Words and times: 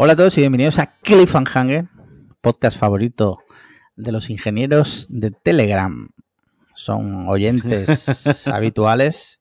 Hola 0.00 0.12
a 0.12 0.16
todos 0.16 0.38
y 0.38 0.42
bienvenidos 0.42 0.78
a 0.78 0.94
Cliffhanger, 1.02 1.88
podcast 2.40 2.78
favorito 2.78 3.40
de 3.96 4.12
los 4.12 4.30
ingenieros 4.30 5.08
de 5.10 5.32
Telegram. 5.32 6.10
Son 6.72 7.28
oyentes 7.28 8.46
habituales 8.46 9.40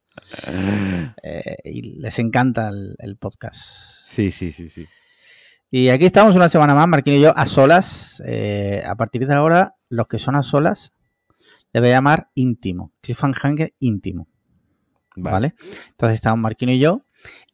eh, 1.21 1.57
y 1.64 2.00
les 2.00 2.18
encanta 2.18 2.70
el, 2.70 2.96
el 2.97 3.18
podcast. 3.18 3.59
Sí, 4.09 4.32
sí, 4.32 4.51
sí, 4.51 4.71
sí. 4.71 4.88
Y 5.70 5.89
aquí 5.89 6.05
estamos 6.05 6.36
una 6.36 6.50
semana 6.50 6.74
más, 6.74 6.87
Marquino 6.87 7.18
y 7.18 7.21
yo, 7.21 7.37
a 7.37 7.46
solas. 7.46 8.24
Eh, 8.25 8.82
a 8.83 8.96
partir 8.96 9.28
de 9.28 9.36
ahora, 9.36 9.75
los 9.89 10.07
que 10.07 10.18
son 10.18 10.36
a 10.36 10.42
solas, 10.42 10.92
le 11.71 11.82
voy 11.82 11.89
a 11.89 11.92
llamar 11.92 12.32
íntimo. 12.33 12.93
Cliffhanger 13.01 13.75
íntimo. 13.78 14.28
¿Vale? 15.15 15.54
Entonces 15.92 16.15
estamos 16.15 16.39
Marquino 16.39 16.71
y 16.71 16.79
yo. 16.79 17.07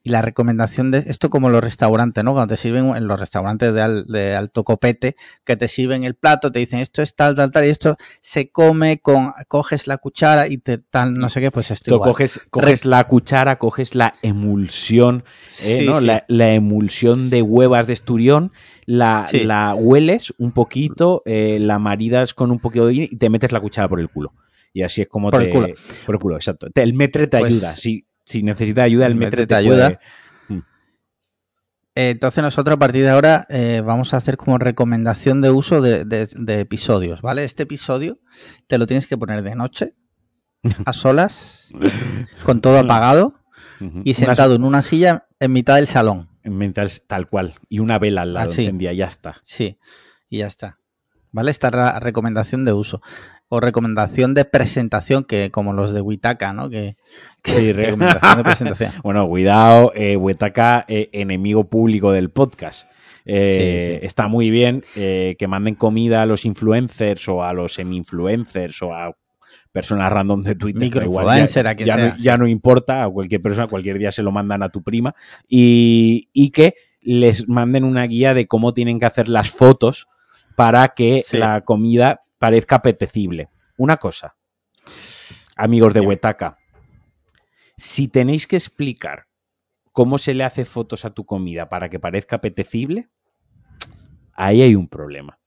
Y 0.05 0.09
la 0.09 0.21
recomendación 0.21 0.91
de 0.91 0.97
esto 1.07 1.29
como 1.29 1.49
los 1.49 1.63
restaurantes, 1.63 2.23
¿no? 2.25 2.33
Cuando 2.33 2.53
te 2.53 2.57
sirven 2.61 2.93
en 2.95 3.07
los 3.07 3.17
restaurantes 3.17 3.73
de, 3.73 3.81
al- 3.81 4.05
de 4.05 4.35
alto 4.35 4.65
copete, 4.65 5.15
que 5.45 5.55
te 5.55 5.69
sirven 5.69 6.03
el 6.03 6.15
plato, 6.15 6.51
te 6.51 6.59
dicen 6.59 6.79
esto 6.79 7.01
es 7.01 7.15
tal, 7.15 7.35
tal, 7.35 7.51
tal, 7.51 7.65
y 7.65 7.69
esto 7.69 7.95
se 8.21 8.49
come 8.51 8.99
con, 8.99 9.31
coges 9.47 9.87
la 9.87 9.97
cuchara 9.97 10.47
y 10.47 10.57
te 10.57 10.77
tal, 10.77 11.13
no 11.13 11.29
sé 11.29 11.39
qué, 11.39 11.51
pues 11.51 11.71
esto 11.71 11.95
igual. 11.95 12.09
coges, 12.11 12.41
coges 12.49 12.83
la 12.83 13.05
cuchara, 13.05 13.57
coges 13.57 13.95
la 13.95 14.11
emulsión, 14.21 15.23
eh, 15.63 15.77
Sí, 15.79 15.85
¿no? 15.85 15.99
sí. 16.01 16.05
La, 16.05 16.25
la 16.27 16.53
emulsión 16.53 17.29
de 17.29 17.41
huevas 17.41 17.87
de 17.87 17.93
esturión, 17.93 18.51
la, 18.85 19.25
Sí. 19.29 19.45
la 19.45 19.73
hueles 19.73 20.33
un 20.37 20.51
poquito, 20.51 21.21
eh, 21.25 21.59
la 21.61 21.79
maridas 21.79 22.33
con 22.33 22.51
un 22.51 22.59
poquito 22.59 22.87
de 22.87 22.93
y 22.93 23.15
te 23.15 23.29
metes 23.29 23.53
la 23.53 23.61
cuchara 23.61 23.87
por 23.87 24.01
el 24.01 24.09
culo. 24.09 24.33
Y 24.73 24.81
así 24.81 25.01
es 25.01 25.07
como 25.07 25.29
Por 25.29 25.39
te... 25.43 25.47
el 25.47 25.53
culo. 25.53 25.67
Por 26.05 26.15
el 26.15 26.19
culo, 26.21 26.35
exacto. 26.35 26.67
El 26.75 26.93
metre 26.93 27.27
te 27.27 27.39
Pues- 27.39 27.53
ayuda. 27.53 27.73
Si, 27.73 28.05
si 28.25 28.43
necesitas 28.43 28.85
ayuda, 28.85 29.05
el, 29.07 29.15
metre, 29.15 29.45
te, 29.47 29.55
ayuda. 29.55 29.87
puede- 29.87 30.63
Eh, 31.95 32.09
Entonces 32.09 32.43
nosotros 32.43 32.75
a 32.75 32.79
partir 32.79 33.03
de 33.03 33.09
ahora 33.11 33.45
eh, 33.49 33.81
vamos 33.85 34.13
a 34.13 34.17
hacer 34.17 34.35
como 34.37 34.57
recomendación 34.57 35.41
de 35.41 35.51
uso 35.51 35.79
de, 35.81 36.05
de- 36.05 36.27
de 36.35 36.59
episodios, 36.59 37.21
¿vale? 37.21 37.43
Este 37.43 37.63
episodio 37.63 38.19
te 38.67 38.77
lo 38.79 38.87
tienes 38.87 39.05
que 39.05 39.17
poner 39.17 39.43
de 39.43 39.55
noche, 39.55 39.93
a 40.85 40.93
solas, 40.93 41.69
con 42.45 42.61
todo 42.61 42.79
apagado 42.79 43.33
y 44.05 44.13
sentado 44.13 44.55
en 44.55 44.63
una 44.63 44.81
silla 44.81 45.27
en 45.39 45.51
mitad 45.51 45.75
del 45.75 45.87
salón. 45.87 46.29
Mentales 46.43 47.05
tal 47.05 47.27
cual. 47.29 47.55
Y 47.69 47.79
una 47.79 47.99
vela 47.99 48.21
al 48.23 48.33
lado 48.33 48.49
Así. 48.49 48.61
encendida, 48.63 48.93
ya 48.93 49.05
está. 49.07 49.35
Sí, 49.43 49.77
y 50.29 50.39
ya 50.39 50.47
está. 50.47 50.79
¿Vale? 51.31 51.51
Esta 51.51 51.69
ra- 51.69 51.99
recomendación 51.99 52.63
de 52.65 52.73
uso. 52.73 53.01
O 53.49 53.59
recomendación 53.59 54.33
de 54.33 54.45
presentación, 54.45 55.25
que 55.25 55.51
como 55.51 55.73
los 55.73 55.93
de 55.93 56.01
Witaka, 56.01 56.53
¿no? 56.53 56.69
Que 56.69 56.95
Sí, 57.43 57.71
re- 57.73 57.85
recomendación 57.85 58.37
de 58.37 58.43
presentación. 58.43 58.91
Bueno, 59.03 59.27
cuidado, 59.27 59.91
eh, 59.95 60.15
Huetaca, 60.15 60.85
eh, 60.87 61.09
enemigo 61.11 61.65
público 61.69 62.11
del 62.11 62.29
podcast. 62.29 62.87
Eh, 63.25 63.89
Sí, 63.95 63.99
sí. 63.99 64.05
Está 64.05 64.27
muy 64.27 64.49
bien 64.49 64.81
que 64.93 65.45
manden 65.47 65.75
comida 65.75 66.21
a 66.21 66.25
los 66.25 66.43
influencers 66.45 67.27
o 67.29 67.43
a 67.43 67.53
los 67.53 67.73
semi-influencers 67.73 68.81
o 68.81 68.93
a 68.93 69.15
personas 69.71 70.11
random 70.11 70.41
de 70.43 70.55
Twitter. 70.55 71.03
igual, 71.03 71.39
ya, 71.39 71.47
sea, 71.47 71.63
no, 71.73 72.15
sí. 72.17 72.23
ya 72.23 72.37
no 72.37 72.47
importa, 72.47 73.03
a 73.03 73.09
cualquier 73.09 73.41
persona, 73.41 73.67
cualquier 73.67 73.97
día 73.97 74.11
se 74.11 74.23
lo 74.23 74.31
mandan 74.31 74.61
a 74.61 74.69
tu 74.69 74.83
prima. 74.83 75.15
Y, 75.47 76.29
y 76.33 76.49
que 76.51 76.75
les 77.01 77.47
manden 77.49 77.83
una 77.85 78.03
guía 78.05 78.33
de 78.33 78.45
cómo 78.47 78.73
tienen 78.73 78.99
que 78.99 79.05
hacer 79.05 79.29
las 79.29 79.51
fotos 79.51 80.07
para 80.55 80.89
que 80.89 81.21
Sí. 81.25 81.37
la 81.37 81.61
comida 81.61 82.21
parezca 82.39 82.75
apetecible. 82.77 83.49
Una 83.77 83.97
cosa, 83.97 84.35
amigos 85.55 85.93
de. 85.93 86.01
Huetaca, 86.01 86.57
si 87.77 88.07
tenéis 88.07 88.47
que 88.47 88.55
explicar 88.55 89.27
cómo 89.91 90.17
se 90.17 90.33
le 90.33 90.43
hace 90.43 90.65
fotos 90.65 91.05
a 91.05 91.11
tu 91.11 91.25
comida 91.25 91.69
para 91.69 91.89
que 91.89 91.99
parezca 91.99 92.37
apetecible, 92.37 93.09
ahí 94.33 94.61
hay 94.61 94.75
un 94.75 94.87
problema. 94.87 95.39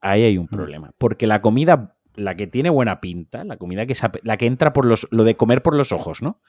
Ahí 0.00 0.22
hay 0.24 0.38
un 0.38 0.44
Mm. 0.44 0.48
problema. 0.48 0.92
Porque 0.98 1.26
la 1.26 1.40
comida, 1.40 1.96
la 2.14 2.34
que 2.36 2.46
tiene 2.46 2.70
buena 2.70 3.00
pinta, 3.00 3.44
la 3.44 3.56
comida 3.56 3.86
que 3.86 3.96
la 4.22 4.36
que 4.36 4.46
entra 4.46 4.72
por 4.72 4.84
los, 4.84 5.08
lo 5.10 5.24
de 5.24 5.36
comer 5.36 5.62
por 5.62 5.74
los 5.74 5.92
ojos, 5.92 6.22
¿no? 6.22 6.40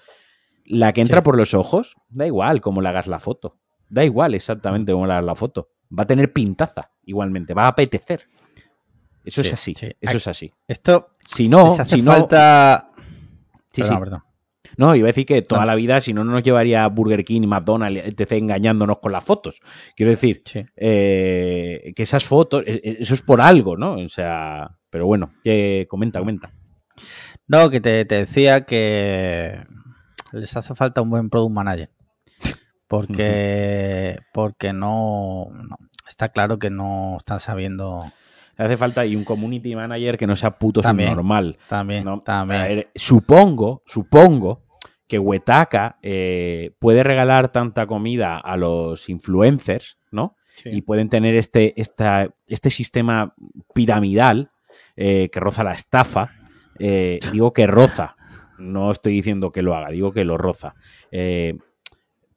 La 0.66 0.91
que 0.94 1.01
entra 1.01 1.19
Sí. 1.19 1.23
por 1.23 1.38
los 1.38 1.53
ojos, 1.53 1.95
da 2.09 2.28
igual 2.28 2.62
cómo 2.62 2.81
le 2.81 2.89
hagas 2.89 3.07
la 3.07 3.19
foto. 3.19 3.57
Da 3.89 4.03
igual 4.03 4.33
exactamente 4.35 4.91
cómo 4.91 5.07
le 5.07 5.13
hagas 5.13 5.25
la 5.25 5.35
foto. 5.35 5.69
Va 5.97 6.03
a 6.03 6.07
tener 6.07 6.33
pintaza, 6.33 6.91
igualmente, 7.06 7.53
va 7.53 7.63
a 7.66 7.69
apetecer. 7.69 8.28
Eso 9.23 9.41
Sí, 9.41 9.47
es 9.47 9.53
así. 9.53 9.73
sí. 9.78 9.91
Eso 10.01 10.17
es 10.17 10.28
así. 10.28 10.53
Esto 10.67 11.16
Si 11.25 11.47
no, 11.47 11.67
hace 11.67 11.85
si 11.97 12.01
no, 12.01 12.12
falta... 12.12 12.91
Sí, 13.72 13.81
Perdón, 13.81 13.95
sí. 13.95 14.00
perdón. 14.00 14.23
No, 14.75 14.95
iba 14.95 15.05
a 15.07 15.11
decir 15.13 15.25
que 15.25 15.41
toda 15.41 15.61
No. 15.61 15.67
la 15.67 15.75
vida, 15.75 16.01
si 16.01 16.13
no, 16.13 16.23
no 16.23 16.31
nos 16.31 16.44
llevaría 16.44 16.85
Burger 16.88 17.23
King 17.23 17.44
y 17.44 17.47
McDonald's, 17.47 18.01
etc., 18.05 18.33
engañándonos 18.33 19.00
con 19.00 19.11
las 19.11 19.23
fotos. 19.23 19.59
Quiero 19.95 20.09
decir, 20.11 20.41
Sí. 20.45 20.66
eh, 20.75 21.94
que 21.95 22.03
esas 22.03 22.25
fotos, 22.25 22.63
e- 22.67 22.81
e- 22.83 22.97
eso 23.00 23.13
es 23.13 23.22
por 23.22 23.39
algo, 23.41 23.77
¿no? 23.77 23.94
O 23.94 24.09
sea, 24.09 24.77
pero 24.89 25.06
bueno, 25.06 25.31
que 25.44 25.85
comenta, 25.89 26.19
comenta. 26.19 26.51
No, 27.47 27.69
que 27.69 27.79
te, 27.79 28.03
te 28.06 28.16
decía 28.16 28.61
que 28.66 29.63
les 30.33 30.57
hace 30.57 30.75
falta 30.75 31.01
un 31.01 31.09
buen 31.09 31.29
product 31.29 31.53
manager. 31.53 31.89
Porque, 32.88 34.17
porque 34.33 34.73
no, 34.73 35.47
no- 35.51 35.77
Está 36.07 36.29
claro 36.29 36.57
que 36.57 36.69
no 36.69 37.17
están 37.17 37.41
sabiendo. 37.41 38.11
Le 38.57 38.66
hace 38.66 38.78
falta 38.78 39.06
y 39.06 39.16
un 39.16 39.23
community 39.23 39.75
manager 39.75 40.18
que 40.18 40.25
no 40.28 40.35
sea 40.35 40.57
puto 40.57 40.81
También. 40.81 41.09
normal. 41.09 41.57
También, 41.68 42.03
¿no? 42.03 42.22
también. 42.22 42.62
A 42.62 42.68
ver, 42.68 42.91
supongo, 42.95 43.84
supongo 43.85 44.63
que 45.07 45.19
Wetaka 45.19 45.97
eh, 46.01 46.72
puede 46.79 47.03
regalar 47.03 47.51
tanta 47.51 47.85
comida 47.85 48.38
a 48.38 48.57
los 48.57 49.09
influencers, 49.09 49.97
¿no? 50.12 50.35
Sí. 50.56 50.72
y 50.73 50.81
pueden 50.81 51.07
tener 51.07 51.35
este, 51.35 51.79
esta, 51.79 52.34
este 52.47 52.72
sistema 52.72 53.35
piramidal 53.75 54.50
eh, 54.95 55.29
que 55.31 55.39
roza 55.39 55.63
la 55.63 55.74
estafa. 55.74 56.31
Eh, 56.79 57.19
digo 57.31 57.53
que 57.53 57.68
roza, 57.68 58.16
no 58.57 58.91
estoy 58.91 59.13
diciendo 59.13 59.51
que 59.51 59.62
lo 59.62 59.75
haga, 59.75 59.89
digo 59.89 60.12
que 60.12 60.25
lo 60.25 60.35
roza. 60.35 60.74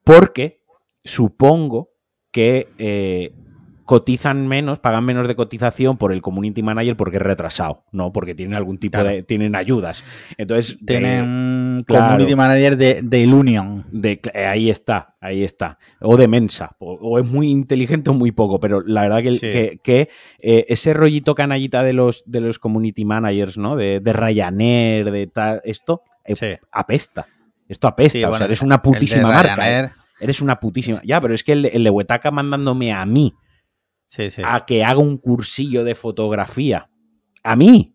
Porque 0.05 0.61
supongo 1.03 1.93
que 2.31 3.33
cotizan 3.91 4.47
menos, 4.47 4.79
pagan 4.79 5.05
menos 5.05 5.27
de 5.27 5.35
cotización 5.35 5.97
por 5.97 6.13
el 6.13 6.23
community 6.23 6.63
manager 6.63 6.97
porque 6.97 7.17
es 7.17 7.23
retrasado, 7.25 7.83
no 7.91 8.13
porque 8.13 8.37
tienen 8.37 8.55
algún 8.55 8.79
tipo 8.79 8.93
Claro. 8.99 9.09
de. 9.09 9.25
tienen 9.25 9.57
ayudas. 9.57 10.05
Entonces. 10.39 10.77
Tienen 10.87 11.25
un 11.25 11.85
claro. 11.85 12.05
community 12.13 12.37
manager 12.37 12.77
de, 12.77 13.01
de 13.03 13.19
Ilunion. 13.19 13.85
de, 13.91 14.21
eh, 14.33 14.47
ahí 14.47 14.71
está, 14.71 15.17
ahí 15.21 15.43
está. 15.43 15.77
O 16.01 16.17
de 16.17 16.29
mensa. 16.29 16.77
O, 16.79 16.93
o 17.03 17.19
es 17.19 17.27
muy 17.27 17.51
inteligente 17.51 18.11
o 18.11 18.15
muy 18.15 18.31
poco. 18.31 18.61
Pero 18.61 18.81
la 18.87 19.03
verdad 19.03 19.23
que, 19.25 19.33
Sí. 19.33 19.41
que, 19.41 19.81
que, 19.83 20.09
eh, 20.39 20.67
ese 20.69 20.95
rollito 20.95 21.35
canallita 21.35 21.83
de 21.83 21.93
los, 21.93 22.23
de 22.27 22.41
los 22.43 22.61
community 22.61 23.05
managers, 23.05 23.59
¿no? 23.59 23.75
De, 23.75 23.99
de 23.99 24.13
Ryanair, 24.13 25.11
de 25.11 25.27
tal. 25.27 25.63
Esto 25.65 26.03
eh, 26.25 26.37
Sí. 26.37 26.47
apesta. 26.71 27.27
Esto 27.69 27.89
apesta. 27.89 28.13
Sí, 28.13 28.23
o 28.23 28.29
bueno, 28.29 28.39
sea, 28.39 28.47
eres 28.47 28.63
una 28.63 28.81
putísima 28.83 29.27
marca. 29.27 29.57
Ryanair. 29.57 29.91
Eres 30.21 30.41
una 30.41 30.61
putísima. 30.61 31.01
Ya, 31.05 31.21
pero 31.21 31.35
es 31.35 31.43
que 31.43 31.55
el 31.55 31.63
de, 31.63 31.69
el 31.71 31.83
de 31.83 31.91
Huetaca 31.91 32.31
mandándome 32.31 32.93
a 32.93 33.05
mí 33.05 33.35
Sí, 34.11 34.29
sí. 34.29 34.43
a 34.45 34.67
que 34.67 34.83
haga 34.83 34.99
un 34.99 35.19
cursillo 35.19 35.85
de 35.85 35.95
fotografía. 35.95 36.91
A 37.45 37.55
mí. 37.55 37.95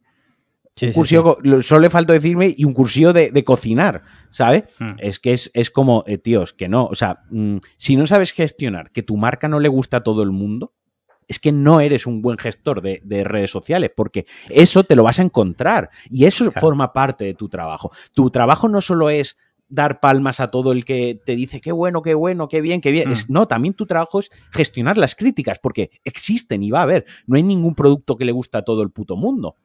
Sí, 0.78 0.88
un 0.88 0.94
cursillo, 0.94 1.38
solo 1.62 1.81
le 1.81 1.90
falta 1.90 2.14
decirme 2.14 2.53
y 2.58 2.64
un 2.64 2.74
cursillo 2.74 3.12
de, 3.12 3.31
de 3.31 3.44
cocinar, 3.44 4.03
¿sabes? 4.30 4.64
Mm. 4.80 4.92
Es 5.00 5.20
que 5.20 5.34
es, 5.34 5.52
es 5.54 5.70
como, 5.70 6.06
eh, 6.08 6.18
tíos, 6.18 6.54
que 6.54 6.70
no. 6.70 6.86
O 6.86 6.96
sea, 6.96 7.20
mm, 7.31 7.58
si 7.75 7.98
no 7.98 8.08
sabes 8.08 8.31
gestionar 8.31 8.92
que 8.92 9.04
tu 9.04 9.18
marca 9.18 9.50
no 9.50 9.59
le 9.59 9.68
gusta 9.68 9.98
a 9.98 10.04
todo 10.04 10.24
el 10.24 10.31
mundo, 10.31 10.74
es 11.28 11.40
que 11.40 11.52
no 11.52 11.81
eres 11.81 12.06
un 12.06 12.22
buen 12.22 12.38
gestor 12.38 12.81
de, 12.81 13.02
de 13.04 13.24
redes 13.25 13.52
sociales, 13.52 13.92
porque 13.96 14.25
eso 14.50 14.84
te 14.86 14.96
lo 14.96 15.04
vas 15.04 15.20
a 15.20 15.24
encontrar. 15.24 15.90
Y 16.09 16.25
eso 16.25 16.46
Claro. 16.46 16.62
forma 16.62 16.94
parte 16.94 17.25
de 17.25 17.34
tu 17.34 17.50
trabajo. 17.50 17.92
Tu 18.13 18.30
trabajo 18.30 18.69
no 18.69 18.80
solo 18.80 19.10
es 19.10 19.38
dar 19.67 20.00
palmas 20.00 20.39
a 20.39 20.50
todo 20.50 20.71
el 20.71 20.85
que 20.85 21.19
te 21.25 21.35
dice 21.35 21.59
qué 21.62 21.71
bueno, 21.71 22.01
qué 22.01 22.13
bueno, 22.13 22.47
qué 22.47 22.62
bien, 22.62 22.81
qué 22.81 22.91
bien. 22.91 23.09
Mm. 23.09 23.13
Es- 23.13 23.29
no, 23.29 23.47
también 23.47 23.73
tu 23.73 23.85
trabajo 23.85 24.19
es 24.19 24.29
gestionar 24.51 24.97
las 24.97 25.15
críticas, 25.15 25.59
porque 25.59 25.89
existen 26.03 26.63
y 26.63 26.71
va 26.71 26.79
a 26.79 26.83
haber. 26.83 27.06
No 27.27 27.35
hay 27.38 27.44
ningún 27.44 27.75
producto 27.75 28.15
que 28.15 28.25
le 28.25 28.31
guste 28.31 28.57
a 28.57 28.62
todo 28.63 28.81
el 28.83 28.91
puto 28.91 29.15
mundo. 29.15 29.56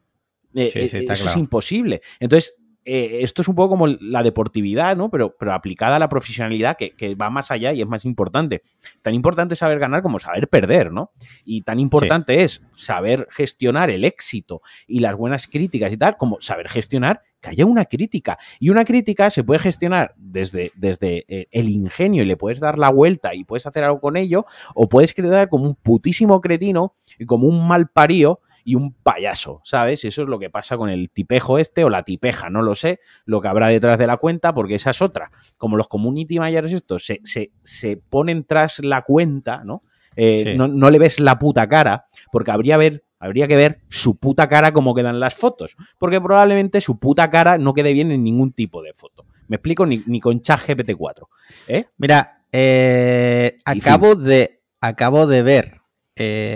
Eh, 0.55 0.71
Sí, 0.73 0.89
sí, 0.89 0.97
eh, 0.97 1.01
está 1.01 1.13
eso 1.13 1.25
claro. 1.25 1.37
es 1.37 1.41
imposible. 1.43 2.01
Entonces, 2.19 2.55
eh, 2.85 3.19
esto 3.23 3.43
es 3.43 3.49
un 3.49 3.55
poco 3.55 3.71
como 3.71 3.87
la 3.87 4.23
deportividad, 4.23 4.97
¿no? 4.97 5.11
Pero, 5.11 5.37
pero 5.39 5.53
aplicada 5.53 5.97
a 5.97 5.99
la 5.99 6.09
profesionalidad, 6.09 6.77
que, 6.77 6.91
que 6.93 7.15
va 7.15 7.31
más 7.31 7.51
allá 7.51 7.73
y 7.73 7.83
es 7.83 7.87
más 7.87 8.05
importante. 8.05 8.63
Tan 9.03 9.15
importante 9.15 9.57
saber 9.57 9.79
ganar 9.79 10.03
como 10.03 10.19
saber 10.19 10.49
perder, 10.49 10.93
¿no? 10.93 11.13
Y 11.45 11.63
tan 11.63 11.79
importante 11.79 12.43
es 12.43 12.63
saber 12.73 13.29
gestionar 13.31 13.91
el 13.91 14.05
éxito 14.05 14.63
y 14.87 15.01
las 15.01 15.17
buenas 15.17 15.47
críticas 15.47 15.93
y 15.93 15.97
tal, 15.97 16.17
como 16.17 16.41
saber 16.41 16.69
gestionar 16.69 17.23
que 17.41 17.51
haya 17.51 17.67
una 17.67 17.85
crítica. 17.85 18.39
Y 18.59 18.71
una 18.71 18.85
crítica 18.85 19.31
se 19.31 19.45
puede 19.45 19.61
gestionar 19.61 20.15
desde, 20.17 20.73
desde 20.75 21.25
eh, 21.29 21.49
el 21.51 21.69
ingenio 21.69 22.23
y 22.23 22.27
le 22.27 22.37
puedes 22.37 22.61
dar 22.61 22.79
la 22.79 22.91
vuelta 22.91 23.35
y 23.35 23.45
puedes 23.45 23.67
hacer 23.67 23.85
algo 23.85 24.01
con 24.01 24.17
ello, 24.17 24.47
o 24.75 24.89
puedes 24.89 25.15
quedar 25.15 25.49
como 25.49 25.65
un 25.65 25.75
putísimo 25.75 26.41
cretino 26.41 26.95
y 27.19 27.27
como 27.27 27.47
un 27.47 27.67
mal 27.67 27.89
parío 27.89 28.41
y 28.65 28.75
un 28.75 28.93
payaso, 28.93 29.61
¿sabes? 29.65 30.05
Eso 30.05 30.23
es 30.23 30.29
lo 30.29 30.39
que 30.39 30.51
pasa 30.51 30.77
con 30.77 30.91
el 30.91 31.11
tipejo 31.11 31.59
este 31.59 31.85
o 31.85 31.91
la 31.91 32.03
tipeja, 32.03 32.51
no 32.51 32.63
lo 32.63 32.75
sé, 32.75 33.01
lo 33.25 33.41
que 33.41 33.49
habrá 33.49 33.69
detrás 33.69 33.99
de 33.99 34.07
la 34.07 34.17
cuenta, 34.17 34.55
porque 34.55 34.75
esa 34.75 34.91
es 34.91 35.03
otra. 35.03 35.31
Como 35.59 35.77
los 35.77 35.89
community 35.89 36.39
managers 36.39 36.73
estos 36.73 37.05
se, 37.05 37.21
se, 37.25 37.53
se 37.65 37.97
ponen 37.97 38.45
tras 38.45 38.79
la 38.81 39.03
cuenta, 39.03 39.63
¿no? 39.65 39.83
eh, 40.17 40.57
no, 40.57 40.91
le 40.91 40.99
ves 40.99 41.21
la 41.21 41.39
puta 41.39 41.69
cara, 41.69 42.07
porque 42.33 42.51
habría, 42.51 42.77
ver, 42.77 43.05
habría 43.19 43.47
que 43.49 43.57
ver 43.57 43.81
su 43.89 44.19
puta 44.19 44.49
cara 44.49 44.73
como 44.73 44.95
quedan 44.95 45.21
las 45.21 45.35
fotos, 45.35 45.77
porque 45.99 46.21
probablemente 46.21 46.81
su 46.81 46.99
puta 46.99 47.31
cara 47.31 47.59
no 47.59 47.75
quede 47.75 47.93
bien 47.93 48.11
en 48.11 48.25
ningún 48.25 48.53
tipo 48.53 48.83
de 48.83 48.93
foto. 48.93 49.27
Me 49.49 49.57
explico 49.57 49.87
ni, 49.87 50.03
ni 50.07 50.21
con 50.21 50.41
ChatGPT 50.41 50.93
4. 50.97 51.29
¿eh? 51.69 51.85
Mira, 51.99 52.45
eh, 52.53 53.57
acabo, 53.65 54.15
de, 54.15 54.63
acabo 54.81 55.27
de 55.27 55.43
ver, 55.43 55.81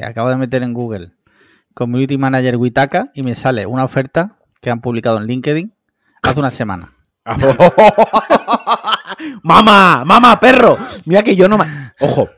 acabo 0.02 0.28
de 0.28 0.36
meter 0.36 0.62
en 0.62 0.74
Google 0.74 1.12
Community 1.74 2.16
Manager 2.16 2.56
Witaka 2.56 3.10
y 3.14 3.22
me 3.22 3.34
sale 3.34 3.66
una 3.66 3.84
oferta 3.84 4.38
que 4.60 4.70
han 4.70 4.80
publicado 4.80 5.18
en 5.18 5.26
LinkedIn 5.26 5.74
hace 6.22 6.40
una 6.40 6.50
semana. 6.50 6.94
¡Mamá! 9.42 10.04
¡Mamá, 10.04 10.40
perro! 10.40 10.78
Mira 11.04 11.22
que 11.22 11.36
yo 11.36 11.48
no 11.48 11.58
me... 11.58 11.92
Ojo, 12.00 12.28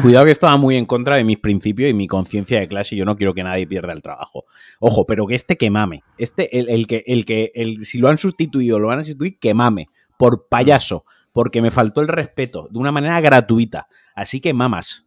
Cuidado 0.00 0.24
que 0.24 0.30
esto 0.30 0.46
va 0.46 0.56
muy 0.56 0.76
en 0.76 0.86
contra 0.86 1.16
de 1.16 1.24
mis 1.24 1.38
principios 1.38 1.90
y 1.90 1.94
mi 1.94 2.06
conciencia 2.06 2.58
de 2.58 2.68
clase 2.68 2.94
y 2.94 2.98
yo 2.98 3.04
no 3.04 3.16
quiero 3.16 3.34
que 3.34 3.44
nadie 3.44 3.66
pierda 3.66 3.92
el 3.92 4.00
trabajo. 4.00 4.44
Ojo, 4.78 5.04
pero 5.04 5.26
que 5.26 5.34
este 5.34 5.58
que 5.58 5.68
mame. 5.68 6.02
Este, 6.16 6.58
el, 6.58 6.86
que, 6.86 7.04
el 7.06 7.26
que, 7.26 7.52
el, 7.54 7.84
si 7.84 7.98
lo 7.98 8.08
han 8.08 8.16
sustituido, 8.16 8.78
lo 8.78 8.88
van 8.88 9.00
a 9.00 9.02
sustituir, 9.02 9.38
que 9.38 9.52
mame. 9.52 9.90
Por 10.16 10.48
payaso. 10.48 11.04
Porque 11.32 11.60
me 11.60 11.70
faltó 11.70 12.00
el 12.00 12.08
respeto. 12.08 12.68
De 12.70 12.78
una 12.78 12.92
manera 12.92 13.20
gratuita. 13.20 13.88
Así 14.14 14.40
que 14.40 14.54
mamas. 14.54 15.04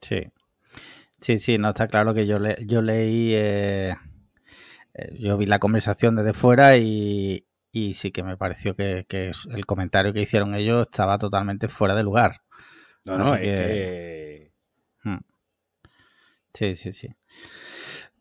Sí. 0.00 0.26
Sí, 1.20 1.38
sí, 1.38 1.58
no 1.58 1.70
está 1.70 1.86
claro 1.88 2.14
que 2.14 2.26
yo, 2.26 2.38
le, 2.38 2.56
yo 2.66 2.82
leí... 2.82 3.34
Eh, 3.34 3.96
eh, 4.94 5.16
yo 5.18 5.36
vi 5.38 5.46
la 5.46 5.58
conversación 5.58 6.16
desde 6.16 6.32
fuera 6.32 6.76
y, 6.76 7.46
y 7.72 7.94
sí 7.94 8.10
que 8.10 8.22
me 8.22 8.36
pareció 8.36 8.74
que, 8.74 9.06
el 9.10 9.66
comentario 9.66 10.12
que 10.12 10.22
hicieron 10.22 10.54
ellos 10.54 10.82
estaba 10.82 11.18
totalmente 11.18 11.68
fuera 11.68 11.94
de 11.94 12.02
lugar. 12.02 12.36
No, 13.04 13.18
no, 13.18 13.34
es 13.34 13.40
que... 13.40 14.52
Hmm. 15.04 15.18
Sí, 16.52 16.74
sí, 16.74 16.92
sí. 16.92 17.08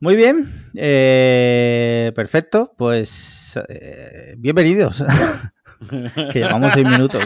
Muy 0.01 0.15
bien, 0.15 0.71
eh, 0.75 2.13
perfecto, 2.15 2.73
pues 2.77 3.59
eh, 3.67 4.35
bienvenidos. 4.37 5.03
que 6.31 6.39
llevamos 6.39 6.73
seis 6.73 6.87
minutos. 6.87 7.25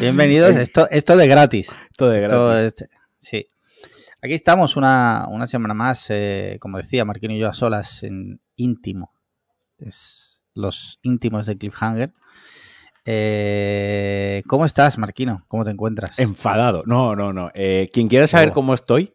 Bienvenidos, 0.00 0.56
esto, 0.56 0.88
esto 0.90 1.16
de 1.16 1.28
gratis. 1.28 1.68
Esto 1.92 2.08
de 2.08 2.20
gratis. 2.20 2.88
sí. 3.18 3.46
Aquí 4.24 4.32
estamos 4.32 4.74
una, 4.78 5.28
semana 5.46 5.74
más, 5.74 6.10
como 6.58 6.78
decía 6.78 7.04
Marquino 7.04 7.34
y 7.34 7.38
yo 7.38 7.46
a 7.46 7.52
solas 7.52 8.02
en 8.04 8.40
íntimo. 8.56 9.12
Es 9.76 10.42
los 10.54 10.98
íntimos 11.02 11.44
de 11.44 11.58
Cliffhanger. 11.58 12.14
Eh, 13.04 14.42
¿Cómo 14.46 14.64
estás, 14.64 14.96
Marquino? 14.96 15.44
¿Cómo 15.46 15.62
te 15.62 15.72
encuentras? 15.72 16.18
Enfadado. 16.18 16.84
No, 16.86 17.14
no, 17.14 17.34
no. 17.34 17.50
Eh, 17.52 17.90
quien 17.92 18.08
quiera 18.08 18.26
saber 18.26 18.48
oh. 18.48 18.52
cómo 18.54 18.72
estoy 18.72 19.12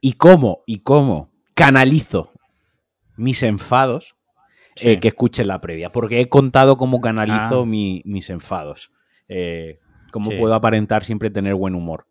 y 0.00 0.12
cómo 0.12 0.62
y 0.66 0.82
cómo 0.84 1.32
canalizo 1.54 2.30
mis 3.16 3.42
enfados, 3.42 4.14
eh, 4.76 5.00
que 5.00 5.08
escuchen 5.08 5.48
la 5.48 5.60
previa, 5.60 5.90
porque 5.90 6.20
he 6.20 6.28
contado 6.28 6.76
cómo 6.76 7.00
canalizo 7.00 7.62
ah. 7.62 7.66
mis 7.66 8.30
enfados. 8.30 8.92
cómo 10.12 10.30
puedo 10.38 10.54
aparentar 10.54 11.02
siempre 11.02 11.28
tener 11.28 11.56
buen 11.56 11.74
humor 11.74 12.06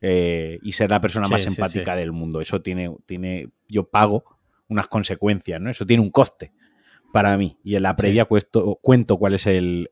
y 0.00 0.72
ser 0.72 0.90
la 0.90 1.00
persona 1.00 1.28
más 1.28 1.46
empática 1.46 1.96
del 1.96 2.12
mundo. 2.12 2.40
Eso 2.40 2.62
tiene, 2.62 2.94
tiene, 3.06 3.50
yo 3.68 3.88
pago 3.88 4.24
unas 4.68 4.88
consecuencias, 4.88 5.60
¿no? 5.60 5.70
Eso 5.70 5.86
tiene 5.86 6.02
un 6.02 6.10
coste 6.10 6.52
para 7.12 7.36
mí. 7.36 7.58
Y 7.64 7.76
en 7.76 7.82
la 7.82 7.96
previa 7.96 8.26
cuento, 8.26 9.16
cuál 9.16 9.34
es 9.34 9.46
el, 9.46 9.88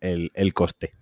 coste. 0.52 0.92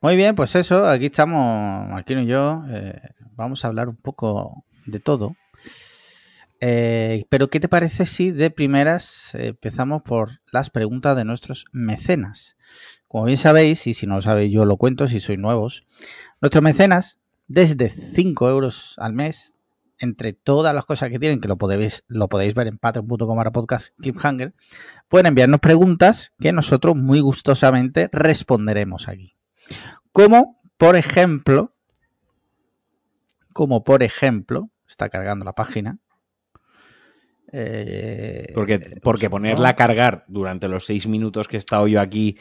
Muy 0.00 0.16
bien, 0.16 0.34
pues 0.34 0.54
eso, 0.54 0.88
aquí 0.88 1.06
estamos, 1.06 1.88
Marquino 1.88 2.22
y 2.22 2.26
yo. 2.26 2.62
Eh, 2.70 3.00
vamos 3.32 3.64
a 3.64 3.68
hablar 3.68 3.88
un 3.88 3.96
poco 3.96 4.64
de 4.86 5.00
todo. 5.00 5.36
Eh, 6.60 7.24
pero, 7.28 7.48
¿qué 7.50 7.60
te 7.60 7.68
parece 7.68 8.06
si 8.06 8.30
de 8.30 8.50
primeras 8.50 9.34
empezamos 9.34 10.02
por 10.02 10.40
las 10.50 10.70
preguntas 10.70 11.16
de 11.16 11.24
nuestros 11.24 11.66
mecenas? 11.72 12.56
Como 13.14 13.26
bien 13.26 13.38
sabéis, 13.38 13.86
y 13.86 13.94
si 13.94 14.08
no 14.08 14.16
lo 14.16 14.22
sabéis, 14.22 14.52
yo 14.52 14.64
lo 14.64 14.76
cuento 14.76 15.06
si 15.06 15.20
sois 15.20 15.38
nuevos, 15.38 15.86
nuestros 16.40 16.64
mecenas, 16.64 17.20
desde 17.46 17.88
5 17.88 18.50
euros 18.50 18.96
al 18.98 19.12
mes, 19.12 19.54
entre 20.00 20.32
todas 20.32 20.74
las 20.74 20.84
cosas 20.84 21.10
que 21.10 21.20
tienen, 21.20 21.40
que 21.40 21.46
lo 21.46 21.56
podéis, 21.56 22.02
lo 22.08 22.28
podéis 22.28 22.54
ver 22.54 22.66
en 22.66 22.76
patreon.com 22.76 23.38
podcast 23.52 23.94
cliffhanger, 24.00 24.52
pueden 25.06 25.26
enviarnos 25.26 25.60
preguntas 25.60 26.32
que 26.40 26.50
nosotros 26.50 26.96
muy 26.96 27.20
gustosamente 27.20 28.08
responderemos 28.10 29.06
aquí. 29.06 29.36
Como, 30.10 30.60
por 30.76 30.96
ejemplo, 30.96 31.76
como 33.52 33.84
por 33.84 34.02
ejemplo, 34.02 34.70
está 34.88 35.08
cargando 35.08 35.44
la 35.44 35.52
página. 35.52 36.00
Eh, 37.52 38.50
porque, 38.56 38.98
porque 39.04 39.30
ponerla 39.30 39.68
a 39.68 39.76
cargar 39.76 40.24
durante 40.26 40.66
los 40.66 40.84
seis 40.84 41.06
minutos 41.06 41.46
que 41.46 41.54
he 41.54 41.58
estado 41.58 41.86
yo 41.86 42.00
aquí 42.00 42.36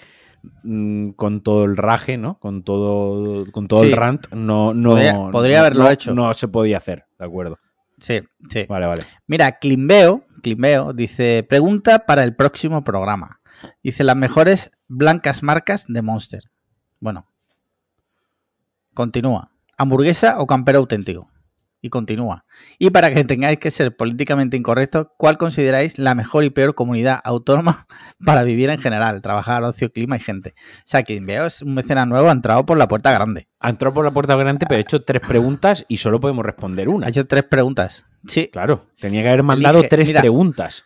mm, 0.63 1.11
con 1.11 1.41
todo 1.41 1.65
el 1.65 1.77
raje, 1.77 2.17
¿no? 2.17 2.39
Con 2.39 2.63
todo, 2.63 3.45
con 3.51 3.67
todo 3.67 3.83
el 3.83 3.93
rant, 3.93 4.27
no, 4.33 4.73
no 4.73 4.91
podría, 5.31 5.59
haberlo 5.59 5.89
hecho. 5.89 6.13
No 6.13 6.33
se 6.33 6.47
podía 6.47 6.77
hacer. 6.77 7.05
De 7.17 7.25
acuerdo. 7.25 7.59
Sí, 7.99 8.21
sí. 8.49 8.65
Vale, 8.67 8.85
vale. 8.85 9.03
Mira, 9.27 9.59
Climbeo, 9.59 10.25
Climbeo 10.41 10.93
dice, 10.93 11.45
pregunta 11.47 12.05
para 12.05 12.23
el 12.23 12.35
próximo 12.35 12.83
programa. 12.83 13.39
Dice, 13.81 14.03
las 14.03 14.15
mejores 14.15 14.71
blancas 14.87 15.43
marcas 15.43 15.85
de 15.87 16.01
Monster. 16.01 16.41
Bueno. 16.99 17.27
Continúa. 18.93 19.51
¿Hamburguesa 19.77 20.39
o 20.39 20.47
campero 20.47 20.79
auténtico? 20.79 21.32
Y 21.85 21.89
continúa. 21.89 22.45
Y 22.79 22.91
para 22.91 23.13
que 23.13 23.25
tengáis 23.25 23.59
que 23.59 23.69
ser 23.69 23.93
políticamente 23.93 24.55
incorrectos, 24.55 25.07
¿cuál 25.17 25.37
consideráis 25.37 25.99
la 25.99 26.15
mejor 26.15 26.45
y 26.45 26.49
peor 26.49 26.75
comunidad 26.75 27.19
autónoma 27.25 27.87
para 28.25 28.43
vivir 28.43 28.69
en 28.69 28.79
general, 28.79 29.21
trabajar, 29.21 29.63
ocio, 29.63 29.91
clima 29.91 30.15
y 30.15 30.21
gente? 30.21 30.53
O 30.57 30.83
sea, 30.85 31.03
quien 31.03 31.25
veo 31.25 31.45
es 31.45 31.61
un 31.61 31.73
mecena 31.73 32.05
nuevo, 32.05 32.29
ha 32.29 32.31
entrado 32.31 32.65
por 32.65 32.77
la 32.77 32.87
puerta 32.87 33.11
grande. 33.11 33.49
Ha 33.59 33.69
entrado 33.69 33.93
por 33.93 34.05
la 34.05 34.11
puerta 34.11 34.37
grande, 34.37 34.65
pero 34.65 34.77
ha 34.77 34.81
hecho 34.81 35.03
tres 35.03 35.21
preguntas 35.27 35.83
y 35.89 35.97
solo 35.97 36.21
podemos 36.21 36.45
responder 36.45 36.87
una. 36.87 37.07
Ha 37.07 37.09
hecho 37.09 37.27
tres 37.27 37.43
preguntas. 37.43 38.05
Sí. 38.27 38.47
Claro, 38.47 38.85
tenía 38.97 39.21
que 39.21 39.27
haber 39.27 39.43
mandado 39.43 39.83
tres 39.83 40.09
preguntas. 40.09 40.85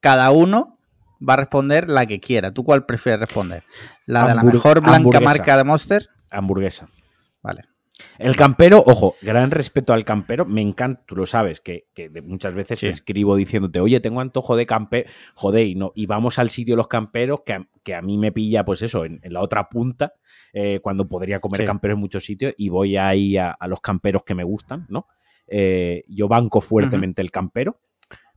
Cada 0.00 0.32
uno 0.32 0.78
va 1.26 1.32
a 1.32 1.36
responder 1.38 1.88
la 1.88 2.04
que 2.04 2.20
quiera. 2.20 2.52
¿Tú 2.52 2.62
cuál 2.62 2.84
prefieres 2.84 3.20
responder? 3.20 3.64
¿La 4.04 4.28
de 4.28 4.34
la 4.34 4.42
mejor 4.42 4.82
blanca 4.82 5.18
marca 5.20 5.56
de 5.56 5.64
Monster? 5.64 6.10
Hamburguesa. 6.30 6.88
Vale. 7.42 7.71
El 8.18 8.36
campero, 8.36 8.82
ojo, 8.86 9.14
gran 9.22 9.50
respeto 9.50 9.92
al 9.92 10.04
campero, 10.04 10.44
me 10.44 10.60
encanta, 10.60 11.02
tú 11.06 11.16
lo 11.16 11.26
sabes, 11.26 11.60
que, 11.60 11.86
muchas 12.22 12.54
veces 12.54 12.80
te 12.80 12.88
escribo 12.88 13.36
diciéndote, 13.36 13.80
oye, 13.80 14.00
tengo 14.00 14.20
antojo 14.20 14.56
de 14.56 14.66
campero, 14.66 15.10
joder, 15.34 15.66
y, 15.66 15.74
no, 15.74 15.92
y 15.94 16.06
vamos 16.06 16.38
al 16.38 16.50
sitio 16.50 16.74
de 16.74 16.76
los 16.76 16.88
camperos, 16.88 17.40
que 17.42 17.94
a, 17.94 18.02
mí 18.02 18.18
me 18.18 18.32
pilla, 18.32 18.64
pues 18.64 18.82
eso, 18.82 19.04
en, 19.04 19.20
la 19.24 19.40
otra 19.40 19.68
punta, 19.68 20.14
eh, 20.52 20.80
cuando 20.82 21.08
podría 21.08 21.40
comer 21.40 21.64
campero 21.64 21.94
en 21.94 22.00
muchos 22.00 22.24
sitios, 22.24 22.54
y 22.56 22.68
voy 22.68 22.96
ahí 22.96 23.36
a, 23.36 23.56
los 23.66 23.80
camperos 23.80 24.22
que 24.24 24.34
me 24.34 24.44
gustan, 24.44 24.86
¿no? 24.88 25.06
Eh, 25.46 26.04
yo 26.08 26.28
banco 26.28 26.60
fuertemente 26.60 27.20
el 27.20 27.30
campero, 27.30 27.80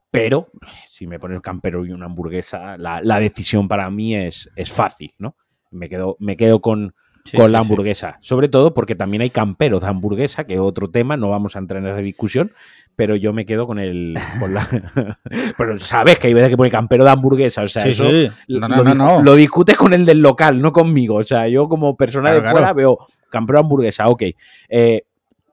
pero 0.09 0.49
si 0.87 1.07
me 1.07 1.19
pones 1.19 1.41
campero 1.41 1.85
y 1.85 1.91
una 1.91 2.05
hamburguesa, 2.05 2.77
la, 2.77 3.19
decisión 3.19 3.67
para 3.67 3.89
mí 3.89 4.15
es, 4.15 4.49
es 4.55 4.71
fácil, 4.71 5.13
¿no? 5.19 5.35
Me 5.71 5.89
quedo, 5.89 6.15
me 6.19 6.37
quedo 6.37 6.61
con, 6.61 6.95
con 7.33 7.51
la 7.51 7.59
hamburguesa. 7.59 8.17
Sobre 8.21 8.49
todo 8.49 8.73
porque 8.73 8.95
también 8.95 9.21
hay 9.21 9.29
camperos 9.29 9.81
de 9.81 9.87
hamburguesa, 9.87 10.45
que 10.45 10.55
es 10.55 10.59
otro 10.59 10.89
tema, 10.89 11.17
no 11.17 11.29
vamos 11.29 11.55
a 11.55 11.59
entrar 11.59 11.81
en 11.81 11.89
esa 11.89 12.01
discusión, 12.01 12.51
pero 12.95 13.15
yo 13.15 13.33
me 13.33 13.45
quedo 13.45 13.67
con 13.67 13.79
el. 13.79 14.17
pero 15.57 15.79
sabes 15.79 16.19
que 16.19 16.27
hay 16.27 16.33
veces 16.33 16.49
que 16.49 16.57
pone 16.57 16.69
campero 16.69 17.03
de 17.03 17.09
hamburguesa, 17.09 17.63
o 17.63 17.67
sea, 17.67 17.83
eso 17.85 18.05
lo, 18.47 19.35
discutes 19.35 19.77
con 19.77 19.93
el 19.93 20.05
del 20.05 20.21
local, 20.21 20.61
no 20.61 20.71
conmigo. 20.71 21.15
O 21.15 21.23
sea, 21.23 21.47
yo 21.47 21.67
como 21.67 21.97
persona 21.97 22.31
de 22.31 22.41
fuera 22.41 22.73
veo 22.73 22.99
campero 23.29 23.59
de 23.59 23.63
hamburguesa, 23.65 24.07
ok. 24.07 24.23
Eh, 24.69 25.03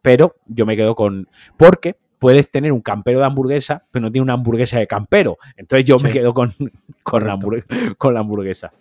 pero 0.03 0.37
yo 0.47 0.67
me 0.67 0.77
quedo 0.77 0.95
con. 0.95 1.29
Porque 1.57 1.97
puedes 2.19 2.51
tener 2.51 2.71
un 2.71 2.81
campero 2.81 3.19
de 3.19 3.27
hamburguesa, 3.27 3.85
pero 3.91 4.05
no 4.05 4.13
tiene 4.13 4.23
una 4.23 4.35
hamburguesa 4.35 4.79
de 4.79 4.87
campero. 4.87 5.39
Entonces 5.57 5.85
yo 5.85 5.99
me 5.99 6.11
quedo 6.11 6.35
con, 6.35 6.53
con, 7.03 7.27
la 7.27 7.39
con 7.99 8.15
la 8.15 8.21
hamburguesa. 8.21 8.73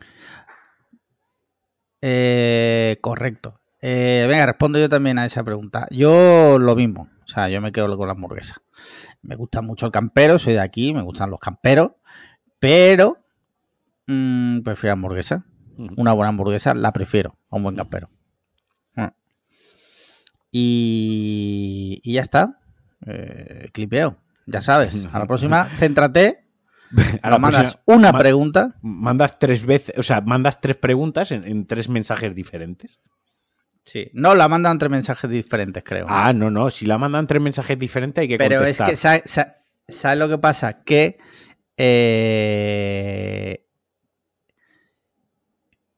Eh, 2.01 2.97
correcto. 3.01 3.59
Eh, 3.81 4.25
venga, 4.27 4.45
respondo 4.45 4.79
yo 4.79 4.89
también 4.89 5.17
a 5.19 5.25
esa 5.25 5.43
pregunta. 5.43 5.87
Yo 5.89 6.59
lo 6.59 6.75
mismo. 6.75 7.09
O 7.23 7.27
sea, 7.27 7.49
yo 7.49 7.61
me 7.61 7.71
quedo 7.71 7.95
con 7.97 8.07
la 8.07 8.13
hamburguesa. 8.13 8.55
Me 9.21 9.35
gusta 9.35 9.61
mucho 9.61 9.85
el 9.85 9.91
campero, 9.91 10.39
soy 10.39 10.53
de 10.53 10.59
aquí, 10.59 10.93
me 10.93 11.01
gustan 11.01 11.29
los 11.29 11.39
camperos, 11.39 11.91
pero 12.59 13.17
mm, 14.07 14.61
prefiero 14.61 14.93
hamburguesa. 14.93 15.45
Una 15.97 16.13
buena 16.13 16.29
hamburguesa 16.29 16.73
la 16.75 16.91
prefiero 16.91 17.37
a 17.49 17.55
un 17.55 17.63
buen 17.63 17.75
campero. 17.75 18.09
Ah. 18.95 19.13
Y, 20.51 22.01
y 22.03 22.13
ya 22.13 22.21
está. 22.21 22.59
Eh, 23.05 23.69
clipeo. 23.71 24.17
Ya 24.45 24.61
sabes. 24.61 25.05
A 25.13 25.19
la 25.19 25.27
próxima, 25.27 25.65
céntrate 25.65 26.40
Ahora 27.21 27.37
mandas 27.39 27.79
una 27.85 28.11
pregunta. 28.13 28.75
Mandas 28.81 29.39
tres 29.39 29.65
veces, 29.65 29.97
o 29.97 30.03
sea, 30.03 30.21
mandas 30.21 30.61
tres 30.61 30.77
preguntas 30.77 31.31
en, 31.31 31.65
tres 31.65 31.89
mensajes 31.89 32.35
diferentes. 32.35 32.99
Sí, 33.83 34.09
no, 34.13 34.35
la 34.35 34.47
mandan 34.47 34.77
tres 34.77 34.91
mensajes 34.91 35.29
diferentes, 35.29 35.83
creo. 35.83 36.05
Ah, 36.07 36.33
no, 36.33 36.51
no, 36.51 36.69
si 36.69 36.85
la 36.85 36.97
mandan 36.97 37.25
tres 37.27 37.41
mensajes 37.41 37.77
diferentes 37.77 38.21
hay 38.21 38.27
que 38.27 38.37
Pero 38.37 38.57
contestar. 38.57 38.89
es 38.89 38.91
que, 38.91 38.95
¿sabes, 39.27 39.55
¿sabes 39.87 40.19
lo 40.19 40.29
que 40.29 40.37
pasa? 40.37 40.83
Que 40.83 41.17
eh, 41.77 43.65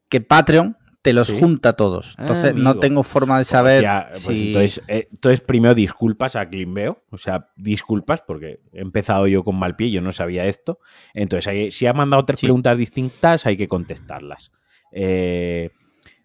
que 0.07 0.21
Patreon 0.21 0.77
te 1.03 1.13
los 1.13 1.27
Sí. 1.27 1.39
junta 1.39 1.73
todos. 1.73 2.15
Entonces 2.17 2.51
Ah, 2.51 2.53
no 2.57 2.69
amigo. 2.71 2.79
tengo 2.79 3.03
forma 3.03 3.35
de 3.37 3.41
Pues 3.41 3.47
saber 3.49 3.83
ya, 3.83 4.07
pues 4.09 4.23
si... 4.23 4.47
entonces, 4.47 4.81
eh, 4.87 5.07
entonces, 5.11 5.41
primero 5.41 5.75
disculpas 5.75 6.35
a 6.35 6.49
Climbeo, 6.49 7.03
o 7.11 7.17
sea, 7.17 7.49
disculpas 7.55 8.21
porque 8.21 8.61
he 8.71 8.81
empezado 8.81 9.27
yo 9.27 9.43
con 9.43 9.57
mal 9.59 9.75
pie, 9.75 9.91
yo 9.91 10.01
no 10.01 10.11
sabía 10.11 10.45
esto. 10.45 10.79
Entonces, 11.13 11.47
hay- 11.47 11.71
si 11.71 11.85
ha 11.85 11.93
mandado 11.93 12.25
tres 12.25 12.39
Sí. 12.39 12.47
preguntas 12.47 12.77
distintas, 12.77 13.45
hay 13.45 13.57
que 13.57 13.67
contestarlas. 13.67 14.51
Eh, 14.91 15.69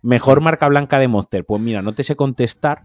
mejor 0.01 0.41
marca 0.41 0.69
blanca 0.69 0.99
de 0.99 1.09
Monster. 1.09 1.45
Pues 1.45 1.61
mira, 1.61 1.83
no 1.83 1.93
te 1.95 2.05
sé 2.05 2.15
contestar 2.17 2.83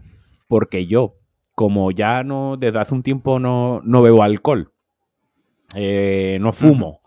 porque 0.48 0.86
yo, 0.86 1.14
como 1.54 1.92
ya 1.92 2.24
no, 2.24 2.56
desde 2.58 2.80
hace 2.80 2.92
un 2.94 3.02
tiempo 3.04 3.38
no, 3.38 3.80
no 3.84 4.02
bebo 4.02 4.22
alcohol, 4.24 4.72
eh, 5.74 6.38
no 6.40 6.52
fumo, 6.52 7.00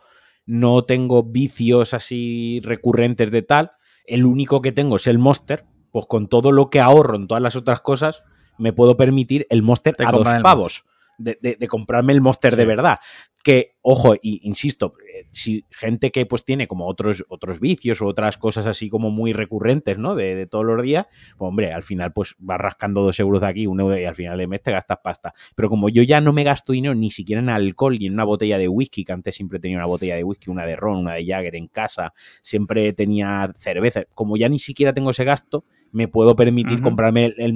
no 0.45 0.83
tengo 0.85 1.23
vicios 1.23 1.93
así 1.93 2.61
recurrentes 2.63 3.31
de 3.31 3.41
tal, 3.41 3.71
el 4.07 4.25
único 4.25 4.61
que 4.61 4.71
tengo 4.71 4.95
es 4.95 5.05
el 5.07 5.19
Monster, 5.19 5.65
pues 5.91 6.05
con 6.07 6.27
todo 6.27 6.51
lo 6.51 6.69
que 6.69 6.79
ahorro 6.79 7.15
en 7.15 7.27
todas 7.27 7.41
las 7.43 7.55
otras 7.55 7.81
cosas, 7.81 8.23
me 8.57 8.73
puedo 8.73 8.97
permitir 8.97 9.45
el 9.49 9.61
Monster 9.61 9.95
Te 9.95 10.03
a 10.03 10.11
dos 10.11 10.23
pavos. 10.43 10.83
De, 11.19 11.37
de- 11.41 11.55
de 11.55 11.67
comprarme 11.67 12.13
el 12.13 12.21
Monster 12.21 12.55
de 12.55 12.65
verdad. 12.65 12.99
Que, 13.43 13.75
ojo, 13.81 14.15
y, 14.15 14.39
insisto, 14.47 14.93
si 15.31 15.65
gente 15.69 16.11
que 16.11 16.25
pues 16.25 16.45
tiene 16.45 16.67
como 16.67 16.87
otros, 16.87 17.25
otros 17.29 17.59
vicios 17.59 18.01
o 18.01 18.07
otras 18.07 18.37
cosas 18.37 18.65
así 18.65 18.89
como 18.89 19.11
muy 19.11 19.33
recurrentes, 19.33 19.97
¿no? 19.97 20.15
De, 20.15 20.35
de 20.35 20.47
todos 20.47 20.65
los 20.65 20.81
días, 20.81 21.07
pues 21.37 21.47
hombre, 21.47 21.73
al 21.73 21.83
final 21.83 22.13
pues 22.13 22.35
vas 22.39 22.59
rascando 22.59 23.01
dos 23.01 23.19
euros 23.19 23.41
de 23.41 23.47
aquí, 23.47 23.67
un 23.67 23.79
euro 23.79 23.97
y 23.97 24.05
al 24.05 24.15
final 24.15 24.37
de 24.37 24.47
mes 24.47 24.61
te 24.61 24.71
gastas 24.71 24.99
pasta. 25.03 25.33
Pero 25.55 25.69
como 25.69 25.89
yo 25.89 26.03
ya 26.03 26.21
no 26.21 26.33
me 26.33 26.43
gasto 26.43 26.73
dinero 26.73 26.95
ni 26.95 27.11
siquiera 27.11 27.41
en 27.41 27.49
alcohol 27.49 27.97
y 27.99 28.07
en 28.07 28.13
una 28.13 28.23
botella 28.23 28.57
de 28.57 28.67
whisky, 28.67 29.05
que 29.05 29.13
antes 29.13 29.35
siempre 29.35 29.59
tenía 29.59 29.77
una 29.77 29.85
botella 29.85 30.15
de 30.15 30.23
whisky, 30.23 30.49
una 30.49 30.65
de 30.65 30.75
ron, 30.75 30.97
una 30.97 31.13
de 31.13 31.25
Jagger 31.25 31.55
en 31.55 31.67
casa, 31.67 32.13
siempre 32.41 32.93
tenía 32.93 33.51
cerveza, 33.53 34.03
como 34.13 34.37
ya 34.37 34.49
ni 34.49 34.59
siquiera 34.59 34.93
tengo 34.93 35.11
ese 35.11 35.23
gasto, 35.23 35.65
me 35.91 36.07
puedo 36.07 36.35
permitir 36.35 36.81
comprarme 36.81 37.25
el, 37.25 37.35
el, 37.37 37.53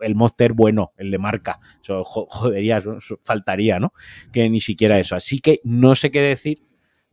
el 0.00 0.14
Monster 0.14 0.52
bueno, 0.52 0.92
el 0.96 1.10
de 1.10 1.18
marca. 1.18 1.60
Eso 1.82 2.04
jo- 2.04 2.26
jodería, 2.28 2.78
eso- 2.78 2.98
eso 2.98 3.18
faltaría, 3.24 3.78
¿no? 3.80 3.92
Que 4.32 4.48
ni 4.48 4.60
siquiera 4.60 4.98
eso. 4.98 5.16
Así 5.16 5.40
que 5.40 5.60
no 5.64 5.94
sé 5.94 6.10
qué 6.10 6.20
decir 6.20 6.62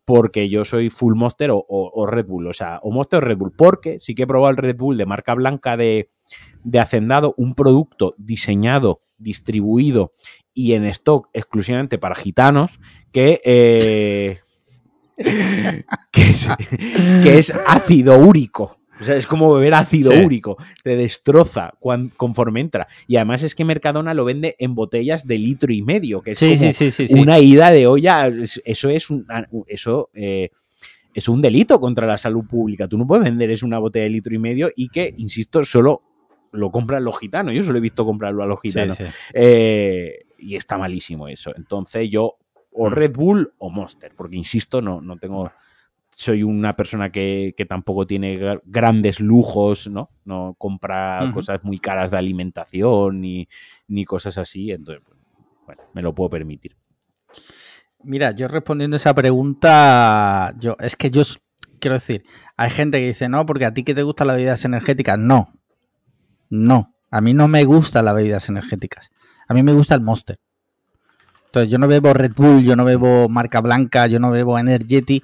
porque 0.06 0.50
yo 0.50 0.66
soy 0.66 0.90
full 0.90 1.16
Monster 1.16 1.52
o, 1.52 1.58
o- 1.58 1.92
o 1.94 2.06
Red 2.06 2.25
Bull, 2.28 2.48
o 2.48 2.54
sea, 2.54 2.80
o 2.84 2.92
Monster 2.92 3.18
o 3.20 3.22
Red 3.28 3.38
Bull, 3.38 3.54
porque 3.56 4.00
sí 4.00 4.16
que 4.16 4.24
he 4.24 4.28
probado 4.28 4.52
el 4.52 4.58
Red 4.58 4.75
Bull 4.78 4.98
de 4.98 5.06
marca 5.06 5.34
blanca 5.34 5.78
de, 5.78 6.10
de 6.63 6.80
Hacendado, 6.80 7.34
un 7.38 7.56
producto 7.56 8.13
diseñado, 8.18 9.02
distribuido 9.18 10.12
y 10.54 10.74
en 10.74 10.84
stock 10.86 11.30
exclusivamente 11.34 11.98
para 11.98 12.16
gitanos, 12.16 12.80
que, 13.13 13.40
eh, 13.46 14.40
que, 16.12 16.22
es, 16.22 16.50
que 17.24 17.38
es 17.38 17.54
ácido 17.68 18.18
úrico. 18.18 18.78
O 19.03 19.05
sea, 19.05 19.15
es 19.17 19.27
como 19.27 19.53
beber 19.53 19.74
ácido 19.74 20.12
Sí. 20.12 20.19
úrico. 20.25 20.57
Te 20.83 20.95
destroza 20.95 21.74
cuan- 21.79 22.10
conforme 22.15 22.62
entra. 22.62 22.88
Y 23.07 23.17
además 23.17 23.43
es 23.43 23.53
que 23.55 23.65
Mercadona 23.65 24.13
lo 24.13 24.25
vende 24.25 24.55
en 24.60 24.75
botellas 24.75 25.27
de 25.27 25.38
litro 25.38 25.72
y 25.74 25.81
medio, 25.81 26.22
que 26.22 26.31
es 26.31 26.39
Sí, 26.39 26.55
como 26.57 26.72
sí, 26.91 27.07
una 27.19 27.39
ida 27.39 27.69
de 27.72 27.86
olla. 27.88 28.27
es- 28.27 28.62
Eso 28.65 28.89
es 28.89 29.10
un, 29.10 29.25
eso, 29.67 30.10
eh, 30.13 30.50
es 31.13 31.27
un 31.29 31.41
delito 31.41 31.79
contra 31.79 32.07
la 32.07 32.17
salud 32.17 32.45
pública. 32.50 32.88
Tú 32.88 32.98
no 32.98 33.05
puedes 33.05 33.24
vender 33.25 33.51
es 33.51 33.62
una 33.62 33.77
botella 33.79 34.03
de 34.05 34.10
litro 34.10 34.33
y 34.33 34.39
medio 34.39 34.72
y 34.75 34.89
que, 34.89 35.13
insisto, 35.17 35.63
solo 35.65 36.01
lo 36.53 36.72
compran 36.72 37.03
los 37.03 37.19
gitanos. 37.19 37.53
Yo 37.53 37.63
solo 37.63 37.77
he 37.79 37.81
visto 37.81 38.05
comprarlo 38.05 38.41
a 38.43 38.45
los 38.48 38.62
gitanos. 38.62 38.98
sí. 38.98 39.03
Eh, 39.33 40.19
y 40.39 40.55
está 40.55 40.77
malísimo 40.77 41.27
eso. 41.27 41.51
Entonces 41.55 42.10
yo 42.10 42.36
o 42.72 42.89
Mm. 42.89 42.93
Red 42.93 43.12
Bull 43.13 43.53
o 43.60 43.69
Monster, 43.69 44.12
porque 44.17 44.36
insisto, 44.36 44.81
no, 44.81 45.00
no 45.01 45.17
tengo... 45.17 45.51
Soy 46.15 46.43
una 46.43 46.74
persona 46.74 47.12
que, 47.12 47.53
que 47.58 47.65
tampoco 47.65 48.05
tiene 48.05 48.38
gra- 48.39 48.62
grandes 48.65 49.20
lujos, 49.20 49.88
¿no? 49.88 50.10
No 50.25 50.55
compra 50.58 51.20
cosas 51.34 51.63
muy 51.63 51.79
caras 51.79 52.12
de 52.12 52.17
alimentación 52.17 53.20
ni, 53.22 53.48
ni 53.88 54.05
cosas 54.05 54.38
así. 54.38 54.72
Entonces, 54.72 55.03
pues, 55.05 55.17
bueno, 55.65 55.82
me 55.93 56.01
lo 56.01 56.13
puedo 56.13 56.29
permitir. 56.29 56.75
Mira, 58.03 58.32
yo 58.32 58.48
respondiendo 58.48 58.96
a 58.96 58.98
esa 58.98 59.13
pregunta, 59.13 60.53
yo 60.60 60.75
es 60.79 60.96
que 60.96 61.10
yo 61.10 61.22
quiero 61.79 61.96
decir, 61.96 62.24
hay 62.58 62.70
gente 62.70 63.00
que 63.00 63.08
dice, 63.08 63.29
no, 63.29 63.46
porque 63.46 63.65
a 63.65 63.74
ti 63.74 63.84
que 63.84 63.96
te 63.96 64.03
gustan 64.03 64.27
las 64.27 64.36
bebidas 64.36 64.65
energéticas. 64.65 65.17
No, 65.17 65.53
no, 66.50 66.93
a 67.10 67.22
mí 67.22 67.34
no 67.34 67.48
me 67.48 67.63
gustan 67.63 68.05
las 68.05 68.15
bebidas 68.15 68.50
energéticas. 68.50 69.10
A 69.48 69.53
mí 69.53 69.63
me 69.63 69.74
gusta 69.74 69.96
el 69.96 70.01
Monster. 70.01 70.38
Entonces, 71.46 71.72
yo 71.72 71.77
no 71.77 71.88
bebo 71.88 72.13
Red 72.13 72.34
Bull, 72.36 72.63
yo 72.63 72.75
no 72.75 72.84
bebo 72.84 73.29
marca 73.29 73.62
blanca, 73.62 74.08
yo 74.08 74.20
no 74.20 74.32
bebo 74.32 74.58
Energeti. 74.58 75.22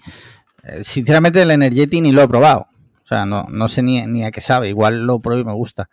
Eh, 0.63 0.83
sinceramente, 0.83 1.41
el 1.41 1.51
Energeti 1.51 2.01
ni 2.01 2.11
lo 2.11 2.21
he 2.21 2.27
probado. 2.27 2.67
O 3.03 3.07
sea, 3.09 3.25
no, 3.25 3.45
no 3.49 3.67
sé 3.67 3.81
ni, 3.81 4.05
ni 4.05 4.23
a 4.23 4.31
qué 4.31 4.41
sabe. 4.41 4.69
Igual 4.69 5.05
lo 5.05 5.19
pruebo 5.19 5.41
y 5.41 5.45
me 5.45 5.53
gusta. 5.53 5.89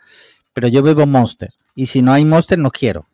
Pero 0.53 0.69
yo 0.69 0.83
bebo 0.83 1.07
Monster. 1.07 1.51
Y 1.75 1.87
si 1.87 2.03
no 2.03 2.13
hay 2.13 2.25
Monster, 2.25 2.59
no 2.59 2.71
quiero. 2.71 3.07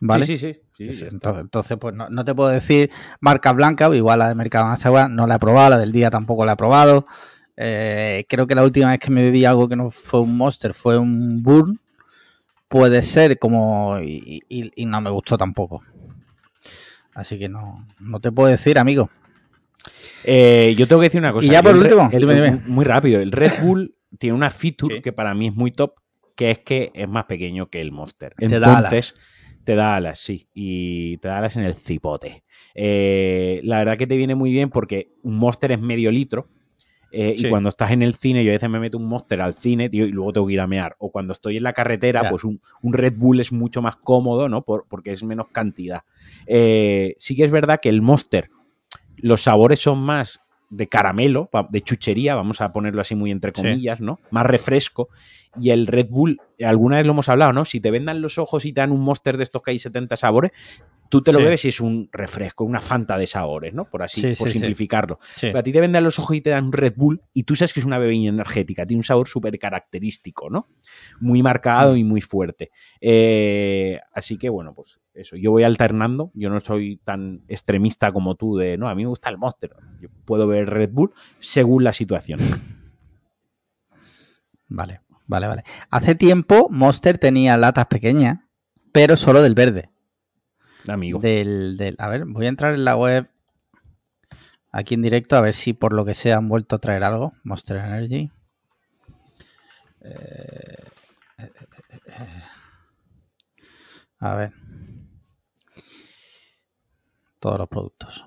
¿Vale? 0.00 0.26
Sí, 0.76 0.86
sí, 0.86 0.92
sí. 0.92 1.04
está. 1.04 1.14
entonces, 1.14 1.42
entonces, 1.44 1.78
pues 1.78 1.94
no, 1.94 2.08
no 2.08 2.24
te 2.24 2.34
puedo 2.34 2.48
decir 2.48 2.90
marca 3.20 3.52
blanca, 3.52 3.88
o 3.88 3.94
igual 3.94 4.18
la 4.20 4.28
de 4.28 4.34
Mercado 4.34 4.74
Agua 4.82 5.08
no 5.08 5.26
la 5.26 5.34
he 5.34 5.38
probado, 5.38 5.70
la 5.70 5.78
del 5.78 5.92
día 5.92 6.10
tampoco 6.10 6.44
la 6.46 6.52
he 6.52 6.56
probado. 6.56 7.06
Eh, 7.56 8.24
creo 8.28 8.46
que 8.46 8.54
la 8.54 8.64
última 8.64 8.90
vez 8.90 8.98
que 9.00 9.10
me 9.10 9.20
bebí 9.22 9.44
algo 9.44 9.68
que 9.68 9.76
no 9.76 9.90
fue 9.90 10.20
un 10.20 10.36
Monster 10.36 10.72
fue 10.72 10.96
un 10.98 11.42
Burn. 11.42 11.78
Puede 12.68 13.02
ser 13.02 13.38
como. 13.38 13.98
Y, 14.00 14.40
y- 14.48 14.70
y 14.74 14.86
no 14.86 15.00
me 15.02 15.10
gustó 15.10 15.36
tampoco. 15.36 15.82
Así 17.12 17.38
que 17.38 17.48
no, 17.48 17.86
no 17.98 18.20
te 18.20 18.32
puedo 18.32 18.48
decir, 18.48 18.78
amigo. 18.78 19.10
Eh, 20.24 20.74
yo 20.76 20.86
tengo 20.86 21.00
que 21.00 21.06
decir 21.06 21.20
una 21.20 21.32
cosa. 21.32 21.46
Y 21.46 21.50
ya 21.50 21.58
Yo 21.58 21.62
por 21.62 21.72
el 21.72 21.78
último, 21.82 22.08
el- 22.12 22.20
dime, 22.20 22.34
dime. 22.34 22.60
Muy 22.66 22.84
rápido. 22.84 23.20
El 23.20 23.32
Red 23.32 23.52
Bull 23.62 23.94
tiene 24.18 24.34
una 24.36 24.50
feature 24.50 24.96
Sí. 24.96 25.02
que 25.02 25.12
para 25.12 25.34
mí 25.34 25.48
es 25.48 25.54
muy 25.54 25.70
top, 25.72 25.94
que 26.36 26.50
es 26.50 26.58
que 26.60 26.90
es 26.94 27.08
más 27.08 27.24
pequeño 27.26 27.68
que 27.68 27.80
el 27.80 27.92
Monster. 27.92 28.34
Te 28.36 28.48
da 28.48 28.56
Entonces, 28.78 29.14
te 29.64 29.74
da 29.74 29.94
alas, 29.96 30.18
sí. 30.18 30.48
Y 30.54 31.18
te 31.18 31.28
da 31.28 31.38
alas 31.38 31.56
en 31.56 31.64
el 31.64 31.74
cipote. 31.74 32.44
Eh, 32.74 33.60
la 33.64 33.78
verdad 33.78 33.96
que 33.98 34.06
te 34.06 34.16
viene 34.16 34.34
muy 34.34 34.50
bien 34.50 34.70
porque 34.70 35.12
un 35.22 35.36
Monster 35.36 35.72
es 35.72 35.80
medio 35.80 36.10
litro. 36.10 36.48
eh, 37.12 37.34
Sí. 37.36 37.46
Y 37.46 37.50
cuando 37.50 37.68
estás 37.70 37.90
en 37.90 38.02
el 38.02 38.14
cine, 38.14 38.44
yo 38.44 38.52
a 38.52 38.54
veces 38.54 38.70
me 38.70 38.78
meto 38.78 38.96
un 38.96 39.04
Monster 39.06 39.40
al 39.40 39.54
cine, 39.54 39.88
tío, 39.90 40.06
y 40.06 40.12
luego 40.12 40.32
tengo 40.32 40.46
que 40.46 40.52
ir 40.52 40.60
a 40.60 40.68
mear. 40.68 40.94
O 41.00 41.10
cuando 41.10 41.32
estoy 41.32 41.56
en 41.56 41.64
la 41.64 41.72
carretera, 41.72 42.22
Ya. 42.22 42.30
pues 42.30 42.44
un, 42.44 42.60
un 42.82 42.92
Red 42.92 43.14
Bull 43.16 43.40
es 43.40 43.50
mucho 43.52 43.82
más 43.82 43.96
cómodo, 43.96 44.48
¿no? 44.48 44.62
Por- 44.64 44.86
porque 44.88 45.10
es 45.12 45.24
menos 45.24 45.48
cantidad. 45.50 46.02
Eh, 46.46 47.14
sí 47.18 47.34
que 47.34 47.44
es 47.44 47.50
verdad 47.50 47.80
que 47.82 47.88
el 47.88 48.00
Monster 48.00 48.48
los 49.22 49.42
sabores 49.42 49.80
son 49.80 50.00
más 50.00 50.40
de 50.68 50.88
caramelo, 50.88 51.50
de 51.70 51.82
chuchería, 51.82 52.36
vamos 52.36 52.60
a 52.60 52.72
ponerlo 52.72 53.00
así 53.00 53.14
muy 53.16 53.30
entre 53.32 53.50
Sí. 53.54 53.60
comillas, 53.62 54.00
¿no? 54.00 54.20
Más 54.30 54.46
refresco. 54.46 55.08
Y 55.56 55.70
el 55.70 55.88
Red 55.88 56.06
Bull, 56.10 56.38
alguna 56.64 56.98
vez 56.98 57.06
lo 57.06 57.12
hemos 57.12 57.28
hablado, 57.28 57.52
¿no? 57.52 57.64
Si 57.64 57.80
te 57.80 57.90
vendan 57.90 58.22
los 58.22 58.38
ojos 58.38 58.64
y 58.64 58.72
te 58.72 58.80
dan 58.80 58.92
un 58.92 59.00
monster 59.00 59.36
de 59.36 59.42
estos 59.42 59.62
que 59.62 59.72
hay 59.72 59.80
70 59.80 60.16
sabores, 60.16 60.52
tú 61.08 61.22
te 61.22 61.32
lo 61.32 61.38
Sí. 61.38 61.44
bebes 61.44 61.64
y 61.64 61.68
es 61.70 61.80
un 61.80 62.08
refresco, 62.12 62.62
una 62.62 62.80
fanta 62.80 63.18
de 63.18 63.26
sabores, 63.26 63.74
¿no? 63.74 63.90
Por 63.90 64.04
así, 64.04 64.20
Sí, 64.20 64.34
por 64.38 64.48
simplificarlo. 64.52 65.18
Pero 65.40 65.58
a 65.58 65.62
ti 65.64 65.72
te 65.72 65.80
vendan 65.80 66.04
los 66.04 66.20
ojos 66.20 66.36
y 66.36 66.40
te 66.40 66.50
dan 66.50 66.66
un 66.66 66.72
Red 66.72 66.94
Bull 66.96 67.20
y 67.32 67.42
tú 67.42 67.56
sabes 67.56 67.72
que 67.74 67.80
es 67.80 67.86
una 67.86 67.98
bebida 67.98 68.28
energética, 68.28 68.86
tiene 68.86 69.00
un 69.00 69.04
sabor 69.04 69.26
súper 69.26 69.58
característico, 69.58 70.50
¿no? 70.50 70.68
Muy 71.18 71.42
marcado 71.42 71.96
y 71.96 72.04
muy 72.04 72.20
fuerte. 72.20 72.70
Eh, 73.00 73.98
así 74.12 74.38
que 74.38 74.48
bueno, 74.48 74.72
pues 74.72 75.00
eso, 75.20 75.36
yo 75.36 75.50
voy 75.50 75.62
alternando, 75.62 76.30
yo 76.34 76.50
no 76.50 76.60
soy 76.60 76.96
tan 77.04 77.42
extremista 77.48 78.12
como 78.12 78.34
tú 78.34 78.56
de, 78.56 78.76
no, 78.78 78.88
a 78.88 78.94
mí 78.94 79.02
me 79.02 79.08
gusta 79.08 79.30
el 79.30 79.38
Monster, 79.38 79.74
yo 80.00 80.08
puedo 80.24 80.46
ver 80.46 80.68
Red 80.70 80.90
Bull 80.92 81.12
según 81.38 81.84
la 81.84 81.92
situación. 81.92 82.40
Vale, 84.68 85.00
vale, 85.26 85.46
vale. 85.46 85.64
Hace 85.90 86.14
tiempo 86.14 86.68
Monster 86.70 87.18
tenía 87.18 87.56
latas 87.56 87.86
pequeñas, 87.86 88.38
pero 88.92 89.16
solo 89.16 89.42
del 89.42 89.54
verde. 89.54 89.90
Amigo. 90.88 91.18
Del, 91.20 91.76
del- 91.76 91.96
a 91.98 92.08
ver, 92.08 92.24
voy 92.26 92.46
a 92.46 92.50
entrar 92.50 92.74
en 92.74 92.84
la 92.84 92.96
web 92.96 93.28
aquí 94.72 94.94
en 94.94 95.02
directo 95.02 95.36
a 95.36 95.40
ver 95.40 95.52
si 95.54 95.72
por 95.72 95.92
lo 95.92 96.04
que 96.04 96.14
sea 96.14 96.36
han 96.36 96.48
vuelto 96.48 96.76
a 96.76 96.78
traer 96.78 97.02
algo. 97.04 97.32
Monster 97.42 97.76
Energy. 97.78 98.30
Eh, 100.02 100.76
eh, 101.38 101.50
eh, 101.90 101.98
eh. 102.06 102.42
a 104.20 104.34
ver. 104.36 104.52
Todos 107.40 107.58
los 107.58 107.68
productos. 107.68 108.24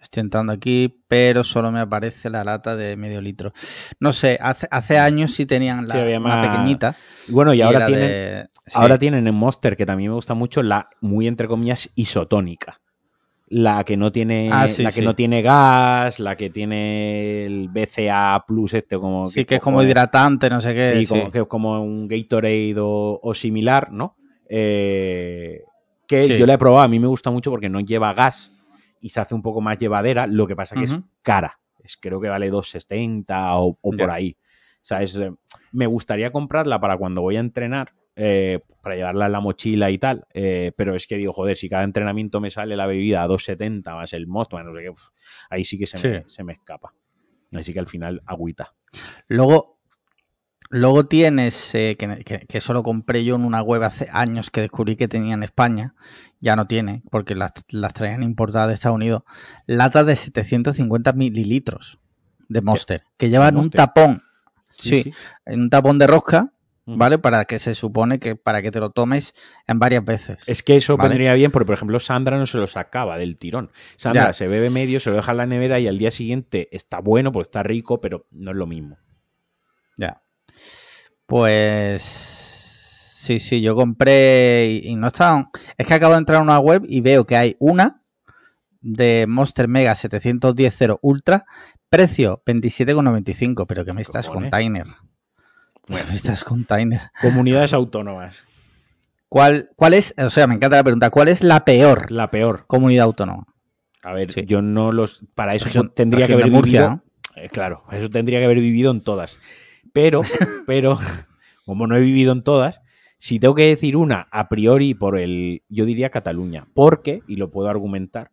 Estoy 0.00 0.20
entrando 0.22 0.52
aquí, 0.52 1.04
pero 1.08 1.44
solo 1.44 1.70
me 1.70 1.78
aparece 1.80 2.28
la 2.28 2.42
lata 2.42 2.74
de 2.76 2.96
medio 2.96 3.20
litro. 3.20 3.52
No 4.00 4.12
sé, 4.12 4.36
hace, 4.40 4.66
hace 4.70 4.98
años 4.98 5.32
sí 5.32 5.46
tenían 5.46 5.86
la 5.86 5.94
Sí, 5.94 6.14
una 6.14 6.40
pequeñita. 6.40 6.96
Bueno, 7.28 7.54
y, 7.54 7.62
ahora 7.62 7.86
tienen, 7.86 8.10
de- 8.10 8.48
sí. 8.66 8.72
ahora 8.74 8.98
tienen 8.98 9.28
en 9.28 9.34
Monster, 9.34 9.76
que 9.76 9.86
también 9.86 10.10
me 10.10 10.16
gusta 10.16 10.34
mucho, 10.34 10.62
la 10.62 10.88
muy 11.00 11.28
entre 11.28 11.46
comillas 11.46 11.88
isotónica. 11.94 12.80
La 13.54 13.84
que 13.84 13.98
no 13.98 14.10
tiene 14.10 14.48
Ah, 14.50 14.66
sí, 14.66 14.82
la 14.82 14.88
que 14.88 15.00
sí. 15.00 15.04
no 15.04 15.14
tiene 15.14 15.42
gas, 15.42 16.18
la 16.20 16.36
que 16.36 16.48
tiene 16.48 17.44
el 17.44 17.68
BCA 17.68 18.44
Plus 18.46 18.72
este 18.72 18.96
como 18.98 19.26
Sí, 19.26 19.44
que 19.44 19.56
es 19.56 19.60
como 19.60 19.82
hidratante, 19.82 20.48
no 20.48 20.60
sé 20.62 20.74
qué. 20.74 20.84
sí, 20.86 21.04
sí. 21.04 21.06
como, 21.06 21.30
que 21.30 21.38
es 21.40 21.46
como 21.46 21.82
un 21.82 22.08
Gatorade 22.08 22.74
o, 22.78 23.20
o 23.22 23.34
similar, 23.34 23.92
¿no? 23.92 24.16
Eh, 24.48 25.62
que 26.06 26.38
yo 26.38 26.46
la 26.46 26.54
he 26.54 26.58
probado, 26.58 26.82
a 26.84 26.88
mí 26.88 26.98
me 26.98 27.06
gusta 27.08 27.30
mucho 27.30 27.50
porque 27.50 27.68
no 27.68 27.80
lleva 27.80 28.14
gas 28.14 28.52
y 29.00 29.10
se 29.10 29.20
hace 29.20 29.34
un 29.34 29.42
poco 29.42 29.60
más 29.60 29.76
llevadera, 29.78 30.26
lo 30.26 30.46
que 30.46 30.56
pasa 30.56 30.74
que 30.74 30.84
es 30.84 30.96
cara, 31.22 31.58
es, 31.84 31.96
creo 31.98 32.20
que 32.20 32.28
vale 32.28 32.50
2,70 32.50 33.24
o, 33.56 33.78
o 33.80 33.90
por 33.90 34.10
ahí. 34.10 34.36
O 34.76 34.84
sea, 34.84 35.02
es, 35.02 35.14
eh, 35.16 35.30
me 35.72 35.86
gustaría 35.86 36.32
comprarla 36.32 36.80
para 36.80 36.96
cuando 36.96 37.20
voy 37.20 37.36
a 37.36 37.40
entrenar, 37.40 37.92
eh, 38.16 38.60
para 38.82 38.96
llevarla 38.96 39.26
en 39.26 39.32
la 39.32 39.40
mochila 39.40 39.90
y 39.90 39.98
tal, 39.98 40.26
eh, 40.34 40.72
pero 40.76 40.94
es 40.94 41.06
que 41.06 41.16
digo, 41.16 41.32
joder, 41.32 41.56
si 41.56 41.68
cada 41.68 41.84
entrenamiento 41.84 42.40
me 42.40 42.50
sale 42.50 42.76
la 42.76 42.86
bebida 42.86 43.22
a 43.22 43.26
2,70 43.28 43.94
más 43.94 44.12
el 44.12 44.26
mosto, 44.26 44.62
no 44.62 44.74
sé 44.76 44.82
qué, 44.82 44.92
ahí 45.50 45.64
sí 45.64 45.78
que 45.78 45.86
se, 45.86 45.96
me, 45.96 46.24
se 46.28 46.44
me 46.44 46.52
escapa. 46.52 46.94
Así 47.54 47.72
que 47.72 47.80
al 47.80 47.86
final, 47.86 48.22
agüita. 48.26 48.74
Luego, 49.28 49.78
luego 50.70 51.04
tienes, 51.04 51.74
eh, 51.74 51.96
que, 51.98 52.22
que- 52.24 52.46
que 52.46 52.58
eso 52.58 52.72
lo 52.72 52.82
compré 52.82 53.24
yo 53.24 53.34
en 53.36 53.44
una 53.44 53.62
web 53.62 53.82
hace 53.82 54.08
años 54.12 54.50
que 54.50 54.62
descubrí 54.62 54.96
que 54.96 55.08
tenía 55.08 55.34
en 55.34 55.42
España, 55.42 55.94
ya 56.40 56.56
no 56.56 56.66
tiene, 56.66 57.02
porque 57.10 57.34
las, 57.34 57.52
las 57.70 57.92
traían 57.94 58.22
importadas 58.22 58.68
de 58.68 58.74
Estados 58.74 58.96
Unidos, 58.96 59.22
latas 59.66 60.06
de 60.06 60.16
750 60.16 61.12
mililitros 61.12 61.98
de 62.48 62.60
Monster, 62.62 63.02
que 63.16 63.28
llevan 63.30 63.56
un 63.56 63.62
Monster? 63.62 63.78
tapón, 63.78 64.22
sí, 64.78 65.12
en 65.46 65.60
un 65.62 65.70
tapón 65.70 65.98
de 65.98 66.06
rosca. 66.06 66.52
¿Vale? 66.86 67.18
Para 67.18 67.44
que 67.44 67.58
se 67.58 67.74
supone 67.74 68.18
que 68.18 68.36
para 68.36 68.60
que 68.62 68.70
te 68.70 68.80
lo 68.80 68.90
tomes 68.90 69.34
en 69.66 69.78
varias 69.78 70.04
veces. 70.04 70.38
Es 70.46 70.62
que 70.62 70.76
eso 70.76 70.96
Vale. 70.96 71.08
vendría 71.10 71.34
bien 71.34 71.50
porque, 71.50 71.66
por 71.66 71.74
ejemplo, 71.74 72.00
Sandra 72.00 72.38
no 72.38 72.46
se 72.46 72.58
lo 72.58 72.66
sacaba 72.66 73.18
del 73.18 73.36
tirón. 73.38 73.70
Sandra 73.96 74.26
Ya. 74.28 74.32
se 74.32 74.48
bebe 74.48 74.70
medio, 74.70 75.00
se 75.00 75.10
lo 75.10 75.16
deja 75.16 75.30
en 75.32 75.38
la 75.38 75.46
nevera 75.46 75.78
y 75.80 75.88
al 75.88 75.98
día 75.98 76.10
siguiente 76.10 76.68
está 76.72 76.98
bueno, 77.00 77.30
pues 77.32 77.48
está 77.48 77.62
rico, 77.62 78.00
pero 78.00 78.26
no 78.32 78.50
es 78.50 78.56
lo 78.56 78.66
mismo. 78.66 78.98
Ya. 79.96 80.22
Pues 81.26 82.02
sí, 82.02 83.38
sí, 83.38 83.60
yo 83.62 83.74
compré 83.74 84.66
y, 84.82 84.88
y 84.90 84.96
no 84.96 85.06
estaban. 85.06 85.48
Es 85.78 85.86
que 85.86 85.94
acabo 85.94 86.12
de 86.14 86.18
entrar 86.18 86.38
a 86.38 86.42
una 86.42 86.58
web 86.58 86.82
y 86.86 87.00
veo 87.00 87.24
que 87.24 87.36
hay 87.36 87.56
una 87.58 88.02
de 88.80 89.26
Monster 89.28 89.68
Mega 89.68 89.94
710 89.94 90.74
Zero 90.76 90.98
Ultra, 91.02 91.44
precio 91.88 92.42
27,95, 92.44 93.66
pero 93.66 93.84
que 93.84 93.92
me 93.92 94.02
estás 94.02 94.28
container. 94.28 94.86
Bueno. 95.92 96.06
Me 96.10 96.14
estás 96.16 96.42
container. 96.44 97.00
Comunidades 97.20 97.72
autónomas. 97.72 98.44
¿Cuál, 99.28 99.70
¿Cuál 99.76 99.94
es? 99.94 100.14
O 100.18 100.28
sea, 100.30 100.46
me 100.46 100.54
encanta 100.54 100.76
la 100.76 100.84
pregunta. 100.84 101.10
¿Cuál 101.10 101.28
es 101.28 101.42
la 101.42 101.64
peor 101.64 102.10
La 102.10 102.30
peor. 102.30 102.64
comunidad 102.66 103.04
autónoma? 103.04 103.46
A 104.02 104.12
ver, 104.12 104.32
Sí. 104.32 104.44
yo 104.44 104.60
no 104.62 104.90
los. 104.92 105.20
Para 105.34 105.54
eso 105.54 105.66
Región- 105.66 105.92
tendría 105.94 106.26
que 106.26 106.32
haber 106.34 106.50
Murcia, 106.50 106.80
vivido. 106.88 107.02
Eh, 107.36 107.48
claro, 107.48 107.84
eso 107.92 108.10
tendría 108.10 108.40
que 108.40 108.44
haber 108.46 108.58
vivido 108.60 108.90
en 108.90 109.00
todas. 109.00 109.38
Pero, 109.92 110.22
pero, 110.66 110.98
como 111.64 111.86
no 111.86 111.96
he 111.96 112.00
vivido 112.00 112.32
en 112.32 112.42
todas, 112.42 112.80
si 113.18 113.38
tengo 113.38 113.54
que 113.54 113.66
decir 113.68 113.96
una 113.96 114.26
a 114.32 114.48
priori 114.48 114.94
por 114.94 115.18
el. 115.18 115.62
Yo 115.68 115.84
diría 115.86 116.10
Cataluña. 116.10 116.66
Porque, 116.74 117.22
y 117.28 117.36
lo 117.36 117.50
puedo 117.50 117.68
argumentar, 117.68 118.31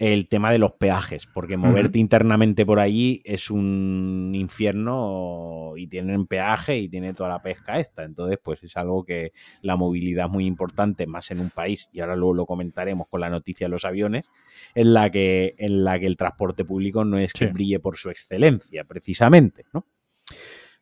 el 0.00 0.28
tema 0.28 0.50
de 0.50 0.58
los 0.58 0.72
peajes. 0.72 1.26
Porque 1.26 1.58
moverte 1.58 1.98
internamente 1.98 2.64
por 2.64 2.80
allí 2.80 3.20
es 3.24 3.50
un 3.50 4.32
infierno 4.34 5.74
y 5.76 5.86
tienen 5.86 6.26
peaje 6.26 6.78
y 6.78 6.88
tiene 6.88 7.12
toda 7.12 7.28
la 7.28 7.42
pesca 7.42 7.78
esta. 7.78 8.02
Entonces, 8.04 8.38
pues 8.42 8.62
es 8.62 8.76
algo 8.78 9.04
que 9.04 9.32
la 9.60 9.76
movilidad 9.76 10.26
es 10.26 10.32
muy 10.32 10.46
importante, 10.46 11.06
más 11.06 11.30
en 11.30 11.40
un 11.40 11.50
país, 11.50 11.90
y 11.92 12.00
ahora 12.00 12.16
luego 12.16 12.32
lo 12.34 12.46
comentaremos 12.46 13.08
con 13.08 13.20
la 13.20 13.28
noticia 13.28 13.66
de 13.66 13.70
los 13.70 13.84
aviones, 13.84 14.28
en 14.74 14.94
la 14.94 15.10
que, 15.10 15.54
en 15.58 15.84
la 15.84 15.98
que 16.00 16.06
el 16.06 16.16
transporte 16.16 16.64
público 16.64 17.04
no 17.04 17.18
es 17.18 17.34
que 17.34 17.46
Sí. 17.46 17.52
brille 17.52 17.78
por 17.78 17.96
su 17.96 18.08
excelencia, 18.08 18.84
precisamente, 18.84 19.64
¿no? 19.74 19.86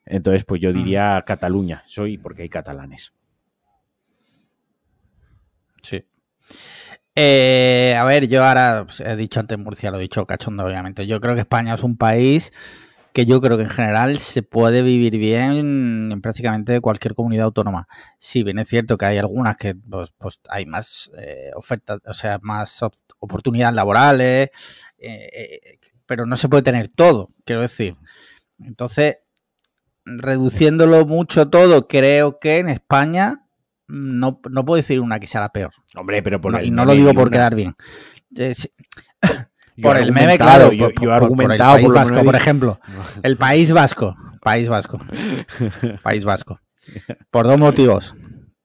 Entonces, 0.07 0.45
pues 0.45 0.61
yo 0.61 0.73
diría 0.73 1.23
Cataluña, 1.27 1.83
soy 1.87 2.19
porque 2.19 2.42
hay 2.42 2.49
catalanes. 2.49 3.12
Sí. 5.83 6.05
Eh, 7.20 7.96
a 7.98 8.04
ver, 8.04 8.28
yo 8.28 8.44
ahora 8.44 8.85
pues, 8.87 9.00
he 9.00 9.16
dicho 9.16 9.40
antes 9.40 9.59
Murcia, 9.59 9.90
lo 9.90 9.98
he 9.98 10.02
dicho 10.02 10.24
cachondo, 10.24 10.64
obviamente. 10.64 11.07
Yo 11.07 11.20
creo 11.20 11.35
que 11.35 11.40
España 11.40 11.74
es 11.74 11.83
un 11.83 11.96
país 11.96 12.52
que 13.12 13.26
yo 13.26 13.40
creo 13.40 13.57
que 13.57 13.64
en 13.64 13.70
general 13.70 14.18
se 14.20 14.42
puede 14.44 14.83
vivir 14.83 15.18
bien 15.18 16.12
en 16.12 16.20
prácticamente 16.22 16.81
cualquier 16.81 17.14
comunidad 17.14 17.46
autónoma. 17.46 17.88
Sí, 18.20 18.44
bien 18.44 18.59
es 18.61 18.68
cierto 18.68 18.96
que 18.98 19.07
hay 19.07 19.18
algunas 19.18 19.57
que 19.57 19.74
pues, 19.74 20.11
pues 20.18 20.40
hay 20.48 20.66
más 20.66 21.11
eh, 21.18 21.50
ofertas, 21.57 22.00
o 22.07 22.14
sea, 22.14 22.38
más 22.42 22.83
op- 22.83 22.94
oportunidades 23.18 23.74
laborales, 23.74 24.50
eh, 24.98 25.31
eh, 25.35 25.78
pero 26.07 26.26
no 26.26 26.37
se 26.37 26.48
puede 26.48 26.62
tener 26.62 26.88
todo, 26.88 27.31
quiero 27.44 27.62
decir. 27.62 27.96
Entonces, 28.61 29.18
reduciéndolo 30.04 31.07
mucho 31.07 31.50
todo, 31.50 31.88
creo 31.88 32.38
que 32.38 32.59
en 32.59 32.68
España 32.68 33.44
no, 33.88 34.40
no 34.51 34.64
puedo 34.64 34.77
decir 34.77 35.01
una 35.01 35.18
que 35.18 35.27
sea 35.27 35.40
la 35.40 35.48
peor. 35.51 35.70
Hombre, 35.96 36.22
pero 36.22 36.40
por 36.40 36.53
No, 36.53 36.59
el 36.59 36.66
y 36.66 36.70
no 36.70 36.85
lo 36.85 36.92
digo 36.92 37.12
por 37.14 37.29
una. 37.29 37.31
quedar 37.31 37.55
bien. 37.55 37.74
Por 39.81 39.96
el 39.96 40.11
meme, 40.11 40.37
claro. 40.38 40.72
Yo, 40.72 40.90
por, 40.90 40.94
yo 40.94 41.03
he 41.03 41.05
por 41.05 41.07
el 41.07 41.22
argumentado 41.22 41.72
País 41.74 41.85
por 41.85 41.90
lo 41.90 41.94
Vasco, 41.94 42.11
menos 42.11 42.24
por 42.24 42.35
ejemplo. 42.35 42.81
El 43.22 43.37
País 43.37 43.70
Vasco. 43.70 44.16
País 44.42 44.68
Vasco. 44.68 45.01
País 46.03 46.24
Vasco. 46.24 46.61
Por 47.31 47.46
dos 47.46 47.59
motivos. 47.59 48.12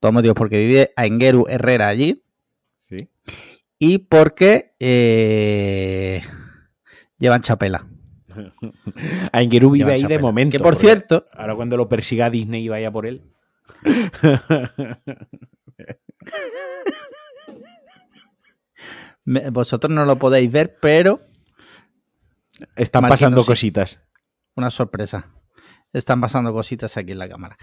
Dos 0.02 0.12
motivos. 0.12 0.36
Porque 0.36 0.58
vive 0.58 0.92
Aingeru 0.96 1.46
Herrera 1.48 1.88
allí. 1.88 2.24
Sí. 2.80 2.98
y 3.78 4.00
porque 4.00 4.74
eh, 4.80 6.24
llevan 7.20 7.42
chapela. 7.44 7.86
Aingeru 9.32 9.70
vive 9.70 9.86
Llevan 9.92 10.12
ahí 10.12 10.18
de 10.18 10.20
momento. 10.20 10.58
Que 10.58 10.64
por 10.64 10.76
cierto, 10.76 11.28
Ahora 11.34 11.56
cuando 11.56 11.78
lo 11.78 11.88
persiga 11.88 12.32
Disney 12.32 12.66
y 12.66 12.70
vaya 12.70 12.92
por 12.92 13.06
él. 13.06 13.22
Me- 19.26 19.50
vosotros 19.50 19.92
no 19.92 20.06
lo 20.06 20.18
podéis 20.18 20.52
ver, 20.52 20.78
pero 20.82 21.20
Están 22.76 23.08
pasando 23.08 23.42
sí. 23.42 23.48
cositas. 23.48 24.00
una 24.56 24.70
sorpresa. 24.70 25.28
Están 25.92 26.22
pasando 26.22 26.54
cositas 26.54 26.96
aquí 26.98 27.12
en 27.12 27.20
la 27.20 27.30
cámara. 27.30 27.58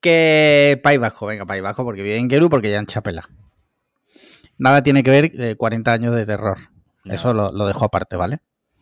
Que 0.00 0.80
País 0.82 1.00
Vasco, 1.00 1.26
venga, 1.26 1.44
País 1.46 1.62
Vasco, 1.62 1.84
porque 1.84 2.02
vive 2.02 2.16
en 2.16 2.28
Geru, 2.30 2.48
porque 2.50 2.70
ya 2.70 2.78
en 2.78 2.86
Chapela. 2.86 3.28
Nada 4.58 4.82
tiene 4.82 5.02
que 5.02 5.10
ver 5.10 5.32
eh, 5.40 5.56
40 5.56 5.92
años 5.92 6.14
de 6.14 6.24
terror. 6.26 6.58
Eso 7.04 7.34
lo, 7.34 7.52
lo 7.52 7.66
dejo 7.66 7.84
aparte, 7.84 8.16
¿vale? 8.16 8.38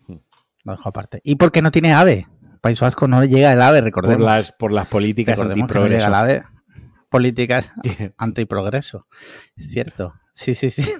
Hmm. 0.07 0.17
Lo 0.65 0.73
dejo 0.73 0.89
aparte. 0.89 1.21
¿Y 1.25 1.37
por 1.37 1.51
qué 1.53 1.63
no 1.63 1.71
tiene 1.71 1.93
AVE? 1.95 2.27
País 2.61 2.79
Vasco 2.81 3.09
no 3.09 3.21
le 3.21 3.29
llega 3.29 3.53
el 3.53 3.61
AVE, 3.63 3.79
Por 3.81 3.85
recordemos. 3.85 4.21
las, 4.25 4.53
por 4.53 4.73
las 4.73 4.87
políticas 4.87 5.37
recordemos 5.39 5.69
que 5.69 5.79
no 5.79 5.87
llega 5.89 6.07
antiprogreso. 6.07 6.09
el 6.09 6.15
AVE. 6.15 6.52
Políticas 7.13 7.73
antiprogreso. 8.17 9.07
Es 9.57 9.71
cierto. 9.71 10.15
Sí, 10.35 10.55
sí, 10.57 10.71
sí. 10.71 10.91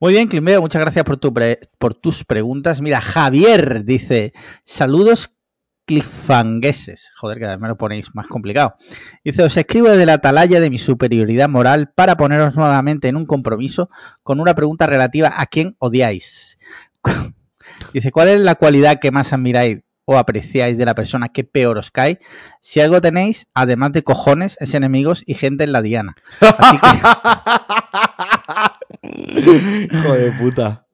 Muy 0.00 0.12
bien, 0.12 0.28
Climbeo, 0.28 0.60
muchas 0.60 0.80
gracias 0.80 1.04
por, 1.04 1.16
tu 1.18 1.32
pre- 1.32 1.60
por 1.78 1.94
tus 1.94 2.24
preguntas. 2.24 2.80
Mira, 2.80 3.00
Javier 3.00 3.84
dice, 3.84 4.32
saludos 4.64 5.30
clifangueses. 5.86 7.10
Joder, 7.16 7.38
que 7.38 7.56
me 7.58 7.68
lo 7.68 7.76
ponéis 7.76 8.14
más 8.14 8.26
complicado. 8.26 8.74
Dice, 9.22 9.42
os 9.42 9.56
escribo 9.56 9.88
desde 9.90 10.06
la 10.06 10.14
atalaya 10.14 10.60
de 10.60 10.70
mi 10.70 10.78
superioridad 10.78 11.48
moral 11.48 11.92
para 11.94 12.16
poneros 12.16 12.56
nuevamente 12.56 13.08
en 13.08 13.16
un 13.16 13.26
compromiso 13.26 13.88
con 14.22 14.40
una 14.40 14.54
pregunta 14.54 14.86
relativa 14.86 15.32
a 15.36 15.46
quién 15.46 15.76
odiáis. 15.78 16.58
Dice, 17.92 18.10
¿cuál 18.12 18.28
es 18.28 18.40
la 18.40 18.56
cualidad 18.56 18.98
que 19.00 19.10
más 19.10 19.32
admiráis 19.32 19.80
o 20.04 20.16
apreciáis 20.18 20.78
de 20.78 20.84
la 20.84 20.94
persona 20.94 21.28
que 21.28 21.44
peor 21.44 21.78
os 21.78 21.90
cae? 21.90 22.18
Si 22.60 22.80
algo 22.80 23.00
tenéis, 23.00 23.46
además 23.54 23.92
de 23.92 24.02
cojones, 24.02 24.56
es 24.60 24.74
enemigos 24.74 25.22
y 25.26 25.34
gente 25.34 25.64
en 25.64 25.72
la 25.72 25.82
diana. 25.82 26.14
Así 26.40 26.78
que... 26.78 26.86
Hijo 29.94 30.12
de 30.12 30.32
puta. 30.32 30.86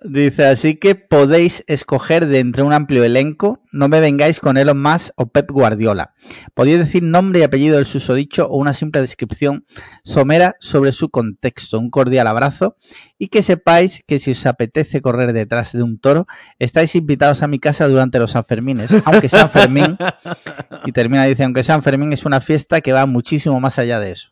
Dice, 0.00 0.46
así 0.46 0.76
que 0.76 0.94
podéis 0.94 1.64
escoger 1.66 2.26
de 2.26 2.38
entre 2.38 2.62
un 2.62 2.72
amplio 2.72 3.02
elenco, 3.02 3.64
no 3.72 3.88
me 3.88 3.98
vengáis 3.98 4.38
con 4.38 4.56
Elon 4.56 4.80
Musk 4.80 5.10
o 5.16 5.26
Pep 5.26 5.50
Guardiola. 5.50 6.14
Podéis 6.54 6.78
decir 6.78 7.02
nombre 7.02 7.40
y 7.40 7.42
apellido 7.42 7.74
del 7.74 7.84
susodicho 7.84 8.46
o 8.48 8.58
una 8.58 8.74
simple 8.74 9.00
descripción 9.00 9.64
somera 10.04 10.54
sobre 10.60 10.92
su 10.92 11.08
contexto. 11.08 11.80
Un 11.80 11.90
cordial 11.90 12.28
abrazo 12.28 12.76
y 13.18 13.26
que 13.26 13.42
sepáis 13.42 14.04
que 14.06 14.20
si 14.20 14.30
os 14.30 14.46
apetece 14.46 15.00
correr 15.00 15.32
detrás 15.32 15.72
de 15.72 15.82
un 15.82 15.98
toro, 15.98 16.28
estáis 16.60 16.94
invitados 16.94 17.42
a 17.42 17.48
mi 17.48 17.58
casa 17.58 17.88
durante 17.88 18.20
los 18.20 18.30
Sanfermines, 18.30 18.90
aunque 19.04 19.28
San 19.28 19.50
Fermín, 19.50 19.98
y 20.86 20.92
termina 20.92 21.24
dice, 21.24 21.42
aunque 21.42 21.64
San 21.64 21.82
Fermín 21.82 22.12
es 22.12 22.24
una 22.24 22.40
fiesta 22.40 22.80
que 22.80 22.92
va 22.92 23.06
muchísimo 23.06 23.58
más 23.58 23.80
allá 23.80 23.98
de 23.98 24.12
eso. 24.12 24.30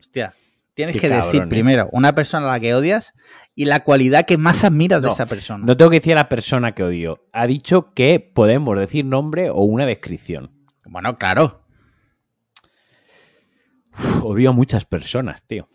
Hostia, 0.00 0.32
tienes 0.72 0.94
Qué 0.94 1.00
que 1.00 1.08
decir 1.10 1.42
¿eh? 1.42 1.46
primero 1.48 1.88
una 1.92 2.14
persona 2.14 2.48
a 2.48 2.52
la 2.52 2.60
que 2.60 2.72
odias 2.74 3.12
y 3.58 3.64
la 3.64 3.82
cualidad 3.82 4.24
que 4.24 4.38
más 4.38 4.62
admiras 4.62 5.02
de 5.02 5.08
No, 5.08 5.12
esa 5.12 5.26
persona. 5.26 5.66
No 5.66 5.76
tengo 5.76 5.90
que 5.90 5.96
decir 5.96 6.12
a 6.12 6.14
la 6.14 6.28
persona 6.28 6.76
que 6.76 6.84
odio. 6.84 7.26
Ha 7.32 7.48
dicho 7.48 7.92
que 7.92 8.20
podemos 8.20 8.78
decir 8.78 9.04
nombre 9.04 9.50
o 9.50 9.62
una 9.62 9.84
descripción. 9.84 10.52
Bueno, 10.84 11.16
claro. 11.16 11.64
Uf, 13.94 14.22
odio 14.22 14.50
a 14.50 14.52
muchas 14.52 14.84
personas, 14.84 15.44
tío. 15.44 15.68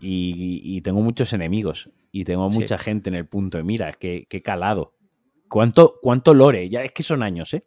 y, 0.00 0.80
tengo 0.80 1.02
muchos 1.02 1.34
enemigos 1.34 1.90
y 2.10 2.24
tengo 2.24 2.48
mucha 2.48 2.78
gente 2.78 3.10
en 3.10 3.16
el 3.16 3.26
punto 3.26 3.58
de 3.58 3.64
mira, 3.64 3.92
que, 3.92 4.26
calado. 4.42 4.94
¿Cuánto, 5.46 5.98
¿Cuánto 6.00 6.32
lore? 6.32 6.70
Ya 6.70 6.82
es 6.84 6.92
que 6.92 7.02
son 7.02 7.22
años, 7.22 7.52
¿eh? 7.52 7.60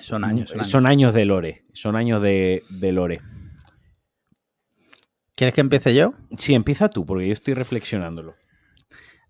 Son 0.00 0.24
años. 0.24 0.54
Son, 0.64 0.86
años. 0.86 1.12
de 1.12 1.26
lore. 1.26 1.66
Son 1.74 1.96
años 1.96 2.22
de, 2.22 2.62
lore. 2.80 3.20
¿Quieres 5.36 5.54
que 5.54 5.60
empiece 5.60 5.94
yo? 5.94 6.14
Sí, 6.38 6.54
empieza 6.54 6.88
tú, 6.88 7.04
porque 7.04 7.26
yo 7.26 7.32
estoy 7.34 7.52
reflexionándolo. 7.52 8.36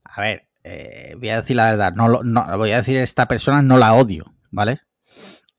A 0.04 0.20
ver, 0.20 0.48
eh, 0.62 1.16
voy 1.18 1.28
a 1.30 1.40
decir 1.40 1.56
la 1.56 1.70
verdad. 1.70 1.94
No, 1.94 2.22
no, 2.22 2.58
voy 2.58 2.70
a 2.70 2.76
decir 2.76 2.96
esta 2.96 3.26
persona 3.26 3.60
no 3.60 3.76
la 3.76 3.92
odio, 3.92 4.24
¿vale? 4.52 4.82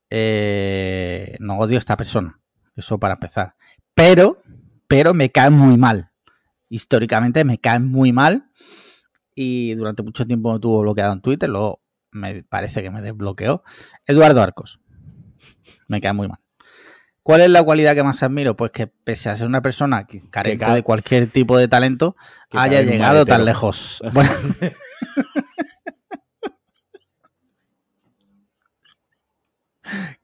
Eh, 0.08 1.36
no 1.38 1.58
odio 1.58 1.76
a 1.76 1.78
esta 1.78 1.98
persona. 1.98 2.40
Eso 2.74 2.98
para 2.98 3.14
empezar. 3.14 3.56
Pero, 3.94 4.42
pero 4.86 5.12
me 5.12 5.30
cae 5.30 5.50
muy 5.50 5.76
mal. 5.76 6.12
Históricamente 6.70 7.44
me 7.44 7.58
cae 7.58 7.78
muy 7.78 8.14
mal. 8.14 8.50
Y 9.34 9.74
durante 9.74 10.02
mucho 10.02 10.26
tiempo 10.26 10.54
me 10.54 10.60
tuvo 10.60 10.80
bloqueado 10.80 11.12
en 11.12 11.20
Twitter. 11.20 11.50
Luego 11.50 11.82
me 12.10 12.42
parece 12.42 12.82
que 12.82 12.90
me 12.90 13.02
desbloqueó. 13.02 13.62
Eduardo 14.06 14.42
Arcos. 14.42 14.80
Me 15.88 16.00
cae 16.00 16.14
muy 16.14 16.26
mal. 16.26 16.40
¿Cuál 17.28 17.42
es 17.42 17.50
la 17.50 17.62
cualidad 17.62 17.94
que 17.94 18.02
más 18.02 18.22
admiro? 18.22 18.56
Pues 18.56 18.70
que 18.70 18.86
pese 18.86 19.28
a 19.28 19.36
ser 19.36 19.46
una 19.46 19.60
persona 19.60 20.06
que 20.06 20.22
carente 20.30 20.64
de 20.64 20.82
cualquier 20.82 21.30
tipo 21.30 21.58
de 21.58 21.68
talento, 21.68 22.16
haya 22.52 22.80
llegado 22.80 23.26
tan 23.26 23.44
lejos. 23.44 24.02
Bueno. 24.14 24.30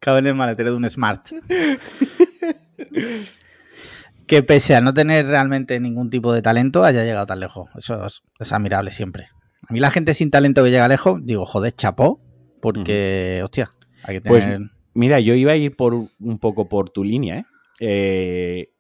Cabe 0.01 0.21
en 0.21 0.29
el 0.29 0.35
maletero 0.35 0.71
de 0.71 0.79
un 0.79 0.89
Smart. 0.89 1.29
que 4.27 4.43
pese 4.43 4.75
a 4.75 4.81
no 4.81 4.95
tener 4.95 5.27
realmente 5.27 5.79
ningún 5.81 6.09
tipo 6.09 6.33
de 6.33 6.41
talento, 6.41 6.85
haya 6.85 7.05
llegado 7.05 7.27
tan 7.27 7.41
lejos. 7.41 7.69
Eso 7.77 8.07
es, 8.07 8.23
admirable 8.51 8.91
siempre. 8.91 9.29
A 9.69 9.75
mí 9.75 9.79
la 9.79 9.91
gente 9.91 10.15
sin 10.15 10.31
talento 10.31 10.65
que 10.65 10.71
llega 10.71 10.89
lejos, 10.89 11.21
digo, 11.23 11.45
joder, 11.45 11.73
chapó, 11.73 12.23
porque, 12.63 13.43
hostia, 13.45 13.73
hay 14.05 14.23
que 14.23 14.27
pues, 14.27 14.45
tener... 14.45 14.61
Pues, 14.61 14.74
mira, 14.95 15.21
yo 15.21 15.35
iba 15.35 15.53
a 15.53 15.57
ir 15.57 15.77
por 15.77 15.95
un 15.95 16.39
poco 16.39 16.69
por 16.69 16.91
tu 16.91 17.05
línea, 17.05 17.41
¿eh? 17.41 17.45
eh 17.81 18.71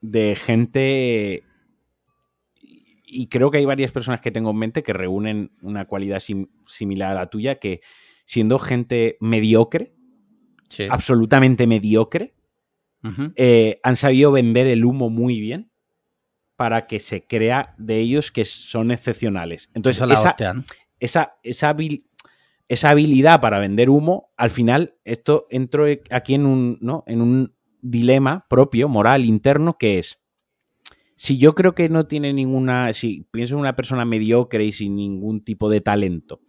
de 0.00 0.36
gente 0.36 1.42
y 3.14 3.28
creo 3.28 3.50
que 3.50 3.58
hay 3.58 3.64
varias 3.64 3.92
personas 3.92 4.20
que 4.20 4.32
tengo 4.32 4.50
en 4.50 4.56
mente 4.56 4.82
que 4.82 4.92
reúnen 4.92 5.52
una 5.62 5.86
cualidad 5.86 6.20
similar 6.66 7.12
a 7.12 7.14
la 7.14 7.30
tuya, 7.30 7.60
que 7.60 7.80
siendo 8.24 8.58
gente 8.58 9.16
mediocre, 9.20 9.94
absolutamente 10.90 11.66
mediocre, 11.68 12.34
eh, 13.36 13.80
han 13.82 13.96
sabido 13.96 14.32
vender 14.32 14.66
el 14.66 14.84
humo 14.84 15.10
muy 15.10 15.38
bien 15.38 15.70
para 16.56 16.86
que 16.86 16.98
se 16.98 17.24
crea 17.24 17.74
de 17.78 17.98
ellos 17.98 18.32
que 18.32 18.44
son 18.44 18.90
excepcionales. 18.90 19.70
Entonces, 19.74 20.02
esa, 20.10 20.34
esa, 20.98 21.36
esa, 21.42 21.76
habilidad 22.84 23.40
para 23.40 23.58
vender 23.58 23.90
humo, 23.90 24.32
al 24.36 24.50
final, 24.50 24.96
esto 25.04 25.46
entro 25.50 25.86
aquí 26.10 26.34
en 26.34 26.46
un, 26.46 26.78
¿no? 26.80 27.04
en 27.06 27.20
un 27.20 27.54
dilema 27.82 28.46
propio, 28.48 28.88
moral, 28.88 29.24
interno, 29.24 29.76
que 29.78 29.98
es, 29.98 30.18
si 31.16 31.38
yo 31.38 31.54
creo 31.54 31.74
que 31.74 31.88
no 31.88 32.06
tiene 32.06 32.32
ninguna, 32.32 32.92
si 32.92 33.26
pienso 33.30 33.54
en 33.54 33.60
una 33.60 33.76
persona 33.76 34.04
mediocre 34.04 34.64
y 34.64 34.72
sin 34.72 34.96
ningún 34.96 35.44
tipo 35.44 35.70
de 35.70 35.80
talento, 35.80 36.40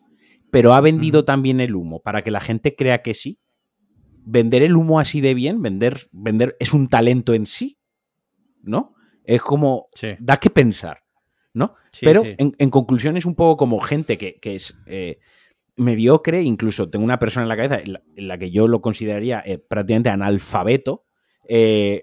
pero 0.52 0.74
ha 0.74 0.82
vendido 0.82 1.26
también 1.26 1.60
el 1.60 1.76
humo 1.76 2.02
para 2.02 2.24
que 2.24 2.32
la 2.32 2.40
gente 2.40 2.76
crea 2.76 3.02
que 3.02 3.14
sí, 3.14 3.40
vender 4.26 4.64
el 4.64 4.76
humo 4.76 5.00
así 5.00 5.22
de 5.22 5.34
bien, 5.34 5.62
vender, 5.62 6.08
vender 6.12 6.56
es 6.60 6.74
un 6.74 6.88
talento 6.88 7.34
en 7.34 7.46
sí, 7.46 7.78
¿no? 8.64 8.96
Es 9.24 9.42
como, 9.42 9.88
da 10.20 10.38
que 10.38 10.50
pensar, 10.50 11.04
¿no? 11.54 11.76
Pero 12.02 12.24
En, 12.26 12.70
conclusión 12.70 13.18
es 13.18 13.26
un 13.26 13.36
poco 13.36 13.58
como 13.58 13.80
gente 13.80 14.18
que, 14.18 14.40
es 14.42 14.78
eh, 14.88 15.20
mediocre, 15.78 16.42
incluso 16.42 16.90
tengo 16.90 17.06
una 17.06 17.20
persona 17.20 17.44
en 17.44 17.50
la 17.50 17.58
cabeza 17.58 17.80
en 17.84 18.28
la, 18.28 18.38
que 18.38 18.52
yo 18.52 18.68
lo 18.68 18.82
consideraría 18.82 19.42
eh, 19.46 19.58
prácticamente 19.58 20.10
analfabeto, 20.10 21.06
eh, 21.48 22.02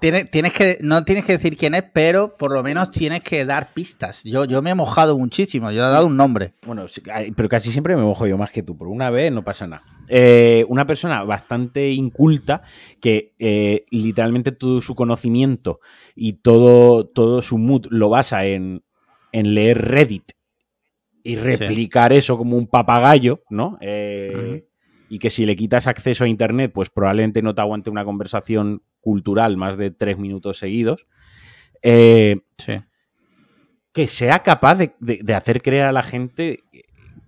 tienes, 0.00 0.52
que, 0.52 0.78
no 0.80 1.04
tienes 1.04 1.24
que 1.24 1.32
decir 1.32 1.56
quién 1.56 1.74
es, 1.74 1.84
pero 1.92 2.36
por 2.36 2.52
lo 2.52 2.62
menos 2.62 2.90
tienes 2.90 3.22
que 3.22 3.44
dar 3.44 3.72
pistas. 3.72 4.22
Yo, 4.24 4.44
yo 4.44 4.62
me 4.62 4.70
he 4.70 4.74
mojado 4.74 5.18
muchísimo, 5.18 5.70
yo 5.70 5.78
he 5.84 5.90
dado 5.90 6.06
un 6.06 6.16
nombre. 6.16 6.54
Bueno, 6.66 6.86
pero 7.36 7.48
casi 7.48 7.72
siempre 7.72 7.96
me 7.96 8.02
mojo 8.02 8.26
yo 8.26 8.38
más 8.38 8.50
que 8.50 8.62
tú. 8.62 8.76
Por 8.76 8.88
una 8.88 9.10
vez 9.10 9.32
no 9.32 9.44
pasa 9.44 9.66
nada. 9.66 9.82
Eh, 10.08 10.64
una 10.68 10.86
persona 10.86 11.24
bastante 11.24 11.90
inculta 11.90 12.62
que 13.00 13.34
eh, 13.38 13.86
literalmente 13.90 14.52
todo 14.52 14.82
su 14.82 14.94
conocimiento 14.94 15.80
y 16.14 16.34
todo, 16.34 17.06
todo 17.06 17.42
su 17.42 17.58
mood 17.58 17.86
lo 17.90 18.10
basa 18.10 18.44
en, 18.44 18.82
leer 19.32 19.82
Reddit 19.88 20.32
y 21.24 21.36
replicar 21.36 22.12
eso 22.12 22.38
como 22.38 22.56
un 22.56 22.68
papagayo, 22.68 23.42
¿no? 23.50 23.78
y 25.08 25.18
que 25.18 25.30
si 25.30 25.46
le 25.46 25.54
quitas 25.54 25.86
acceso 25.86 26.24
a 26.24 26.28
Internet, 26.28 26.72
pues 26.74 26.90
probablemente 26.90 27.42
no 27.42 27.54
te 27.54 27.60
aguante 27.60 27.90
una 27.90 28.04
conversación 28.04 28.82
cultural 29.00 29.56
más 29.56 29.76
de 29.76 29.90
tres 29.90 30.18
minutos 30.18 30.58
seguidos. 30.58 31.06
Eh, 31.82 32.40
que 33.92 34.08
sea 34.08 34.40
capaz 34.42 34.76
de, 34.76 35.34
hacer 35.34 35.62
creer 35.62 35.84
a 35.84 35.92
la 35.92 36.02
gente 36.02 36.64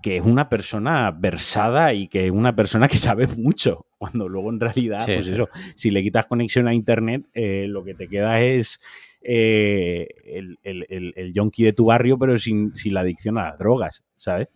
que 0.02 0.16
es 0.16 0.24
una 0.24 0.48
persona 0.48 1.10
versada 1.10 1.92
y 1.92 2.08
que 2.08 2.26
es 2.26 2.32
una 2.32 2.56
persona 2.56 2.88
que 2.88 2.96
sabe 2.98 3.26
mucho, 3.28 3.86
cuando 3.98 4.28
luego 4.28 4.50
en 4.50 4.60
realidad, 4.60 5.04
pues 5.04 5.28
eso, 5.28 5.48
si 5.74 5.90
le 5.90 6.02
quitas 6.02 6.26
conexión 6.26 6.66
a 6.66 6.74
Internet, 6.74 7.28
eh, 7.34 7.66
lo 7.68 7.84
que 7.84 7.94
te 7.94 8.08
queda 8.08 8.40
es 8.40 8.80
eh, 9.28 10.06
el, 10.24 10.58
el, 10.62 11.32
yonki 11.34 11.64
de 11.64 11.72
tu 11.72 11.86
barrio, 11.86 12.16
pero 12.16 12.38
sin, 12.38 12.76
sin 12.76 12.94
la 12.94 13.00
adicción 13.00 13.38
a 13.38 13.50
las 13.50 13.58
drogas, 13.58 14.04
¿sabes? 14.14 14.48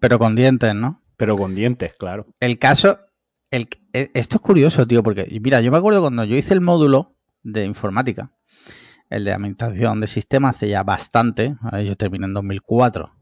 Pero 0.00 0.18
con 0.18 0.34
dientes, 0.34 0.74
¿no? 0.74 1.02
Pero 1.18 1.36
con 1.36 1.54
dientes, 1.54 1.92
claro. 1.98 2.26
El 2.40 2.58
caso, 2.58 3.00
el, 3.50 3.68
e, 3.92 4.10
esto 4.14 4.36
es 4.36 4.42
curioso, 4.42 4.86
tío, 4.86 5.02
porque 5.02 5.28
mira, 5.42 5.60
yo 5.60 5.70
me 5.70 5.76
acuerdo 5.76 6.00
cuando 6.00 6.24
yo 6.24 6.36
hice 6.36 6.54
el 6.54 6.62
módulo 6.62 7.16
de 7.42 7.66
informática, 7.66 8.32
el 9.10 9.24
de 9.24 9.32
administración 9.32 10.00
de 10.00 10.06
sistemas, 10.06 10.56
hace 10.56 10.70
ya 10.70 10.82
bastante, 10.84 11.56
yo 11.84 11.94
terminé 11.94 12.24
en 12.24 12.32
2004. 12.32 13.12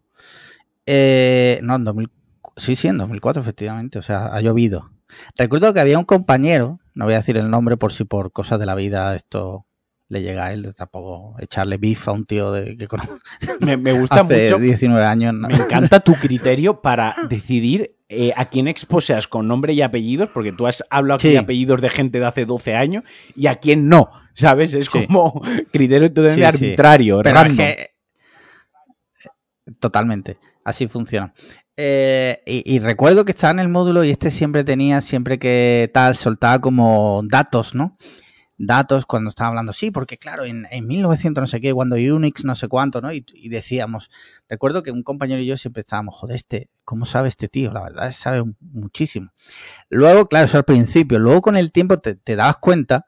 Eh, 0.87 1.59
no, 1.65 1.75
en 1.75 1.85
2000, 1.85 2.11
sí, 2.57 2.77
sí, 2.77 2.87
en 2.87 2.99
2004 2.99 3.43
efectivamente, 3.43 3.99
o 3.99 4.03
sea, 4.03 4.27
ha 4.27 4.41
llovido. 4.41 4.93
Recuerdo 5.37 5.75
que 5.75 5.81
había 5.81 5.99
un 5.99 6.05
compañero, 6.05 6.79
no 6.95 7.07
voy 7.07 7.15
a 7.15 7.19
decir 7.19 7.37
el 7.37 7.51
nombre 7.51 7.77
por 7.77 7.93
si 7.93 8.05
por 8.05 8.31
cosas 8.31 8.61
de 8.61 8.67
la 8.67 8.77
vida 8.77 9.17
esto 9.17 9.67
le 10.09 10.23
llega 10.23 10.47
a 10.47 10.53
él, 10.53 10.73
tampoco 10.75 11.35
echarle 11.41 11.79
bif 11.79 12.07
a 12.09 12.13
un 12.13 12.27
tío 12.27 12.53
de 12.53 12.77
que 12.77 12.87
me, 13.61 13.77
me 13.77 13.93
gusta 13.93 14.23
mucho 14.23 14.59
19 14.59 15.05
años. 15.05 15.35
Me 15.35 15.55
encanta 15.55 16.01
tu 16.01 16.15
criterio 16.15 16.81
para 16.81 17.15
decidir 17.29 17.97
eh, 18.09 18.33
a 18.37 18.45
quién 18.45 18.69
exposeas 18.69 19.27
con 19.27 19.49
nombre 19.49 19.73
y 19.73 19.83
apellidos, 19.83 20.29
porque 20.29 20.53
tú 20.53 20.67
has 20.69 20.85
hablado 20.91 21.17
aquí 21.17 21.31
de 21.31 21.39
apellidos 21.39 21.81
de 21.81 21.91
gente 21.91 22.21
de 22.21 22.27
hace 22.27 22.45
12 22.45 22.77
años 22.77 23.03
y 23.35 23.49
a 23.49 23.57
quién 23.57 23.89
no, 23.89 24.11
¿sabes? 24.33 24.75
Es 24.75 24.89
como 24.89 25.43
criterio 25.73 26.13
totalmente 26.13 26.47
arbitrario, 26.47 27.23
Totalmente, 29.81 30.39
así 30.65 30.87
funciona. 30.87 31.35
Eh, 31.77 32.41
y, 32.47 32.79
recuerdo 32.79 33.25
que 33.25 33.33
estaba 33.33 33.51
en 33.51 33.59
el 33.59 33.69
módulo 33.69 34.05
y 34.05 34.11
este 34.11 34.31
siempre 34.31 34.63
tenía, 34.63 35.01
siempre 35.01 35.39
que 35.39 35.91
tal, 35.93 36.15
soltaba 36.15 36.61
como 36.61 37.23
datos, 37.25 37.75
¿no? 37.75 37.97
Datos 38.59 39.05
cuando 39.05 39.29
estaba 39.29 39.49
hablando, 39.49 39.73
sí, 39.73 39.91
porque 39.91 40.17
claro, 40.17 40.45
en, 40.45 40.67
en 40.71 40.87
1900 40.87 41.43
no 41.43 41.47
sé 41.47 41.61
qué, 41.61 41.75
cuando 41.75 41.97
Unix 41.97 42.45
no 42.45 42.55
sé 42.55 42.69
cuánto, 42.69 43.01
¿no? 43.01 43.13
Y, 43.13 43.25
decíamos, 43.49 44.11
recuerdo 44.49 44.83
que 44.83 44.91
un 44.91 45.03
compañero 45.03 45.43
y 45.43 45.47
yo 45.47 45.57
siempre 45.57 45.81
estábamos, 45.81 46.15
joder, 46.17 46.37
este, 46.37 46.71
¿cómo 46.85 47.05
sabe 47.05 47.29
este 47.29 47.49
tío? 47.49 47.73
La 47.73 47.83
verdad 47.83 48.11
sabe 48.13 48.45
muchísimo. 48.61 49.33
Luego, 49.91 50.29
claro, 50.29 50.47
eso 50.47 50.59
al 50.59 50.65
principio, 50.65 51.19
luego 51.19 51.43
con 51.43 51.57
el 51.57 51.71
tiempo 51.71 51.99
te, 51.99 52.15
te 52.15 52.37
dabas 52.37 52.57
cuenta 52.59 53.07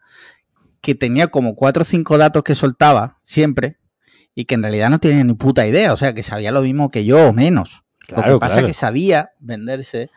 que 0.81 0.95
tenía 0.95 1.29
como 1.29 1.55
cuatro 1.55 1.83
o 1.83 1.85
cinco 1.85 2.19
datos 2.19 2.43
que 2.43 2.55
soltaba 2.55 3.19
siempre 3.23 3.79
y 4.35 4.45
que 4.45 4.55
en 4.55 4.63
realidad 4.63 4.91
no 4.91 5.01
tenía 5.01 5.25
ni 5.25 5.35
puta 5.35 5.67
idea, 5.67 5.93
o 5.93 5.97
sea, 5.97 6.13
que 6.13 6.23
sabía 6.23 6.53
lo 6.53 6.63
mismo 6.63 6.91
que 6.91 7.05
yo 7.05 7.29
o 7.29 7.33
menos. 7.33 7.85
lo 8.09 8.23
que 8.23 8.39
pasa 8.39 8.61
es 8.61 8.67
que 8.67 8.75
sabía 8.75 9.33
venderse 9.39 10.11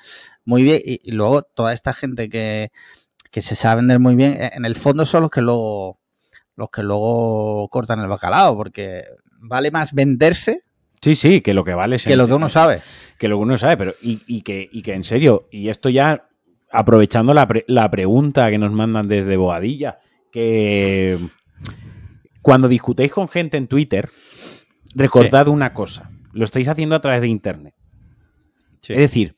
muy 0.44 0.64
bien 0.64 0.82
y 0.84 1.12
luego 1.12 1.42
toda 1.44 1.74
esta 1.74 1.94
gente 1.94 2.30
que 2.30 2.72
que 3.32 3.42
se 3.42 3.56
sabe 3.56 3.78
vender 3.78 4.00
muy 4.00 4.16
bien, 4.16 4.38
en 4.40 4.66
el 4.66 4.76
fondo 4.76 5.06
son 5.06 5.22
los 5.24 5.32
que 5.32 5.42
luego, 5.42 6.00
los 6.56 6.70
que 6.70 6.84
luego 6.84 7.68
cortan 7.70 8.02
el 8.02 8.08
bacalao, 8.08 8.56
porque 8.56 9.06
vale 9.40 9.72
más 9.72 9.94
venderse. 9.94 10.64
Sí, 11.02 11.16
sí, 11.16 11.42
que 11.42 11.54
lo 11.54 11.64
que 11.64 11.74
vale 11.74 11.96
es 11.96 12.04
que 12.04 12.18
lo 12.18 12.28
que 12.28 12.34
uno 12.34 12.50
sabe. 12.50 12.82
Que 13.18 13.28
lo 13.28 13.38
que 13.38 13.44
uno 13.44 13.58
sabe, 13.58 13.78
pero 13.78 13.94
y, 14.02 14.42
que, 14.42 14.70
que 14.84 14.94
en 14.94 15.04
serio, 15.04 15.48
y 15.50 15.70
esto 15.70 15.90
ya 15.90 16.28
aprovechando 16.70 17.34
la, 17.34 17.48
la 17.68 17.90
pregunta 17.90 18.50
que 18.52 18.58
nos 18.58 18.72
mandan 18.72 19.08
desde 19.08 19.38
Boadilla, 19.38 20.00
que 20.32 21.18
cuando 22.42 22.68
discutéis 22.68 23.12
con 23.12 23.30
gente 23.30 23.58
en 23.58 23.68
Twitter, 23.68 24.10
recordad 24.94 25.48
una 25.48 25.74
cosa, 25.74 26.12
lo 26.34 26.44
estáis 26.44 26.68
haciendo 26.68 26.96
a 26.96 27.02
través 27.02 27.22
de 27.22 27.28
Internet. 27.28 27.76
Es 28.88 28.98
decir, 28.98 29.38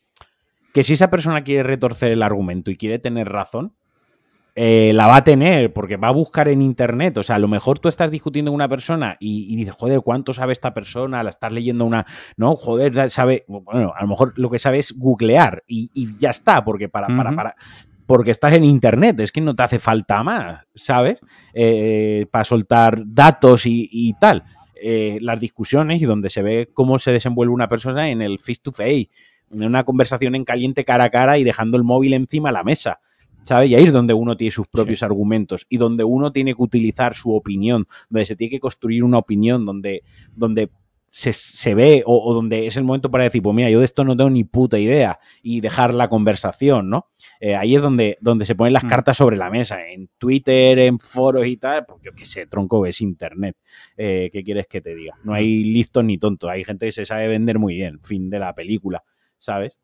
que 0.74 0.84
si 0.84 0.94
esa 0.94 1.10
persona 1.10 1.44
quiere 1.44 1.64
retorcer 1.64 2.12
el 2.12 2.24
argumento 2.24 2.72
y 2.72 2.78
quiere 2.78 2.98
tener 2.98 3.30
razón, 3.30 3.76
eh, 4.56 4.92
la 4.94 5.08
va 5.08 5.18
a 5.18 5.24
tener 5.24 5.74
porque 5.74 5.98
va 5.98 6.10
a 6.10 6.12
buscar 6.12 6.48
en 6.48 6.62
internet. 6.62 7.18
O 7.18 7.24
sea, 7.24 7.38
a 7.38 7.40
lo 7.40 7.48
mejor 7.48 7.80
tú 7.80 7.90
estás 7.90 8.12
discutiendo 8.12 8.52
con 8.52 8.56
una 8.56 8.70
persona 8.70 9.18
y, 9.20 9.56
dices, 9.56 9.74
joder, 9.74 10.02
¿cuánto 10.02 10.34
sabe 10.34 10.54
esta 10.54 10.74
persona? 10.74 11.24
La 11.24 11.30
estás 11.30 11.52
leyendo 11.52 11.86
una. 11.86 12.06
No, 12.38 12.56
joder, 12.56 13.10
sabe. 13.10 13.46
Bueno, 13.48 13.94
a 13.96 14.02
lo 14.02 14.08
mejor 14.08 14.34
lo 14.38 14.50
que 14.50 14.60
sabe 14.60 14.80
es 14.80 14.94
googlear 14.94 15.64
y, 15.68 15.90
ya 16.20 16.30
está, 16.30 16.64
porque 16.64 16.90
para, 16.90 17.08
para, 17.08 17.32
para, 17.32 17.56
porque 18.06 18.32
estás 18.32 18.54
en 18.54 18.64
internet, 18.64 19.20
es 19.20 19.32
que 19.32 19.42
no 19.42 19.56
te 19.56 19.64
hace 19.64 19.80
falta 19.80 20.22
más, 20.24 20.66
¿sabes? 20.76 21.20
Eh, 21.54 22.28
para 22.32 22.44
soltar 22.44 23.02
datos 23.06 23.64
y, 23.66 24.14
tal. 24.20 24.44
Eh, 24.86 25.18
las 25.22 25.40
discusiones 25.40 26.02
y 26.02 26.06
donde 26.06 26.30
se 26.30 26.42
ve 26.42 26.70
cómo 26.74 27.00
se 27.00 27.12
desenvuelve 27.12 27.54
una 27.54 27.70
persona 27.70 28.10
en 28.10 28.22
el 28.22 28.38
face 28.38 28.60
to 28.62 28.72
face, 28.72 29.10
en 29.50 29.64
una 29.64 29.84
conversación 29.84 30.36
en 30.36 30.44
caliente 30.44 30.84
cara 30.84 31.06
a 31.06 31.10
cara 31.10 31.38
y 31.38 31.44
dejando 31.44 31.78
el 31.78 31.84
móvil 31.84 32.14
encima 32.14 32.50
de 32.50 32.54
la 32.54 32.64
mesa. 32.64 33.00
¿Sabes? 33.44 33.70
Y 33.70 33.76
ahí 33.76 33.86
es 33.86 33.94
donde 33.94 34.14
uno 34.14 34.38
tiene 34.38 34.52
sus 34.52 34.68
propios 34.68 35.04
argumentos 35.04 35.66
y 35.70 35.78
donde 35.78 36.04
uno 36.04 36.32
tiene 36.32 36.56
que 36.56 36.62
utilizar 36.62 37.14
su 37.14 37.34
opinión, 37.34 37.86
donde 38.10 38.26
se 38.26 38.36
tiene 38.36 38.52
que 38.52 38.60
construir 38.60 39.04
una 39.04 39.18
opinión, 39.18 39.66
donde, 39.66 40.04
donde 40.36 40.70
se, 41.14 41.76
ve 41.76 42.02
o, 42.08 42.34
donde 42.34 42.66
es 42.66 42.76
el 42.76 42.84
momento 42.84 43.12
para 43.12 43.26
decir, 43.26 43.44
pues 43.44 43.56
mira, 43.56 43.70
yo 43.70 43.80
de 43.80 43.86
esto 43.86 44.04
no 44.04 44.18
tengo 44.18 44.32
ni 44.32 44.44
puta 44.44 44.80
idea 44.80 45.20
y 45.44 45.62
dejar 45.62 45.94
la 45.94 46.10
conversación, 46.10 46.90
¿no? 46.90 47.12
Eh, 47.40 47.56
ahí 47.56 47.76
es 47.76 47.84
donde, 47.84 48.18
donde 48.20 48.46
se 48.46 48.56
ponen 48.56 48.74
las 48.74 48.84
mm. 48.84 48.90
cartas 48.90 49.18
sobre 49.18 49.38
la 49.38 49.52
mesa, 49.52 49.88
en 49.88 50.10
Twitter, 50.18 50.80
en 50.80 50.98
foros 50.98 51.46
y 51.46 51.58
tal, 51.58 51.86
pues 51.86 52.02
yo 52.04 52.14
qué 52.14 52.26
sé, 52.26 52.48
tronco, 52.48 52.84
es 52.88 53.00
Internet. 53.00 53.56
Eh, 53.96 54.30
¿Qué 54.34 54.44
quieres 54.44 54.66
que 54.66 54.82
te 54.82 54.96
diga? 54.96 55.16
No 55.24 55.34
hay 55.34 55.64
listos 55.64 56.04
ni 56.04 56.18
tontos, 56.18 56.50
hay 56.50 56.64
gente 56.64 56.88
que 56.88 56.92
se 56.92 57.06
sabe 57.06 57.28
vender 57.28 57.60
muy 57.60 57.76
bien, 57.76 58.00
fin 58.02 58.32
de 58.32 58.40
la 58.40 58.56
película, 58.56 59.04
¿sabes? 59.38 59.78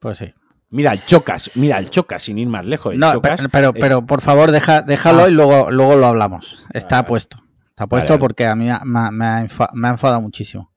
Pues 0.00 0.18
sí. 0.18 0.32
Mira, 0.70 0.92
el 0.92 1.04
Chocas, 1.04 1.52
mira, 1.54 1.78
el 1.78 1.90
Chocas, 1.90 2.22
sin 2.22 2.38
ir 2.38 2.48
más 2.48 2.64
lejos. 2.64 2.94
no, 2.96 3.20
pero, 3.52 3.72
pero, 3.72 4.06
por 4.06 4.20
favor, 4.20 4.50
deja, 4.50 4.82
déjalo 4.82 5.24
ah. 5.24 5.28
y 5.28 5.32
luego, 5.32 5.70
luego 5.70 5.96
lo 5.96 6.06
hablamos. 6.06 6.64
Está 6.72 7.04
puesto. 7.06 7.38
Está 7.68 7.86
puesto 7.86 8.18
porque 8.18 8.46
a 8.46 8.54
mí 8.54 8.68
me, 8.84 9.24
ha, 9.26 9.40
enfadado 9.40 10.20
muchísimo. 10.20 10.72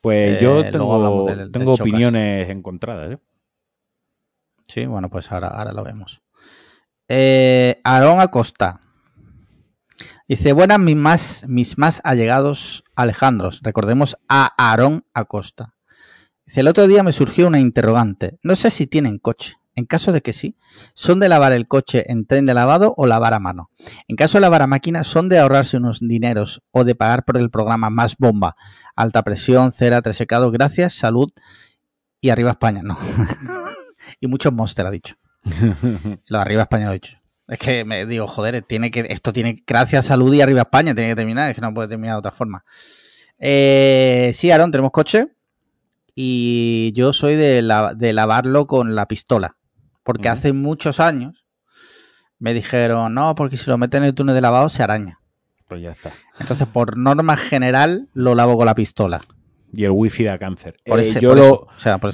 Pues 0.00 0.40
yo 0.40 0.60
eh, 0.60 0.70
tengo, 0.70 1.26
tengo 1.50 1.72
opiniones 1.72 2.50
encontradas. 2.50 3.12
¿eh? 3.12 3.18
Sí, 4.66 4.86
bueno, 4.86 5.08
pues 5.08 5.30
ahora, 5.32 5.48
ahora 5.48 5.72
lo 5.72 5.84
vemos. 5.84 6.22
Eh, 7.08 7.80
Aarón 7.84 8.20
Acosta. 8.20 8.80
Dice, 10.28 10.52
buenas 10.52 10.78
mis 10.78 10.96
más, 10.96 11.44
mis 11.46 11.78
más 11.78 12.00
allegados 12.04 12.84
Alejandros. 12.96 13.60
Recordemos 13.62 14.16
a 14.28 14.50
Aarón 14.56 15.04
Acosta. 15.14 15.74
El 16.54 16.68
otro 16.68 16.86
día 16.86 17.02
me 17.02 17.12
surgió 17.12 17.46
una 17.46 17.60
interrogante. 17.60 18.38
No 18.42 18.56
sé 18.56 18.70
si 18.70 18.86
tienen 18.86 19.18
coche. 19.18 19.54
En 19.74 19.86
caso 19.86 20.12
de 20.12 20.20
que 20.20 20.34
sí, 20.34 20.58
son 20.92 21.18
de 21.18 21.30
lavar 21.30 21.52
el 21.54 21.64
coche 21.64 22.04
en 22.12 22.26
tren 22.26 22.44
de 22.44 22.52
lavado 22.52 22.92
o 22.98 23.06
lavar 23.06 23.32
a 23.32 23.40
mano. 23.40 23.70
En 24.06 24.16
caso 24.16 24.36
de 24.36 24.42
lavar 24.42 24.60
a 24.60 24.66
máquina, 24.66 25.02
son 25.02 25.30
de 25.30 25.38
ahorrarse 25.38 25.78
unos 25.78 26.00
dineros 26.00 26.62
o 26.72 26.84
de 26.84 26.94
pagar 26.94 27.24
por 27.24 27.38
el 27.38 27.48
programa 27.48 27.88
más 27.88 28.18
bomba. 28.18 28.54
Alta 28.96 29.22
presión, 29.22 29.72
cera, 29.72 30.02
tres 30.02 30.18
secados, 30.18 30.52
gracias, 30.52 30.92
salud 30.92 31.30
y 32.20 32.28
arriba 32.28 32.50
España. 32.50 32.82
No. 32.82 32.98
y 34.20 34.26
muchos 34.26 34.52
monster 34.52 34.86
ha 34.86 34.90
dicho. 34.90 35.14
Lo 36.26 36.38
de 36.38 36.42
arriba 36.42 36.62
España 36.62 36.84
lo 36.84 36.90
ha 36.90 36.94
dicho. 36.94 37.16
Es 37.48 37.58
que 37.58 37.86
me 37.86 38.04
digo, 38.04 38.26
joder, 38.26 38.62
tiene 38.62 38.90
que, 38.90 39.06
esto 39.08 39.32
tiene 39.32 39.62
gracias, 39.66 40.06
salud 40.06 40.32
y 40.34 40.42
arriba 40.42 40.60
España, 40.60 40.94
tiene 40.94 41.10
que 41.10 41.16
terminar, 41.16 41.48
es 41.48 41.54
que 41.54 41.62
no 41.62 41.72
puede 41.72 41.88
terminar 41.88 42.16
de 42.16 42.18
otra 42.18 42.32
forma. 42.32 42.62
Eh, 43.38 44.32
sí, 44.34 44.50
Aaron, 44.50 44.70
tenemos 44.70 44.92
coche 44.92 45.28
y 46.14 46.92
yo 46.94 47.12
soy 47.12 47.36
de, 47.36 47.62
de 47.96 48.12
lavarlo 48.12 48.66
con 48.66 48.94
la 48.94 49.06
pistola. 49.06 49.56
Porque 50.02 50.28
hace 50.28 50.52
muchos 50.52 50.98
años 50.98 51.46
me 52.38 52.54
dijeron, 52.54 53.14
no, 53.14 53.34
porque 53.36 53.56
si 53.56 53.70
lo 53.70 53.78
meten 53.78 54.02
en 54.02 54.08
el 54.08 54.14
túnel 54.14 54.34
de 54.34 54.40
lavado 54.40 54.68
se 54.68 54.82
araña. 54.82 55.20
Pues 55.68 55.80
ya 55.80 55.92
está. 55.92 56.10
Entonces, 56.40 56.66
por 56.66 56.96
norma 56.98 57.36
general, 57.36 58.08
lo 58.14 58.34
lavo 58.34 58.56
con 58.56 58.66
la 58.66 58.74
pistola. 58.74 59.20
Y 59.72 59.84
el 59.84 59.92
wifi 59.92 60.24
da 60.24 60.38
cáncer. 60.38 60.76
Eh, 60.84 61.18
yo, 61.20 61.34
lo, 61.34 61.68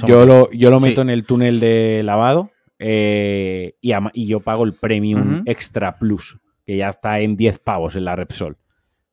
yo, 0.07 0.27
lo, 0.27 0.51
yo 0.53 0.71
lo 0.71 0.81
meto 0.81 1.01
en 1.01 1.11
el 1.11 1.25
túnel 1.25 1.59
de 1.59 2.03
lavado 2.05 2.53
eh, 2.79 3.75
y, 3.81 4.27
yo 4.27 4.41
pago 4.41 4.65
el 4.65 4.75
Premium 4.75 5.43
Extra 5.47 5.99
Plus, 5.99 6.39
que 6.65 6.77
ya 6.77 6.91
está 6.91 7.21
en 7.21 7.37
10 7.37 7.59
pavos 7.59 7.97
en 7.97 8.05
la 8.05 8.15
Repsol. 8.15 8.59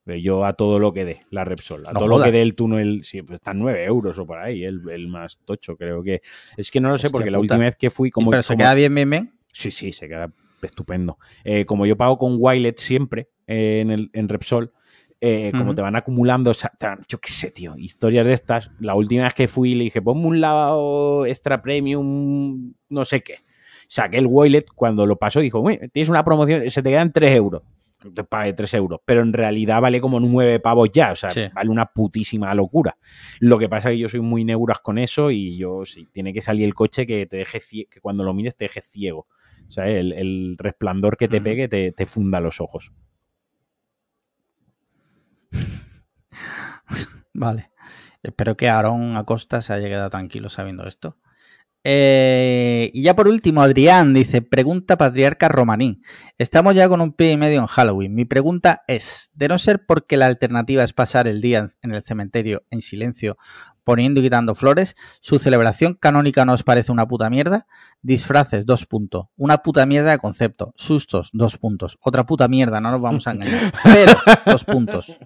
Yo 0.06 0.46
a 0.46 0.54
todo 0.54 0.78
lo 0.78 0.94
que 0.94 1.04
dé, 1.04 1.22
la 1.32 1.46
Repsol. 1.46 1.84
A 1.88 1.92
todo 1.92 2.08
lo 2.08 2.24
que 2.24 2.32
dé 2.32 2.42
el 2.42 2.54
túnel, 2.54 3.04
sí, 3.04 3.24
pues 3.24 3.38
están 3.38 3.58
9 3.58 3.86
euros 3.86 4.20
o 4.20 4.28
por 4.28 4.38
ahí, 4.38 4.64
el, 4.64 5.08
más 5.08 5.40
tocho, 5.46 5.76
creo 5.78 6.04
que. 6.04 6.22
Es 6.58 6.70
que 6.70 6.80
no 6.80 6.90
lo 6.90 6.98
sé, 6.98 7.10
porque 7.10 7.32
la 7.32 7.40
última 7.40 7.60
vez 7.60 7.76
que 7.76 7.90
fui. 7.90 8.12
Como, 8.12 8.30
¿Pero 8.30 8.44
se 8.44 8.56
queda 8.56 8.76
bien, 8.76 8.94
bien, 8.94 9.10
bien? 9.10 9.34
Sí, 9.52 9.72
sí, 9.72 9.92
se 9.92 10.08
queda 10.08 10.32
estupendo. 10.62 11.18
Eh, 11.44 11.66
como 11.66 11.88
yo 11.88 11.98
pago 11.98 12.20
con 12.20 12.36
Wilet 12.38 12.80
siempre 12.80 13.30
eh, 13.48 13.80
en, 13.82 13.90
el, 13.90 14.10
en 14.14 14.30
Repsol, 14.30 14.74
eh, 15.22 15.52
como 15.58 15.74
te 15.74 15.82
van 15.82 15.96
acumulando, 15.96 16.52
yo 17.08 17.20
qué 17.20 17.32
sé, 17.32 17.50
tío, 17.50 17.76
historias 17.78 18.28
de 18.28 18.34
estas. 18.34 18.70
La 18.80 18.94
última 18.94 19.24
vez 19.24 19.34
que 19.34 19.48
fui 19.48 19.74
le 19.74 19.86
dije, 19.86 20.04
ponme 20.04 20.28
un 20.28 20.40
lavado 20.40 21.26
extra 21.26 21.64
premium, 21.64 22.74
no 22.90 23.06
sé 23.06 23.22
qué. 23.22 23.40
Saqué 23.88 24.18
el 24.18 24.28
wallet, 24.28 24.66
cuando 24.76 25.08
lo 25.08 25.16
pasó, 25.16 25.40
dijo, 25.40 25.64
tienes 25.92 26.10
una 26.10 26.24
promoción, 26.24 26.70
se 26.70 26.84
te 26.84 26.90
quedan 26.90 27.12
3 27.12 27.36
euros 27.36 27.64
te 28.14 28.24
pague 28.24 28.54
3 28.54 28.74
euros, 28.76 29.00
pero 29.06 29.22
en 29.22 29.34
realidad 29.34 29.82
vale 29.82 30.02
como 30.02 30.20
9 30.20 30.60
pavos 30.60 30.90
ya, 30.92 31.12
o 31.12 31.16
sea, 31.16 31.30
vale 31.54 31.70
una 31.70 31.86
putísima 31.88 32.54
locura. 32.54 32.98
Lo 33.40 33.58
que 33.58 33.70
pasa 33.70 33.90
es 33.90 33.96
que 33.96 34.00
yo 34.00 34.10
soy 34.10 34.22
muy 34.22 34.44
neuras 34.46 34.80
con 34.80 34.98
eso 34.98 35.32
y 35.32 35.58
yo, 35.58 35.86
sí, 35.86 36.08
tiene 36.12 36.34
que 36.34 36.42
salir 36.42 36.66
el 36.66 36.74
coche 36.74 37.06
que 37.08 37.26
te 37.26 37.38
deje 37.38 37.60
que 37.90 38.02
cuando 38.02 38.24
lo 38.24 38.34
mires 38.34 38.56
te 38.56 38.66
deje 38.66 38.82
ciego. 38.82 39.28
O 39.68 39.72
sea, 39.72 39.88
el, 39.88 40.56
resplandor 40.58 41.18
que 41.18 41.28
te 41.28 41.42
pegue 41.42 41.68
te, 41.68 41.92
te 41.92 42.06
funda 42.06 42.40
los 42.40 42.62
ojos. 42.62 42.92
Vale. 47.34 47.72
Espero 48.24 48.58
que 48.58 48.70
Aaron 48.70 49.18
Acosta 49.18 49.62
se 49.62 49.74
haya 49.74 49.88
quedado 49.88 50.10
tranquilo 50.10 50.50
sabiendo 50.50 50.88
esto. 50.88 51.18
Eh, 51.88 52.90
y 52.96 53.04
ya 53.04 53.16
por 53.16 53.28
último, 53.28 53.62
Adrián 53.62 54.12
dice, 54.16 54.42
pregunta 54.42 54.98
patriarca 54.98 55.50
romaní. 55.50 56.02
Estamos 56.40 56.74
ya 56.74 56.90
con 56.90 57.00
un 57.00 57.14
pie 57.14 57.34
y 57.34 57.38
medio 57.38 57.60
en 57.60 57.68
Halloween. 57.68 58.16
Mi 58.16 58.26
pregunta 58.26 58.84
es, 58.88 59.30
de 59.36 59.48
no 59.48 59.60
ser 59.60 59.86
porque 59.86 60.18
la 60.18 60.26
alternativa 60.26 60.84
es 60.84 60.94
pasar 60.94 61.28
el 61.28 61.42
día 61.42 61.68
en 61.84 61.94
el 61.94 62.02
cementerio 62.02 62.64
en 62.72 62.82
silencio, 62.82 63.38
poniendo 63.84 64.20
y 64.20 64.24
quitando 64.24 64.56
flores, 64.56 64.96
¿su 65.22 65.38
celebración 65.38 65.94
canónica 65.94 66.44
nos 66.44 66.64
parece 66.64 66.92
una 66.92 67.08
puta 67.08 67.30
mierda? 67.30 67.68
Disfraces, 68.02 68.66
dos 68.66 68.88
puntos. 68.88 69.28
Una 69.38 69.60
puta 69.60 69.86
mierda 69.86 70.10
de 70.10 70.18
concepto. 70.18 70.74
Sustos, 70.76 71.30
dos 71.34 71.58
puntos. 71.58 72.00
Otra 72.02 72.26
puta 72.26 72.48
mierda, 72.48 72.82
no 72.82 72.90
nos 72.90 73.00
vamos 73.00 73.28
a 73.28 73.34
engañar. 73.34 73.72
Pero, 73.84 74.18
dos 74.48 74.66
puntos. 74.66 75.20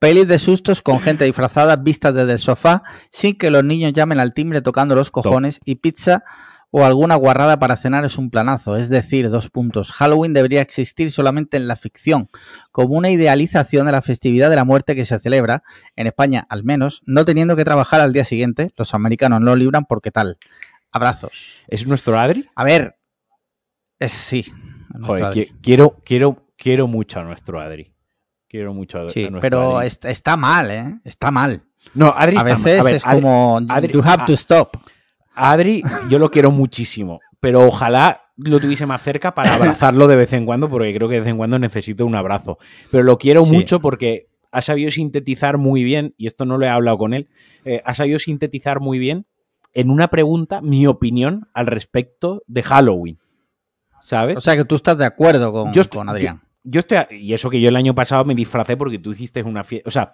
Pelis 0.00 0.26
de 0.26 0.38
sustos 0.38 0.80
con 0.80 0.98
gente 0.98 1.26
disfrazada 1.26 1.76
vistas 1.76 2.14
desde 2.14 2.32
el 2.32 2.38
sofá 2.38 2.82
sin 3.12 3.36
que 3.36 3.50
los 3.50 3.62
niños 3.62 3.92
llamen 3.92 4.18
al 4.18 4.32
timbre 4.32 4.62
tocando 4.62 4.94
los 4.94 5.10
cojones 5.10 5.60
y 5.66 5.74
pizza 5.74 6.24
o 6.70 6.86
alguna 6.86 7.16
guarrada 7.16 7.58
para 7.58 7.76
cenar 7.76 8.06
es 8.06 8.16
un 8.16 8.30
planazo. 8.30 8.78
Es 8.78 8.88
decir, 8.88 9.28
dos 9.28 9.50
puntos. 9.50 9.92
Halloween 9.92 10.32
debería 10.32 10.62
existir 10.62 11.12
solamente 11.12 11.58
en 11.58 11.68
la 11.68 11.76
ficción, 11.76 12.30
como 12.72 12.94
una 12.94 13.10
idealización 13.10 13.84
de 13.84 13.92
la 13.92 14.00
festividad 14.00 14.48
de 14.48 14.56
la 14.56 14.64
muerte 14.64 14.96
que 14.96 15.04
se 15.04 15.18
celebra, 15.18 15.64
en 15.96 16.06
España 16.06 16.46
al 16.48 16.64
menos, 16.64 17.02
no 17.04 17.26
teniendo 17.26 17.54
que 17.54 17.66
trabajar 17.66 18.00
al 18.00 18.14
día 18.14 18.24
siguiente. 18.24 18.70
Los 18.78 18.94
americanos 18.94 19.42
no 19.42 19.54
libran 19.54 19.84
porque 19.84 20.10
tal. 20.10 20.38
Abrazos. 20.92 21.62
¿Es 21.68 21.86
nuestro 21.86 22.18
Adri? 22.18 22.48
A 22.54 22.64
ver. 22.64 22.96
Es 23.98 24.12
sí. 24.12 24.46
Joder, 25.02 25.48
quiero, 25.60 25.98
quiero, 26.06 26.46
quiero 26.56 26.86
mucho 26.86 27.20
a 27.20 27.24
nuestro 27.24 27.60
Adri. 27.60 27.92
Quiero 28.50 28.74
mucho 28.74 28.98
a, 28.98 29.08
sí, 29.08 29.28
pero 29.40 29.80
está 29.80 30.36
mal, 30.36 30.70
¿eh? 30.72 30.98
Está 31.04 31.30
mal. 31.30 31.62
No, 31.94 32.12
Adri 32.16 32.36
a 32.36 32.42
veces 32.42 32.84
es 32.84 33.04
como 33.04 33.60
you 33.92 34.02
have 34.04 34.24
to 34.26 34.32
stop. 34.32 34.76
Adri, 35.36 35.84
yo 36.08 36.18
lo 36.18 36.32
quiero 36.32 36.50
muchísimo, 36.50 37.20
pero 37.38 37.64
ojalá 37.64 38.22
lo 38.36 38.58
tuviese 38.58 38.86
más 38.86 39.02
cerca 39.02 39.36
para 39.36 39.54
abrazarlo 39.54 40.08
de 40.08 40.16
vez 40.16 40.32
en 40.32 40.46
cuando, 40.46 40.68
porque 40.68 40.92
creo 40.92 41.08
que 41.08 41.14
de 41.14 41.20
vez 41.20 41.28
en 41.28 41.36
cuando 41.36 41.60
necesito 41.60 42.04
un 42.04 42.16
abrazo. 42.16 42.58
Pero 42.90 43.04
lo 43.04 43.18
quiero 43.18 43.44
mucho 43.46 43.78
porque 43.78 44.26
ha 44.50 44.62
sabido 44.62 44.90
sintetizar 44.90 45.56
muy 45.56 45.84
bien, 45.84 46.16
y 46.18 46.26
esto 46.26 46.44
no 46.44 46.58
lo 46.58 46.66
he 46.66 46.68
hablado 46.68 46.98
con 46.98 47.14
él, 47.14 47.28
eh, 47.64 47.82
ha 47.84 47.94
sabido 47.94 48.18
sintetizar 48.18 48.80
muy 48.80 48.98
bien 48.98 49.26
en 49.74 49.90
una 49.90 50.08
pregunta 50.08 50.60
mi 50.60 50.88
opinión 50.88 51.48
al 51.54 51.68
respecto 51.68 52.42
de 52.48 52.64
Halloween. 52.64 53.20
¿Sabes? 54.00 54.36
O 54.36 54.40
sea 54.40 54.56
que 54.56 54.64
tú 54.64 54.74
estás 54.74 54.98
de 54.98 55.04
acuerdo 55.04 55.52
con, 55.52 55.72
con 55.72 56.08
Adrián 56.08 56.42
yo 56.62 56.80
estoy. 56.80 56.98
Y 57.10 57.34
eso 57.34 57.50
que 57.50 57.60
yo 57.60 57.68
el 57.68 57.76
año 57.76 57.94
pasado 57.94 58.24
me 58.24 58.34
disfracé 58.34 58.76
porque 58.76 58.98
tú 58.98 59.12
hiciste 59.12 59.42
una 59.42 59.64
fiesta. 59.64 59.88
O 59.88 59.90
sea, 59.90 60.12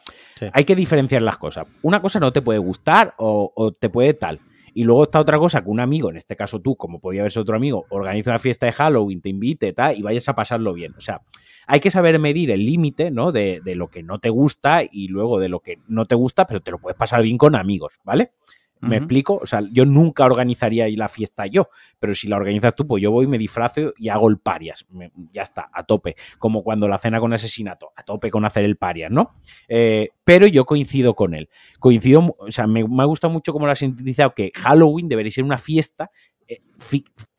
hay 0.52 0.64
que 0.64 0.76
diferenciar 0.76 1.22
las 1.22 1.38
cosas. 1.38 1.66
Una 1.82 2.00
cosa 2.00 2.20
no 2.20 2.32
te 2.32 2.42
puede 2.42 2.58
gustar 2.58 3.14
o, 3.18 3.74
te 3.78 3.88
puede 3.88 4.14
tal. 4.14 4.40
Y 4.74 4.84
luego 4.84 5.04
está 5.04 5.20
otra 5.20 5.38
cosa 5.38 5.62
que 5.62 5.70
un 5.70 5.80
amigo, 5.80 6.10
en 6.10 6.18
este 6.18 6.36
caso 6.36 6.60
tú, 6.60 6.76
como 6.76 7.00
podía 7.00 7.22
haber 7.22 7.38
otro 7.38 7.56
amigo, 7.56 7.86
organiza 7.88 8.30
una 8.30 8.38
fiesta 8.38 8.66
de 8.66 8.72
Halloween, 8.72 9.22
te 9.22 9.30
invite 9.30 9.72
tal, 9.72 9.96
y 9.96 10.02
vayas 10.02 10.28
a 10.28 10.34
pasarlo 10.34 10.74
bien. 10.74 10.94
O 10.98 11.00
sea, 11.00 11.22
hay 11.66 11.80
que 11.80 11.90
saber 11.90 12.18
medir 12.18 12.50
el 12.50 12.62
límite, 12.62 13.10
¿no? 13.10 13.32
De, 13.32 13.62
de, 13.64 13.74
lo 13.74 13.88
que 13.88 14.02
no 14.02 14.18
te 14.18 14.28
gusta 14.28 14.82
y 14.82 15.08
luego 15.08 15.40
de 15.40 15.48
lo 15.48 15.60
que 15.60 15.78
no 15.88 16.04
te 16.04 16.14
gusta, 16.14 16.46
pero 16.46 16.60
te 16.60 16.72
lo 16.72 16.78
puedes 16.78 16.98
pasar 16.98 17.22
bien 17.22 17.38
con 17.38 17.56
amigos, 17.56 17.94
¿vale? 18.04 18.32
¿Me 18.80 18.98
explico? 18.98 19.38
O 19.42 19.46
sea, 19.46 19.62
yo 19.72 19.84
nunca 19.84 20.24
organizaría 20.24 20.84
ahí 20.84 20.96
la 20.96 21.08
fiesta 21.08 21.46
yo, 21.46 21.68
pero 21.98 22.14
si 22.14 22.28
la 22.28 22.36
organizas 22.36 22.74
tú, 22.74 22.86
pues 22.86 23.02
yo 23.02 23.10
voy, 23.10 23.26
me 23.26 23.38
disfrazo 23.38 23.94
y 23.96 24.08
hago 24.08 24.28
el 24.28 24.38
parias. 24.38 24.86
ya 25.32 25.42
está, 25.42 25.70
a 25.72 25.84
tope. 25.84 26.16
Como 26.38 26.62
cuando 26.62 26.86
la 26.88 26.98
cena 26.98 27.20
con 27.20 27.32
asesinato, 27.32 27.92
a 27.96 28.02
tope 28.02 28.30
con 28.30 28.44
hacer 28.44 28.64
el 28.64 28.76
parias, 28.76 29.10
¿no? 29.10 29.34
Eh, 29.68 30.10
pero 30.24 30.46
yo 30.46 30.64
coincido 30.66 31.14
con 31.14 31.34
él. 31.34 31.48
Coincido, 31.78 32.36
o 32.38 32.52
sea, 32.52 32.66
me, 32.66 32.86
me 32.86 33.02
ha 33.02 33.06
gustado 33.06 33.32
mucho 33.32 33.52
cómo 33.52 33.66
lo 33.66 33.72
has 33.72 33.78
sintetizado, 33.78 34.34
que 34.34 34.52
Halloween 34.54 35.08
debería 35.08 35.32
ser 35.32 35.44
una 35.44 35.58
fiesta 35.58 36.10
eh, 36.46 36.60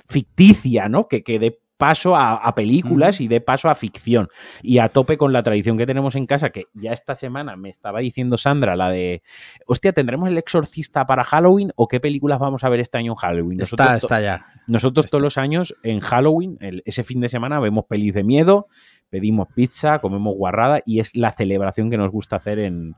ficticia, 0.07 0.89
¿no? 0.89 1.07
Que, 1.07 1.23
que 1.23 1.39
dé 1.39 1.59
paso 1.77 2.15
a, 2.15 2.53
películas 2.55 3.21
y 3.21 3.27
de 3.27 3.39
paso 3.39 3.69
a 3.69 3.75
ficción. 3.75 4.27
Y 4.61 4.79
a 4.79 4.89
tope 4.89 5.17
con 5.17 5.31
la 5.31 5.43
tradición 5.43 5.77
que 5.77 5.85
tenemos 5.85 6.15
en 6.15 6.25
casa, 6.25 6.49
que 6.49 6.65
ya 6.73 6.91
esta 6.91 7.15
semana 7.15 7.55
me 7.55 7.69
estaba 7.69 7.99
diciendo 7.99 8.37
Sandra, 8.37 8.75
la 8.75 8.89
de, 8.89 9.21
hostia, 9.67 9.93
¿tendremos 9.93 10.29
el 10.29 10.37
exorcista 10.37 11.05
para 11.05 11.23
Halloween 11.23 11.71
o 11.75 11.87
qué 11.87 11.99
películas 11.99 12.39
vamos 12.39 12.63
a 12.63 12.69
ver 12.69 12.79
este 12.79 12.97
año 12.97 13.13
en 13.13 13.17
Halloween? 13.17 13.57
Nosotros, 13.59 13.87
está, 13.87 13.97
está 13.97 14.21
ya. 14.21 14.45
Nosotros 14.65 15.05
todos 15.07 15.21
los 15.21 15.37
años 15.37 15.75
en 15.83 15.99
Halloween, 15.99 16.57
ese 16.85 17.03
fin 17.03 17.19
de 17.19 17.29
semana, 17.29 17.59
vemos 17.59 17.85
pelis 17.85 18.13
de 18.13 18.23
miedo, 18.23 18.67
pedimos 19.09 19.47
pizza, 19.53 19.99
comemos 19.99 20.35
guarrada 20.35 20.81
y 20.85 20.99
es 20.99 21.15
la 21.15 21.31
celebración 21.31 21.89
que 21.89 21.97
nos 21.97 22.11
gusta 22.11 22.37
hacer 22.37 22.59
en, 22.59 22.95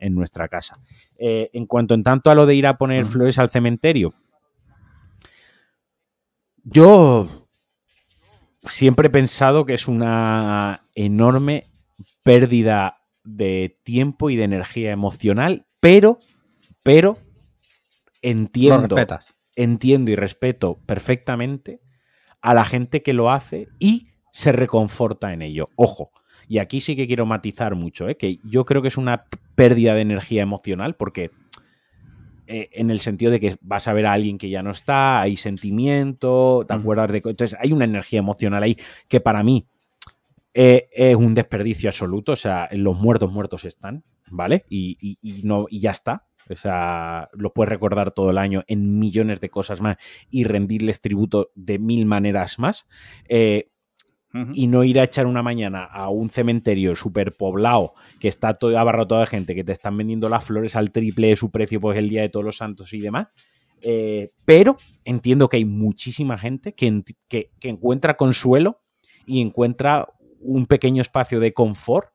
nuestra 0.00 0.48
casa. 0.48 0.74
Eh, 1.18 1.50
en 1.52 1.66
cuanto 1.66 1.94
en 1.94 2.04
tanto 2.04 2.30
a 2.30 2.34
lo 2.36 2.46
de 2.46 2.54
ir 2.54 2.68
a 2.68 2.78
poner 2.78 3.04
flores 3.04 3.38
al 3.38 3.48
cementerio, 3.48 4.14
yo 6.62 7.37
siempre 8.70 9.08
he 9.08 9.10
pensado 9.10 9.66
que 9.66 9.74
es 9.74 9.88
una 9.88 10.86
enorme 10.94 11.70
pérdida 12.22 12.98
de 13.24 13.78
tiempo 13.82 14.30
y 14.30 14.36
de 14.36 14.44
energía 14.44 14.90
emocional, 14.90 15.66
pero, 15.80 16.18
pero 16.82 17.18
entiendo, 18.22 18.96
entiendo 19.56 20.10
y 20.10 20.16
respeto 20.16 20.78
perfectamente 20.86 21.80
a 22.40 22.54
la 22.54 22.64
gente 22.64 23.02
que 23.02 23.12
lo 23.12 23.30
hace 23.30 23.68
y 23.78 24.08
se 24.32 24.52
reconforta 24.52 25.32
en 25.32 25.42
ello. 25.42 25.66
Ojo, 25.76 26.12
y 26.46 26.58
aquí 26.58 26.80
sí 26.80 26.96
que 26.96 27.06
quiero 27.06 27.26
matizar 27.26 27.74
mucho, 27.74 28.08
¿eh? 28.08 28.16
que 28.16 28.38
yo 28.44 28.64
creo 28.64 28.82
que 28.82 28.88
es 28.88 28.96
una 28.96 29.24
pérdida 29.54 29.94
de 29.94 30.00
energía 30.00 30.42
emocional 30.42 30.94
porque 30.94 31.30
eh, 32.50 32.70
en 32.72 32.90
el 32.90 33.00
sentido 33.00 33.30
de 33.30 33.40
que 33.40 33.56
vas 33.60 33.88
a 33.88 33.92
ver 33.92 34.06
a 34.06 34.14
alguien 34.14 34.38
que 34.38 34.48
ya 34.48 34.62
no 34.62 34.70
está, 34.70 35.20
hay 35.20 35.36
sentimiento, 35.36 36.64
te 36.66 36.72
acuerdas 36.72 37.12
de... 37.12 37.18
Entonces 37.18 37.56
hay 37.60 37.72
una 37.72 37.84
energía 37.84 38.20
emocional 38.20 38.62
ahí 38.62 38.76
que 39.06 39.20
para 39.20 39.42
mí 39.42 39.66
eh, 40.54 40.88
es 40.92 41.14
un 41.14 41.34
desperdicio 41.34 41.90
absoluto, 41.90 42.32
o 42.32 42.36
sea, 42.36 42.68
los 42.72 42.98
muertos 42.98 43.30
muertos 43.30 43.66
están, 43.66 44.02
¿vale? 44.30 44.64
Y, 44.70 45.18
no, 45.44 45.66
y 45.68 45.80
ya 45.80 45.90
está. 45.90 46.26
O 46.50 46.56
sea, 46.56 47.28
los 47.34 47.52
puedes 47.52 47.68
recordar 47.68 48.12
todo 48.12 48.30
el 48.30 48.38
año 48.38 48.64
en 48.66 48.98
millones 48.98 49.42
de 49.42 49.50
cosas 49.50 49.82
más 49.82 49.98
y 50.30 50.44
rendirles 50.44 51.02
tributo 51.02 51.50
de 51.54 51.78
mil 51.78 52.06
maneras 52.06 52.58
más. 52.58 52.86
Eh, 53.28 53.68
y 54.52 54.66
no 54.66 54.84
ir 54.84 55.00
a 55.00 55.04
echar 55.04 55.26
una 55.26 55.42
mañana 55.42 55.84
a 55.84 56.10
un 56.10 56.28
cementerio 56.28 56.94
súper 56.94 57.34
poblado 57.34 57.94
que 58.20 58.28
está 58.28 58.54
todo 58.54 58.78
abarrotado 58.78 59.22
de 59.22 59.26
gente, 59.26 59.54
que 59.54 59.64
te 59.64 59.72
están 59.72 59.96
vendiendo 59.96 60.28
las 60.28 60.44
flores 60.44 60.76
al 60.76 60.90
triple 60.90 61.28
de 61.28 61.36
su 61.36 61.50
precio, 61.50 61.80
pues 61.80 61.98
el 61.98 62.08
día 62.08 62.22
de 62.22 62.28
todos 62.28 62.44
los 62.44 62.58
santos 62.58 62.92
y 62.92 63.00
demás. 63.00 63.28
Eh, 63.80 64.32
pero 64.44 64.76
entiendo 65.04 65.48
que 65.48 65.56
hay 65.56 65.64
muchísima 65.64 66.36
gente 66.36 66.74
que, 66.74 67.02
que, 67.28 67.50
encuentra 67.62 68.16
consuelo 68.16 68.82
y 69.26 69.40
encuentra 69.40 70.08
un 70.40 70.66
pequeño 70.66 71.00
espacio 71.00 71.40
de 71.40 71.52
confort 71.54 72.08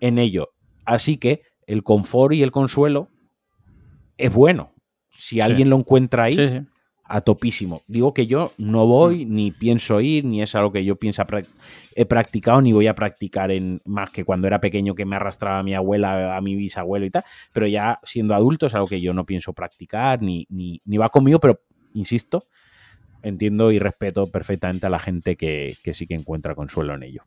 en 0.00 0.18
ello. 0.18 0.50
Así 0.84 1.16
que 1.16 1.42
el 1.66 1.82
confort 1.82 2.34
y 2.34 2.42
el 2.42 2.52
consuelo 2.52 3.08
es 4.18 4.32
bueno. 4.32 4.74
Si 5.16 5.40
alguien 5.40 5.70
lo 5.70 5.76
encuentra 5.76 6.24
ahí, 6.24 6.36
a 7.04 7.20
topísimo. 7.20 7.82
Digo 7.86 8.14
que 8.14 8.26
yo 8.26 8.52
no 8.56 8.86
voy, 8.86 9.26
mm. 9.26 9.34
ni 9.34 9.50
pienso 9.50 10.00
ir, 10.00 10.24
ni 10.24 10.42
es 10.42 10.54
algo 10.54 10.72
que 10.72 10.84
yo 10.84 10.96
pienso 10.96 11.22
he 11.94 12.06
practicado, 12.06 12.62
ni 12.62 12.72
voy 12.72 12.86
a 12.86 12.94
practicar 12.94 13.50
en 13.50 13.80
más 13.84 14.10
que 14.10 14.24
cuando 14.24 14.46
era 14.46 14.60
pequeño 14.60 14.94
que 14.94 15.04
me 15.04 15.16
arrastraba 15.16 15.58
a 15.58 15.62
mi 15.62 15.74
abuela, 15.74 16.36
a 16.36 16.40
mi 16.40 16.56
bisabuelo 16.56 17.06
y 17.06 17.10
tal, 17.10 17.24
pero 17.52 17.66
ya 17.66 18.00
siendo 18.02 18.34
adulto 18.34 18.66
es 18.66 18.74
algo 18.74 18.86
que 18.86 19.00
yo 19.00 19.12
no 19.12 19.26
pienso 19.26 19.52
practicar, 19.52 20.22
ni, 20.22 20.46
ni, 20.48 20.80
ni 20.84 20.96
va 20.96 21.10
conmigo, 21.10 21.38
pero 21.40 21.60
insisto, 21.92 22.46
entiendo 23.22 23.70
y 23.70 23.78
respeto 23.78 24.26
perfectamente 24.26 24.86
a 24.86 24.90
la 24.90 24.98
gente 24.98 25.36
que, 25.36 25.76
que 25.82 25.94
sí 25.94 26.06
que 26.06 26.14
encuentra 26.14 26.54
consuelo 26.54 26.94
en 26.94 27.02
ello. 27.02 27.22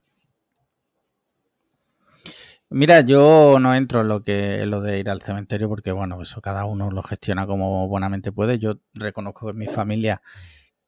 Mira, 2.69 2.99
yo 3.01 3.59
no 3.61 3.73
entro 3.75 4.01
en 4.01 4.09
lo 4.09 4.21
que 4.21 4.65
lo 4.65 4.81
de 4.81 4.99
ir 4.99 5.09
al 5.09 5.21
cementerio 5.21 5.69
porque 5.69 5.93
bueno, 5.93 6.21
eso 6.21 6.41
cada 6.41 6.65
uno 6.65 6.91
lo 6.91 7.01
gestiona 7.01 7.47
como 7.47 7.87
buenamente 7.87 8.33
puede. 8.33 8.59
Yo 8.59 8.79
reconozco 8.93 9.45
que 9.47 9.51
en 9.51 9.57
mi 9.57 9.67
familia 9.67 10.21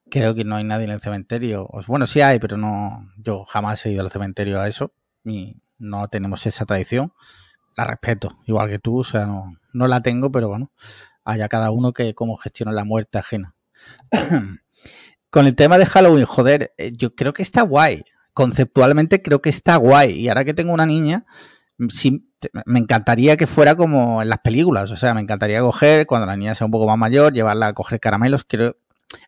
creo 0.09 0.35
que 0.35 0.43
no 0.43 0.55
hay 0.57 0.65
nadie 0.65 0.85
en 0.85 0.91
el 0.91 0.99
cementerio. 0.99 1.69
Bueno, 1.87 2.05
sí 2.05 2.19
hay, 2.19 2.39
pero 2.39 2.57
no, 2.57 3.09
yo 3.17 3.45
jamás 3.45 3.85
he 3.85 3.91
ido 3.91 4.01
al 4.01 4.11
cementerio 4.11 4.59
a 4.59 4.67
eso. 4.67 4.91
Y 5.23 5.61
no 5.77 6.07
tenemos 6.09 6.45
esa 6.45 6.65
tradición. 6.65 7.13
La 7.77 7.85
respeto, 7.85 8.37
igual 8.45 8.69
que 8.69 8.79
tú, 8.79 8.99
o 8.99 9.03
sea, 9.05 9.25
no, 9.25 9.55
no 9.71 9.87
la 9.87 10.01
tengo, 10.01 10.31
pero 10.31 10.49
bueno, 10.49 10.71
haya 11.23 11.47
cada 11.47 11.71
uno 11.71 11.93
que 11.93 12.13
cómo 12.13 12.35
gestiona 12.35 12.73
la 12.73 12.83
muerte 12.83 13.19
ajena. 13.19 13.55
Con 15.29 15.47
el 15.47 15.55
tema 15.55 15.77
de 15.77 15.85
Halloween, 15.85 16.25
joder, 16.25 16.73
eh, 16.77 16.91
yo 16.93 17.15
creo 17.15 17.31
que 17.31 17.43
está 17.43 17.61
guay. 17.61 18.03
Conceptualmente 18.33 19.21
creo 19.21 19.41
que 19.41 19.49
está 19.49 19.77
guay. 19.77 20.11
Y 20.11 20.27
ahora 20.27 20.43
que 20.43 20.53
tengo 20.53 20.73
una 20.73 20.85
niña, 20.85 21.25
me 22.65 22.79
encantaría 22.79 23.37
que 23.37 23.47
fuera 23.47 23.75
como 23.75 24.21
en 24.21 24.29
las 24.29 24.39
películas. 24.39 24.91
O 24.91 24.97
sea, 24.97 25.13
me 25.13 25.21
encantaría 25.21 25.61
coger, 25.61 26.05
cuando 26.05 26.27
la 26.27 26.35
niña 26.35 26.55
sea 26.55 26.65
un 26.65 26.71
poco 26.71 26.87
más 26.87 26.97
mayor, 26.97 27.33
llevarla 27.33 27.67
a 27.67 27.73
coger 27.73 27.99
caramelos. 27.99 28.43
Creo, 28.47 28.75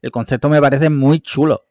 el 0.01 0.11
concepto 0.11 0.49
me 0.49 0.59
parece 0.61 0.89
muy 0.89 1.19
chulo. 1.19 1.65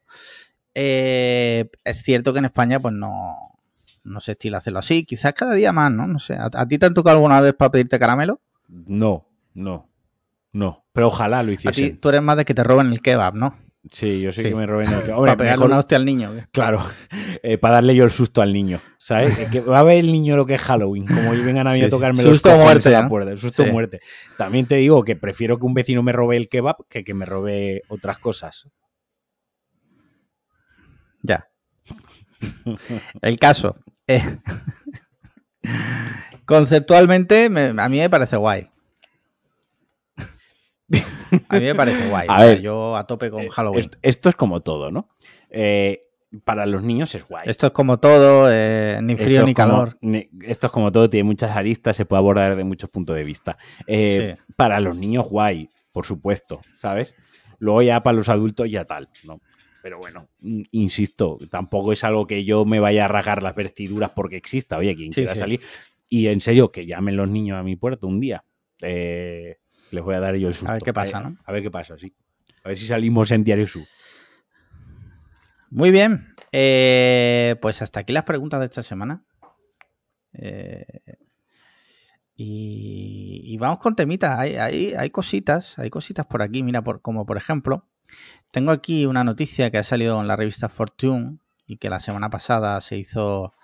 Eh, 0.75 1.69
es 1.85 2.03
cierto 2.03 2.33
que 2.33 2.39
en 2.39 2.47
España, 2.47 2.81
pues 2.81 2.95
no, 2.95 3.59
no 4.05 4.21
se 4.21 4.33
estila 4.33 4.59
hacerlo 4.59 4.79
así. 4.79 5.05
Quizás 5.05 5.35
cada 5.35 5.55
día 5.55 5.73
más, 5.73 5.91
¿no? 5.93 6.07
No 6.07 6.19
sé. 6.19 6.37
¿A, 6.39 6.67
ti 6.67 6.79
te 6.79 6.87
han 6.87 6.95
tocado 6.95 7.17
alguna 7.17 7.41
vez 7.41 7.55
para 7.55 7.71
pedirte 7.71 7.99
caramelo? 7.99 8.41
No, 8.69 9.29
no. 9.55 9.89
No. 10.53 10.87
Pero 10.93 11.09
ojalá 11.09 11.43
lo 11.43 11.53
hiciesen. 11.53 11.85
A 11.85 11.89
ti 11.91 11.95
tú 11.95 12.09
eres 12.09 12.23
más 12.23 12.37
de 12.37 12.45
que 12.45 12.55
te 12.55 12.65
roben 12.65 12.89
el 12.89 13.03
kebab, 13.03 13.35
¿no? 13.35 13.57
Sí, 13.89 14.21
yo 14.21 14.31
sé 14.31 14.43
que 14.43 14.55
me 14.55 14.67
roben 14.67 14.93
el 14.93 15.03
Para 15.03 15.37
pegarle 15.37 15.65
una 15.65 15.79
hostia 15.79 15.97
al 15.97 16.05
niño. 16.05 16.33
Claro, 16.53 16.85
eh, 17.43 17.57
para 17.57 17.77
darle 17.77 17.95
yo 17.95 18.05
el 18.05 18.11
susto 18.11 18.43
al 18.43 18.53
niño. 18.53 18.81
¿Sabes? 18.99 19.49
que 19.49 19.61
va 19.61 19.79
a 19.79 19.83
ver 19.83 19.99
el 19.99 20.13
niño 20.13 20.37
lo 20.37 20.45
que 20.45 20.55
es 20.55 20.61
Halloween, 20.61 21.07
como 21.07 21.31
vengan 21.31 21.67
a 21.67 21.73
mí 21.73 21.83
a 21.83 21.89
tocarme 21.89 22.23
los 22.23 22.35
susto 22.35 22.55
muerte, 22.59 22.91
la 22.91 23.09
puerta. 23.09 23.37
Susto 23.37 23.65
muerte. 23.67 24.01
También 24.37 24.67
te 24.67 24.77
digo 24.77 25.03
que 25.03 25.17
prefiero 25.17 25.59
que 25.59 25.65
un 25.65 25.73
vecino 25.73 26.03
me 26.03 26.13
robe 26.13 26.37
el 26.37 26.49
kebab 26.49 26.87
que 26.89 27.05
que 27.05 27.15
me 27.15 27.25
robe 27.25 27.83
otras 27.89 28.19
cosas. 28.19 28.69
Ya. 31.23 31.49
el 33.23 33.39
caso. 33.39 33.77
Eh, 34.07 34.23
conceptualmente, 36.45 37.47
a 37.47 37.89
mí 37.89 37.99
me 37.99 38.11
parece 38.11 38.37
guay. 38.37 38.70
A 41.49 41.59
mí 41.59 41.65
me 41.65 41.75
parece 41.75 42.09
guay. 42.09 42.27
A 42.31 42.45
ver, 42.45 42.61
yo 42.61 42.97
a 42.97 43.07
tope 43.07 43.31
con 43.31 43.43
eh, 43.43 43.49
Halloween. 43.51 43.91
Esto 44.03 44.29
es 44.29 44.35
como 44.35 44.61
todo, 44.61 44.91
¿no? 44.91 45.09
Eh, 45.51 46.03
para 46.45 46.67
los 46.67 46.83
niños 46.83 47.15
es 47.15 47.27
guay. 47.27 47.43
Esto 47.47 47.67
es 47.67 47.73
como 47.73 47.99
todo, 47.99 48.49
eh, 48.51 49.01
ni 49.03 49.17
frío 49.17 49.45
ni 49.45 49.55
calor. 49.55 49.99
esto 50.43 50.67
es 50.67 50.73
como 50.73 50.93
todo, 50.93 51.11
tiene 51.11 51.25
muchas 51.25 51.57
aristas, 51.57 51.97
se 51.97 52.05
puede 52.05 52.19
abordar 52.19 52.57
de 52.57 52.65
muchos 52.65 52.89
puntos 52.91 53.17
de 53.17 53.25
vista. 53.25 53.59
Para 54.57 54.81
los 54.81 54.97
niños, 54.97 55.25
guay, 55.29 55.71
por 55.93 56.07
supuesto, 56.07 56.61
¿sabes? 56.79 57.15
Luego 57.59 57.83
ya 57.83 58.03
para 58.03 58.17
los 58.17 58.29
adultos 58.29 58.71
ya 58.71 58.85
tal, 58.85 59.09
¿no? 59.25 59.41
Pero 59.83 59.99
bueno, 59.99 60.29
mm, 60.41 60.63
insisto, 60.73 61.39
tampoco 61.51 61.93
es 61.93 62.05
algo 62.05 62.27
que 62.27 62.45
yo 62.45 62.65
me 62.65 62.81
vaya 62.81 63.07
a 63.07 63.09
rasgar 63.09 63.43
las 63.43 63.55
vestiduras 63.55 64.11
porque 64.11 64.37
exista. 64.37 64.77
Oye, 64.77 64.95
quien 64.95 65.13
quiera 65.13 65.35
salir. 65.35 65.61
Y 66.09 66.27
en 66.27 66.41
serio, 66.41 66.73
que 66.73 66.87
llamen 66.87 67.17
los 67.17 67.29
niños 67.29 67.59
a 67.59 67.63
mi 67.63 67.77
puerta 67.77 68.07
un 68.07 68.21
día. 68.21 68.45
Eh, 68.83 69.59
les 69.93 70.03
voy 70.05 70.15
a 70.15 70.21
dar 70.21 70.35
yo 70.37 70.49
el 70.49 70.55
susto. 70.55 70.71
A 70.71 70.75
ver 70.75 70.83
qué 70.83 70.93
pasa, 70.93 71.21
¿no? 71.21 71.37
A 71.45 71.53
ver 71.53 71.63
qué 71.63 71.71
pasa, 71.71 71.99
sí. 71.99 72.15
A 72.65 72.69
ver 72.69 72.79
si 72.79 72.87
salimos 72.87 73.31
en 73.31 73.45
Diario 73.45 73.67
Sur. 73.67 73.85
Muy 75.71 75.91
bien. 75.91 76.35
Eh, 76.53 77.57
pues 77.63 77.81
hasta 77.81 78.01
aquí 78.01 78.13
las 78.13 78.25
preguntas 78.25 78.61
de 78.61 78.67
esta 78.67 78.83
semana. 78.83 79.25
Eh, 80.33 80.85
y, 82.37 83.57
vamos 83.59 83.79
con 83.79 83.95
temitas. 83.95 84.39
Hay, 84.39 84.57
hay, 84.57 85.11
cositas, 85.11 85.79
hay 85.79 85.91
cositas 85.91 86.27
por 86.27 86.43
aquí. 86.43 86.63
Mira, 86.63 86.83
por, 86.83 87.03
como 87.03 87.27
por 87.27 87.37
ejemplo, 87.37 87.87
tengo 88.51 88.73
aquí 88.73 89.07
una 89.07 89.25
noticia 89.25 89.71
que 89.71 89.79
ha 89.79 89.85
salido 89.85 90.21
en 90.21 90.27
la 90.27 90.37
revista 90.37 90.69
Fortune 90.69 91.39
y 91.67 91.77
que 91.77 91.91
la 91.91 92.01
semana 92.01 92.31
pasada 92.31 92.81
se 92.81 92.97
hizo. 92.97 93.55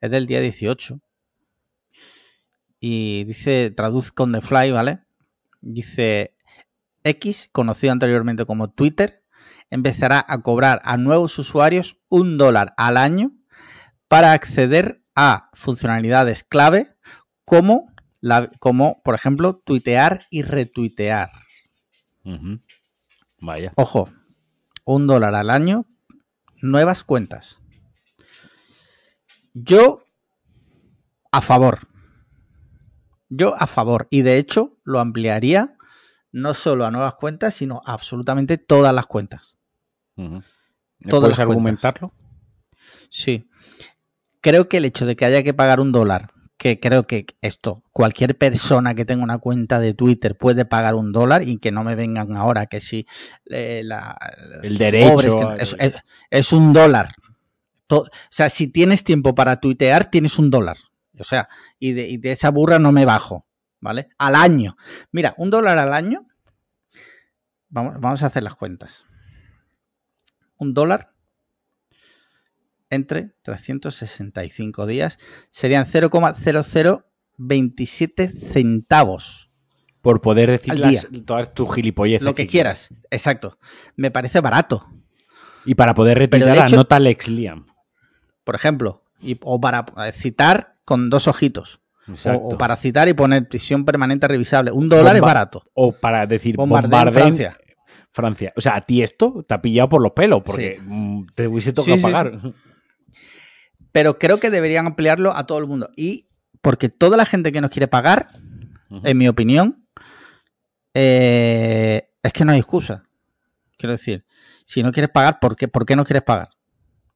Es 0.00 0.10
del 0.10 0.26
día 0.26 0.40
18. 0.40 1.00
Y 2.78 3.24
dice, 3.24 3.70
traduzco 3.70 4.24
on 4.24 4.32
the 4.32 4.40
fly, 4.42 4.70
¿vale? 4.70 5.05
Dice, 5.68 6.36
X, 7.02 7.48
conocido 7.50 7.92
anteriormente 7.92 8.46
como 8.46 8.70
Twitter, 8.70 9.24
empezará 9.68 10.24
a 10.28 10.40
cobrar 10.42 10.80
a 10.84 10.96
nuevos 10.96 11.38
usuarios 11.40 11.98
un 12.08 12.38
dólar 12.38 12.72
al 12.76 12.96
año 12.96 13.32
para 14.06 14.32
acceder 14.32 15.02
a 15.16 15.50
funcionalidades 15.54 16.44
clave 16.44 16.96
como, 17.44 17.92
la, 18.20 18.48
como 18.60 19.02
por 19.02 19.16
ejemplo, 19.16 19.56
tuitear 19.56 20.26
y 20.30 20.42
retuitear. 20.42 21.30
Vaya. 23.40 23.72
Ojo, 23.74 24.08
un 24.84 25.08
dólar 25.08 25.34
al 25.34 25.50
año, 25.50 25.86
nuevas 26.62 27.02
cuentas. 27.02 27.58
Yo 29.52 30.04
a 31.32 31.40
favor. 31.40 31.78
Yo 33.28 33.54
a 33.56 33.66
favor. 33.66 34.08
Y 34.10 34.22
de 34.22 34.38
hecho 34.38 34.76
lo 34.84 35.00
ampliaría 35.00 35.76
no 36.32 36.54
solo 36.54 36.84
a 36.84 36.90
nuevas 36.90 37.14
cuentas, 37.14 37.54
sino 37.54 37.80
a 37.86 37.92
absolutamente 37.92 38.58
todas 38.58 38.94
las 38.94 39.06
cuentas. 39.06 39.56
¿Puedes 40.14 41.38
argumentarlo? 41.38 42.12
Sí. 43.10 43.48
Creo 44.40 44.68
que 44.68 44.76
el 44.76 44.84
hecho 44.84 45.06
de 45.06 45.16
que 45.16 45.24
haya 45.24 45.42
que 45.42 45.54
pagar 45.54 45.80
un 45.80 45.92
dólar, 45.92 46.30
que 46.58 46.78
creo 46.80 47.06
que 47.06 47.26
esto, 47.40 47.82
cualquier 47.92 48.36
persona 48.36 48.94
que 48.94 49.04
tenga 49.04 49.24
una 49.24 49.38
cuenta 49.38 49.80
de 49.80 49.94
Twitter 49.94 50.36
puede 50.36 50.64
pagar 50.64 50.94
un 50.94 51.12
dólar 51.12 51.42
y 51.42 51.58
que 51.58 51.72
no 51.72 51.84
me 51.84 51.94
vengan 51.94 52.36
ahora 52.36 52.66
que 52.66 52.80
si 52.80 53.06
eh, 53.50 53.82
el 54.62 54.78
derecho 54.78 55.54
es, 56.30 56.52
un 56.52 56.72
dólar. 56.72 57.14
o 57.88 58.06
sea, 58.30 58.48
si 58.48 58.68
tienes 58.68 59.04
tiempo 59.04 59.34
para 59.34 59.60
tuitear, 59.60 60.10
tienes 60.10 60.38
un 60.38 60.50
dólar. 60.50 60.76
O 61.18 61.24
sea, 61.24 61.48
y 61.78 61.92
de, 61.92 62.08
y 62.08 62.16
de 62.16 62.32
esa 62.32 62.50
burra 62.50 62.78
no 62.78 62.92
me 62.92 63.04
bajo, 63.04 63.46
¿vale? 63.80 64.08
Al 64.18 64.34
año. 64.34 64.76
Mira, 65.12 65.34
un 65.38 65.50
dólar 65.50 65.78
al 65.78 65.92
año. 65.92 66.26
Vamos, 67.68 68.00
vamos 68.00 68.22
a 68.22 68.26
hacer 68.26 68.42
las 68.42 68.54
cuentas. 68.54 69.04
Un 70.58 70.74
dólar 70.74 71.16
entre 72.90 73.34
365 73.42 74.86
días 74.86 75.18
serían 75.50 75.84
0,0027 75.84 78.52
centavos. 78.52 79.50
Por 80.00 80.20
poder 80.20 80.50
decir 80.50 80.80
todas 81.24 81.52
tus 81.52 81.74
gilipolleces. 81.74 82.24
Lo 82.24 82.34
que, 82.34 82.46
quieras, 82.46 82.90
exacto. 83.10 83.58
Me 83.96 84.12
parece 84.12 84.40
barato. 84.40 84.88
Y 85.64 85.74
para 85.74 85.94
poder 85.94 86.18
retirar 86.18 86.56
la 86.56 86.68
nota 86.68 87.00
Lex 87.00 87.26
Liam. 87.26 87.66
Por 88.44 88.54
ejemplo, 88.54 89.02
o 89.42 89.60
para 89.60 89.84
citar 90.12 90.75
con 90.86 91.10
dos 91.10 91.28
ojitos. 91.28 91.80
O, 92.24 92.56
para 92.56 92.76
citar 92.76 93.08
y 93.08 93.14
poner 93.14 93.48
prisión 93.48 93.84
permanente 93.84 94.28
revisable. 94.28 94.70
Un 94.70 94.88
dólar 94.88 95.16
es 95.16 95.20
barato. 95.20 95.64
O 95.74 95.92
para 95.92 96.24
decir 96.24 96.56
bombardeo, 96.56 97.12
Francia. 97.12 97.58
Francia. 98.12 98.52
O 98.56 98.60
sea, 98.60 98.76
a 98.76 98.80
ti 98.86 99.02
esto 99.02 99.44
te 99.46 99.54
ha 99.54 99.60
pillado 99.60 99.88
por 99.88 100.00
los 100.00 100.12
pelos 100.12 100.42
porque 100.46 100.78
mm, 100.80 101.26
te 101.34 101.48
hubiese 101.48 101.72
tocado 101.72 102.00
pagar. 102.00 102.38
Pero 103.90 104.18
creo 104.18 104.38
que 104.38 104.50
deberían 104.50 104.86
ampliarlo 104.86 105.36
a 105.36 105.46
todo 105.46 105.58
el 105.58 105.66
mundo. 105.66 105.90
Y 105.96 106.28
porque 106.62 106.88
toda 106.88 107.16
la 107.16 107.26
gente 107.26 107.50
que 107.50 107.60
nos 107.60 107.72
quiere 107.72 107.88
pagar, 107.88 108.28
en 109.02 109.18
mi 109.18 109.26
opinión, 109.26 109.86
eh, 110.94 112.08
es 112.22 112.32
que 112.32 112.44
no 112.44 112.52
hay 112.52 112.58
excusa. 112.58 113.04
Quiero 113.76 113.92
decir, 113.92 114.24
si 114.64 114.82
no 114.82 114.92
quieres 114.92 115.10
pagar, 115.10 115.40
¿por 115.40 115.56
qué, 115.56 115.66
¿por 115.66 115.84
qué 115.84 115.96
no 115.96 116.04
quieres 116.04 116.22
pagar? 116.22 116.50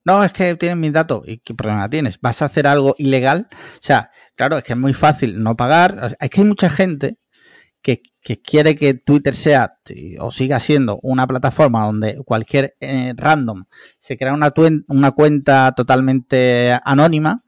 No, 0.05 0.25
es 0.25 0.33
que 0.33 0.55
tienes 0.57 0.79
mis 0.79 0.93
datos. 0.93 1.23
¿Y 1.27 1.39
qué 1.39 1.55
problema 1.55 1.89
tienes? 1.89 2.21
¿Vas 2.21 2.43
a 2.43 2.47
hacer 2.47 2.67
algo 2.67 2.95
ilegal? 2.99 3.49
O 3.53 3.81
sea, 3.81 4.11
claro, 4.37 4.59
es 4.59 4.65
que 4.65 4.73
es 4.73 4.79
muy 4.79 4.95
fácil 4.95 5.43
no 5.43 5.57
pagar. 5.57 6.17
Es 6.21 6.31
que 6.31 6.41
hay 6.41 6.47
mucha 6.47 6.71
gente 6.71 7.19
que, 7.83 8.03
quiere 8.43 8.75
que 8.77 8.95
Twitter 8.95 9.35
sea 9.35 9.79
o 10.19 10.31
siga 10.31 10.61
siendo 10.61 10.99
una 11.03 11.27
plataforma 11.27 11.87
donde 11.87 12.17
cualquier 12.25 12.77
eh, 12.81 13.15
random 13.17 13.65
se 13.99 14.17
crea 14.17 14.35
una, 14.35 14.53
una, 14.89 15.11
cuenta 15.13 15.73
totalmente 15.73 16.79
anónima 16.85 17.45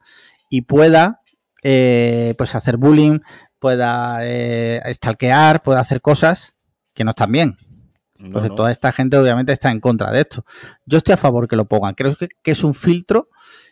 y 0.48 0.62
pueda 0.62 1.20
eh, 1.62 2.34
pues 2.38 2.54
hacer 2.54 2.76
bullying, 2.76 3.20
pueda 3.58 4.18
eh, 4.22 4.80
stalkear, 4.92 5.62
pueda 5.62 5.80
hacer 5.80 6.00
cosas 6.00 6.54
que 6.94 7.04
no 7.04 7.10
están 7.10 7.32
bien. 7.32 7.56
Entonces, 8.22 8.54
toda 8.54 8.70
esta 8.70 8.92
gente 8.92 9.16
obviamente 9.16 9.52
está 9.52 9.70
en 9.70 9.80
contra 9.80 10.10
de 10.10 10.20
esto. 10.20 10.44
Yo 10.86 10.98
estoy 10.98 11.14
a 11.14 11.16
favor 11.16 11.48
que 11.48 11.56
lo 11.56 11.64
pongan. 11.64 11.94
Creo 11.94 12.14
que, 12.14 12.28
que 12.42 12.52
es 12.52 12.64
un 12.64 12.74
filtro 12.74 13.28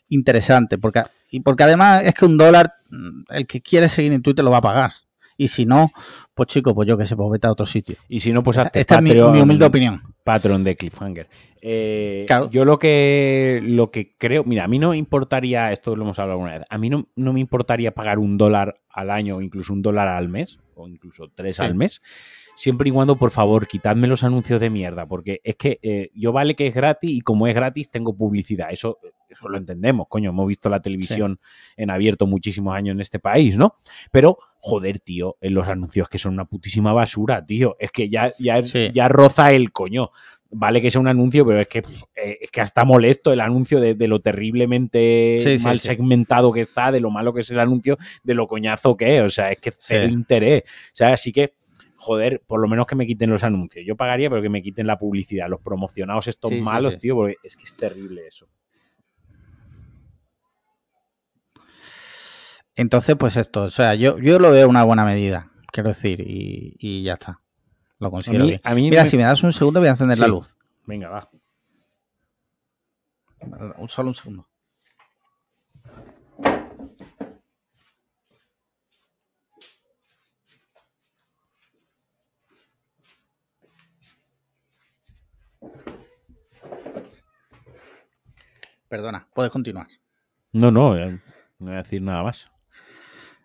interesante, 0.08 0.76
porque, 0.76 1.02
y 1.30 1.40
porque 1.40 1.62
además 1.62 2.02
es 2.04 2.14
que 2.14 2.26
un 2.26 2.36
dólar, 2.36 2.74
mm, 2.90 3.22
el 3.30 3.46
que 3.46 3.60
quiere 3.60 3.88
seguir 3.88 4.12
en 4.12 4.22
Twitter 4.22 4.44
lo 4.44 4.50
va 4.50 4.58
a 4.58 4.62
pagar. 4.62 4.90
Y 5.36 5.48
si 5.48 5.64
no, 5.64 5.90
pues 6.34 6.48
chico, 6.48 6.74
pues 6.74 6.86
yo 6.86 6.98
que 6.98 7.06
sé, 7.06 7.16
pues 7.16 7.30
vete 7.30 7.46
a 7.46 7.52
otro 7.52 7.64
sitio. 7.64 7.96
Y 8.10 8.20
si 8.20 8.30
no, 8.30 8.42
pues 8.42 8.58
hazte 8.58 8.78
Esta 8.78 8.96
es 8.96 9.02
mi, 9.02 9.18
humilde 9.18 9.64
opinión. 9.64 10.02
Patrón 10.22 10.62
de 10.64 10.76
Cliffhanger. 10.76 11.28
Eh, 11.62 12.26
yo 12.50 12.66
lo 12.66 12.78
que, 12.78 13.60
lo 13.62 13.90
que 13.90 14.14
creo, 14.18 14.44
mira, 14.44 14.64
a 14.64 14.68
mí 14.68 14.78
no 14.78 14.90
me 14.90 14.98
importaría, 14.98 15.72
esto 15.72 15.96
lo 15.96 16.04
hemos 16.04 16.18
hablado 16.18 16.38
alguna 16.38 16.58
vez, 16.58 16.66
a 16.68 16.78
mí 16.78 16.90
no, 16.90 17.08
no 17.16 17.32
me 17.32 17.40
importaría 17.40 17.92
pagar 17.92 18.18
un 18.18 18.36
dólar 18.38 18.80
al 18.90 19.10
año 19.10 19.36
o 19.36 19.42
incluso 19.42 19.72
un 19.72 19.82
dólar 19.82 20.08
al 20.08 20.28
mes, 20.28 20.58
o 20.74 20.88
incluso 20.88 21.30
tres 21.34 21.60
al 21.60 21.74
mes, 21.74 22.02
siempre 22.60 22.90
y 22.90 22.92
cuando, 22.92 23.16
por 23.16 23.30
favor, 23.30 23.66
quitadme 23.66 24.06
los 24.06 24.22
anuncios 24.22 24.60
de 24.60 24.68
mierda, 24.68 25.06
porque 25.06 25.40
es 25.44 25.56
que 25.56 25.78
eh, 25.80 26.10
yo 26.14 26.30
vale 26.30 26.54
que 26.54 26.66
es 26.66 26.74
gratis 26.74 27.10
y 27.10 27.22
como 27.22 27.46
es 27.46 27.54
gratis 27.54 27.90
tengo 27.90 28.14
publicidad, 28.14 28.68
eso, 28.70 28.98
eso 29.30 29.48
lo 29.48 29.56
entendemos, 29.56 30.08
coño, 30.10 30.28
hemos 30.28 30.46
visto 30.46 30.68
la 30.68 30.82
televisión 30.82 31.40
en 31.78 31.88
abierto 31.88 32.26
muchísimos 32.26 32.74
años 32.74 32.92
en 32.92 33.00
este 33.00 33.18
país, 33.18 33.56
¿no? 33.56 33.76
Pero, 34.12 34.36
joder, 34.58 34.98
tío, 34.98 35.38
en 35.40 35.54
los 35.54 35.68
anuncios 35.68 36.10
que 36.10 36.18
son 36.18 36.34
una 36.34 36.44
putísima 36.44 36.92
basura, 36.92 37.46
tío, 37.46 37.76
es 37.80 37.90
que 37.92 38.10
ya, 38.10 38.34
ya, 38.38 38.60
ya 38.60 39.08
roza 39.08 39.52
el 39.52 39.72
coño. 39.72 40.10
Vale 40.52 40.82
que 40.82 40.90
sea 40.90 41.00
un 41.00 41.08
anuncio, 41.08 41.46
pero 41.46 41.60
es 41.60 41.68
que, 41.68 41.78
eh, 41.78 42.38
es 42.42 42.50
que 42.50 42.60
hasta 42.60 42.84
molesto 42.84 43.32
el 43.32 43.40
anuncio 43.40 43.80
de, 43.80 43.94
lo 44.08 44.20
terriblemente 44.20 45.38
mal 45.62 45.78
segmentado 45.78 46.52
que 46.52 46.62
está, 46.62 46.92
de 46.92 47.00
lo 47.00 47.10
malo 47.10 47.32
que 47.32 47.40
es 47.40 47.50
el 47.52 47.60
anuncio, 47.60 47.96
de 48.24 48.34
lo 48.34 48.48
coñazo 48.48 48.96
que 48.96 49.16
es. 49.16 49.22
O 49.22 49.28
sea, 49.30 49.52
es 49.52 49.60
que 49.60 49.70
cero 49.70 50.12
interés. 50.12 50.64
O 50.66 50.96
sea, 50.96 51.12
así 51.12 51.30
que 51.30 51.54
joder, 52.00 52.42
por 52.46 52.60
lo 52.60 52.66
menos 52.66 52.86
que 52.86 52.96
me 52.96 53.06
quiten 53.06 53.30
los 53.30 53.44
anuncios. 53.44 53.84
Yo 53.86 53.94
pagaría, 53.94 54.30
pero 54.30 54.40
que 54.40 54.48
me 54.48 54.62
quiten 54.62 54.86
la 54.86 54.98
publicidad, 54.98 55.48
los 55.48 55.60
promocionados 55.60 56.26
estos 56.26 56.50
malos, 56.52 56.98
tío, 56.98 57.14
porque 57.14 57.36
es 57.42 57.56
que 57.56 57.64
es 57.64 57.76
terrible 57.76 58.26
eso. 58.26 58.48
Entonces, 62.74 63.16
pues 63.16 63.36
esto, 63.36 63.64
o 63.64 63.70
sea, 63.70 63.94
yo, 63.94 64.18
yo 64.18 64.38
lo 64.38 64.50
veo 64.50 64.66
una 64.68 64.84
buena 64.84 65.04
medida, 65.04 65.52
quiero 65.70 65.90
decir, 65.90 66.24
y, 66.26 67.02
ya 67.02 67.14
está. 67.14 67.42
Lo 67.98 68.10
considero 68.10 68.46
bien. 68.46 68.60
Mira, 68.74 69.04
si 69.04 69.18
me 69.18 69.24
das 69.24 69.42
un 69.42 69.52
segundo 69.52 69.80
voy 69.80 69.88
a 69.88 69.90
encender 69.90 70.18
la 70.18 70.26
luz. 70.26 70.56
Venga, 70.86 71.10
va. 71.10 71.30
Solo 73.88 74.08
un 74.08 74.14
segundo. 74.14 74.49
Perdona, 88.90 89.28
puedes 89.32 89.52
continuar. 89.52 89.86
No, 90.52 90.72
no, 90.72 90.96
no 90.96 91.20
voy 91.60 91.74
a 91.74 91.76
decir 91.76 92.02
nada 92.02 92.24
más. 92.24 92.50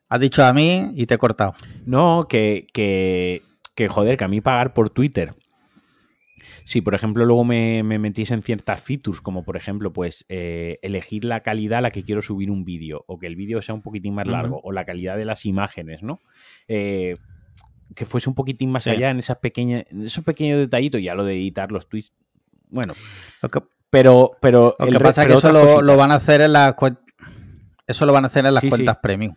Has 0.09 0.19
dicho 0.19 0.43
a 0.43 0.51
mí 0.53 0.91
y 0.95 1.05
te 1.05 1.13
he 1.13 1.17
cortado. 1.19 1.53
No, 1.85 2.25
que, 2.27 2.65
que, 2.73 3.43
que 3.75 3.87
joder, 3.87 4.17
que 4.17 4.23
a 4.23 4.27
mí 4.27 4.41
pagar 4.41 4.73
por 4.73 4.89
Twitter. 4.89 5.35
Si, 6.63 6.81
por 6.81 6.95
ejemplo, 6.95 7.25
luego 7.25 7.43
me, 7.45 7.83
me 7.83 7.99
metís 7.99 8.31
en 8.31 8.41
ciertas 8.41 8.81
features, 8.81 9.21
como 9.21 9.43
por 9.43 9.55
ejemplo, 9.55 9.93
pues 9.93 10.25
eh, 10.29 10.79
elegir 10.81 11.25
la 11.25 11.41
calidad 11.41 11.77
a 11.77 11.81
la 11.81 11.91
que 11.91 12.03
quiero 12.03 12.23
subir 12.23 12.49
un 12.49 12.65
vídeo, 12.65 13.03
o 13.05 13.19
que 13.19 13.27
el 13.27 13.35
vídeo 13.35 13.61
sea 13.61 13.75
un 13.75 13.83
poquitín 13.83 14.15
más 14.15 14.25
largo, 14.25 14.61
o 14.63 14.71
la 14.71 14.83
calidad 14.83 15.15
de 15.15 15.25
las 15.25 15.45
imágenes, 15.45 16.01
¿no? 16.01 16.21
Eh, 16.67 17.17
que 17.93 18.05
fuese 18.05 18.29
un 18.29 18.35
poquito 18.35 18.65
más 18.65 18.87
allá 18.87 19.11
en 19.11 19.19
esas 19.19 19.37
pequeñas, 19.37 19.85
en 19.91 20.01
esos 20.01 20.23
pequeños 20.23 20.57
detallitos, 20.57 21.03
ya 21.03 21.13
lo 21.13 21.23
de 21.23 21.35
editar 21.35 21.71
los 21.71 21.87
tweets. 21.87 22.13
Bueno, 22.69 22.93
pero, 23.95 24.31
pero 24.41 24.75
lo 24.77 24.87
que 24.87 24.99
pasa 24.99 25.21
es 25.21 25.27
que 25.29 25.33
eso 25.35 25.53
lo, 25.53 25.95
van 25.95 26.11
a 26.11 26.15
hacer 26.15 26.41
en 26.41 26.51
las 26.51 26.75
eso 27.87 28.05
lo 28.05 28.11
van 28.11 28.25
a 28.25 28.27
hacer 28.27 28.45
en 28.45 28.53
las 28.53 28.65
cuentas 28.65 28.97
premium. 29.01 29.33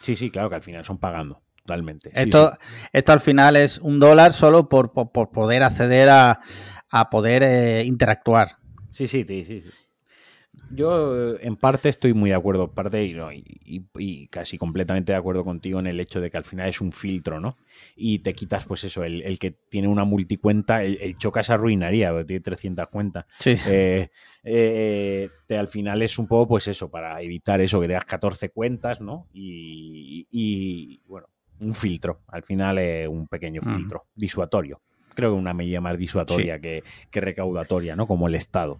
Sí, 0.00 0.14
sí, 0.14 0.30
claro 0.30 0.48
que 0.48 0.54
al 0.54 0.62
final 0.62 0.84
son 0.84 0.98
pagando 0.98 1.42
totalmente. 1.64 2.10
Esto, 2.14 2.52
esto 2.92 3.12
al 3.12 3.20
final 3.20 3.56
es 3.56 3.78
un 3.78 3.98
dólar 3.98 4.32
solo 4.32 4.68
por, 4.68 4.92
poder 4.92 5.64
acceder 5.64 6.08
a, 6.08 6.38
poder 7.10 7.42
eh, 7.42 7.82
interactuar. 7.84 8.58
Sí, 8.92 9.08
sí, 9.08 9.24
sí, 9.28 9.44
sí. 9.44 9.70
Yo 10.70 11.38
en 11.38 11.56
parte 11.56 11.88
estoy 11.88 12.12
muy 12.12 12.30
de 12.30 12.36
acuerdo, 12.36 12.72
parte 12.72 13.04
y, 13.04 14.26
casi 14.28 14.58
completamente 14.58 15.12
de 15.12 15.18
acuerdo 15.18 15.44
contigo 15.44 15.78
en 15.78 15.86
el 15.86 16.00
hecho 16.00 16.20
de 16.20 16.30
que 16.30 16.36
al 16.36 16.44
final 16.44 16.68
es 16.68 16.80
un 16.80 16.92
filtro, 16.92 17.40
¿no? 17.40 17.56
Y 17.94 18.18
te 18.20 18.34
quitas, 18.34 18.64
pues 18.64 18.82
eso, 18.84 19.04
el, 19.04 19.38
que 19.38 19.52
tiene 19.52 19.88
una 19.88 20.04
multicuenta, 20.04 20.82
el, 20.82 20.98
el 21.00 21.16
choca 21.18 21.42
se 21.42 21.52
arruinaría, 21.52 22.10
porque 22.10 22.24
tiene 22.24 22.40
300 22.40 22.88
cuentas. 22.88 23.26
Sí. 23.38 23.54
Eh, 23.68 24.10
eh, 24.42 25.28
te, 25.46 25.56
al 25.56 25.68
final 25.68 26.02
es 26.02 26.18
un 26.18 26.26
poco, 26.26 26.48
pues 26.48 26.68
eso, 26.68 26.90
para 26.90 27.20
evitar 27.22 27.60
eso, 27.60 27.80
que 27.80 27.86
tengas 27.86 28.04
14 28.04 28.50
cuentas, 28.50 29.00
¿no? 29.00 29.28
Y, 29.32 31.00
bueno, 31.06 31.28
un 31.60 31.74
filtro, 31.74 32.22
al 32.28 32.42
final 32.42 32.78
es 32.78 33.06
un 33.06 33.28
pequeño 33.28 33.62
filtro, 33.62 34.06
disuatorio. 34.14 34.80
Creo 35.14 35.30
que 35.30 35.38
una 35.38 35.54
medida 35.54 35.80
más 35.80 35.96
disuatoria 35.96 36.60
que, 36.60 36.82
que 37.10 37.20
recaudatoria, 37.20 37.96
¿no? 37.96 38.06
Como 38.06 38.28
el 38.28 38.34
Estado. 38.34 38.78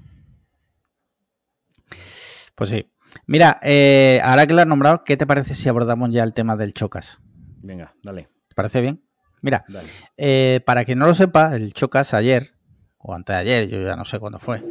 Pues 2.57 2.71
sí. 2.71 2.91
Mira, 3.27 3.61
eh, 3.63 4.21
ahora 4.25 4.47
que 4.47 4.55
lo 4.55 4.61
has 4.61 4.67
nombrado, 4.67 5.05
¿qué 5.05 5.17
te 5.17 5.27
parece 5.27 5.55
si 5.55 5.69
abordamos 5.69 6.11
ya 6.11 6.25
el 6.25 6.35
tema 6.35 6.57
del 6.57 6.75
chocas? 6.75 7.19
Venga, 7.63 7.95
dale. 8.03 8.29
¿Te 8.49 8.55
parece 8.55 8.81
bien? 8.81 9.07
Mira, 9.43 9.65
eh, 10.17 10.61
para 10.65 10.85
quien 10.85 10.99
no 10.99 11.07
lo 11.07 11.15
sepa, 11.15 11.55
el 11.55 11.73
Chocas 11.73 12.15
ayer, 12.15 12.55
o 12.99 13.15
antes 13.15 13.35
de 13.35 13.41
ayer, 13.41 13.69
yo 13.69 13.81
ya 13.81 13.95
no 13.95 14.05
sé 14.05 14.19
cuándo 14.19 14.39
fue, 14.39 14.63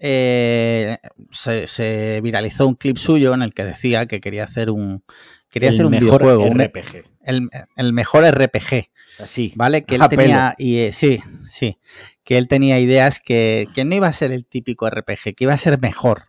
eh, 0.00 0.98
se, 1.30 2.20
viralizó 2.20 2.66
un 2.66 2.74
clip 2.74 2.96
suyo 2.96 3.34
en 3.34 3.42
el 3.42 3.54
que 3.54 3.64
decía 3.64 4.06
que 4.06 4.20
quería 4.20 4.44
hacer 4.44 4.70
un 4.70 5.04
quería 5.50 5.70
hacer 5.70 5.86
un 5.86 5.92
mejor 5.92 6.22
videojuego, 6.22 6.52
RPG. 6.52 7.04
el, 7.76 7.92
mejor 7.92 8.24
RPG. 8.24 8.90
Así. 9.22 9.52
¿Vale? 9.56 9.84
Que 9.84 9.96
él 9.96 10.02
tenía 10.08 10.54
y 10.58 10.78
eh, 10.78 10.92
sí, 10.92 11.20
sí, 11.48 11.78
que 12.24 12.38
él 12.38 12.48
tenía 12.48 12.80
ideas 12.80 13.20
que, 13.20 13.66
que, 13.74 13.84
no 13.84 13.94
iba 13.94 14.08
a 14.08 14.12
ser 14.12 14.32
el 14.32 14.46
típico 14.46 14.88
RPG, 14.88 15.34
que 15.36 15.44
iba 15.44 15.52
a 15.52 15.58
ser 15.58 15.80
mejor. 15.80 16.24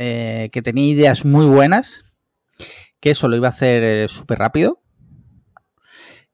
Que 0.00 0.62
tenía 0.62 0.86
ideas 0.86 1.24
muy 1.24 1.46
buenas, 1.46 2.04
que 3.00 3.10
eso 3.10 3.28
lo 3.28 3.36
iba 3.36 3.48
a 3.48 3.50
hacer 3.50 4.08
súper 4.08 4.38
rápido, 4.38 4.82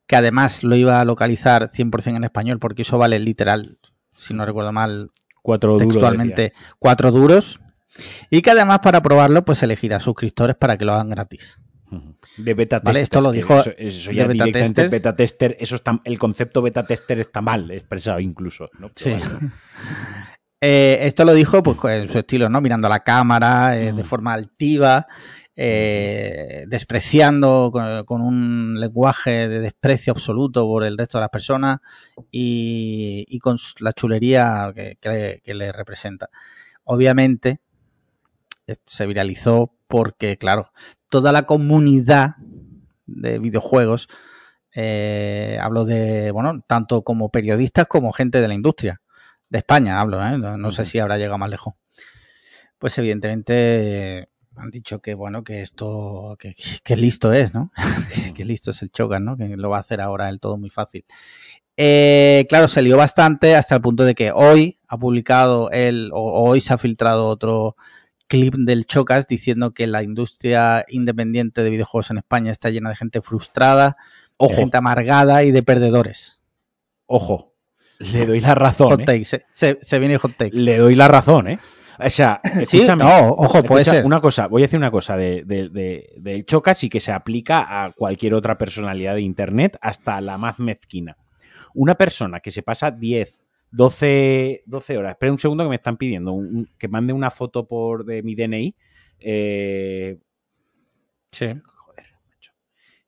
que 0.06 0.16
además 0.16 0.62
lo 0.62 0.76
iba 0.76 1.00
a 1.00 1.04
localizar 1.04 1.68
100% 1.68 2.16
en 2.16 2.24
español, 2.24 2.58
porque 2.58 2.82
eso 2.82 2.98
vale 2.98 3.18
literal, 3.18 3.78
si 4.10 4.34
no 4.34 4.46
recuerdo 4.46 4.72
mal, 4.72 5.10
cuatro 5.42 5.78
textualmente 5.78 6.52
cuatro 6.78 7.10
duros. 7.10 7.60
Y 8.30 8.42
que 8.42 8.50
además 8.50 8.80
para 8.80 9.02
probarlo, 9.02 9.44
pues 9.44 9.62
elegirá 9.62 10.00
suscriptores 10.00 10.54
para 10.56 10.76
que 10.76 10.84
lo 10.84 10.92
hagan 10.92 11.10
gratis. 11.10 11.58
De 12.36 12.52
beta 12.52 12.80
tester. 12.80 13.02
Esto 13.02 13.20
lo 13.22 13.32
dijo 13.32 13.62
eso, 13.78 14.12
ya 14.12 14.26
beta 14.26 14.44
tester. 14.52 14.90
beta 14.90 15.16
tester. 15.16 15.56
Eso 15.58 15.76
está, 15.76 16.00
el 16.04 16.18
concepto 16.18 16.60
beta 16.60 16.82
tester 16.82 17.20
está 17.20 17.40
mal 17.40 17.70
expresado 17.70 18.20
incluso. 18.20 18.68
Sí. 18.94 19.16
Eh, 20.60 20.98
esto 21.02 21.24
lo 21.24 21.34
dijo 21.34 21.62
pues, 21.62 21.78
en 21.84 22.08
su 22.08 22.18
estilo, 22.18 22.48
¿no? 22.48 22.60
Mirando 22.60 22.86
a 22.86 22.90
la 22.90 23.00
cámara, 23.00 23.78
eh, 23.78 23.92
de 23.92 24.04
forma 24.04 24.32
altiva, 24.32 25.06
eh, 25.54 26.64
despreciando 26.68 27.70
con, 28.06 28.20
un 28.20 28.80
lenguaje 28.80 29.48
de 29.48 29.60
desprecio 29.60 30.12
absoluto 30.12 30.66
por 30.66 30.84
el 30.84 30.98
resto 30.98 31.18
de 31.18 31.22
las 31.22 31.30
personas 31.30 31.78
y, 32.30 33.38
con 33.40 33.56
la 33.80 33.92
chulería 33.92 34.72
que, 34.74 35.42
le, 35.54 35.72
representa. 35.72 36.30
Obviamente 36.84 37.60
se 38.84 39.06
viralizó 39.06 39.72
porque, 39.88 40.36
claro, 40.38 40.72
toda 41.08 41.32
la 41.32 41.44
comunidad 41.44 42.36
de 43.06 43.38
videojuegos, 43.38 44.08
eh, 44.74 45.58
hablo 45.60 45.84
de, 45.84 46.32
bueno, 46.32 46.62
tanto 46.66 47.02
como 47.02 47.30
periodistas 47.30 47.86
como 47.86 48.12
gente 48.12 48.40
de 48.40 48.48
la 48.48 48.54
industria, 48.54 49.00
de 49.48 49.58
España 49.58 50.00
hablo, 50.00 50.24
¿eh? 50.26 50.38
no, 50.38 50.70
sé 50.70 50.84
si 50.84 50.98
habrá 50.98 51.18
llegado 51.18 51.38
más 51.38 51.50
lejos. 51.50 51.74
Pues 52.78 52.96
evidentemente 52.98 54.28
han 54.56 54.70
dicho 54.70 55.00
que 55.00 55.14
bueno, 55.14 55.44
que 55.44 55.62
esto, 55.62 56.36
que, 56.38 56.96
listo 56.96 57.32
es, 57.32 57.54
¿no? 57.54 57.72
que, 58.34 58.44
listo 58.44 58.70
es 58.70 58.82
el 58.82 58.90
Chogan, 58.90 59.24
¿no? 59.24 59.36
Que 59.36 59.56
lo 59.56 59.70
va 59.70 59.78
a 59.78 59.80
hacer 59.80 60.00
ahora 60.00 60.28
el 60.28 60.40
todo 60.40 60.56
muy 60.58 60.70
fácil. 60.70 61.04
Eh, 61.76 62.46
claro, 62.48 62.68
se 62.68 62.82
lió 62.82 62.96
bastante 62.96 63.54
hasta 63.54 63.74
el 63.74 63.82
punto 63.82 64.04
de 64.04 64.14
que 64.14 64.32
hoy 64.32 64.78
ha 64.88 64.96
publicado 64.96 65.70
el, 65.70 66.10
o 66.12 66.48
hoy 66.48 66.60
se 66.60 66.72
ha 66.72 66.78
filtrado 66.78 67.28
otro 67.28 67.76
clip 68.28 68.54
del 68.54 68.86
Chocas 68.86 69.26
diciendo 69.26 69.72
que 69.72 69.86
la 69.86 70.02
industria 70.02 70.84
independiente 70.88 71.62
de 71.62 71.70
videojuegos 71.70 72.10
en 72.10 72.18
España 72.18 72.50
está 72.50 72.70
llena 72.70 72.90
de 72.90 72.96
gente 72.96 73.20
frustrada, 73.20 73.96
gente 74.38 74.76
amargada 74.76 75.44
y 75.44 75.50
de 75.50 75.62
perdedores. 75.62 76.40
Ojo, 77.06 77.55
le 77.98 78.26
doy 78.26 78.40
la 78.40 78.54
razón. 78.54 78.88
Hot 78.88 79.00
¿eh? 79.00 79.04
take, 79.04 79.24
se, 79.24 79.44
se, 79.80 79.98
viene 79.98 80.18
hot 80.18 80.36
take. 80.36 80.56
Le 80.56 80.78
doy 80.78 80.94
la 80.94 81.08
razón, 81.08 81.48
¿eh? 81.48 81.58
O 81.98 82.10
sea, 82.10 82.40
escúchame. 82.60 83.04
no, 83.04 83.28
ojo, 83.30 83.62
puede 83.62 83.84
ser. 83.84 84.04
Una 84.04 84.20
cosa, 84.20 84.48
voy 84.48 84.62
a 84.62 84.64
decir 84.64 84.78
una 84.78 84.90
cosa 84.90 85.16
de, 85.16 85.44
del 85.44 86.44
Chocas 86.44 86.84
y 86.84 86.88
que 86.88 87.00
se 87.00 87.12
aplica 87.12 87.84
a 87.84 87.92
cualquier 87.92 88.34
otra 88.34 88.58
personalidad 88.58 89.14
de 89.14 89.22
Internet, 89.22 89.78
hasta 89.80 90.20
la 90.20 90.38
más 90.38 90.58
mezquina. 90.58 91.16
Una 91.74 91.94
persona 91.94 92.40
que 92.40 92.50
se 92.50 92.62
pasa 92.62 92.90
10, 92.90 93.40
12, 93.70 94.62
12 94.66 94.98
horas. 94.98 95.12
Espera 95.12 95.32
un 95.32 95.38
segundo 95.38 95.64
que 95.64 95.70
me 95.70 95.76
están 95.76 95.96
pidiendo 95.96 96.36
que 96.78 96.88
mande 96.88 97.12
una 97.12 97.30
foto 97.30 97.66
por 97.66 98.04
de 98.04 98.22
mi 98.22 98.34
DNI. 98.34 98.74
Eh, 99.20 100.18
sí. 101.32 101.54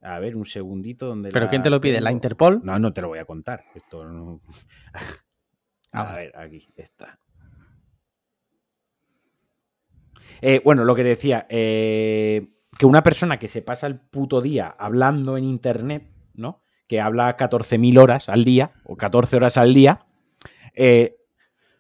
A 0.03 0.19
ver, 0.19 0.37
un 0.37 0.45
segundito. 0.45 1.07
Donde 1.07 1.31
¿Pero 1.31 1.49
quién 1.49 1.63
te 1.63 1.71
lo 1.71 1.81
pide? 1.81 2.01
¿La 2.01 2.13
Interpol? 2.13 2.61
No, 2.63 2.79
no 2.79 2.93
te 2.93 3.03
lo 3.03 3.09
voy 3.09 3.19
a 3.19 3.25
contar. 3.25 3.65
Esto 3.75 4.05
no... 4.05 4.41
A 5.93 6.17
ver, 6.17 6.37
aquí 6.37 6.69
está. 6.77 7.19
Eh, 10.43 10.61
bueno, 10.65 10.85
lo 10.85 10.95
que 10.95 11.03
decía, 11.03 11.47
eh, 11.49 12.49
que 12.79 12.87
una 12.87 13.03
persona 13.03 13.39
que 13.39 13.49
se 13.49 13.63
pasa 13.63 13.87
el 13.87 13.99
puto 13.99 14.41
día 14.41 14.75
hablando 14.79 15.37
en 15.37 15.45
Internet, 15.45 16.11
¿no? 16.35 16.63
Que 16.87 17.01
habla 17.01 17.37
14.000 17.37 17.99
horas 17.99 18.29
al 18.29 18.45
día 18.45 18.73
o 18.85 18.97
14 18.97 19.37
horas 19.37 19.57
al 19.57 19.75
día, 19.75 20.07
eh, 20.75 21.17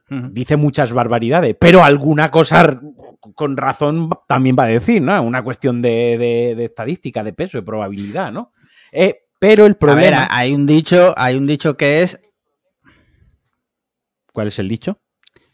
dice 0.08 0.56
muchas 0.56 0.92
barbaridades, 0.92 1.54
pero 1.58 1.84
alguna 1.84 2.30
cosa 2.30 2.80
con 3.34 3.56
razón 3.56 4.10
también 4.26 4.56
va 4.58 4.64
a 4.64 4.68
decir, 4.68 5.02
¿no? 5.02 5.20
Una 5.22 5.42
cuestión 5.42 5.82
de, 5.82 6.56
estadística, 6.64 7.24
de 7.24 7.32
peso, 7.32 7.58
de 7.58 7.62
probabilidad, 7.62 8.32
¿no? 8.32 8.52
pero 9.40 9.66
el 9.66 9.76
problema... 9.76 10.16
A 10.16 10.20
ver, 10.20 10.28
hay 10.30 10.54
un 10.54 10.66
dicho, 10.66 11.14
hay 11.16 11.36
un 11.36 11.46
dicho 11.46 11.76
que 11.76 12.02
es... 12.02 12.18
¿Cuál 14.32 14.48
es 14.48 14.58
el 14.58 14.68
dicho? 14.68 14.98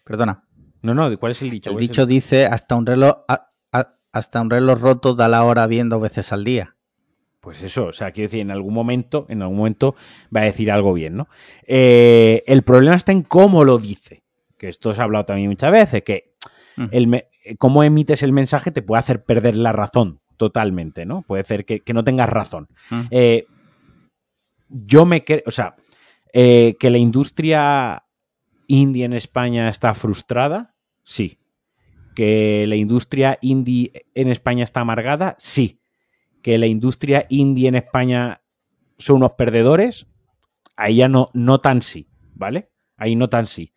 Perdona. 0.05 0.45
No, 0.83 0.95
no, 0.95 1.19
¿cuál 1.19 1.33
es 1.33 1.43
el 1.43 1.51
dicho? 1.51 1.71
El 1.71 1.77
dicho 1.77 2.07
dice 2.07 2.47
hasta 2.47 2.75
un 2.75 2.87
reloj 2.87 3.25
hasta 4.15 4.41
un 4.41 4.49
reloj 4.49 4.81
roto 4.81 5.15
da 5.15 5.29
la 5.29 5.43
hora 5.43 5.67
bien 5.67 5.89
dos 5.89 6.01
veces 6.01 6.33
al 6.33 6.45
día. 6.45 6.77
Pues 7.41 7.61
eso, 7.63 7.87
o 7.87 7.93
sea, 7.93 8.13
quiero 8.13 8.29
decir, 8.29 8.41
en 8.41 8.53
algún 8.53 8.73
momento, 8.73 9.27
en 9.29 9.43
algún 9.43 9.59
momento 9.59 9.97
va 10.35 10.43
a 10.43 10.45
decir 10.45 10.71
algo 10.71 10.95
bien, 10.95 11.17
¿no? 11.17 11.29
Eh, 11.67 12.45
el 12.47 12.63
problema 12.63 12.95
está 12.95 13.13
en 13.13 13.23
cómo 13.23 13.65
lo 13.65 13.77
dice. 13.79 14.23
Que 14.57 14.69
esto 14.69 14.95
se 14.95 15.01
ha 15.01 15.05
hablado 15.05 15.25
también 15.27 15.51
muchas 15.51 15.73
veces, 15.73 16.05
que 16.05 16.35
el 16.91 17.09
cómo 17.59 17.83
emites 17.83 18.23
el 18.23 18.33
mensaje 18.33 18.71
te 18.71 18.83
puede 18.83 19.01
hacer 19.01 19.25
perder 19.25 19.57
la 19.57 19.73
razón 19.73 20.21
totalmente, 20.37 21.07
¿no? 21.07 21.23
Puede 21.23 21.43
hacer 21.43 21.65
que, 21.65 21.83
no 21.93 22.05
tengas 22.05 22.29
razón. 22.29 22.69
Eh, 23.11 23.47
yo 24.69 25.07
me 25.07 25.25
creo, 25.25 25.43
o 25.47 25.51
sea, 25.51 25.77
eh, 26.33 26.77
que 26.81 26.91
la 26.91 26.99
industria 26.99 28.05
indie 28.67 29.05
en 29.05 29.13
España 29.13 29.69
está 29.69 29.95
frustrada, 29.95 30.75
Sí. 31.05 31.39
¿Que 32.15 32.67
la 32.67 32.77
industria 32.77 33.39
indie 33.41 34.07
en 34.15 34.29
España 34.29 34.65
está 34.65 34.81
amargada? 34.81 35.37
Sí. 35.39 35.81
¿Que 36.43 36.59
la 36.59 36.67
industria 36.67 37.27
indie 37.29 37.69
en 37.69 37.75
España 37.77 38.43
son 38.99 39.17
unos 39.17 39.33
perdedores? 39.33 40.07
Ahí 40.77 40.97
ya 40.97 41.09
no, 41.09 41.29
no 41.35 41.61
tan 41.61 41.83
sí, 41.83 42.09
¿vale? 42.35 42.71
Ahí 42.97 43.17
no 43.17 43.29
tan 43.29 43.47
sí. 43.47 43.73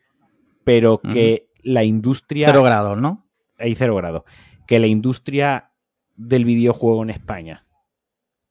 Pero 0.64 1.00
que 1.00 1.50
la 1.64 1.84
industria... 1.84 2.48
Cero 2.48 2.64
grado, 2.64 2.96
¿no? 2.96 3.27
Ahí 3.58 3.76
cero 3.76 3.96
grado. 3.96 4.26
Que 4.68 4.80
la 4.80 4.88
industria 4.88 5.72
del 6.16 6.46
videojuego 6.46 7.04
en 7.04 7.10
España 7.10 7.66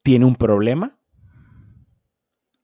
tiene 0.02 0.24
un 0.24 0.36
problema. 0.36 0.92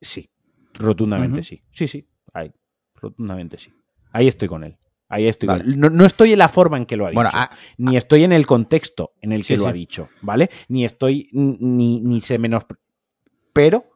Sí, 0.01 0.31
rotundamente 0.75 1.43
sí. 1.43 1.63
Sí, 1.73 1.87
sí, 1.87 2.09
ahí, 2.33 2.53
rotundamente 2.95 3.59
sí. 3.59 3.73
Ahí 4.11 4.29
estoy 4.29 4.49
con 4.49 4.65
él. 4.65 4.79
Ahí 5.09 5.29
estoy. 5.29 5.49
No, 5.77 6.07
estoy 6.07 6.33
en 6.33 6.39
la 6.39 6.49
forma 6.49 6.79
en 6.79 6.87
que 6.87 6.97
lo 6.97 7.07
ha 7.07 7.11
dicho. 7.11 7.23
Ah, 7.33 7.51
ni 7.77 7.97
estoy 7.97 8.25
en 8.25 8.33
el 8.33 8.47
contexto 8.47 9.13
en 9.21 9.33
el 9.33 9.45
que 9.45 9.59
lo 9.59 9.67
ha 9.67 9.73
dicho, 9.73 10.09
¿vale? 10.23 10.49
Ni 10.69 10.85
estoy, 10.85 11.29
ni, 11.33 12.01
ni 12.01 12.21
se 12.23 12.39
menos. 12.39 12.65
Pero 13.53 13.91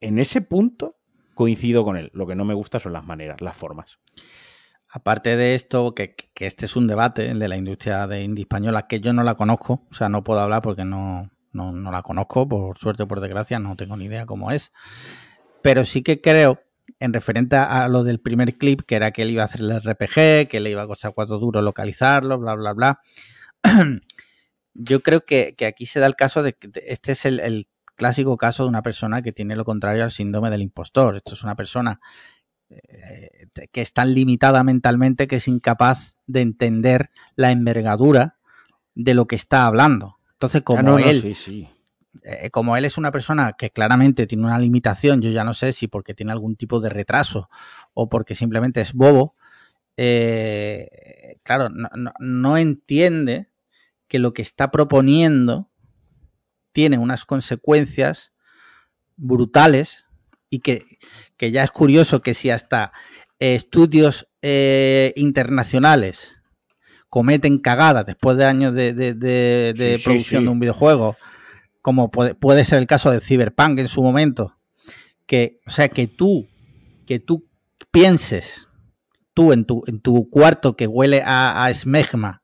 en 0.00 0.18
ese 0.18 0.40
punto 0.40 0.96
coincido 1.36 1.84
con 1.84 1.96
él. 1.96 2.10
Lo 2.14 2.26
que 2.26 2.34
no 2.34 2.44
me 2.44 2.54
gusta 2.54 2.80
son 2.80 2.94
las 2.94 3.04
maneras, 3.04 3.40
las 3.42 3.56
formas. 3.56 3.98
Aparte 4.96 5.36
de 5.36 5.54
esto, 5.54 5.94
que, 5.94 6.16
este 6.36 6.64
es 6.64 6.74
un 6.74 6.86
debate, 6.86 7.30
el 7.30 7.38
de 7.38 7.48
la 7.48 7.58
industria 7.58 8.06
de 8.06 8.22
indie 8.22 8.44
española, 8.44 8.86
que 8.86 8.98
yo 8.98 9.12
no 9.12 9.24
la 9.24 9.34
conozco, 9.34 9.82
o 9.90 9.94
sea, 9.94 10.08
no 10.08 10.24
puedo 10.24 10.40
hablar 10.40 10.62
porque 10.62 10.86
no, 10.86 11.30
no, 11.52 11.92
la 11.92 12.00
conozco, 12.00 12.48
por 12.48 12.78
suerte 12.78 13.02
o 13.02 13.06
por 13.06 13.20
desgracia, 13.20 13.58
no 13.58 13.76
tengo 13.76 13.98
ni 13.98 14.06
idea 14.06 14.24
cómo 14.24 14.52
es. 14.52 14.72
Pero 15.60 15.84
sí 15.84 16.02
que 16.02 16.22
creo 16.22 16.62
en 16.98 17.12
referente 17.12 17.56
a 17.56 17.86
lo 17.88 18.04
del 18.04 18.20
primer 18.20 18.56
clip, 18.56 18.80
que 18.86 18.96
era 18.96 19.10
que 19.10 19.20
él 19.20 19.32
iba 19.32 19.42
a 19.42 19.44
hacer 19.44 19.60
el 19.60 19.82
RPG, 19.82 20.48
que 20.48 20.60
le 20.60 20.70
iba 20.70 20.80
a 20.80 20.86
costar 20.86 21.12
cuatro 21.12 21.38
duros 21.38 21.62
localizarlo, 21.62 22.38
bla, 22.38 22.54
bla, 22.54 22.72
bla. 22.72 23.00
Yo 24.72 25.02
creo 25.02 25.26
que, 25.26 25.54
aquí 25.68 25.84
se 25.84 26.00
da 26.00 26.06
el 26.06 26.16
caso 26.16 26.42
de 26.42 26.54
que 26.54 26.70
este 26.86 27.12
es 27.12 27.26
el, 27.26 27.68
clásico 27.96 28.36
caso 28.38 28.62
de 28.62 28.70
una 28.70 28.82
persona 28.82 29.20
que 29.20 29.32
tiene 29.32 29.56
lo 29.56 29.64
contrario 29.64 30.04
al 30.04 30.10
síndrome 30.10 30.48
del 30.48 30.62
impostor. 30.62 31.16
Esto 31.16 31.34
es 31.34 31.42
una 31.42 31.54
persona 31.54 32.00
eh, 32.68 33.46
que 33.72 33.80
es 33.80 33.92
tan 33.92 34.14
limitada 34.14 34.64
mentalmente 34.64 35.26
que 35.26 35.36
es 35.36 35.48
incapaz 35.48 36.16
de 36.26 36.40
entender 36.40 37.10
la 37.34 37.50
envergadura 37.50 38.38
de 38.94 39.14
lo 39.14 39.26
que 39.26 39.36
está 39.36 39.66
hablando. 39.66 40.18
Entonces, 40.32 40.62
como 40.62 40.98
él 40.98 41.20
sí, 41.22 41.34
sí. 41.34 41.68
Eh, 42.22 42.50
como 42.50 42.76
él 42.76 42.84
es 42.84 42.98
una 42.98 43.12
persona 43.12 43.52
que 43.52 43.70
claramente 43.70 44.26
tiene 44.26 44.44
una 44.44 44.58
limitación, 44.58 45.20
yo 45.20 45.30
ya 45.30 45.44
no 45.44 45.54
sé 45.54 45.72
si 45.72 45.86
porque 45.86 46.14
tiene 46.14 46.32
algún 46.32 46.56
tipo 46.56 46.80
de 46.80 46.88
retraso 46.88 47.48
o 47.94 48.08
porque 48.08 48.34
simplemente 48.34 48.80
es 48.80 48.94
bobo, 48.94 49.34
eh, 49.96 51.38
claro, 51.42 51.68
no, 51.70 52.56
entiende 52.56 53.50
que 54.08 54.18
lo 54.18 54.34
que 54.34 54.42
está 54.42 54.70
proponiendo 54.70 55.70
tiene 56.72 56.98
unas 56.98 57.24
consecuencias 57.24 58.32
brutales 59.16 60.05
y 60.50 60.60
que, 60.60 60.84
que 61.36 61.50
ya 61.50 61.64
es 61.64 61.70
curioso 61.70 62.20
que 62.22 62.34
si 62.34 62.50
hasta 62.50 62.92
eh, 63.38 63.54
estudios 63.54 64.28
eh, 64.42 65.12
internacionales 65.16 66.40
cometen 67.08 67.58
cagadas 67.58 68.06
después 68.06 68.36
de 68.36 68.44
años 68.44 68.74
de, 68.74 68.92
de- 68.92 69.14
de- 69.14 69.74
de 69.76 69.96
Sí, 69.96 69.96
sí, 69.96 70.04
producción 70.04 70.42
sí. 70.42 70.44
de 70.46 70.50
un 70.50 70.60
videojuego, 70.60 71.16
como 71.82 72.10
puede, 72.10 72.34
puede 72.34 72.64
ser 72.64 72.78
el 72.78 72.86
caso 72.86 73.10
de 73.10 73.20
Cyberpunk 73.20 73.78
en 73.78 73.88
su 73.88 74.02
momento, 74.02 74.56
que, 75.26 75.60
o 75.66 75.70
sea, 75.70 75.88
que 75.88 76.06
tú, 76.06 76.46
que 77.06 77.18
tú 77.20 77.48
pienses, 77.90 78.68
tú 79.34 79.52
en 79.52 79.64
tu, 79.64 79.82
en 79.86 80.00
tu 80.00 80.28
cuarto 80.30 80.76
que 80.76 80.86
huele 80.86 81.22
a, 81.24 81.64
a 81.64 81.70
esmegma, 81.70 82.42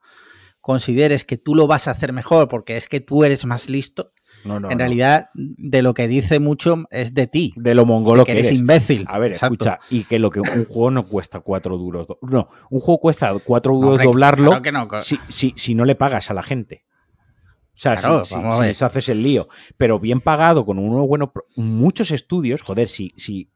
consideres 0.60 1.24
que 1.24 1.36
tú 1.38 1.54
lo 1.54 1.66
vas 1.66 1.88
a 1.88 1.90
hacer 1.92 2.12
mejor 2.12 2.48
porque 2.48 2.76
es 2.76 2.86
que 2.88 3.00
tú 3.00 3.24
eres 3.24 3.44
más 3.46 3.68
listo, 3.68 4.12
No, 4.44 4.58
no, 4.60 4.70
en 4.70 4.78
no. 4.78 4.78
realidad 4.78 5.26
de 5.34 5.82
lo 5.82 5.94
que 5.94 6.08
dice 6.08 6.40
mucho 6.40 6.84
es 6.90 7.14
de 7.14 7.26
ti, 7.26 7.52
De 7.56 7.74
lo 7.74 7.86
mongolo 7.86 8.22
de 8.22 8.26
que 8.26 8.32
que 8.32 8.38
eres 8.40 8.52
imbécil. 8.52 9.04
A 9.08 9.18
ver, 9.18 9.32
Exacto. 9.32 9.54
escucha, 9.54 9.78
y 9.90 10.04
que 10.04 10.18
lo 10.18 10.30
que 10.30 10.40
un 10.40 10.44
juego 10.68 10.90
no 10.90 11.06
cuesta 11.06 11.40
cuatro 11.40 11.78
duros. 11.78 12.06
No, 12.22 12.48
un 12.70 12.80
juego 12.80 13.00
cuesta 13.00 13.32
cuatro 13.44 13.74
duros 13.74 14.02
doblarlo 14.02 14.60
claro 14.62 14.88
que 14.88 15.00
si, 15.02 15.18
si- 15.28 15.54
si 15.56 15.74
no 15.74 15.84
le 15.84 15.94
pagas 15.94 16.30
a 16.30 16.34
la 16.34 16.42
gente. 16.42 16.84
O 17.74 17.78
sea, 17.82 17.94
Claro, 17.96 18.24
si, 18.26 18.34
si- 18.74 18.84
haces 18.84 19.08
el 19.08 19.22
lío. 19.22 19.48
Pero 19.76 19.98
bien 19.98 20.20
pagado, 20.20 20.66
con 20.66 20.78
unos 20.78 21.06
buenos. 21.08 21.30
pro- 21.30 21.46
Muchos 21.56 22.10
estudios, 22.10 22.60
joder, 22.62 22.88
si, 22.88 23.12
si 23.16 23.48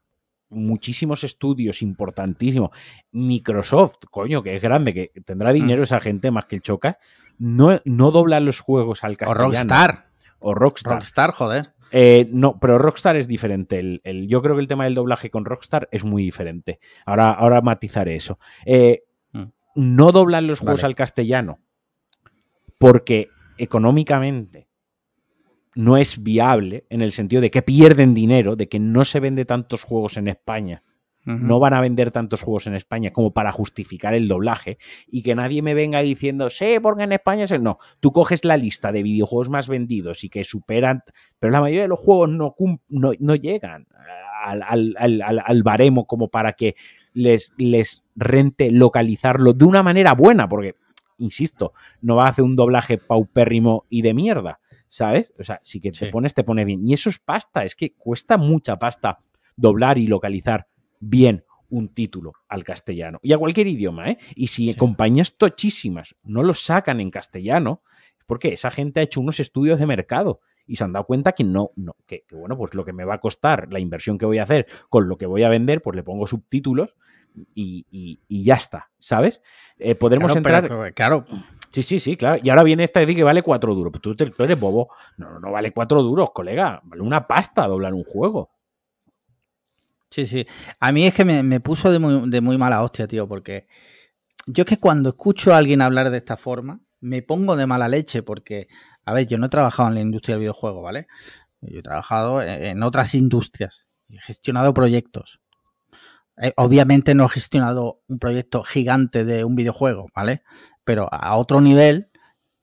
muchísimos 0.49 1.23
estudios 1.23 1.81
importantísimos. 1.81 2.71
Microsoft, 3.11 3.95
coño, 4.09 4.41
que 4.43 4.55
es 4.55 4.61
grande, 4.61 4.93
que 4.93 5.11
tendrá 5.25 5.53
dinero 5.53 5.83
esa 5.83 5.99
gente 5.99 6.31
más 6.31 6.45
que 6.45 6.55
el 6.57 6.61
Choca. 6.61 6.97
No, 7.37 7.79
no 7.85 8.11
doblan 8.11 8.45
los 8.45 8.59
juegos 8.61 9.03
al 9.03 9.11
Mm. 9.11 9.13
o 9.13 9.17
castellano. 9.17 9.43
Rockstar, 9.45 10.06
O 10.39 10.53
Rockstar. 10.53 10.93
Rockstar, 10.93 11.31
joder. 11.31 11.73
Eh, 11.91 12.27
no, 12.31 12.59
pero 12.59 12.77
Rockstar 12.77 13.15
es 13.15 13.27
diferente. 13.27 13.79
El, 13.79 14.01
el- 14.03 14.27
yo 14.27 14.41
creo 14.41 14.55
que 14.55 14.61
el 14.61 14.67
tema 14.67 14.83
del 14.83 14.95
doblaje 14.95 15.29
con 15.29 15.45
Rockstar 15.45 15.87
es 15.91 16.03
muy 16.03 16.21
diferente. 16.23 16.79
Ahora, 17.05 17.31
ahora 17.31 17.61
matizaré 17.61 18.15
eso. 18.15 18.39
Eh, 18.65 19.03
Mm. 19.31 19.43
no 19.75 20.11
doblan 20.11 20.47
los 20.47 20.59
juegos 20.59 20.81
Vale. 20.81 20.91
al 20.91 20.95
castellano 20.95 21.59
porque 22.77 23.29
económicamente 23.57 24.67
no 25.75 25.97
es 25.97 26.21
viable 26.23 26.85
en 26.89 27.01
el 27.01 27.11
sentido 27.11 27.41
de 27.41 27.51
que 27.51 27.61
pierden 27.61 28.13
dinero, 28.13 28.55
de 28.55 28.67
que 28.67 28.79
no 28.79 29.05
se 29.05 29.19
vende 29.19 29.45
tantos 29.45 29.83
juegos 29.83 30.17
en 30.17 30.27
España. 30.27 30.83
No 31.27 31.59
van 31.59 31.73
a 31.73 31.81
vender 31.81 32.11
tantos 32.11 32.41
juegos 32.41 32.67
en 32.67 32.73
España 32.75 33.11
como 33.11 33.31
para 33.33 33.51
justificar 33.51 34.13
el 34.13 34.29
doblaje 34.29 34.77
y 35.07 35.23
que 35.23 35.35
nadie 35.35 35.61
me 35.61 35.73
venga 35.73 36.01
diciendo, 36.01 36.49
sí, 36.49 36.77
porque 36.81 37.03
en 37.03 37.11
España 37.11 37.43
es 37.43 37.51
el-". 37.51 37.61
No, 37.61 37.77
tú 37.99 38.13
coges 38.13 38.45
la 38.45 38.55
lista 38.55 38.93
de 38.93 39.03
videojuegos 39.03 39.49
más 39.49 39.67
vendidos 39.67 40.23
y 40.23 40.29
que 40.29 40.45
superan, 40.45 41.01
pero 41.37 41.51
la 41.51 41.59
mayoría 41.59 41.81
de 41.81 41.87
los 41.89 41.99
juegos 41.99 42.29
no, 42.29 42.51
cum- 42.51 42.79
no, 42.87 43.11
no 43.19 43.35
llegan 43.35 43.87
al, 44.41 44.63
al- 44.63 44.95
al- 44.97 45.21
al- 45.21 45.41
al 45.45 45.63
baremo 45.63 46.07
como 46.07 46.29
para 46.29 46.53
que 46.53 46.75
les, 47.13 47.51
les 47.57 48.03
rente 48.15 48.71
localizarlo 48.71 49.51
de 49.51 49.65
una 49.65 49.83
manera 49.83 50.13
buena, 50.13 50.47
porque, 50.47 50.75
insisto, 51.17 51.73
no 51.99 52.15
va 52.15 52.27
a 52.27 52.29
hacer 52.29 52.45
un 52.45 52.55
doblaje 52.55 52.97
paupérrimo 52.99 53.85
y 53.89 54.01
de 54.01 54.13
mierda, 54.13 54.59
¿sabes? 54.87 55.33
O 55.37 55.43
sea, 55.43 55.59
si 55.63 55.81
que 55.81 55.91
te 55.91 56.05
Sí. 56.05 56.05
pones, 56.05 56.33
te 56.33 56.45
pone 56.45 56.63
bien. 56.63 56.87
Y 56.87 56.93
eso 56.93 57.09
es 57.09 57.19
pasta, 57.19 57.65
es 57.65 57.75
que 57.75 57.91
cuesta 57.93 58.37
mucha 58.37 58.79
pasta 58.79 59.19
doblar 59.57 59.97
y 59.97 60.07
localizar 60.07 60.67
bien 60.99 61.43
un 61.69 61.89
título 61.93 62.33
al 62.47 62.63
castellano 62.63 63.19
y 63.21 63.33
a 63.33 63.37
cualquier 63.37 63.67
idioma, 63.67 64.09
¿eh? 64.11 64.17
Y 64.35 64.47
si 64.47 64.69
Sí. 64.69 64.77
compañías 64.77 65.35
tochísimas 65.37 66.15
no 66.23 66.43
lo 66.43 66.53
sacan 66.53 67.01
en 67.01 67.11
castellano, 67.11 67.81
es 68.17 68.23
porque 68.25 68.49
esa 68.53 68.71
gente 68.71 68.99
ha 68.99 69.03
hecho 69.03 69.19
unos 69.21 69.39
estudios 69.39 69.77
de 69.79 69.85
mercado 69.85 70.39
y 70.65 70.75
se 70.77 70.83
han 70.83 70.93
dado 70.93 71.05
cuenta 71.05 71.33
que 71.33 71.43
no, 71.43 71.71
no 71.75 71.95
que, 72.05 72.23
que, 72.27 72.35
bueno, 72.35 72.57
pues 72.57 72.73
lo 72.73 72.85
que 72.85 72.93
me 72.93 73.03
va 73.05 73.15
a 73.15 73.19
costar, 73.19 73.67
la 73.71 73.79
inversión 73.79 74.17
que 74.17 74.25
voy 74.25 74.37
a 74.37 74.43
hacer 74.43 74.65
con 74.89 75.07
lo 75.09 75.17
que 75.17 75.25
voy 75.25 75.43
a 75.43 75.49
vender, 75.49 75.81
pues 75.81 75.95
le 75.95 76.03
pongo 76.03 76.25
subtítulos 76.27 76.95
y, 77.53 77.85
y- 77.91 78.19
y 78.27 78.43
ya 78.43 78.55
está, 78.55 78.89
¿sabes? 78.97 79.41
Eh, 79.77 79.93
podremos 79.95 80.31
Claro, 80.31 80.39
entrar. 80.39 80.63
pero, 80.67 80.93
claro, 80.93 81.25
Sí, 81.69 81.83
sí, 81.83 81.99
sí, 81.99 82.15
claro. 82.15 82.39
Y 82.41 82.49
ahora 82.49 82.63
viene 82.63 82.85
esta 82.85 83.01
de 83.01 83.05
decir 83.05 83.17
que 83.17 83.23
vale 83.25 83.43
cuatro 83.43 83.75
duros. 83.75 83.91
Pues 83.91 84.01
tú, 84.01 84.15
te- 84.15 84.29
tú 84.31 84.43
eres 84.43 84.57
bobo. 84.57 84.87
No, 85.17 85.29
no, 85.31 85.39
no 85.41 85.51
vale 85.51 85.73
cuatro 85.73 86.01
duros, 86.01 86.31
colega. 86.31 86.79
Vale 86.85 87.01
una 87.01 87.27
pasta 87.27 87.67
doblar 87.67 87.93
un 87.93 88.05
juego. 88.05 88.51
Sí, 90.09 90.25
sí. 90.25 90.45
A 90.79 90.91
mí 90.91 91.05
es 91.05 91.13
que 91.13 91.25
me, 91.25 91.59
puso 91.59 91.91
de 91.91 91.99
muy, 91.99 92.29
de 92.29 92.41
muy 92.41 92.57
mala 92.57 92.81
hostia, 92.81 93.07
tío, 93.07 93.27
porque 93.27 93.67
yo 94.45 94.63
es 94.63 94.69
que 94.69 94.79
cuando 94.79 95.09
escucho 95.09 95.53
a 95.53 95.57
alguien 95.57 95.81
hablar 95.81 96.09
de 96.09 96.17
esta 96.17 96.37
forma, 96.37 96.81
me 96.99 97.21
pongo 97.21 97.55
de 97.55 97.67
mala 97.67 97.87
leche, 97.87 98.23
porque, 98.23 98.67
a 99.05 99.13
ver, 99.13 99.27
yo 99.27 99.37
no 99.37 99.47
he 99.47 99.49
trabajado 99.49 99.89
en 99.89 99.95
la 99.95 100.01
industria 100.01 100.35
del 100.35 100.41
videojuego, 100.41 100.81
¿vale? 100.81 101.07
Yo 101.61 101.79
he 101.79 101.83
trabajado 101.83 102.41
en, 102.41 102.63
en 102.63 102.83
otras 102.83 103.13
industrias, 103.15 103.85
he 104.09 104.19
gestionado 104.19 104.73
proyectos. 104.73 105.41
Eh, 106.37 106.53
obviamente 106.55 107.15
no 107.15 107.25
he 107.25 107.29
gestionado 107.29 108.03
un 108.07 108.19
proyecto 108.19 108.63
gigante 108.63 109.25
de 109.25 109.43
un 109.43 109.55
videojuego, 109.55 110.07
¿vale? 110.15 110.43
Pero 110.83 111.09
a 111.11 111.35
otro 111.35 111.61
nivel 111.61 112.11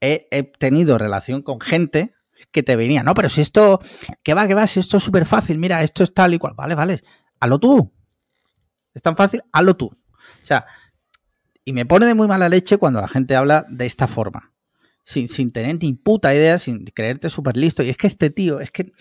he, 0.01 0.29
he 0.31 0.45
tenido 0.45 0.97
relación 0.97 1.43
con 1.43 1.61
gente 1.61 2.15
que 2.53 2.63
te 2.63 2.77
venía, 2.77 3.03
no, 3.03 3.15
pero 3.15 3.29
si 3.29 3.41
esto, 3.41 3.81
que 4.23 4.35
va, 4.35 4.47
que 4.47 4.55
va, 4.55 4.67
si 4.67 4.81
esto 4.81 4.99
es 4.99 5.03
súper 5.03 5.25
fácil, 5.25 5.59
mira, 5.59 5.83
esto 5.83 6.05
es 6.05 6.13
tal 6.13 6.35
y 6.35 6.39
cual, 6.39 6.55
vale, 6.57 6.75
vale, 6.75 7.03
hazlo 7.41 7.59
tú. 7.59 7.93
Es 8.95 9.03
tan 9.03 9.17
fácil, 9.17 9.43
hazlo 9.53 9.77
tú. 9.77 9.87
O 9.87 10.47
sea, 10.47 10.67
y 11.65 11.73
me 11.73 11.87
pone 11.87 12.07
de 12.07 12.15
muy 12.15 12.29
mala 12.29 12.49
leche 12.49 12.77
cuando 12.77 13.01
la 13.01 13.09
gente 13.09 13.37
habla 13.37 13.65
de 13.69 13.87
esta 13.87 14.07
forma. 14.07 14.53
Sin, 15.03 15.29
sin 15.29 15.53
tener 15.53 15.77
ni 15.81 15.93
puta 15.93 16.35
idea, 16.35 16.59
sin 16.59 16.85
creerte 16.87 17.29
súper 17.29 17.57
listo. 17.57 17.83
Y 17.83 17.91
es 17.91 17.97
que 17.97 18.07
este 18.07 18.31
tío, 18.31 18.61
es 18.61 18.71
que 18.71 18.93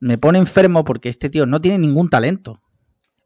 me 0.00 0.18
pone 0.18 0.38
enfermo 0.38 0.84
porque 0.84 1.08
este 1.08 1.30
tío 1.30 1.46
no 1.46 1.60
tiene 1.60 1.78
ningún 1.78 2.10
talento. 2.10 2.62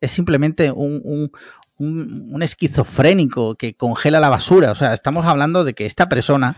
Es 0.00 0.12
simplemente 0.12 0.70
un, 0.70 1.00
un, 1.04 1.30
un, 1.78 2.30
un 2.32 2.42
esquizofrénico 2.42 3.56
que 3.56 3.74
congela 3.74 4.20
la 4.20 4.28
basura. 4.28 4.70
O 4.70 4.74
sea, 4.74 4.94
estamos 4.94 5.26
hablando 5.26 5.64
de 5.64 5.74
que 5.74 5.86
esta 5.86 6.08
persona 6.08 6.56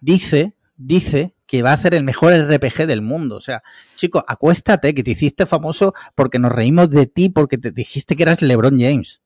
dice, 0.00 0.56
dice 0.76 1.34
que 1.46 1.62
va 1.62 1.70
a 1.70 1.74
hacer 1.74 1.94
el 1.94 2.04
mejor 2.04 2.32
RPG 2.32 2.86
del 2.86 3.02
mundo. 3.02 3.36
O 3.36 3.40
sea, 3.40 3.62
chico, 3.94 4.24
acuéstate, 4.26 4.94
que 4.94 5.02
te 5.02 5.10
hiciste 5.12 5.46
famoso 5.46 5.92
porque 6.14 6.38
nos 6.38 6.52
reímos 6.52 6.90
de 6.90 7.06
ti, 7.06 7.28
porque 7.28 7.58
te 7.58 7.70
dijiste 7.70 8.16
que 8.16 8.22
eras 8.22 8.42
LeBron 8.42 8.78
James. 8.78 9.20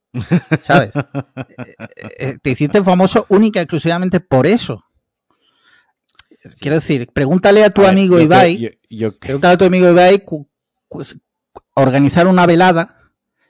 ¿Sabes? 0.62 0.90
Eh, 1.59 1.74
eh, 2.18 2.38
te 2.42 2.51
hiciste 2.51 2.82
famoso 2.82 3.26
única 3.28 3.61
y 3.61 3.62
exclusivamente 3.64 4.20
por 4.20 4.47
eso. 4.47 4.84
Quiero 6.61 6.76
decir, 6.76 7.09
pregúntale 7.12 7.64
a 7.64 7.70
tu 7.70 7.82
A 7.82 7.84
ver, 7.84 7.92
amigo 7.92 8.18
yo 8.18 8.24
Ibai, 8.24 8.59
yo- 8.59 8.68
yo- 8.88 9.18
pregúntale 9.18 9.55
a 9.55 9.59
tu 9.59 9.64
amigo 9.64 9.88
Ibai 9.90 10.22
organizar 11.74 12.26
una 12.26 12.47
velada, 12.47 12.97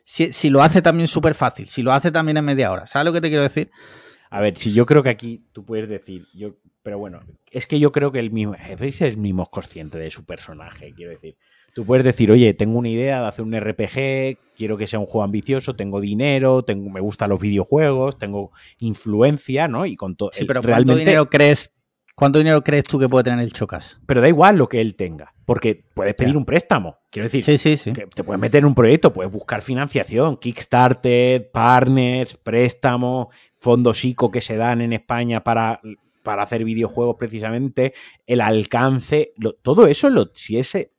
si, 0.05 0.33
si 0.33 0.51
lo 0.51 0.63
hace 0.63 0.83
también 0.83 1.09
súper 1.09 1.35
fácil, 1.35 1.69
si 1.69 1.83
lo 1.83 1.93
hace 1.93 2.11
también 2.11 2.37
en 2.37 2.45
media 2.45 2.71
hora. 2.73 2.87
¿Sabes 2.87 3.07
lo 3.07 3.13
que 3.13 3.21
te 3.21 3.29
quiero 3.29 3.43
decir? 3.43 3.71
A 4.31 4.41
ver, 4.41 4.57
si 4.57 4.73
yo 4.73 4.87
creo 4.87 5.03
que 5.03 5.11
aquí 5.11 5.47
tú 5.53 5.65
puedes 5.65 5.89
decir, 5.89 6.27
yo, 6.35 6.57
pero 6.87 7.01
bueno, 7.01 7.19
es 7.51 7.67
que 7.67 7.81
yo 7.81 7.91
creo 7.91 8.13
que 8.13 8.21
el 8.21 8.31
mismo 8.31 8.55
jefe 8.55 8.87
es 8.87 9.01
el 9.01 9.17
mismo 9.17 9.45
consciente 9.47 9.99
de 9.99 10.09
su 10.09 10.25
personaje, 10.25 10.93
quiero 10.95 11.11
decir. 11.11 11.37
Tú 11.75 11.85
puedes 11.85 12.05
decir, 12.05 12.31
oye, 12.31 12.55
tengo 12.55 12.79
una 12.79 12.89
idea 12.89 13.23
de 13.23 13.27
hacer 13.27 13.45
un 13.45 13.59
RPG, 13.59 14.39
quiero 14.57 14.77
que 14.77 14.87
sea 14.87 15.01
un 15.01 15.07
juego 15.07 15.25
ambicioso, 15.25 15.75
tengo 15.75 16.01
dinero, 16.01 16.63
tengo, 16.63 16.89
me 16.89 17.01
gustan 17.01 17.31
los 17.31 17.41
videojuegos, 17.41 18.19
tengo 18.19 18.53
influencia, 18.79 19.67
¿no? 19.67 19.85
Y 19.85 19.97
con 19.97 20.15
todo. 20.15 20.31
Sí, 20.33 20.45
pero 20.45 20.63
¿cuánto 20.63 20.95
dinero 20.95 21.27
crees, 21.27 21.73
cuánto 22.15 22.39
dinero 22.39 22.63
crees 22.63 22.85
tú 22.85 23.01
que 23.01 23.09
puede 23.09 23.25
tener 23.25 23.41
el 23.41 23.53
Chocas? 23.53 23.99
pero 24.07 24.21
da 24.21 24.29
igual 24.29 24.57
lo 24.57 24.69
que 24.69 24.81
él 24.81 24.95
tenga, 24.95 25.35
porque 25.45 25.83
puedes 25.93 26.15
pedir 26.15 26.37
un 26.37 26.45
préstamo. 26.45 26.99
Quiero 27.11 27.25
decir, 27.27 27.43
Sí, 27.43 27.59
sí, 27.59 27.77
sí. 27.77 27.95
que 27.95 28.07
te 28.07 28.23
puedes 28.23 28.41
meter 28.41 28.61
en 28.61 28.67
un 28.67 28.77
proyecto, 28.77 29.13
puedes 29.13 29.33
buscar 29.33 29.61
financiación, 29.61 30.37
Kickstarter, 30.37 31.51
partners, 31.51 32.37
préstamo, 32.37 33.31
fondos 33.59 34.05
ICO 34.05 34.31
que 34.31 34.41
se 34.41 34.57
dan 34.57 34.83
en 34.83 34.93
España 34.93 35.43
para, 35.43 35.81
para 36.27 36.43
hacer 36.43 36.65
videojuegos 36.65 37.15
precisamente, 37.17 37.95
el 38.27 38.41
alcance, 38.41 39.33
lo- 39.37 39.53
todo 39.55 39.87
eso, 39.87 40.11
lo, 40.11 40.33
si, 40.35 40.59
ese, 40.59 40.91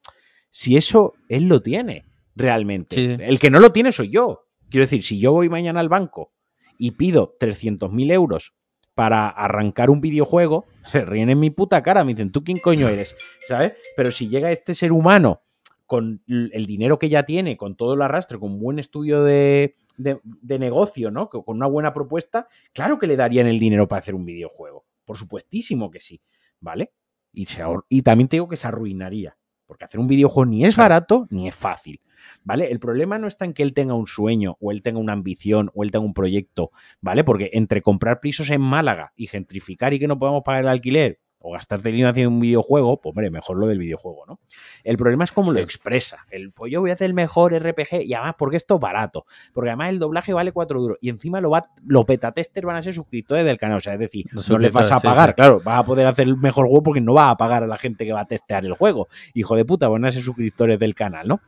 si 0.50 0.78
eso 0.78 1.16
él 1.28 1.50
lo 1.50 1.62
tiene 1.62 2.06
realmente. 2.34 2.96
Sí. 2.96 3.18
El 3.22 3.38
que 3.38 3.50
no 3.52 3.60
lo 3.60 3.74
tiene 3.74 3.92
soy 3.92 4.10
yo. 4.10 4.46
Quiero 4.70 4.86
decir, 4.86 5.04
si 5.04 5.20
yo 5.20 5.34
voy 5.34 5.50
mañana 5.50 5.82
al 5.82 5.90
banco 5.90 6.32
y 6.80 6.92
pido 6.92 7.36
300.000 7.42 8.10
euros 8.14 8.54
para 8.96 9.28
arrancar 9.28 9.90
un 9.90 10.00
videojuego, 10.00 10.66
se 10.86 11.04
ríen 11.04 11.30
en 11.30 11.42
mi 11.42 11.50
puta 11.50 11.84
cara, 11.84 12.06
me 12.06 12.14
dicen, 12.14 12.32
¿tú 12.32 12.46
quién 12.46 12.60
coño 12.60 12.88
eres? 12.88 13.14
¿Sabes? 13.50 13.74
Pero 13.98 14.12
si 14.12 14.30
llega 14.30 14.52
este 14.54 14.74
ser 14.76 14.94
humano 14.94 15.42
con 15.86 16.22
el 16.28 16.66
dinero 16.66 16.98
que 17.00 17.10
ya 17.10 17.24
tiene, 17.24 17.58
con 17.58 17.76
todo 17.76 17.96
el 17.96 18.02
arrastre, 18.02 18.40
con 18.40 18.54
un 18.54 18.60
buen 18.62 18.80
estudio 18.80 19.24
de, 19.24 19.76
de- 19.98 20.20
de 20.24 20.58
negocio, 20.60 21.12
¿no? 21.12 21.30
Con 21.30 21.44
una 21.58 21.68
buena 21.68 21.94
propuesta, 21.94 22.48
claro 22.74 22.98
que 22.98 23.08
le 23.08 23.18
darían 23.18 23.48
el 23.48 23.60
dinero 23.60 23.88
para 23.90 24.00
hacer 24.00 24.16
un 24.16 24.24
videojuego. 24.26 24.86
Por 25.08 25.16
supuestísimo 25.16 25.90
que 25.90 26.02
sí, 26.02 26.22
¿vale? 26.60 26.92
Y, 27.32 27.46
se 27.46 27.64
y 27.88 28.02
también 28.02 28.28
te 28.28 28.36
digo 28.36 28.50
que 28.50 28.58
se 28.58 28.68
arruinaría, 28.68 29.38
porque 29.66 29.86
hacer 29.86 30.02
un 30.02 30.08
videojuego 30.08 30.46
ni 30.46 30.66
es 30.66 30.76
barato 30.76 31.28
ni 31.30 31.48
es 31.48 31.56
fácil, 31.56 32.02
¿vale? 32.44 32.70
El 32.70 32.82
problema 32.82 33.18
no 33.18 33.28
está 33.28 33.46
en 33.46 33.54
que 33.54 33.64
él 33.64 33.74
tenga 33.74 33.94
un 33.94 34.06
sueño, 34.06 34.58
o 34.60 34.72
él 34.72 34.82
tenga 34.82 35.00
una 35.00 35.14
ambición, 35.14 35.72
o 35.74 35.84
él 35.84 35.92
tenga 35.92 36.06
un 36.06 36.14
proyecto, 36.14 36.72
¿vale? 37.00 37.24
Porque 37.24 37.52
entre 37.54 37.82
comprar 37.82 38.20
pisos 38.20 38.50
en 38.50 38.60
Málaga 38.60 39.14
y 39.16 39.28
gentrificar 39.28 39.94
y 39.94 40.00
que 40.00 40.10
no 40.10 40.20
podamos 40.20 40.44
pagar 40.44 40.64
el 40.64 40.70
alquiler, 40.70 41.22
o 41.48 41.52
gastarte 41.54 41.90
dinero 41.90 42.10
haciendo 42.10 42.32
un 42.32 42.40
videojuego, 42.40 43.00
pues 43.00 43.12
hombre, 43.12 43.30
mejor 43.30 43.58
lo 43.58 43.68
del 43.68 43.80
videojuego, 43.80 44.26
¿no? 44.28 44.40
El 44.84 44.98
problema 44.98 45.24
es 45.24 45.32
cómo 45.32 45.52
lo 45.52 45.60
expresa. 45.60 46.26
El, 46.30 46.52
pues 46.52 46.72
yo 46.72 46.82
voy 46.82 46.90
a 46.90 46.94
hacer 46.94 47.06
el 47.06 47.14
mejor 47.14 47.54
RPG 47.54 48.04
y 48.06 48.14
además 48.14 48.36
porque 48.38 48.58
esto 48.58 48.76
es 48.76 48.82
barato, 48.82 49.26
porque 49.54 49.70
además 49.70 49.90
el 49.90 50.00
doblaje 50.00 50.34
vale 50.34 50.52
4 50.52 50.80
duros 50.80 50.98
y 51.02 51.10
encima 51.10 51.40
lo 51.40 51.50
va, 51.50 51.70
los 51.86 52.06
beta 52.06 52.32
testers 52.32 52.66
van 52.66 52.76
a 52.76 52.82
ser 52.82 52.94
suscriptores 52.94 53.46
del 53.46 53.58
canal, 53.58 53.78
o 53.78 53.80
sea, 53.80 53.94
es 53.94 54.00
decir, 54.00 54.26
no 54.50 54.58
les 54.58 54.74
vas 54.74 54.92
a 54.92 55.00
pagar, 55.00 55.36
claro, 55.36 55.62
vas 55.64 55.80
a 55.80 55.84
poder 55.84 56.06
hacer 56.06 56.28
el 56.28 56.38
mejor 56.38 56.66
juego 56.68 56.84
porque 56.84 57.02
no 57.02 57.14
vas 57.14 57.32
a 57.32 57.38
pagar 57.38 57.64
a 57.64 57.68
la 57.68 57.78
gente 57.78 58.06
que 58.06 58.14
va 58.14 58.22
a 58.22 58.28
testear 58.28 58.66
el 58.66 58.74
juego. 58.74 59.08
Hijo 59.34 59.56
de 59.56 59.64
puta, 59.64 59.88
van 59.88 60.06
a 60.06 60.12
ser 60.12 60.24
suscriptores 60.24 60.80
del 60.80 60.96
canal, 60.96 61.28
¿no? 61.28 61.42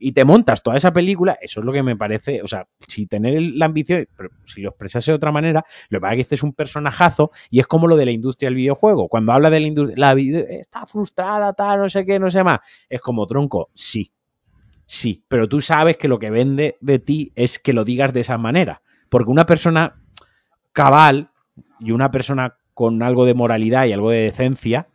Y 0.00 0.12
te 0.12 0.24
montas 0.24 0.62
toda 0.62 0.76
esa 0.76 0.92
película, 0.92 1.38
eso 1.40 1.60
es 1.60 1.66
lo 1.66 1.72
que 1.72 1.82
me 1.82 1.94
parece, 1.94 2.42
o 2.42 2.48
sea, 2.48 2.66
si 2.88 3.06
tener 3.06 3.40
la 3.40 3.66
ambición, 3.66 4.08
pero 4.16 4.30
si 4.46 4.62
lo 4.62 4.70
expresase 4.70 5.10
de 5.10 5.16
otra 5.16 5.30
manera, 5.30 5.64
lo 5.90 5.98
que 5.98 6.00
pasa 6.00 6.14
es 6.14 6.16
que 6.16 6.20
este 6.22 6.34
es 6.36 6.42
un 6.42 6.54
personajazo 6.54 7.30
y 7.50 7.60
es 7.60 7.66
como 7.66 7.86
lo 7.86 7.96
de 7.96 8.06
la 8.06 8.10
industria 8.10 8.48
del 8.48 8.56
videojuego. 8.56 9.08
Cuando 9.08 9.32
habla 9.32 9.50
de 9.50 9.60
la 9.60 9.66
industria, 9.66 9.96
la 9.98 10.20
está 10.20 10.86
frustrada, 10.86 11.52
tal, 11.52 11.80
no 11.80 11.88
sé 11.88 12.04
qué, 12.04 12.18
no 12.18 12.30
sé 12.30 12.42
más, 12.42 12.60
es 12.88 13.00
como 13.00 13.26
tronco, 13.26 13.70
sí, 13.74 14.12
sí, 14.86 15.22
pero 15.28 15.48
tú 15.48 15.60
sabes 15.60 15.98
que 15.98 16.08
lo 16.08 16.18
que 16.18 16.30
vende 16.30 16.78
de 16.80 16.98
ti 16.98 17.32
es 17.36 17.58
que 17.58 17.74
lo 17.74 17.84
digas 17.84 18.12
de 18.14 18.20
esa 18.20 18.38
manera, 18.38 18.82
porque 19.10 19.30
una 19.30 19.46
persona 19.46 20.02
cabal 20.72 21.30
y 21.78 21.92
una 21.92 22.10
persona 22.10 22.56
con 22.72 23.02
algo 23.02 23.26
de 23.26 23.34
moralidad 23.34 23.84
y 23.84 23.92
algo 23.92 24.10
de 24.10 24.22
decencia 24.22 24.88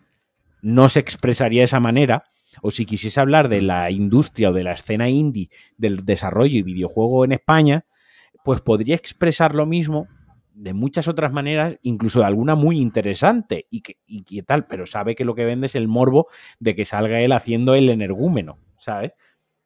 no 0.62 0.90
se 0.90 1.00
expresaría 1.00 1.62
de 1.62 1.66
esa 1.66 1.80
manera 1.80 2.24
o 2.62 2.72
si 2.72 2.86
quisiese 2.86 3.20
hablar 3.20 3.50
de 3.50 3.62
la 3.62 3.92
industria 3.92 4.50
o 4.50 4.54
de 4.54 4.64
la 4.64 4.74
escena 4.74 5.10
indie 5.10 5.50
del 5.78 6.06
desarrollo 6.06 6.58
y 6.58 6.64
videojuego 6.64 7.26
en 7.26 7.34
España, 7.34 7.86
pues 8.44 8.62
podría 8.62 8.96
expresar 8.96 9.56
lo 9.56 9.66
mismo 9.66 10.08
de 10.54 10.74
muchas 10.74 11.08
otras 11.08 11.34
maneras, 11.34 11.78
incluso 11.82 12.20
de 12.20 12.28
alguna 12.28 12.56
muy 12.56 12.80
interesante 12.80 13.68
y 13.70 13.82
que, 13.82 13.98
y 14.08 14.42
tal, 14.44 14.68
pero 14.68 14.86
sabe 14.86 15.16
que 15.16 15.26
lo 15.26 15.36
que 15.36 15.44
vende 15.44 15.68
es 15.68 15.76
el 15.76 15.88
morbo 15.88 16.28
de 16.60 16.76
que 16.76 16.86
salga 16.86 17.20
él 17.20 17.34
haciendo 17.34 17.76
el 17.76 17.90
energúmeno, 17.90 18.58
¿sabes? 18.78 19.12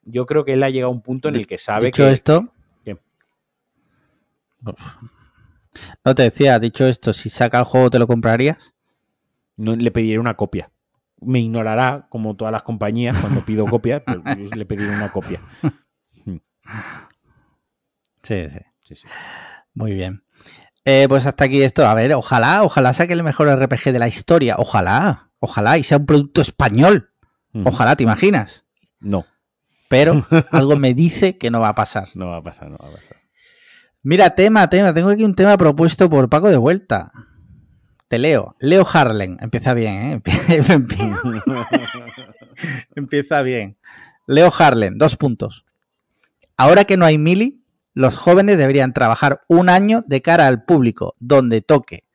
Yo 0.03 0.25
creo 0.25 0.45
que 0.45 0.53
él 0.53 0.63
ha 0.63 0.69
llegado 0.69 0.91
a 0.91 0.95
un 0.95 1.01
punto 1.01 1.29
en 1.29 1.35
el 1.35 1.45
que 1.45 1.57
sabe 1.57 1.87
dicho 1.87 2.05
que... 2.05 2.11
esto... 2.11 2.53
No 6.03 6.15
te 6.15 6.23
decía, 6.23 6.59
dicho 6.59 6.87
esto, 6.87 7.13
si 7.13 7.29
saca 7.29 7.59
el 7.59 7.65
juego, 7.65 7.89
¿te 7.89 7.99
lo 7.99 8.07
comprarías? 8.07 8.73
No 9.55 9.75
le 9.75 9.91
pediré 9.91 10.19
una 10.19 10.35
copia 10.35 10.71
me 11.21 11.39
ignorará, 11.39 12.07
como 12.09 12.35
todas 12.35 12.51
las 12.51 12.63
compañías, 12.63 13.17
cuando 13.17 13.45
pido 13.45 13.65
copias, 13.69 14.01
pero 14.05 14.23
le 14.23 14.65
pediré 14.65 14.95
una 14.95 15.11
copia. 15.11 15.39
Sí, 18.23 18.45
sí. 18.83 18.95
Muy 19.73 19.93
bien. 19.93 20.23
Eh, 20.85 21.05
pues 21.07 21.25
hasta 21.25 21.45
aquí 21.45 21.61
esto. 21.61 21.87
A 21.87 21.93
ver, 21.93 22.13
ojalá, 22.13 22.63
ojalá 22.63 22.93
saque 22.93 23.13
el 23.13 23.23
mejor 23.23 23.47
RPG 23.47 23.91
de 23.91 23.99
la 23.99 24.07
historia. 24.07 24.55
Ojalá, 24.57 25.31
ojalá, 25.39 25.77
y 25.77 25.83
sea 25.83 25.97
un 25.97 26.05
producto 26.05 26.41
español. 26.41 27.11
Ojalá, 27.65 27.95
¿te 27.95 28.03
imaginas? 28.03 28.65
No. 28.99 29.25
Pero 29.87 30.25
algo 30.51 30.77
me 30.77 30.93
dice 30.93 31.37
que 31.37 31.49
no 31.49 31.59
va 31.59 31.69
a 31.69 31.75
pasar. 31.75 32.07
No 32.13 32.27
va 32.27 32.37
a 32.37 32.43
pasar, 32.43 32.69
no 32.69 32.77
va 32.77 32.87
a 32.87 32.91
pasar. 32.91 33.17
Mira, 34.01 34.35
tema, 34.35 34.69
tema. 34.69 34.93
Tengo 34.93 35.09
aquí 35.09 35.23
un 35.23 35.35
tema 35.35 35.57
propuesto 35.57 36.09
por 36.09 36.29
Paco 36.29 36.49
de 36.49 36.57
Vuelta. 36.57 37.11
Te 38.09 38.17
leo. 38.17 38.55
Leo 38.59 38.85
Harlem. 38.91 39.37
Empieza 39.39 39.75
bien, 39.75 39.95
¿eh? 39.95 40.21
Empieza 42.95 43.41
bien. 43.41 43.77
Leo 44.25 44.51
Harlem. 44.57 44.97
Dos 44.97 45.15
puntos. 45.15 45.63
Ahora 46.57 46.85
que 46.85 46.97
no 46.97 47.05
hay 47.05 47.19
mili, 47.19 47.63
los 47.93 48.17
jóvenes 48.17 48.57
deberían 48.57 48.93
trabajar 48.93 49.41
un 49.47 49.69
año 49.69 50.03
de 50.07 50.23
cara 50.23 50.47
al 50.47 50.65
público, 50.65 51.15
donde 51.19 51.61
toque. 51.61 52.05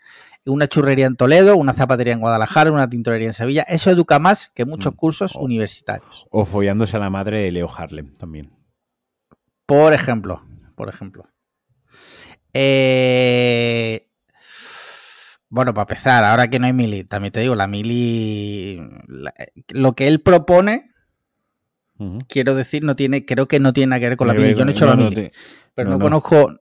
Una 0.44 0.66
churrería 0.66 1.06
en 1.06 1.16
Toledo, 1.16 1.56
una 1.56 1.72
zapatería 1.72 2.12
en 2.12 2.20
Guadalajara, 2.20 2.72
una 2.72 2.90
tintorería 2.90 3.28
en 3.28 3.32
Sevilla. 3.32 3.62
Eso 3.62 3.90
educa 3.90 4.18
más 4.18 4.50
que 4.52 4.64
muchos 4.64 4.94
mm. 4.94 4.96
cursos 4.96 5.36
universitarios. 5.36 6.26
O 6.30 6.44
follándose 6.44 6.96
a 6.96 7.00
la 7.00 7.08
madre 7.08 7.42
de 7.42 7.52
Leo 7.52 7.70
Harlem 7.74 8.12
también. 8.14 8.50
Por 9.64 9.92
ejemplo. 9.92 10.42
Por 10.74 10.88
ejemplo. 10.88 11.28
Eh, 12.52 14.03
bueno, 15.54 15.72
para 15.72 15.84
empezar, 15.84 16.24
ahora 16.24 16.48
que 16.48 16.58
no 16.58 16.66
hay 16.66 16.72
mili, 16.72 17.04
también 17.04 17.30
te 17.30 17.38
digo, 17.38 17.54
la 17.54 17.68
mili, 17.68 18.80
lo 19.68 19.92
que 19.92 20.08
él 20.08 20.20
propone, 20.20 20.90
quiero 22.26 22.56
decir, 22.56 22.82
no 22.82 22.96
tiene, 22.96 23.24
creo 23.24 23.46
que 23.46 23.60
no 23.60 23.72
tiene 23.72 23.90
nada 23.90 24.00
que 24.00 24.08
ver 24.08 24.16
con 24.16 24.26
la 24.26 24.34
mili. 24.34 24.56
Yo 24.56 24.64
no 24.64 24.72
he 24.72 24.74
hecho 24.74 24.86
la 24.86 24.96
mili, 24.96 25.30
pero 25.72 25.90
no, 25.90 26.00
conozco, 26.00 26.58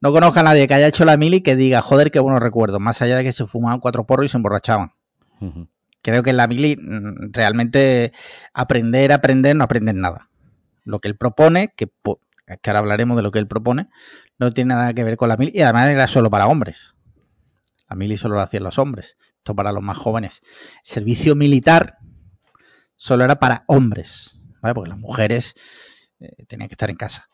no 0.00 0.12
conozco 0.12 0.38
a 0.38 0.42
nadie 0.44 0.68
que 0.68 0.74
haya 0.74 0.86
hecho 0.86 1.04
la 1.04 1.16
mili 1.16 1.40
que 1.40 1.56
diga, 1.56 1.82
joder, 1.82 2.12
qué 2.12 2.20
buenos 2.20 2.40
recuerdos, 2.40 2.80
más 2.80 3.02
allá 3.02 3.16
de 3.16 3.24
que 3.24 3.32
se 3.32 3.46
fumaban 3.46 3.80
cuatro 3.80 4.06
porros 4.06 4.26
y 4.26 4.28
se 4.28 4.36
emborrachaban. 4.36 4.92
Creo 6.00 6.22
que 6.22 6.30
en 6.30 6.36
la 6.36 6.46
mili 6.46 6.76
mm, 6.76 7.32
realmente 7.32 8.12
aprender, 8.52 9.10
aprender, 9.10 9.56
no 9.56 9.64
aprenden 9.64 10.00
nada. 10.00 10.30
Lo 10.84 11.00
que 11.00 11.08
él 11.08 11.16
propone, 11.16 11.74
que, 11.76 11.88
que 12.62 12.70
ahora 12.70 12.78
hablaremos 12.78 13.16
de 13.16 13.24
lo 13.24 13.32
que 13.32 13.40
él 13.40 13.48
propone, 13.48 13.88
no 14.38 14.52
tiene 14.52 14.76
nada 14.76 14.94
que 14.94 15.02
ver 15.02 15.16
con 15.16 15.28
la 15.28 15.36
mili 15.36 15.50
y 15.52 15.62
además 15.62 15.88
era 15.88 16.06
solo 16.06 16.30
para 16.30 16.46
hombres. 16.46 16.93
La 17.88 17.96
mili 17.96 18.16
solo 18.16 18.36
lo 18.36 18.40
hacían 18.40 18.62
los 18.62 18.78
hombres. 18.78 19.16
Esto 19.38 19.54
para 19.54 19.72
los 19.72 19.82
más 19.82 19.98
jóvenes. 19.98 20.40
servicio 20.82 21.34
militar 21.34 21.98
solo 22.96 23.24
era 23.24 23.38
para 23.38 23.64
hombres. 23.66 24.40
Porque 24.60 24.88
las 24.88 24.98
mujeres 24.98 25.54
eh, 26.20 26.44
tenían 26.46 26.68
que 26.68 26.74
estar 26.74 26.88
en 26.88 26.96
casa. 26.96 27.28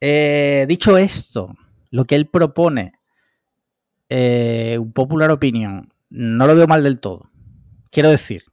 Eh, 0.00 0.66
dicho 0.68 0.98
esto, 0.98 1.54
lo 1.90 2.04
que 2.04 2.16
él 2.16 2.28
propone, 2.28 2.92
eh, 4.10 4.76
un 4.78 4.92
popular 4.92 5.30
opinión, 5.30 5.94
no 6.10 6.46
lo 6.46 6.54
veo 6.54 6.66
mal 6.66 6.82
del 6.82 7.00
todo. 7.00 7.30
Quiero 7.90 8.10
decir, 8.10 8.44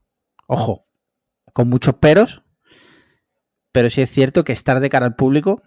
ojo, 0.47 0.85
con 1.51 1.67
muchos 1.67 1.95
peros, 1.95 2.43
pero 3.73 3.89
sí 3.89 4.01
es 4.01 4.09
cierto 4.09 4.45
que 4.45 4.53
estar 4.53 4.79
de 4.79 4.89
cara 4.89 5.05
al 5.05 5.15
público 5.15 5.61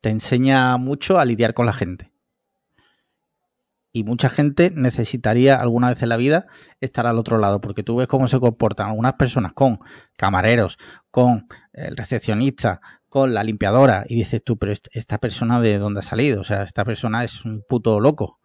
te 0.00 0.10
enseña 0.10 0.76
mucho 0.76 1.18
a 1.18 1.24
lidiar 1.24 1.54
con 1.54 1.64
la 1.64 1.72
gente 1.72 2.09
y 3.92 4.04
mucha 4.04 4.28
gente 4.28 4.70
necesitaría 4.74 5.56
alguna 5.56 5.88
vez 5.88 6.02
en 6.02 6.08
la 6.10 6.16
vida 6.16 6.46
estar 6.80 7.06
al 7.06 7.18
otro 7.18 7.38
lado, 7.38 7.60
porque 7.60 7.82
tú 7.82 7.96
ves 7.96 8.06
cómo 8.06 8.28
se 8.28 8.38
comportan 8.38 8.88
algunas 8.88 9.14
personas 9.14 9.52
con 9.52 9.80
camareros, 10.16 10.78
con 11.10 11.48
el 11.72 11.96
recepcionista, 11.96 12.80
con 13.08 13.34
la 13.34 13.42
limpiadora, 13.42 14.04
y 14.08 14.14
dices 14.14 14.42
tú, 14.44 14.56
pero 14.56 14.72
esta 14.72 15.18
persona 15.18 15.60
de 15.60 15.78
dónde 15.78 16.00
ha 16.00 16.02
salido, 16.02 16.40
o 16.40 16.44
sea, 16.44 16.62
esta 16.62 16.84
persona 16.84 17.24
es 17.24 17.44
un 17.44 17.64
puto 17.68 17.98
loco, 17.98 18.38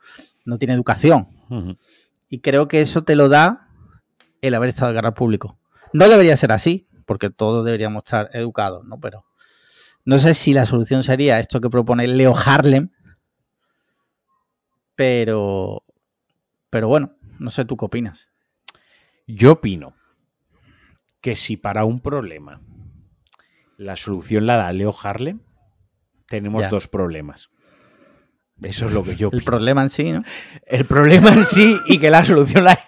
no 0.45 0.57
tiene 0.57 0.73
educación. 0.73 1.27
Y 2.27 2.41
creo 2.41 2.67
que 2.67 2.81
eso 2.81 3.03
te 3.03 3.15
lo 3.15 3.29
da 3.29 3.69
el 4.41 4.55
haber 4.55 4.69
estado 4.69 4.91
de 4.91 4.95
cara 4.95 5.09
al 5.09 5.13
público. 5.13 5.59
No 5.93 6.09
debería 6.09 6.35
ser 6.37 6.51
así, 6.51 6.87
porque 7.05 7.29
todos 7.29 7.63
deberíamos 7.63 8.03
estar 8.05 8.29
educados, 8.33 8.83
¿no? 8.85 8.99
Pero 8.99 9.25
no 10.03 10.17
sé 10.17 10.33
si 10.33 10.53
la 10.53 10.65
solución 10.65 11.03
sería 11.03 11.39
esto 11.39 11.61
que 11.61 11.69
propone 11.69 12.07
Leo 12.07 12.35
Harlem, 12.35 12.89
pero, 14.95 15.83
pero 16.69 16.87
bueno, 16.87 17.15
no 17.39 17.49
sé 17.49 17.65
tú 17.65 17.77
qué 17.77 17.85
opinas. 17.85 18.29
Yo 19.27 19.53
opino 19.53 19.95
que 21.21 21.35
si 21.35 21.57
para 21.57 21.85
un 21.85 21.99
problema 21.99 22.61
la 23.77 23.95
solución 23.95 24.45
la 24.45 24.57
da 24.57 24.71
Leo 24.71 24.95
Harlem, 25.03 25.39
tenemos 26.27 26.69
dos 26.69 26.87
problemas. 26.87 27.49
Eso 28.61 28.85
es 28.85 28.93
lo 28.93 29.03
que 29.03 29.15
yo 29.15 29.29
El 29.33 29.43
problema 29.43 29.81
en 29.81 29.89
sí, 29.89 30.11
¿no? 30.11 30.23
El 30.65 30.85
problema 30.85 31.33
en 31.33 31.45
sí 31.45 31.77
y 31.87 31.99
que 31.99 32.09
la 32.09 32.23
solución 32.23 32.63
la 32.63 32.79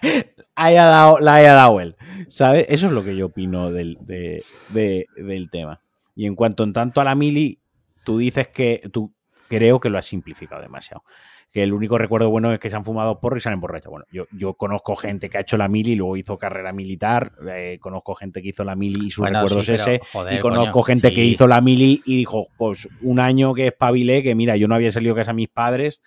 haya 0.54 0.86
dado, 0.86 1.18
la 1.18 1.34
haya 1.34 1.52
dado 1.52 1.80
él. 1.80 1.96
¿Sabes? 2.28 2.66
Eso 2.68 2.86
es 2.86 2.92
lo 2.92 3.04
que 3.04 3.16
yo 3.16 3.26
opino 3.26 3.70
del, 3.70 3.98
del 4.00 5.50
tema. 5.50 5.80
Y 6.14 6.26
en 6.26 6.34
cuanto 6.34 6.64
en 6.64 6.72
tanto 6.72 7.00
a 7.00 7.04
la 7.04 7.14
mili, 7.14 7.60
tú 8.04 8.18
dices 8.18 8.48
que 8.48 8.88
tú 8.92 9.12
creo 9.48 9.78
que 9.78 9.90
lo 9.90 9.98
has 9.98 10.06
simplificado 10.06 10.62
demasiado 10.62 11.04
que 11.52 11.62
el 11.62 11.72
único 11.72 11.96
recuerdo 11.96 12.28
bueno 12.28 12.50
es 12.50 12.58
que 12.58 12.68
se 12.68 12.76
han 12.76 12.84
fumado 12.84 13.20
porro 13.20 13.38
y 13.38 13.40
se 13.40 13.48
han 13.48 13.54
emborrachado. 13.54 13.92
Bueno, 13.92 14.06
yo, 14.12 14.24
yo 14.32 14.54
conozco 14.54 14.94
gente 14.96 15.30
que 15.30 15.38
ha 15.38 15.40
hecho 15.40 15.56
la 15.56 15.68
mili 15.68 15.92
y 15.92 15.96
luego 15.96 16.16
hizo 16.16 16.36
carrera 16.36 16.72
militar, 16.72 17.32
eh, 17.50 17.78
conozco 17.80 18.14
gente 18.14 18.42
que 18.42 18.48
hizo 18.48 18.64
la 18.64 18.76
mili 18.76 19.06
y 19.06 19.10
su 19.10 19.24
recuerdo 19.24 19.60
es 19.60 19.68
ese, 19.68 20.00
y 20.30 20.38
conozco 20.38 20.82
gente 20.82 21.12
que 21.12 21.24
hizo 21.24 21.46
la 21.46 21.60
mili 21.60 22.02
y 22.04 22.16
dijo, 22.16 22.48
pues 22.56 22.88
un 23.00 23.18
año 23.18 23.54
que 23.54 23.68
espabilé, 23.68 24.22
que 24.22 24.34
mira, 24.34 24.56
yo 24.56 24.68
no 24.68 24.74
había 24.74 24.92
salido 24.92 25.14
casa 25.14 25.30
a 25.30 25.34
mis 25.34 25.48
padres 25.48 26.00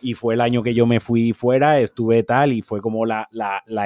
y 0.00 0.14
fue 0.14 0.34
el 0.34 0.40
año 0.40 0.62
que 0.62 0.74
yo 0.74 0.84
me 0.84 0.98
fui 0.98 1.32
fuera, 1.32 1.78
estuve 1.78 2.24
tal 2.24 2.52
y 2.52 2.62
fue 2.62 2.80
como 2.80 3.06
la, 3.06 3.28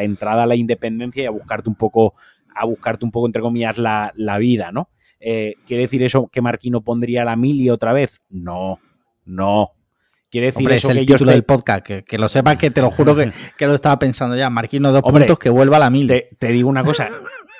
entrada 0.00 0.44
a 0.44 0.46
la 0.46 0.56
independencia 0.56 1.22
y 1.22 1.26
a 1.26 1.30
buscarte 1.30 1.68
un 1.68 1.76
poco, 1.76 2.14
a 2.54 2.64
buscarte 2.64 3.04
un 3.04 3.10
poco, 3.10 3.26
entre 3.26 3.42
comillas, 3.42 3.76
la, 3.76 4.38
vida, 4.38 4.72
¿no? 4.72 4.88
Eh, 5.20 5.54
¿Quiere 5.66 5.82
decir 5.82 6.02
eso 6.02 6.28
que 6.28 6.40
Marquino 6.40 6.82
pondría 6.82 7.24
la 7.24 7.36
mili 7.36 7.68
otra 7.68 7.92
vez? 7.92 8.22
No, 8.30 8.78
no, 9.24 9.72
Quiere 10.30 10.48
decir 10.48 10.70
eso 10.70 10.90
es 10.90 10.96
el 10.96 11.06
título 11.06 11.30
del 11.30 11.44
podcast, 11.44 11.86
que, 11.86 12.18
lo 12.18 12.28
sepas 12.28 12.56
que 12.56 12.70
te 12.70 12.80
lo 12.80 12.90
juro 12.90 13.14
que, 13.56 13.66
lo 13.66 13.74
estaba 13.74 13.98
pensando 13.98 14.36
ya. 14.36 14.50
Marquino, 14.50 14.90
dos 14.92 15.02
puntos 15.02 15.38
que 15.38 15.50
vuelva 15.50 15.76
a 15.76 15.80
la 15.80 15.90
mil. 15.90 16.08
Te, 16.38 16.48
digo 16.48 16.68
una 16.68 16.82
cosa, 16.82 17.10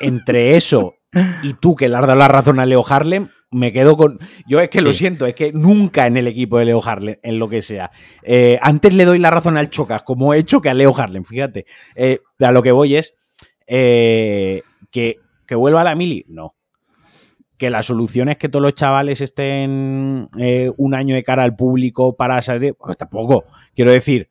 entre 0.00 0.56
eso 0.56 0.94
y 1.42 1.54
tú 1.54 1.76
que 1.76 1.88
le 1.88 1.96
has 1.96 2.06
dado 2.06 2.18
la 2.18 2.28
razón 2.28 2.58
a 2.58 2.66
Leo 2.66 2.84
Harlem, 2.86 3.28
me 3.50 3.72
quedo 3.72 3.96
con. 3.96 4.18
Yo 4.46 4.60
es 4.60 4.68
que 4.68 4.80
lo 4.80 4.92
siento, 4.92 5.26
es 5.26 5.34
que 5.34 5.52
nunca 5.52 6.06
en 6.06 6.16
el 6.16 6.26
equipo 6.26 6.58
de 6.58 6.66
Leo 6.66 6.82
Harlem, 6.84 7.16
en 7.22 7.38
lo 7.38 7.48
que 7.48 7.62
sea. 7.62 7.90
Eh, 8.22 8.58
antes 8.60 8.92
le 8.92 9.04
doy 9.04 9.18
la 9.18 9.30
razón 9.30 9.56
al 9.56 9.70
Chocas, 9.70 10.02
como 10.02 10.34
he 10.34 10.38
hecho 10.38 10.60
que 10.60 10.68
a 10.68 10.74
Leo 10.74 10.94
Harlem, 10.96 11.24
fíjate. 11.24 11.66
Eh, 11.94 12.20
a 12.40 12.52
lo 12.52 12.62
que 12.62 12.72
voy 12.72 12.96
es 12.96 13.14
eh, 13.66 14.62
que, 14.90 15.16
que 15.46 15.54
vuelva 15.54 15.82
a 15.82 15.84
la 15.84 15.94
mili. 15.94 16.24
No, 16.28 16.55
que 17.58 17.70
la 17.70 17.82
solución 17.82 18.28
es 18.28 18.36
que 18.36 18.48
todos 18.48 18.62
los 18.62 18.74
chavales 18.74 19.20
estén 19.20 20.28
un 20.76 20.94
año 20.94 21.14
de 21.14 21.24
cara 21.24 21.42
al 21.42 21.56
público 21.56 22.16
para 22.16 22.40
salir. 22.42 22.74
Pues 22.74 22.96
tampoco. 22.96 23.44
Quiero 23.74 23.92
decir, 23.92 24.30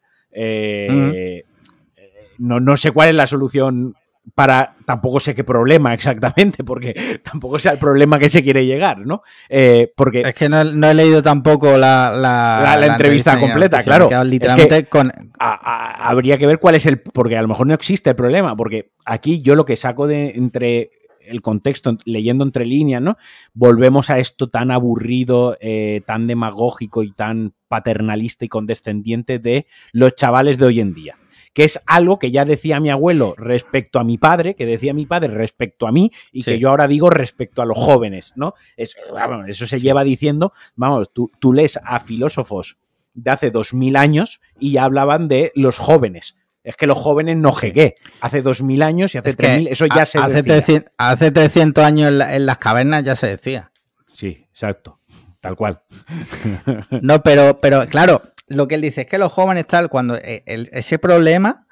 no, 2.37 2.59
no, 2.59 2.77
sé 2.77 2.91
cuál 2.91 3.09
es 3.09 3.15
la 3.15 3.27
solución 3.27 3.95
para 4.33 4.75
tampoco 4.85 5.19
sé 5.19 5.35
qué 5.35 5.43
problema 5.43 5.93
exactamente, 5.93 6.63
porque 6.63 7.19
tampoco 7.23 7.59
sea 7.59 7.73
el 7.73 7.77
problema 7.77 8.17
que 8.17 8.29
se 8.29 8.43
quiere 8.43 8.65
llegar, 8.65 9.05
¿no? 9.05 9.21
Eh, 9.49 9.91
porque 9.95 10.21
es 10.21 10.33
que 10.33 10.49
no, 10.49 10.61
he 10.61 10.93
leído 10.93 11.21
tampoco 11.21 11.77
la, 11.77 12.11
la, 12.11 12.85
entrevista, 12.87 13.39
completa, 13.39 13.83
claro. 13.83 14.09
Literalmente 14.23 14.85
con... 14.85 15.11
habría 15.37 16.37
que 16.37 16.47
ver 16.47 16.59
cuál 16.59 16.75
es 16.75 16.85
el, 16.85 16.99
porque 16.99 17.37
a 17.37 17.41
lo 17.41 17.47
mejor 17.47 17.67
no 17.67 17.73
existe 17.73 18.09
el 18.09 18.15
problema, 18.15 18.55
porque 18.55 18.91
aquí 19.05 19.41
yo 19.41 19.55
lo 19.55 19.65
que 19.65 19.75
saco 19.75 20.07
de 20.07 20.31
entre 20.31 20.89
el 21.27 21.41
contexto, 21.41 21.97
leyendo 22.05 22.43
entre 22.43 22.65
líneas, 22.65 23.01
¿no? 23.01 23.17
Volvemos 23.53 24.09
a 24.09 24.19
esto 24.19 24.49
tan 24.49 24.71
aburrido, 24.71 25.57
eh, 25.59 26.01
tan 26.05 26.27
demagógico 26.27 27.03
y 27.03 27.11
tan 27.11 27.53
paternalista 27.67 28.45
y 28.45 28.49
condescendiente 28.49 29.39
de 29.39 29.65
los 29.91 30.15
chavales 30.15 30.57
de 30.57 30.65
hoy 30.65 30.79
en 30.79 30.93
día 30.93 31.17
que 31.55 31.63
es 31.63 31.79
algo 31.87 32.19
que 32.19 32.31
ya 32.31 32.43
decía 32.43 32.81
mi 32.81 32.89
abuelo 32.89 33.33
respecto 33.37 33.97
a 33.97 34.03
mi 34.03 34.17
padre, 34.17 34.55
que 34.55 34.65
decía 34.65 34.93
mi 34.93 35.05
padre 35.05 35.29
respecto 35.29 35.87
a 35.87 35.91
mí 35.93 36.11
y 36.33 36.43
que 36.43 36.59
yo 36.59 36.69
ahora 36.69 36.85
digo 36.85 37.09
respecto 37.09 37.61
a 37.61 37.65
los 37.65 37.77
jóvenes, 37.77 38.33
¿no? 38.35 38.55
eso 38.75 39.65
se 39.65 39.79
lleva 39.79 40.03
diciendo, 40.03 40.51
vamos, 40.75 41.13
tú, 41.13 41.31
tú 41.39 41.53
lees 41.53 41.79
a 41.81 42.01
filósofos 42.01 42.77
de 43.13 43.31
hace 43.31 43.51
dos 43.51 43.73
mil 43.73 43.95
años 43.95 44.41
y 44.59 44.73
ya 44.73 44.83
hablaban 44.83 45.29
de 45.29 45.53
los 45.55 45.77
jóvenes. 45.77 46.35
Es 46.65 46.75
que 46.75 46.87
los 46.87 46.97
jóvenes 46.97 47.37
no 47.37 47.51
jegué. 47.51 47.93
Hace 48.21 48.41
dos 48.41 48.63
mil 48.63 48.81
años 48.81 49.13
y 49.13 49.19
hace 49.19 49.33
tres 49.35 49.59
mil, 49.59 49.67
eso 49.67 49.85
ya 49.85 50.03
se 50.03 50.17
hace 50.17 50.41
decía. 50.41 50.85
hace 50.97 51.29
300 51.29 51.83
años 51.83 52.09
en, 52.09 52.45
las 52.47 52.57
cavernas 52.57 53.03
ya 53.03 53.15
se 53.15 53.27
decía. 53.27 53.71
Sí, 54.13 54.47
exacto. 54.49 54.99
Tal 55.39 55.55
cual. 55.55 55.83
No, 57.03 57.21
pero, 57.21 57.61
pero 57.61 57.85
claro, 57.87 58.23
lo 58.47 58.67
que 58.67 58.75
él 58.75 58.81
dice 58.81 59.01
es 59.01 59.07
que 59.07 59.19
los 59.19 59.31
jóvenes 59.31 59.67
tal, 59.67 59.89
cuando 59.89 60.15
eh, 60.15 60.43
ese 60.45 60.97
problema, 60.97 61.67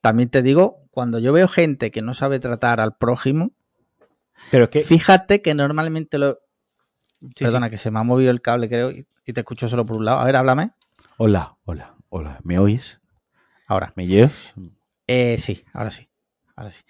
también 0.00 0.30
te 0.30 0.40
digo, 0.40 0.88
cuando 0.90 1.18
yo 1.18 1.34
veo 1.34 1.46
gente 1.46 1.90
que 1.90 2.00
no 2.00 2.14
sabe 2.14 2.40
tratar 2.40 2.80
al 2.80 2.96
prójimo, 2.96 3.52
pero 4.50 4.70
que... 4.70 4.80
fíjate 4.80 5.42
que 5.42 5.54
normalmente 5.54 6.16
lo... 6.16 6.38
Perdona, 7.38 7.68
que 7.68 7.76
se 7.76 7.90
me 7.90 7.98
ha 7.98 8.02
movido 8.02 8.30
el 8.30 8.40
cable, 8.40 8.70
creo, 8.70 8.90
y 8.90 9.32
te 9.32 9.40
escucho 9.40 9.68
solo 9.68 9.84
por 9.84 9.98
un 9.98 10.06
lado. 10.06 10.20
A 10.20 10.24
ver, 10.24 10.36
háblame. 10.36 10.70
Hola, 11.18 11.58
hola, 11.64 11.96
hola. 12.08 12.38
¿Me 12.44 12.58
oís? 12.58 12.98
Ahora. 13.68 13.92
¿Me 13.94 14.06
llevas? 14.06 14.32
Eh, 15.06 15.36
sí, 15.38 15.64
ahora 15.72 15.92
sí. 15.92 16.08
Ahora 16.56 16.72
sí 16.72 16.80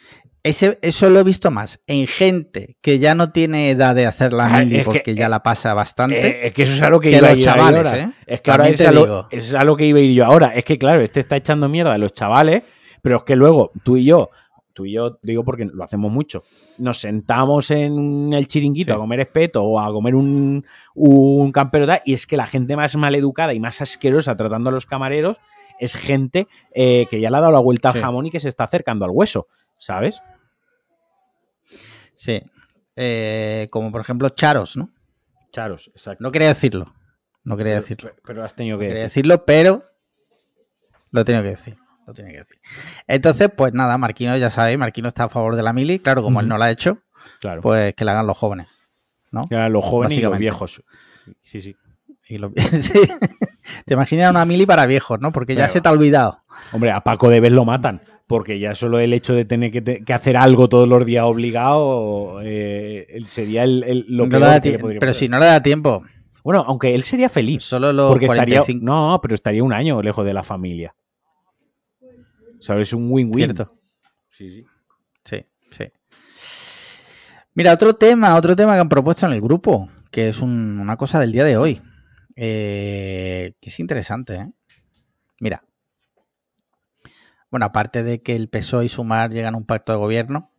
eso 0.43 1.11
lo 1.11 1.21
he 1.21 1.25
visto 1.25 1.51
más 1.51 1.81
en 1.87 2.07
gente 2.07 2.77
que 2.81 2.99
ya 2.99 3.15
no 3.15 3.31
tiene 3.31 3.71
edad 3.71 3.95
de 3.95 4.07
hacer 4.07 4.33
la 4.33 4.47
ah, 4.47 4.61
mili 4.61 4.83
porque 4.83 5.15
ya 5.15 5.29
la 5.29 5.43
pasa 5.43 5.75
bastante. 5.75 6.27
Eh, 6.27 6.47
es 6.47 6.55
que 6.55 6.63
eso 6.63 6.75
es 6.75 6.83
algo 6.83 7.01
que, 7.01 7.11
iba 7.11 7.29
a 7.29 7.35
ir 7.35 7.45
chavales, 7.45 7.87
ahora. 7.87 7.99
¿eh? 7.99 8.11
Es 8.27 8.41
que 8.41 8.51
ahora 8.51 8.69
es 8.69 9.55
algo 9.55 9.77
que 9.77 9.87
iba 9.87 9.99
a 9.99 10.03
ir 10.03 10.15
yo 10.15 10.25
ahora. 10.25 10.49
Es 10.49 10.65
que 10.65 10.79
claro, 10.79 11.03
este 11.03 11.21
está 11.21 11.37
echando 11.37 11.69
mierda 11.69 11.93
a 11.93 11.99
los 11.99 12.13
chavales, 12.13 12.63
pero 13.03 13.19
es 13.19 13.23
que 13.25 13.37
luego 13.37 13.73
tú 13.83 13.97
y 13.97 14.05
yo, 14.05 14.31
tú 14.73 14.87
y 14.87 14.93
yo 14.93 15.19
digo 15.23 15.45
porque 15.45 15.67
lo 15.67 15.85
hacemos 15.85 16.11
mucho, 16.11 16.45
nos 16.79 16.99
sentamos 17.01 17.71
en 17.71 18.33
el 18.33 18.47
chiringuito 18.47 18.95
a 18.95 18.99
comer 18.99 19.21
espeto 19.21 19.63
o 19.63 19.81
a 19.81 19.93
comer 19.93 20.15
un, 20.15 20.65
un 20.95 21.53
campero 21.53 21.87
y 22.05 22.15
es 22.15 22.27
que 22.27 22.37
la 22.37 22.47
gente 22.47 22.77
más 22.77 22.97
maleducada 22.97 23.53
y 23.55 23.61
más 23.61 23.83
asquerosa 23.83 24.37
tratando 24.37 24.71
a 24.71 24.73
los 24.73 24.87
camareros 24.87 25.37
es 25.79 25.95
gente 25.95 26.49
eh, 26.75 27.07
que 27.11 27.21
ya 27.21 27.31
le 27.31 27.37
ha 27.37 27.41
dado 27.41 27.53
la 27.53 27.61
vuelta 27.61 27.91
al 27.91 28.01
jamón 28.01 28.27
y 28.27 28.31
que 28.31 28.41
se 28.41 28.49
está 28.49 28.65
acercando 28.65 29.05
al 29.05 29.11
hueso, 29.13 29.47
¿sabes? 29.79 30.21
Sí. 32.15 32.43
Eh, 32.97 33.69
como 33.71 33.93
por 33.93 34.01
ejemplo 34.01 34.29
Charos, 34.31 34.77
¿no? 34.77 34.91
Charos, 35.53 35.91
exacto. 35.95 36.23
No 36.23 36.33
quería 36.33 36.49
decirlo. 36.49 36.93
No 37.45 37.57
quería 37.57 37.77
decirlo. 37.77 38.13
Pero, 38.25 38.45
has 38.45 38.55
tenido 38.55 38.79
que 38.79 38.85
no 38.85 38.91
quería 38.91 39.05
decirlo, 39.05 39.45
pero 39.45 39.85
lo 41.11 41.25
tengo 41.25 41.43
que 41.43 41.51
decir. 41.51 41.79
Lo 42.07 42.15
que 42.15 42.23
decir. 42.23 42.59
Entonces, 43.07 43.51
pues 43.55 43.75
nada, 43.75 43.99
Marquino 43.99 44.35
ya 44.37 44.49
sabéis, 44.49 44.79
Marquino 44.79 45.09
está 45.09 45.25
a 45.25 45.29
favor 45.29 45.57
de 45.57 45.63
la 45.63 45.75
mili. 45.75 45.99
Claro, 45.99 46.23
como 46.23 46.41
él 46.41 46.49
no 46.49 46.57
la 46.57 46.67
ha 46.67 46.71
hecho, 46.71 47.03
claro. 47.41 47.61
pues 47.61 47.95
que 47.95 48.05
la 48.07 48.13
hagan 48.13 48.27
los 48.27 48.37
jóvenes. 48.37 48.69
¿no? 49.31 49.47
Que 49.49 49.57
hagan 49.57 49.73
los 49.73 49.85
jóvenes 49.85 50.17
y 50.17 50.21
los 50.23 50.39
viejos. 50.39 50.83
Sí, 51.43 51.61
sí. 51.61 51.77
sí. 52.81 53.01
Te 53.87 53.95
imaginas 53.95 54.31
una 54.31 54.45
mili 54.45 54.67
para 54.67 54.87
viejos, 54.87 55.21
¿no? 55.21 55.33
Porque 55.33 55.55
ya 55.55 55.69
se 55.69 55.81
te 55.81 55.89
ha 55.89 55.93
olvidado. 55.93 56.43
Hombre, 56.73 56.91
a 56.91 57.01
Paco 57.03 57.31
de 57.31 57.41
vez 57.41 57.53
lo 57.53 57.65
matan 57.65 58.03
porque 58.29 58.59
ya 58.61 58.75
solo 58.75 59.01
el 59.01 59.15
hecho 59.15 59.33
de 59.35 59.47
tener 59.47 59.73
que, 59.73 60.13
hacer 60.13 60.37
algo 60.37 60.69
todos 60.69 60.87
los 60.87 61.05
días 61.07 61.25
obligado 61.25 62.41
eh, 62.43 63.21
sería 63.27 63.65
el, 63.65 64.05
lo 64.07 64.29
que 64.29 64.97
Pero 65.01 65.15
si 65.15 65.29
no 65.29 65.39
le 65.39 65.47
da 65.47 65.63
tiempo. 65.63 66.05
Bueno, 66.45 66.63
aunque 66.67 66.95
él 66.95 67.03
sería 67.05 67.31
feliz. 67.31 67.65
Solo 67.65 67.93
lo 67.93 68.09
porque 68.09 68.27
estaría, 68.27 68.63
No, 68.81 69.19
pero 69.23 69.35
estaría 69.35 69.65
un 69.65 69.73
año 69.73 70.03
lejos 70.03 70.27
de 70.27 70.35
la 70.35 70.43
familia. 70.43 70.95
¿Sabes? 72.61 72.93
Un 72.93 73.11
win-win. 73.11 73.47
Cierto. 73.47 73.75
Sí, 74.37 74.61
sí. 74.61 74.67
Sí, 75.25 75.47
sí. 75.71 75.85
Mira, 77.55 77.73
otro 77.73 77.95
tema, 77.95 78.37
otro 78.37 78.55
tema 78.55 78.75
que 78.75 78.81
han 78.81 78.89
propuesto 78.91 79.25
en 79.25 79.33
el 79.33 79.41
grupo, 79.41 79.89
que 80.11 80.29
es 80.29 80.41
una 80.41 80.97
cosa 80.97 81.19
del 81.19 81.33
día 81.33 81.45
de 81.45 81.57
hoy. 81.57 81.81
Eh, 82.41 83.55
que 83.61 83.69
es 83.69 83.81
interesante, 83.81 84.37
¿eh? 84.37 84.53
Mira, 85.41 85.65
bueno, 87.51 87.67
aparte 87.67 88.05
de 88.05 88.23
que 88.23 88.37
el 88.37 88.49
PSOE 88.49 88.85
y 88.85 88.89
Sumar 88.89 89.33
llegan 89.33 89.57
a 89.57 89.59
un 89.59 89.67
pacto 89.67 89.91
de 89.91 89.99
gobierno, 89.99 90.53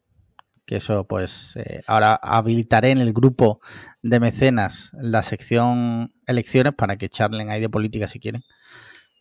que 0.65 0.75
eso 0.75 1.07
pues 1.07 1.55
eh, 1.55 1.79
ahora 1.87 2.15
habilitaré 2.15 2.91
en 2.91 2.97
el 2.97 3.13
grupo 3.13 3.61
de 4.01 4.19
mecenas 4.19 4.91
la 4.93 5.23
sección 5.23 6.13
elecciones 6.27 6.73
para 6.73 6.97
que 6.97 7.07
charlen 7.07 7.49
ahí 7.49 7.61
de 7.61 7.69
política 7.69 8.09
si 8.09 8.19
quieren. 8.19 8.43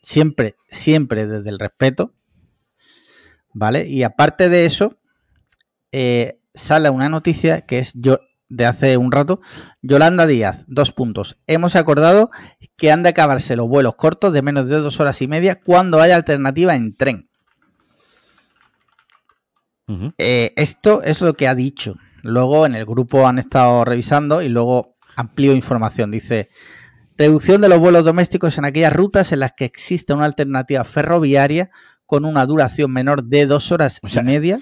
Siempre, 0.02 0.56
siempre 0.68 1.28
desde 1.28 1.50
el 1.50 1.60
respeto. 1.60 2.12
¿Vale? 3.54 3.86
Y 3.86 4.02
aparte 4.02 4.48
de 4.48 4.66
eso, 4.66 4.98
eh, 5.92 6.40
sale 6.54 6.90
una 6.90 7.08
noticia 7.08 7.60
que 7.62 7.78
es 7.78 7.92
yo 7.94 8.18
de 8.48 8.66
hace 8.66 8.96
un 8.96 9.12
rato. 9.12 9.40
Yolanda 9.82 10.26
Díaz, 10.26 10.64
dos 10.66 10.92
puntos. 10.92 11.38
Hemos 11.46 11.76
acordado 11.76 12.30
que 12.76 12.90
han 12.90 13.02
de 13.02 13.10
acabarse 13.10 13.56
los 13.56 13.68
vuelos 13.68 13.94
cortos 13.96 14.32
de 14.32 14.42
menos 14.42 14.68
de 14.68 14.76
dos 14.76 15.00
horas 15.00 15.20
y 15.22 15.28
media 15.28 15.60
cuando 15.60 16.00
haya 16.00 16.16
alternativa 16.16 16.74
en 16.74 16.96
tren. 16.96 17.28
Eh, 20.18 20.52
esto 20.56 21.02
es 21.02 21.20
lo 21.22 21.32
que 21.32 21.48
ha 21.48 21.54
dicho. 21.54 21.96
Luego 22.22 22.66
en 22.66 22.74
el 22.74 22.84
grupo 22.84 23.26
han 23.26 23.38
estado 23.38 23.84
revisando 23.84 24.42
y 24.42 24.48
luego 24.48 24.96
amplió 25.16 25.54
información. 25.54 26.10
Dice, 26.10 26.48
reducción 27.16 27.60
de 27.60 27.68
los 27.68 27.78
vuelos 27.78 28.04
domésticos 28.04 28.58
en 28.58 28.66
aquellas 28.66 28.92
rutas 28.92 29.32
en 29.32 29.40
las 29.40 29.52
que 29.52 29.64
existe 29.64 30.12
una 30.12 30.26
alternativa 30.26 30.84
ferroviaria 30.84 31.70
con 32.04 32.24
una 32.24 32.44
duración 32.44 32.92
menor 32.92 33.24
de 33.24 33.46
dos 33.46 33.72
horas 33.72 34.00
y 34.02 34.22
media 34.22 34.60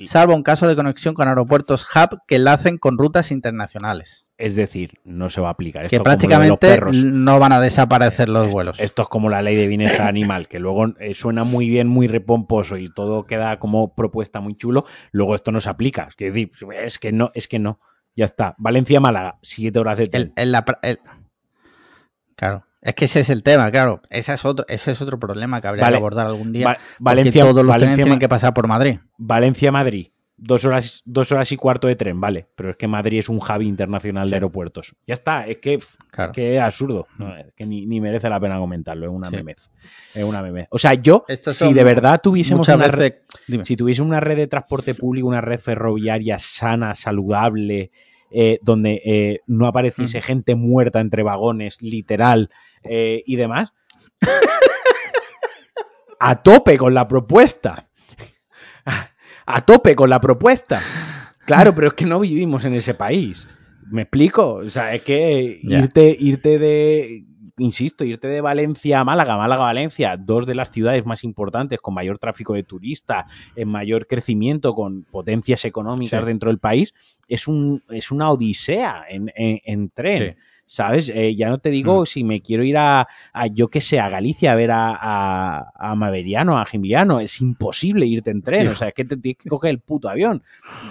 salvo 0.00 0.34
en 0.34 0.42
caso 0.42 0.68
de 0.68 0.76
conexión 0.76 1.14
con 1.14 1.28
aeropuertos 1.28 1.86
hub 1.94 2.20
que 2.26 2.36
enlacen 2.36 2.78
con 2.78 2.98
rutas 2.98 3.30
internacionales. 3.30 4.28
Es 4.36 4.56
decir, 4.56 4.98
no 5.04 5.30
se 5.30 5.40
va 5.40 5.48
a 5.48 5.52
aplicar. 5.52 5.84
Esto 5.84 5.98
que 5.98 6.02
prácticamente 6.02 6.80
no 6.92 7.38
van 7.38 7.52
a 7.52 7.60
desaparecer 7.60 8.28
los 8.28 8.50
vuelos. 8.50 8.80
Esto 8.80 9.02
es 9.02 9.08
como 9.08 9.28
la 9.30 9.40
ley 9.40 9.56
de 9.56 9.68
bienestar 9.68 10.08
animal, 10.08 10.48
que 10.48 10.58
luego 10.58 10.86
eh, 10.98 11.14
suena 11.14 11.44
muy 11.44 11.68
bien, 11.68 11.86
muy 11.86 12.08
repomposo 12.08 12.76
y 12.76 12.92
todo 12.92 13.24
queda 13.24 13.58
como 13.58 13.94
propuesta 13.94 14.40
muy 14.40 14.56
chulo. 14.56 14.84
Luego 15.12 15.34
esto 15.34 15.52
no 15.52 15.60
se 15.60 15.70
aplica. 15.70 16.08
Es 16.08 16.16
que, 16.16 16.50
es 16.84 16.98
que 16.98 17.12
no, 17.12 17.30
es 17.34 17.48
que 17.48 17.58
no. 17.58 17.80
Ya 18.14 18.24
está. 18.26 18.54
Valencia-Málaga, 18.58 19.38
siete 19.42 19.78
horas 19.78 19.98
de 19.98 20.08
tren. 20.08 20.32
Claro. 22.36 22.66
Es 22.82 22.94
que 22.94 23.04
ese 23.04 23.20
es 23.20 23.30
el 23.30 23.44
tema, 23.44 23.70
claro. 23.70 24.02
Ese 24.10 24.34
es 24.34 24.44
otro, 24.44 24.66
ese 24.68 24.90
es 24.90 25.00
otro 25.00 25.18
problema 25.18 25.60
que 25.60 25.68
habría 25.68 25.88
que 25.88 25.94
abordar 25.94 26.26
algún 26.26 26.52
día. 26.52 26.76
Valencia, 26.98 27.42
todos 27.42 27.64
los 27.64 27.76
trenes 27.76 27.96
tienen 27.96 28.18
que 28.18 28.28
pasar 28.28 28.52
por 28.52 28.66
Madrid. 28.66 28.98
Valencia-Madrid. 29.18 30.08
Dos 30.36 30.64
horas, 30.64 31.02
dos 31.04 31.30
horas 31.30 31.52
y 31.52 31.56
cuarto 31.56 31.86
de 31.86 31.94
tren, 31.94 32.20
vale. 32.20 32.48
Pero 32.56 32.70
es 32.70 32.76
que 32.76 32.88
Madrid 32.88 33.20
es 33.20 33.28
un 33.28 33.36
hub 33.36 33.62
internacional 33.62 34.28
de 34.28 34.34
aeropuertos. 34.34 34.96
Ya 35.06 35.14
está, 35.14 35.46
es 35.46 35.58
que, 35.58 35.74
es, 35.74 36.60
absurdo. 36.60 37.06
es 37.38 37.54
que 37.54 37.64
ni, 37.64 38.00
merece 38.00 38.28
la 38.28 38.40
pena 38.40 38.58
comentarlo. 38.58 39.06
Es 39.06 39.12
una 39.12 39.30
memez. 39.30 39.70
Es 40.12 40.24
una 40.24 40.42
memez. 40.42 40.66
O 40.70 40.78
sea, 40.80 40.94
yo, 40.94 41.24
si 41.28 41.72
de 41.72 41.84
verdad 41.84 42.20
tuviésemos 42.20 42.66
una 42.66 42.88
red, 42.88 43.14
si 43.62 43.76
tuviese 43.76 44.02
una 44.02 44.18
red 44.18 44.36
de 44.36 44.48
transporte 44.48 44.96
público, 44.96 45.28
una 45.28 45.40
red 45.40 45.60
ferroviaria 45.60 46.40
sana, 46.40 46.96
saludable, 46.96 47.92
eh, 48.34 48.58
donde 48.62 49.02
eh, 49.04 49.40
no 49.46 49.66
apareciese 49.66 50.22
gente 50.22 50.54
muerta 50.54 51.00
entre 51.00 51.22
vagones, 51.22 51.82
literal, 51.82 52.48
eh, 52.84 53.22
y 53.26 53.36
demás. 53.36 53.72
a 56.20 56.42
tope 56.42 56.76
con 56.78 56.94
la 56.94 57.08
propuesta. 57.08 57.88
A 59.44 59.60
tope 59.62 59.96
con 59.96 60.08
la 60.08 60.20
propuesta. 60.20 60.80
Claro, 61.46 61.74
pero 61.74 61.88
es 61.88 61.94
que 61.94 62.06
no 62.06 62.20
vivimos 62.20 62.64
en 62.64 62.74
ese 62.74 62.94
país. 62.94 63.48
¿Me 63.90 64.02
explico? 64.02 64.54
O 64.54 64.70
sea, 64.70 64.94
es 64.94 65.02
que 65.02 65.58
irte, 65.62 66.16
irte 66.18 66.58
de 66.58 67.26
insisto, 67.58 68.04
irte 68.04 68.28
de 68.28 68.40
Valencia 68.40 69.00
a 69.00 69.04
Málaga, 69.04 69.36
Málaga 69.36 69.62
a 69.62 69.66
Valencia, 69.66 70.16
dos 70.16 70.46
de 70.46 70.54
las 70.54 70.70
ciudades 70.70 71.04
más 71.04 71.24
importantes 71.24 71.80
con 71.80 71.94
mayor 71.94 72.18
tráfico 72.18 72.54
de 72.54 72.62
turistas, 72.62 73.30
en 73.56 73.68
mayor 73.68 74.06
crecimiento, 74.06 74.74
con 74.74 75.04
potencias 75.04 75.64
económicas 75.64 76.24
dentro 76.24 76.50
del 76.50 76.58
país, 76.58 76.94
es, 77.28 77.48
un, 77.48 77.82
es 77.90 78.10
una 78.10 78.30
odisea 78.30 79.04
en, 79.08 79.90
tren. 79.90 80.36
¿Sabes? 80.72 81.10
Eh, 81.10 81.36
ya 81.36 81.50
no 81.50 81.58
te 81.58 81.68
digo 81.68 82.00
mm. 82.00 82.06
si 82.06 82.24
me 82.24 82.40
quiero 82.40 82.64
ir 82.64 82.78
a, 82.78 83.06
yo 83.52 83.68
que 83.68 83.82
sé, 83.82 84.00
a 84.00 84.08
Galicia 84.08 84.52
a 84.52 84.54
ver 84.54 84.70
a, 84.70 84.96
a, 84.98 85.70
a 85.74 85.94
Maveriano, 85.94 86.56
a 86.56 86.64
Gimliano. 86.64 87.20
Es 87.20 87.42
imposible 87.42 88.06
irte 88.06 88.30
en 88.30 88.40
tren. 88.40 88.68
O 88.68 88.74
sea, 88.74 88.88
es 88.88 88.94
que 88.94 89.04
te 89.04 89.18
tienes 89.18 89.36
que 89.36 89.50
coger 89.50 89.68
el 89.68 89.80
puto 89.80 90.08
avión. 90.08 90.42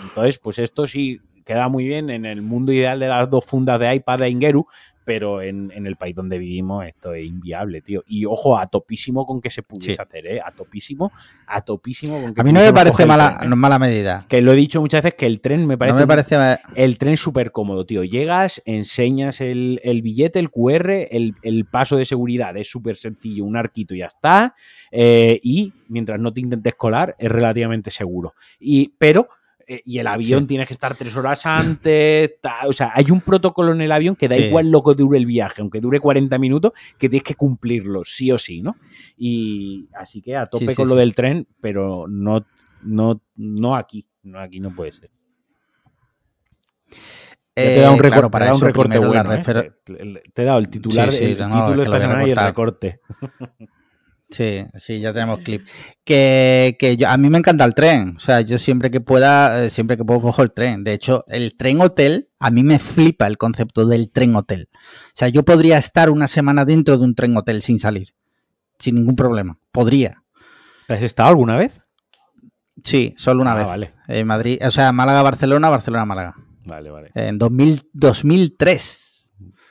Entonces, 0.04 0.38
pues 0.38 0.60
esto 0.60 0.86
sí 0.86 1.20
queda 1.44 1.68
muy 1.68 1.86
bien 1.86 2.12
en 2.12 2.28
el 2.28 2.44
mundo 2.44 2.72
ideal 2.72 3.00
de 3.00 3.08
las 3.08 3.28
dos 3.28 3.44
fundas 3.44 3.80
de 3.80 3.96
iPad 3.96 4.20
de 4.20 4.30
Ingeru, 4.30 4.68
pero 5.04 5.41
en, 5.41 5.72
el 5.72 5.95
país 5.95 6.16
donde 6.16 6.38
vivimos 6.38 6.86
esto 6.86 7.14
es 7.14 7.26
inviable, 7.26 7.82
tío. 7.82 8.04
Y 8.08 8.26
ojo, 8.26 8.58
a 8.58 8.68
topísimo 8.68 9.26
con 9.26 9.41
que 9.41 9.49
se 9.49 9.64
pudiese 9.64 10.02
hacer, 10.02 10.28
¿eh? 10.28 10.41
A 10.43 10.52
topísimo, 10.52 11.12
a 11.47 11.62
topísimo 11.62 12.22
con 12.22 12.34
que 12.34 12.41
A 12.41 12.43
mí 12.43 12.54
no 12.54 12.60
me 12.60 12.74
parece 12.74 13.06
mala, 13.06 13.39
¿eh? 13.41 13.47
mala 13.47 13.80
medida. 13.80 14.26
Que 14.28 14.41
lo 14.41 14.54
he 14.54 14.56
dicho 14.56 14.80
muchas 14.82 15.04
veces 15.04 15.18
que 15.18 15.26
el 15.26 15.41
tren 15.41 15.66
me 15.66 15.78
parece... 15.78 15.95
No 15.95 16.02
me 16.02 16.08
parece... 16.08 16.60
El 16.76 16.97
tren 16.97 17.18
súper 17.18 17.52
cómodo, 17.52 17.86
tío. 17.86 18.04
Llegas, 18.04 18.62
enseñas 18.66 19.41
el, 19.41 19.80
billete, 20.04 20.39
el 20.39 20.49
QR, 20.49 20.89
el, 20.91 21.66
paso 21.70 21.97
de 21.97 22.06
seguridad 22.06 22.56
es 22.58 22.70
súper 22.70 22.95
sencillo, 22.95 23.45
un 23.45 23.58
arquito 23.58 23.95
y 23.95 23.99
ya 23.99 24.08
está. 24.08 24.56
Eh, 24.91 25.39
y 25.43 25.74
mientras 25.88 26.20
no 26.20 26.34
te 26.34 26.41
intentes 26.41 26.76
colar, 26.76 27.16
es 27.18 27.30
relativamente 27.30 27.91
seguro. 27.91 28.34
Y, 28.60 28.93
pero 28.97 29.30
eh, 29.72 29.82
y 29.86 29.99
el 29.99 30.07
avión 30.07 30.47
tiene 30.47 30.65
que 30.65 30.74
estar 30.74 30.97
tres 30.97 31.15
horas 31.15 31.45
antes. 31.45 32.34
o 32.67 32.74
sea, 32.74 32.91
hay 32.93 33.09
un 33.09 33.22
protocolo 33.22 33.72
en 33.72 33.80
el 33.80 33.91
avión 33.93 34.17
que 34.17 34.28
da 34.28 34.36
igual 34.36 34.69
lo 34.69 34.84
que 34.84 34.95
dure 34.95 35.17
el 35.17 35.26
viaje, 35.26 35.61
aunque 35.61 35.80
dure 35.80 36.01
40 36.01 36.38
minutos, 36.39 36.74
que 36.97 37.07
tienes 37.07 37.24
que 37.24 37.36
cumplirlo, 37.36 38.03
sí 38.03 38.34
o 38.34 38.38
sí, 38.38 38.61
¿no? 38.61 38.76
Y 39.15 39.88
así 39.93 40.22
que 40.22 40.36
a 40.36 40.45
tope 40.45 40.76
con 40.76 40.89
lo 40.89 40.95
del 40.95 41.15
tren, 41.15 41.47
pero 41.61 42.05
no, 42.09 42.45
no, 42.84 43.22
no 43.38 43.76
aquí. 43.78 44.05
No, 44.24 44.39
aquí 44.39 44.59
no 44.59 44.76
puede 44.76 44.91
ser. 44.91 45.09
te 47.53 47.80
da 47.80 47.91
un, 47.91 47.97
eh, 47.97 48.01
recorte, 48.01 48.30
para 48.30 48.53
un 48.53 48.61
recorte 48.61 48.99
bueno, 48.99 49.34
¿eh? 49.34 49.41
Te 50.34 50.41
he 50.41 50.45
dado 50.45 50.59
el 50.59 50.67
titular, 50.67 51.07
el, 51.07 51.38
título 51.38 51.78
de 51.78 51.84
esta 51.84 51.99
semana 51.99 52.28
y 52.28 52.32
el 52.32 52.38
recorte. 52.38 52.99
Sí, 54.32 54.66
sí, 54.78 55.00
ya 55.02 55.12
tenemos 55.12 55.40
clip. 55.40 55.68
Que, 56.06 56.78
que 56.80 56.96
yo, 56.96 57.10
a 57.10 57.18
mí 57.18 57.30
me 57.30 57.38
encanta 57.38 57.66
el 57.66 57.76
tren. 57.76 58.16
O 58.16 58.20
sea, 58.20 58.42
yo 58.42 58.58
siempre 58.58 58.90
que 58.90 59.02
pueda, 59.02 59.66
eh, 59.66 59.70
siempre 59.70 59.98
que 59.98 60.06
puedo 60.06 60.22
cojo 60.22 60.42
el 60.42 60.54
tren. 60.54 60.84
De 60.86 60.94
hecho, 60.94 61.26
el 61.28 61.56
tren 61.58 61.82
hotel, 61.82 62.30
a 62.40 62.50
mí 62.50 62.64
me 62.64 62.80
flipa 62.80 63.28
el 63.28 63.38
concepto 63.38 63.86
del 63.86 64.10
tren 64.10 64.36
hotel. 64.36 64.70
O 64.74 65.14
sea, 65.14 65.28
yo 65.28 65.44
podría 65.44 65.78
estar 65.78 66.10
una 66.10 66.28
semana 66.28 66.64
dentro 66.64 66.98
de 66.98 67.04
un 67.04 67.14
tren 67.14 67.36
hotel 67.36 67.62
sin 67.62 67.78
salir. 67.78 68.10
Sin 68.80 68.96
ningún 68.96 69.18
problema. 69.18 69.60
Podría. 69.72 70.24
¿Has 70.88 71.02
estado 71.02 71.30
alguna 71.30 71.58
vez? 71.58 71.74
Sí, 72.84 73.14
solo 73.18 73.42
una 73.42 73.52
ah, 73.52 73.56
vez. 73.56 73.68
Vale. 73.68 73.94
En 74.08 74.28
Madrid, 74.28 74.60
o 74.66 74.72
sea, 74.72 74.92
Málaga-Barcelona, 74.94 75.70
Barcelona-Málaga. 75.70 76.36
Vale, 76.66 76.90
vale. 76.90 77.12
En 77.16 77.38
2000, 77.38 77.90
2003. 77.94 79.11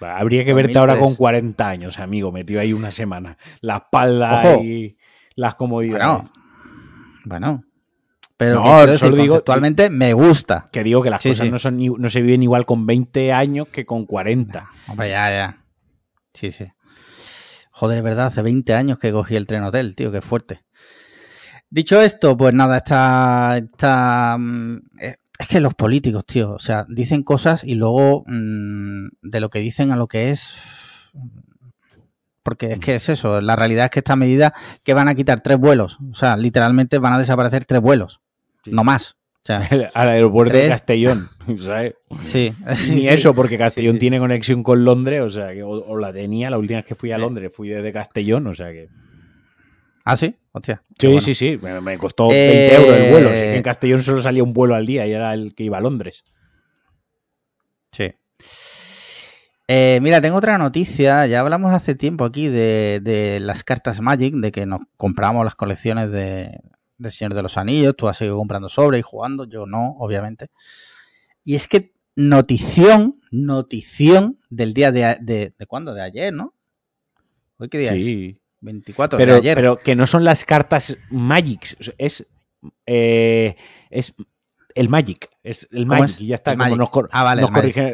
Habría 0.01 0.45
que 0.45 0.55
verte 0.55 0.79
ahora 0.79 0.99
con 0.99 1.15
40 1.15 1.69
años, 1.69 1.99
amigo, 1.99 2.33
metido 2.33 2.61
ahí 2.61 2.73
una 2.73 2.91
semana. 2.91 3.37
La 3.61 3.77
espalda 3.77 4.57
y 4.63 4.97
las 5.35 5.55
comodidades. 5.55 6.29
Bueno, 7.25 7.65
Pero 8.37 8.57
no, 8.57 8.87
digo, 8.87 9.35
conceptualmente 9.35 9.91
me 9.91 10.13
gusta. 10.15 10.67
Que 10.73 10.83
digo 10.83 11.03
que 11.03 11.11
las 11.11 11.23
cosas 11.23 11.51
No, 11.51 11.59
son, 11.59 11.79
no 11.79 12.09
se 12.09 12.23
viven 12.23 12.43
igual 12.43 12.65
con 12.65 12.87
20 12.87 13.33
años 13.33 13.69
que 13.69 13.85
con 13.85 14.07
40. 14.07 14.69
Hombre, 14.89 15.11
ya, 15.11 15.31
ya. 15.31 15.65
Sí, 16.33 16.51
sí. 16.51 16.67
Joder, 17.71 17.97
de 17.97 18.03
verdad, 18.03 18.27
hace 18.27 18.43
20 18.43 18.75
años 18.75 18.99
que 18.99 19.13
cogí 19.13 19.37
el 19.37 19.47
tren 19.47 19.63
hotel, 19.63 19.97
tío, 19.97 20.11
qué 20.13 20.21
fuerte. 20.21 20.61
Dicho 21.71 22.01
esto, 22.01 22.37
pues 22.37 22.53
nada, 22.53 22.79
está, 22.79 23.57
está 23.59 24.37
mm, 24.39 24.77
eh, 25.01 25.17
es 25.41 25.49
que 25.49 25.61
los 25.61 25.73
políticos, 25.73 26.27
tío, 26.27 26.53
o 26.53 26.59
sea, 26.59 26.85
dicen 26.89 27.23
cosas 27.23 27.65
y 27.65 27.75
luego 27.75 28.25
mm, 28.27 29.09
de 29.23 29.41
lo 29.41 29.49
que 29.49 29.61
dicen 29.61 29.91
a 29.91 29.97
lo 29.97 30.07
que 30.07 30.31
es. 30.31 31.11
Porque 32.43 32.73
es 32.73 32.79
que 32.79 32.95
es 32.95 33.09
eso, 33.09 33.41
la 33.41 33.57
realidad 33.57 33.87
es 33.87 33.91
que 33.91 34.01
esta 34.01 34.17
medida 34.17 34.53
que 34.83 34.93
van 34.93 35.09
a 35.09 35.15
quitar 35.15 35.43
tres 35.43 35.59
vuelos, 35.59 35.99
o 36.11 36.15
sea, 36.15 36.37
literalmente 36.37 36.99
van 36.99 37.15
a 37.15 37.19
desaparecer 37.19 37.65
tres 37.65 37.81
vuelos, 37.81 38.21
no 38.67 38.85
más. 38.85 39.17
O 39.37 39.47
sea, 39.47 39.61
Al 39.95 40.09
aeropuerto 40.09 40.59
de 40.59 40.69
Castellón, 40.69 41.31
¿sabes? 41.59 41.95
Sí. 42.21 42.53
Ni 42.91 43.09
eso, 43.09 43.35
porque 43.35 43.57
Castellón 43.57 43.99
tiene 43.99 44.19
conexión 44.19 44.63
con 44.63 44.85
Londres, 44.85 45.23
o 45.23 45.31
sea, 45.31 45.55
que, 45.55 45.63
o, 45.63 45.97
la 45.97 46.13
tenía 46.13 46.51
la 46.51 46.59
última 46.59 46.81
vez 46.81 46.87
que 46.87 46.95
fui 46.95 47.13
a 47.13 47.19
Londres, 47.19 47.51
fui 47.55 47.71
desde 47.71 47.93
Castellón, 47.93 48.47
o 48.47 48.55
sea 48.55 48.73
que. 48.73 48.89
¿Ah, 50.05 50.17
sí? 50.17 50.35
Hostia. 50.53 50.83
Sí, 50.99 51.21
sí, 51.21 51.35
sí. 51.35 51.59
Me, 51.59 51.99
costó 51.99 52.29
20 52.29 52.37
eh, 52.37 52.75
euros 52.75 52.97
el 52.97 53.11
vuelo. 53.11 53.31
en 53.33 53.63
Castellón 53.63 54.03
solo 54.03 54.21
salía 54.21 54.43
un 54.43 54.53
vuelo 54.53 54.75
al 54.75 54.87
día 54.87 55.07
y 55.07 55.13
era 55.13 55.35
el 55.35 55.55
que 55.55 55.65
iba 55.65 55.79
a 55.79 55.81
Londres. 55.81 56.25
Sí. 57.93 58.15
Eh, 59.69 60.01
mira, 60.03 60.21
tengo 60.21 60.37
otra 60.37 60.59
noticia. 60.59 61.27
Ya 61.27 61.41
hablamos 61.41 61.73
hace 61.73 61.95
tiempo 61.95 62.25
aquí 62.25 62.49
de, 62.49 63.39
las 63.41 63.63
cartas 63.63 64.01
Magic, 64.01 64.35
de 64.35 64.51
que 64.51 64.67
nos 64.67 64.81
compramos 64.97 65.45
las 65.45 65.55
colecciones 65.55 66.11
de, 66.11 66.61
Señor 67.09 67.35
de 67.35 67.43
los 67.43 67.57
Anillos. 67.57 67.95
Tú 67.97 68.09
has 68.09 68.17
seguido 68.17 68.37
comprando 68.37 68.69
sobre 68.69 68.99
y 68.99 69.03
jugando. 69.03 69.45
Yo 69.45 69.67
no, 69.67 69.97
obviamente. 69.99 70.49
Y 71.45 71.55
es 71.55 71.69
que 71.69 71.95
notición, 72.17 73.13
notición 73.31 74.41
del 74.49 74.75
día 74.75 74.91
de, 74.91 75.17
de, 75.21 75.55
de 75.57 75.67
cuándo? 75.67 75.95
De 75.95 76.03
ayer, 76.03 76.33
¿no? 76.33 76.55
¿Hoy 77.59 77.69
qué 77.69 77.79
día 77.79 77.93
sí. 77.93 78.41
24 78.61 79.19
pero, 79.19 79.33
de 79.35 79.39
ayer. 79.39 79.55
Pero 79.55 79.77
que 79.77 79.95
no 79.95 80.07
son 80.07 80.25
las 80.25 80.45
cartas 80.45 80.97
Magic, 81.11 81.77
es, 81.99 82.27
eh, 82.87 83.57
es 83.91 84.15
el 84.75 84.89
Magic. 84.89 85.29
Es 85.43 85.69
el 85.73 85.87
Magic 85.87 86.21
y 86.21 86.27
ya 86.29 86.37
está. 86.37 86.53
ah, 86.53 87.25
vale, 87.25 87.47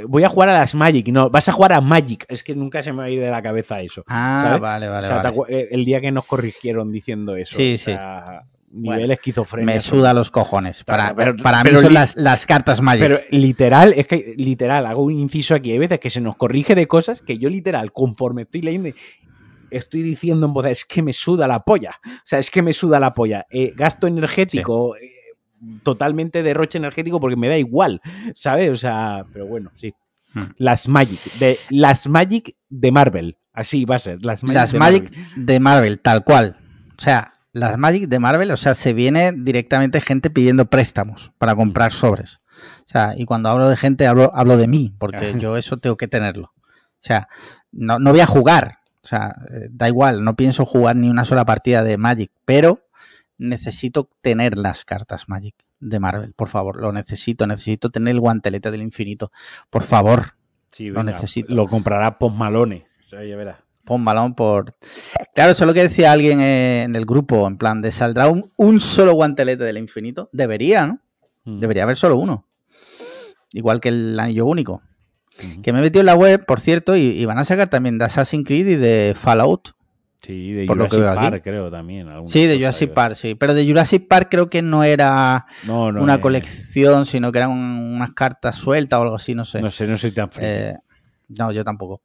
Voy 0.07 0.25
a 0.25 0.29
jugar 0.29 0.49
a 0.49 0.59
las 0.59 0.75
Magic. 0.75 1.09
No, 1.09 1.31
vas 1.31 1.49
a 1.49 1.53
jugar 1.53 1.73
a 1.73 1.81
Magic. 1.81 2.25
Es 2.29 2.43
que 2.43 2.55
nunca 2.55 2.83
se 2.83 2.93
me 2.93 2.99
va 2.99 3.05
a 3.05 3.11
ir 3.11 3.21
de 3.21 3.31
la 3.31 3.43
cabeza 3.43 3.81
eso. 3.81 4.05
Ah, 4.09 4.59
vale, 4.61 4.89
vale. 4.89 5.09
Eh, 5.49 5.69
el 5.71 5.85
día 5.85 6.01
que 6.01 6.11
nos 6.11 6.27
corrigieron 6.27 6.93
diciendo 6.93 7.37
eso. 7.37 7.57
Sí, 7.57 7.79
sí. 7.79 7.93
Nivel 8.69 9.11
esquizofrenia. 9.11 9.75
Me 9.75 9.81
suda 9.81 10.13
los 10.13 10.31
cojones. 10.31 10.85
Para, 10.85 11.15
para 11.15 11.65
mí 11.65 11.71
son 11.71 11.95
las, 11.95 12.17
las, 12.17 12.45
cartas 12.47 12.83
Magic. 12.83 13.01
Pero 13.01 13.21
literal, 13.31 13.95
es 13.97 14.07
que 14.07 14.35
literal, 14.37 14.87
hago 14.87 15.05
un 15.05 15.19
inciso 15.19 15.55
aquí. 15.55 15.73
Hay 15.73 15.79
veces 15.79 16.01
que 16.01 16.11
se 16.11 16.21
nos 16.21 16.37
corrige 16.37 16.75
de 16.75 16.87
cosas 16.87 17.23
que 17.23 17.39
yo 17.39 17.49
literal, 17.49 17.93
conforme 17.93 18.43
estoy 18.43 18.63
leyendo, 18.63 18.91
estoy 19.71 20.03
diciendo 20.03 20.47
en 20.47 20.55
voz, 20.55 20.67
es 20.67 20.85
que 20.85 21.03
me 21.03 21.13
suda 21.13 21.49
la 21.49 21.61
polla. 21.61 21.93
O 22.05 22.23
sea, 22.25 22.39
es 22.39 22.51
que 22.51 22.63
me 22.63 22.73
suda 22.73 23.01
la 23.01 23.15
polla. 23.15 23.47
Eh, 23.51 23.73
gasto 23.77 24.07
energético, 24.07 24.97
eh, 24.97 25.11
totalmente 25.83 26.43
derroche 26.43 26.79
energético 26.79 27.21
porque 27.21 27.37
me 27.37 27.49
da 27.49 27.59
igual, 27.59 28.01
¿sabes? 28.35 28.71
O 28.71 28.77
sea, 28.77 29.25
pero 29.33 29.47
bueno, 29.47 29.71
sí. 29.81 29.95
Hmm. 30.35 30.53
Las 30.59 30.89
Magic, 30.89 31.21
de, 31.39 31.59
las 31.71 32.07
Magic 32.07 32.57
de 32.69 32.93
Marvel. 32.93 33.37
Así 33.53 33.85
va 33.87 33.97
a 33.97 34.01
ser. 34.01 34.25
Las 34.25 34.45
Magic, 34.45 35.11
de, 35.35 35.61
Marvel. 35.61 35.99
tal 36.01 36.25
cual. 36.25 36.59
O 36.99 37.01
sea, 37.01 37.33
las 37.53 37.79
Magic 37.79 38.09
de 38.09 38.19
Marvel, 38.19 38.51
o 38.51 38.57
sea, 38.59 38.75
se 38.75 38.93
viene 38.93 39.33
directamente 39.33 40.03
gente 40.03 40.29
pidiendo 40.29 40.67
préstamos 40.67 41.33
para 41.39 41.55
comprar 41.55 41.93
sobres. 41.93 42.41
O 42.81 42.89
sea, 42.89 43.15
y 43.17 43.25
cuando 43.25 43.49
hablo 43.49 43.69
de 43.69 43.77
gente, 43.77 44.07
hablo, 44.07 44.31
hablo 44.35 44.59
de 44.59 44.69
mí, 44.69 44.95
porque 44.99 45.35
yo 45.41 45.57
eso 45.57 45.79
tengo 45.79 45.97
que 45.97 46.07
tenerlo. 46.07 46.53
O 46.55 47.01
sea, 47.01 47.29
no, 47.73 47.99
no 47.99 48.11
voy 48.11 48.21
a 48.21 48.27
jugar, 48.27 48.79
o 49.07 49.09
sea, 49.09 49.37
eh, 49.53 49.69
da 49.71 49.87
igual, 49.87 50.25
no 50.25 50.35
pienso 50.35 50.65
jugar 50.65 50.97
ni 50.97 51.09
una 51.09 51.25
sola 51.25 51.45
partida 51.45 51.85
de 51.85 51.97
Magic, 51.97 52.33
pero 52.45 52.81
necesito 53.39 54.11
tener 54.21 54.59
las 54.59 54.85
cartas 54.85 55.29
Magic 55.29 55.55
de 55.79 56.01
Marvel, 56.01 56.33
por 56.33 56.49
favor, 56.49 56.81
lo 56.81 56.91
necesito, 56.91 57.47
necesito 57.47 57.91
tener 57.91 58.17
el 58.17 58.21
guantelete 58.21 58.73
del 58.73 58.83
infinito, 58.83 59.31
por 59.71 59.85
favor. 59.85 60.35
Sí, 60.73 60.89
lo 60.89 61.05
necesito. 61.05 61.55
Lo 61.55 61.69
comprará 61.69 62.19
Post 62.19 62.35
Malone, 62.35 62.89
o 63.05 63.09
sea, 63.09 63.25
ya 63.25 63.37
verás. 63.37 63.59
Post 63.85 64.01
Malone 64.01 64.35
por... 64.35 64.75
Claro, 65.37 65.53
eso 65.53 65.63
es 65.63 65.69
lo 65.69 65.75
que 65.75 65.83
decía 65.83 66.11
alguien 66.11 66.41
en 66.41 66.97
el 66.97 67.07
grupo, 67.07 67.47
en 67.47 67.59
plan 67.59 67.83
de 67.83 67.93
saldrá 67.93 68.29
un, 68.29 68.81
solo 68.81 69.13
guantelete 69.13 69.63
del 69.63 69.79
infinito. 69.79 70.31
Debería, 70.33 70.85
¿no? 70.85 70.99
Mm. 71.45 71.59
Debería 71.59 71.85
haber 71.85 71.97
solo 71.97 72.17
uno. 72.17 72.45
Igual 73.53 73.81
que 73.81 73.91
el 73.91 74.19
anillo 74.19 74.47
único. 74.47 74.83
Que 75.63 75.73
me 75.73 75.81
he 75.81 75.83
metido 75.83 76.01
en 76.01 76.07
la 76.07 76.15
web, 76.15 76.45
por 76.47 76.61
cierto, 76.61 76.97
y, 76.97 77.25
van 77.25 77.39
a 77.39 77.45
sacar 77.45 77.69
también 77.69 77.99
de 77.99 78.05
Assassin's 78.05 78.47
Creed 78.47 78.67
y 78.69 78.77
de 78.77 79.13
Fallout. 79.15 79.77
Sí, 80.23 80.53
de 80.53 80.67
Jurassic 80.67 81.01
Park 81.15 81.41
creo 81.45 81.71
también. 81.71 82.09
Sí, 82.27 82.47
de 82.47 82.57
Jurassic 82.57 82.93
Park, 82.93 83.15
sí. 83.15 83.35
Pero 83.35 83.55
de 83.55 83.67
Jurassic 83.67 84.09
Park 84.09 84.29
creo 84.31 84.47
que 84.49 84.63
no 84.63 84.83
era 84.83 85.47
una 85.69 86.21
colección, 86.21 87.05
sino 87.05 87.31
que 87.33 87.39
eran 87.39 87.51
unas 87.51 88.11
cartas 88.13 88.57
sueltas 88.57 88.99
o 88.99 89.03
algo 89.03 89.17
así, 89.17 89.35
no 89.35 89.45
sé. 89.45 89.61
No 89.61 89.71
sé, 89.71 89.87
no 89.87 89.97
soy 89.97 90.13
tan. 90.13 90.31
Eh, 90.41 90.75
no, 91.29 91.53
yo 91.53 91.65
tampoco. 91.65 92.03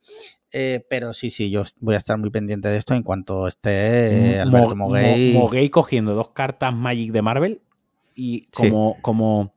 Eh, 0.54 0.86
pero 0.90 1.14
sí, 1.14 1.30
sí, 1.30 1.50
yo 1.50 1.64
voy 1.80 1.96
a 1.96 1.98
estar 1.98 2.18
muy 2.18 2.30
pendiente 2.30 2.68
de 2.68 2.78
esto 2.78 2.94
en 2.94 3.04
cuanto 3.04 3.48
esté 3.48 4.40
Alberto 4.40 4.76
Moguey. 4.76 5.34
Moguey 5.34 5.70
cogiendo 5.70 6.14
dos 6.14 6.32
cartas 6.32 6.74
Magic 6.74 7.12
de 7.12 7.22
Marvel 7.22 7.62
y 8.16 8.48
como, 8.48 8.98
como 9.02 9.54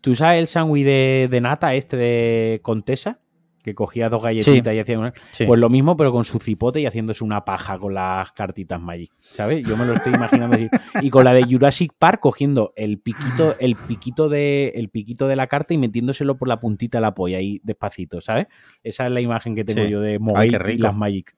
¿Tú 0.00 0.14
sabes 0.14 0.40
el 0.40 0.46
sándwich 0.46 0.84
de, 0.84 1.28
de 1.30 1.40
nata 1.40 1.74
este 1.74 1.96
de 1.96 2.60
Contesa? 2.62 3.20
Que 3.62 3.74
cogía 3.74 4.08
dos 4.08 4.22
galletitas 4.22 4.72
y 4.72 4.78
hacía 4.78 4.98
una... 4.98 5.12
Sí. 5.32 5.44
Pues 5.44 5.60
lo 5.60 5.68
mismo, 5.68 5.94
pero 5.94 6.12
con 6.12 6.24
su 6.24 6.38
cipote 6.38 6.80
y 6.80 6.86
haciéndose 6.86 7.22
una 7.22 7.44
paja 7.44 7.78
con 7.78 7.92
las 7.92 8.32
cartitas 8.32 8.80
Magic, 8.80 9.12
¿sabes? 9.20 9.66
Yo 9.66 9.76
me 9.76 9.84
lo 9.84 9.92
estoy 9.92 10.14
imaginando 10.14 10.56
así. 10.56 10.70
Y 11.02 11.10
con 11.10 11.24
la 11.24 11.34
de 11.34 11.42
Jurassic 11.44 11.92
Park 11.98 12.20
cogiendo 12.20 12.72
el 12.74 12.98
piquito, 13.00 13.54
el 13.60 13.76
piquito 13.76 14.30
de, 14.30 14.72
el 14.76 14.88
piquito 14.88 15.28
de 15.28 15.36
la 15.36 15.46
carta 15.46 15.74
y 15.74 15.78
metiéndoselo 15.78 16.38
por 16.38 16.48
la 16.48 16.58
puntita 16.58 16.96
de 16.96 17.02
la 17.02 17.12
polla 17.12 17.36
ahí 17.36 17.60
despacito, 17.62 18.22
¿sabes? 18.22 18.46
Esa 18.82 19.04
es 19.04 19.12
la 19.12 19.20
imagen 19.20 19.54
que 19.54 19.64
tengo 19.64 19.84
Sí. 19.84 19.90
yo 19.90 20.00
de 20.00 20.12
Ay, 20.12 20.18
Mogai 20.18 20.48
qué 20.48 20.72
y 20.72 20.78
las 20.78 20.96
Magic. 20.96 21.36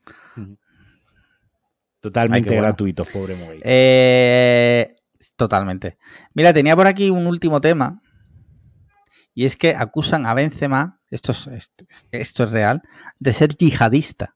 Totalmente 2.00 2.48
bueno. 2.50 2.62
gratuitos, 2.62 3.08
pobre 3.10 3.34
Mogai. 3.34 3.60
Eh, 3.62 4.94
totalmente. 5.36 5.98
Mira, 6.34 6.52
tenía 6.52 6.76
por 6.76 6.86
aquí 6.86 7.10
un 7.10 7.26
último 7.26 7.60
tema. 7.60 8.00
Y 9.34 9.46
es 9.46 9.56
que 9.56 9.74
acusan 9.74 10.26
a 10.26 10.34
Benzema, 10.34 11.00
esto 11.10 11.32
es, 11.32 11.46
esto, 11.46 11.84
esto 12.10 12.44
es 12.44 12.50
real, 12.50 12.82
de 13.18 13.32
ser 13.32 13.56
yihadista. 13.56 14.34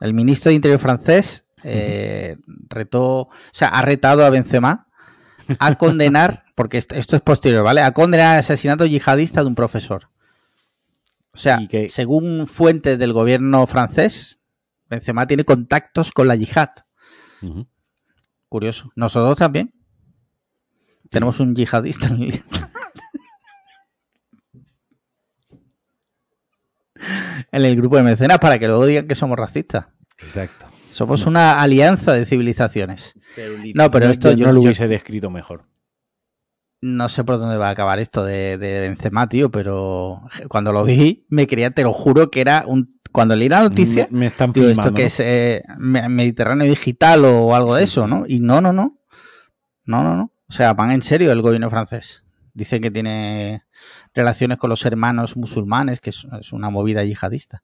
El 0.00 0.14
ministro 0.14 0.48
de 0.48 0.54
Interior 0.56 0.80
francés 0.80 1.44
eh, 1.62 2.38
retó, 2.68 3.04
o 3.22 3.30
sea, 3.52 3.68
ha 3.68 3.82
retado 3.82 4.24
a 4.24 4.30
Benzema 4.30 4.86
a 5.58 5.74
condenar, 5.76 6.44
porque 6.54 6.78
esto, 6.78 6.94
esto 6.94 7.16
es 7.16 7.22
posterior, 7.22 7.62
¿vale? 7.64 7.82
A 7.82 7.92
condenar 7.92 8.34
el 8.34 8.40
asesinato 8.40 8.86
yihadista 8.86 9.42
de 9.42 9.48
un 9.48 9.54
profesor. 9.54 10.08
O 11.32 11.36
sea, 11.38 11.58
que- 11.68 11.88
según 11.90 12.46
fuentes 12.46 12.98
del 12.98 13.12
gobierno 13.12 13.66
francés, 13.66 14.40
Benzema 14.88 15.26
tiene 15.26 15.44
contactos 15.44 16.12
con 16.12 16.26
la 16.28 16.34
yihad. 16.34 16.70
Curioso. 18.48 18.90
Nosotros 18.96 19.38
también. 19.38 19.72
Tenemos 21.10 21.40
un 21.40 21.54
yihadista 21.54 22.06
en 22.08 22.22
el... 22.22 22.32
en 27.52 27.64
el 27.64 27.76
grupo 27.76 27.96
de 27.96 28.02
mecenas 28.02 28.38
para 28.38 28.58
que 28.58 28.66
luego 28.68 28.86
digan 28.86 29.06
que 29.08 29.14
somos 29.14 29.38
racistas. 29.38 29.86
Exacto. 30.18 30.66
Somos 30.90 31.26
una 31.26 31.60
alianza 31.60 32.12
de 32.12 32.24
civilizaciones. 32.26 33.14
No, 33.74 33.90
pero 33.90 34.06
esto 34.10 34.32
yo- 34.32 34.46
no 34.46 34.52
lo 34.52 34.60
yo- 34.60 34.66
hubiese 34.66 34.88
descrito 34.88 35.30
mejor. 35.30 35.66
No 36.82 37.08
sé 37.10 37.24
por 37.24 37.38
dónde 37.38 37.58
va 37.58 37.68
a 37.68 37.72
acabar 37.72 37.98
esto 37.98 38.24
de, 38.24 38.56
de 38.56 38.80
Benzema, 38.80 39.28
tío, 39.28 39.50
pero 39.50 40.22
cuando 40.48 40.72
lo 40.72 40.82
vi 40.84 41.26
me 41.28 41.46
creía, 41.46 41.70
te 41.72 41.82
lo 41.82 41.92
juro, 41.92 42.30
que 42.30 42.40
era 42.40 42.64
un... 42.66 42.98
Cuando 43.12 43.34
leí 43.36 43.48
la 43.48 43.60
noticia, 43.60 44.06
Me, 44.10 44.20
me 44.20 44.26
están 44.26 44.52
digo, 44.52 44.66
filmando. 44.68 44.82
esto 44.88 44.94
que 44.94 45.04
es 45.06 45.20
eh, 45.20 45.62
me- 45.78 46.08
Mediterráneo 46.08 46.66
digital 46.68 47.24
o 47.24 47.54
algo 47.54 47.74
de 47.74 47.84
eso, 47.84 48.06
¿no? 48.06 48.24
Y 48.26 48.40
no, 48.40 48.60
no, 48.60 48.72
no. 48.72 48.98
No, 49.84 50.02
no, 50.04 50.14
no. 50.16 50.32
O 50.50 50.52
sea, 50.52 50.74
van 50.74 50.90
en 50.90 51.00
serio 51.00 51.30
el 51.30 51.42
gobierno 51.42 51.70
francés. 51.70 52.24
Dicen 52.54 52.82
que 52.82 52.90
tiene 52.90 53.62
relaciones 54.12 54.58
con 54.58 54.68
los 54.68 54.84
hermanos 54.84 55.36
musulmanes, 55.36 56.00
que 56.00 56.10
es, 56.10 56.26
es 56.40 56.52
una 56.52 56.70
movida 56.70 57.04
yihadista. 57.04 57.62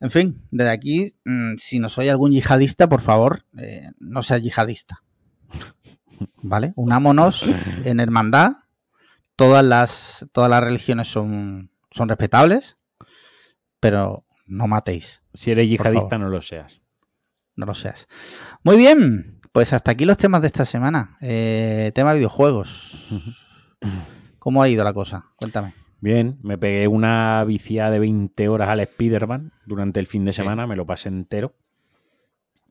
En 0.00 0.10
fin, 0.10 0.42
desde 0.50 0.70
aquí, 0.70 1.14
mm, 1.26 1.56
si 1.58 1.78
no 1.78 1.90
soy 1.90 2.08
algún 2.08 2.32
yihadista, 2.32 2.88
por 2.88 3.02
favor, 3.02 3.44
eh, 3.58 3.90
no 4.00 4.22
sea 4.22 4.38
yihadista. 4.38 5.02
¿Vale? 6.38 6.72
Unámonos 6.76 7.44
en 7.84 8.00
hermandad. 8.00 8.52
Todas 9.36 9.64
las, 9.64 10.26
todas 10.32 10.48
las 10.48 10.64
religiones 10.64 11.08
son, 11.08 11.70
son 11.90 12.08
respetables, 12.08 12.78
pero 13.80 14.24
no 14.46 14.66
matéis. 14.66 15.22
Si 15.34 15.50
eres 15.50 15.68
yihadista, 15.68 16.16
no 16.16 16.30
lo 16.30 16.40
seas. 16.40 16.80
no 17.54 17.66
lo 17.66 17.74
seas. 17.74 18.08
Muy 18.64 18.78
bien, 18.78 19.41
pues 19.52 19.72
hasta 19.72 19.90
aquí 19.92 20.04
los 20.04 20.16
temas 20.16 20.40
de 20.40 20.46
esta 20.48 20.64
semana. 20.64 21.16
Eh, 21.20 21.92
tema 21.94 22.12
videojuegos. 22.14 23.08
¿Cómo 24.38 24.62
ha 24.62 24.68
ido 24.68 24.82
la 24.84 24.92
cosa? 24.94 25.26
Cuéntame. 25.36 25.74
Bien, 26.00 26.38
me 26.42 26.58
pegué 26.58 26.88
una 26.88 27.44
viciada 27.44 27.90
de 27.92 28.00
20 28.00 28.48
horas 28.48 28.68
al 28.70 28.80
Spider-Man 28.80 29.52
durante 29.66 30.00
el 30.00 30.06
fin 30.06 30.24
de 30.24 30.32
Sí. 30.32 30.36
semana, 30.38 30.66
me 30.66 30.74
lo 30.74 30.84
pasé 30.84 31.08
entero 31.10 31.54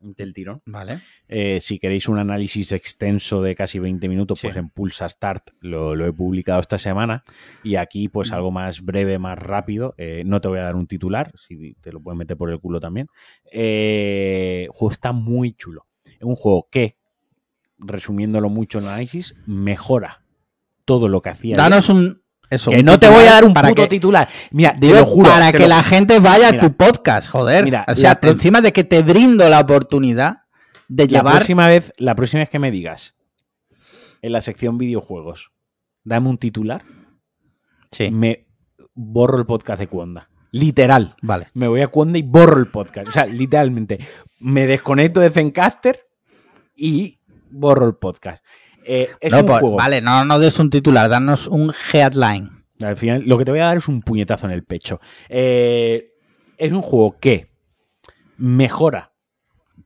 del 0.01 0.33
tirón. 0.33 0.61
Vale. 0.65 0.99
Eh, 1.29 1.59
si 1.61 1.77
queréis 1.77 2.09
un 2.09 2.17
análisis 2.17 2.71
extenso 2.71 3.41
de 3.43 3.55
casi 3.55 3.77
20 3.77 4.09
minutos, 4.09 4.39
Sí. 4.39 4.47
pues 4.47 4.57
en 4.57 4.69
Pulsa 4.69 5.07
Start 5.07 5.51
lo, 5.61 5.95
lo 5.95 6.07
he 6.07 6.11
publicado 6.11 6.59
esta 6.59 6.79
semana. 6.79 7.23
Y 7.63 7.75
aquí, 7.75 8.09
pues 8.09 8.31
Mm. 8.31 8.33
algo 8.33 8.51
más 8.51 8.81
breve, 8.81 9.19
más 9.19 9.37
rápido. 9.37 9.93
Eh, 9.97 10.23
no 10.25 10.41
te 10.41 10.47
voy 10.49 10.57
a 10.59 10.63
dar 10.63 10.75
un 10.75 10.87
titular, 10.87 11.31
si 11.37 11.75
te 11.75 11.91
lo 11.93 12.01
puedes 12.01 12.17
meter 12.17 12.35
por 12.35 12.49
el 12.49 12.59
culo 12.59 12.79
también. 12.79 13.07
Eh, 13.51 14.67
juego 14.71 14.91
está 14.91 15.11
muy 15.11 15.53
chulo. 15.53 15.85
Un 16.21 16.35
juego 16.35 16.67
que, 16.71 16.97
resumiéndolo 17.77 18.49
mucho 18.49 18.79
en 18.79 18.85
análisis, 18.87 19.35
mejora 19.45 20.23
todo 20.85 21.07
lo 21.07 21.21
que 21.21 21.29
hacía. 21.29 21.55
Danos 21.55 21.89
un. 21.89 22.21
Eso, 22.49 22.71
que 22.71 22.83
no 22.83 22.99
te 22.99 23.07
voy 23.07 23.23
a 23.23 23.31
dar 23.31 23.45
un 23.45 23.53
para 23.53 23.69
puto 23.69 23.83
que, 23.83 23.87
titular. 23.87 24.27
Mira, 24.51 24.73
te 24.77 24.87
digo, 24.87 24.99
lo 24.99 25.05
juro. 25.05 25.29
para 25.29 25.53
que 25.53 25.59
lo- 25.59 25.67
la 25.69 25.83
gente 25.83 26.19
vaya 26.19 26.51
Mira. 26.51 26.57
a 26.57 26.59
tu 26.69 26.75
podcast, 26.75 27.29
joder. 27.29 27.63
Mira, 27.63 27.85
o 27.87 27.95
sea, 27.95 28.19
la 28.21 28.29
encima 28.29 28.59
de 28.59 28.73
que 28.73 28.83
te 28.83 29.01
brindo 29.03 29.47
la 29.47 29.61
oportunidad 29.61 30.39
de 30.89 31.05
la 31.05 31.19
llevar. 31.19 31.35
próxima 31.37 31.67
vez, 31.67 31.93
la 31.97 32.13
próxima 32.13 32.41
vez 32.41 32.49
que 32.49 32.59
me 32.59 32.69
digas 32.69 33.15
en 34.21 34.33
la 34.33 34.41
sección 34.41 34.77
videojuegos, 34.77 35.51
dame 36.03 36.27
un 36.29 36.37
titular, 36.37 36.83
Sí, 37.93 38.09
me 38.11 38.47
borro 38.93 39.37
el 39.39 39.45
podcast 39.45 39.79
de 39.79 39.87
Cuonda. 39.87 40.29
Literal. 40.51 41.15
vale. 41.21 41.47
Me 41.53 41.69
voy 41.69 41.79
a 41.81 41.87
Cuonda 41.87 42.17
y 42.19 42.21
borro 42.23 42.59
el 42.59 42.67
podcast. 42.67 43.07
O 43.07 43.11
sea, 43.13 43.25
literalmente. 43.25 43.97
Me 44.39 44.67
desconecto 44.67 45.21
de 45.21 45.31
Zencaster 45.31 46.01
y 46.75 47.19
borro 47.49 47.87
el 47.87 47.95
podcast. 47.95 48.43
Eh, 48.85 49.09
es 49.19 49.31
No, 49.31 49.39
un 49.41 49.45
pues, 49.45 49.59
juego. 49.59 49.75
Vale, 49.77 50.01
no 50.01 50.25
nos 50.25 50.39
des 50.41 50.57
un 50.59 50.69
titular, 50.69 51.09
danos 51.09 51.47
un 51.47 51.73
headline. 51.93 52.49
Al 52.81 52.97
final, 52.97 53.23
lo 53.25 53.37
que 53.37 53.45
te 53.45 53.51
voy 53.51 53.59
a 53.59 53.65
dar 53.65 53.77
es 53.77 53.87
un 53.87 54.01
puñetazo 54.01 54.47
en 54.47 54.53
el 54.53 54.63
pecho. 54.63 54.99
Eh, 55.29 56.13
es 56.57 56.71
un 56.71 56.81
juego 56.81 57.17
que 57.19 57.51
mejora 58.37 59.13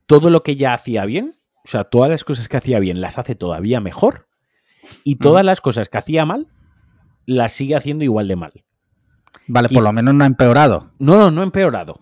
todo 0.06 0.30
lo 0.30 0.44
que 0.44 0.56
ya 0.56 0.74
hacía 0.74 1.06
bien. 1.06 1.34
O 1.66 1.68
sea, 1.68 1.84
todas 1.86 2.10
las 2.10 2.24
cosas 2.24 2.48
que 2.48 2.58
hacía 2.58 2.80
bien 2.80 3.02
las 3.02 3.18
hace 3.18 3.36
todavía 3.36 3.80
mejor. 3.82 4.28
Y 5.04 5.16
todas 5.16 5.44
las 5.44 5.62
cosas 5.62 5.90
que 5.90 5.98
hacía 5.98 6.26
mal 6.26 6.48
las 7.26 7.54
sigue 7.54 7.76
haciendo 7.76 8.04
igual 8.04 8.28
de 8.28 8.36
mal. 8.36 8.54
Vale, 9.48 9.68
Y- 9.72 9.74
por 9.74 9.84
lo 9.84 9.92
menos 9.92 10.14
no 10.14 10.24
ha 10.24 10.28
empeorado. 10.28 10.92
No, 11.00 11.18
no, 11.18 11.32
no 11.32 11.42
ha 11.42 11.44
empeorado. 11.44 12.00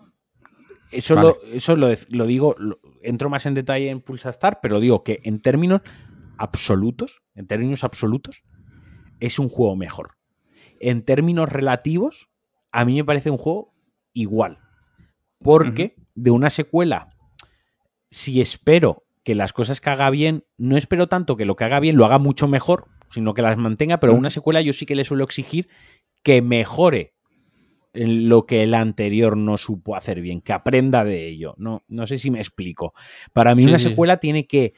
Eso, 0.94 1.14
Vale. 1.14 1.28
lo, 1.28 1.36
eso 1.54 1.76
lo, 1.76 1.88
lo 2.10 2.26
digo, 2.26 2.54
lo- 2.58 2.78
entro 3.02 3.28
más 3.30 3.46
en 3.46 3.54
detalle 3.54 3.90
en 3.90 4.00
Pulsa 4.00 4.30
Star, 4.30 4.60
pero 4.62 4.80
digo 4.80 5.02
que 5.02 5.20
en 5.24 5.40
términos 5.40 5.82
absolutos, 6.38 7.22
en 7.34 7.46
términos 7.46 7.84
absolutos, 7.84 8.42
es 9.20 9.38
un 9.38 9.48
juego 9.48 9.76
mejor. 9.76 10.12
En 10.80 11.02
términos 11.02 11.48
relativos, 11.48 12.28
a 12.72 12.84
mí 12.84 12.94
me 12.96 13.04
parece 13.04 13.30
un 13.30 13.38
juego 13.38 13.74
igual. 14.12 14.58
Porque 15.40 15.96
de 16.14 16.30
una 16.30 16.50
secuela, 16.50 17.10
si 18.10 18.40
espero 18.40 19.04
que 19.22 19.34
las 19.34 19.52
cosas 19.52 19.80
que 19.80 19.90
haga 19.90 20.10
bien, 20.10 20.44
no 20.58 20.76
espero 20.76 21.06
tanto 21.08 21.36
que 21.36 21.44
lo 21.44 21.56
que 21.56 21.64
haga 21.64 21.80
bien 21.80 21.96
lo 21.96 22.04
haga 22.04 22.18
mucho 22.18 22.48
mejor, 22.48 22.86
sino 23.10 23.32
que 23.34 23.42
las 23.42 23.56
mantenga, 23.56 24.00
pero 24.00 24.14
una 24.14 24.30
secuela 24.30 24.60
yo 24.60 24.72
sí 24.72 24.86
que 24.86 24.94
le 24.94 25.04
suelo 25.04 25.24
exigir 25.24 25.68
que 26.22 26.42
mejore 26.42 27.13
en 27.94 28.28
lo 28.28 28.44
que 28.46 28.62
el 28.62 28.74
anterior 28.74 29.36
no 29.36 29.56
supo 29.56 29.96
hacer 29.96 30.20
bien, 30.20 30.40
que 30.40 30.52
aprenda 30.52 31.04
de 31.04 31.26
ello. 31.26 31.54
No, 31.56 31.82
no 31.88 32.06
sé 32.06 32.18
si 32.18 32.30
me 32.30 32.38
explico. 32.40 32.92
Para 33.32 33.54
mí 33.54 33.62
Sí, 33.62 33.68
una 33.68 33.78
sí. 33.78 33.88
secuela 33.88 34.18
tiene 34.18 34.46
que 34.46 34.74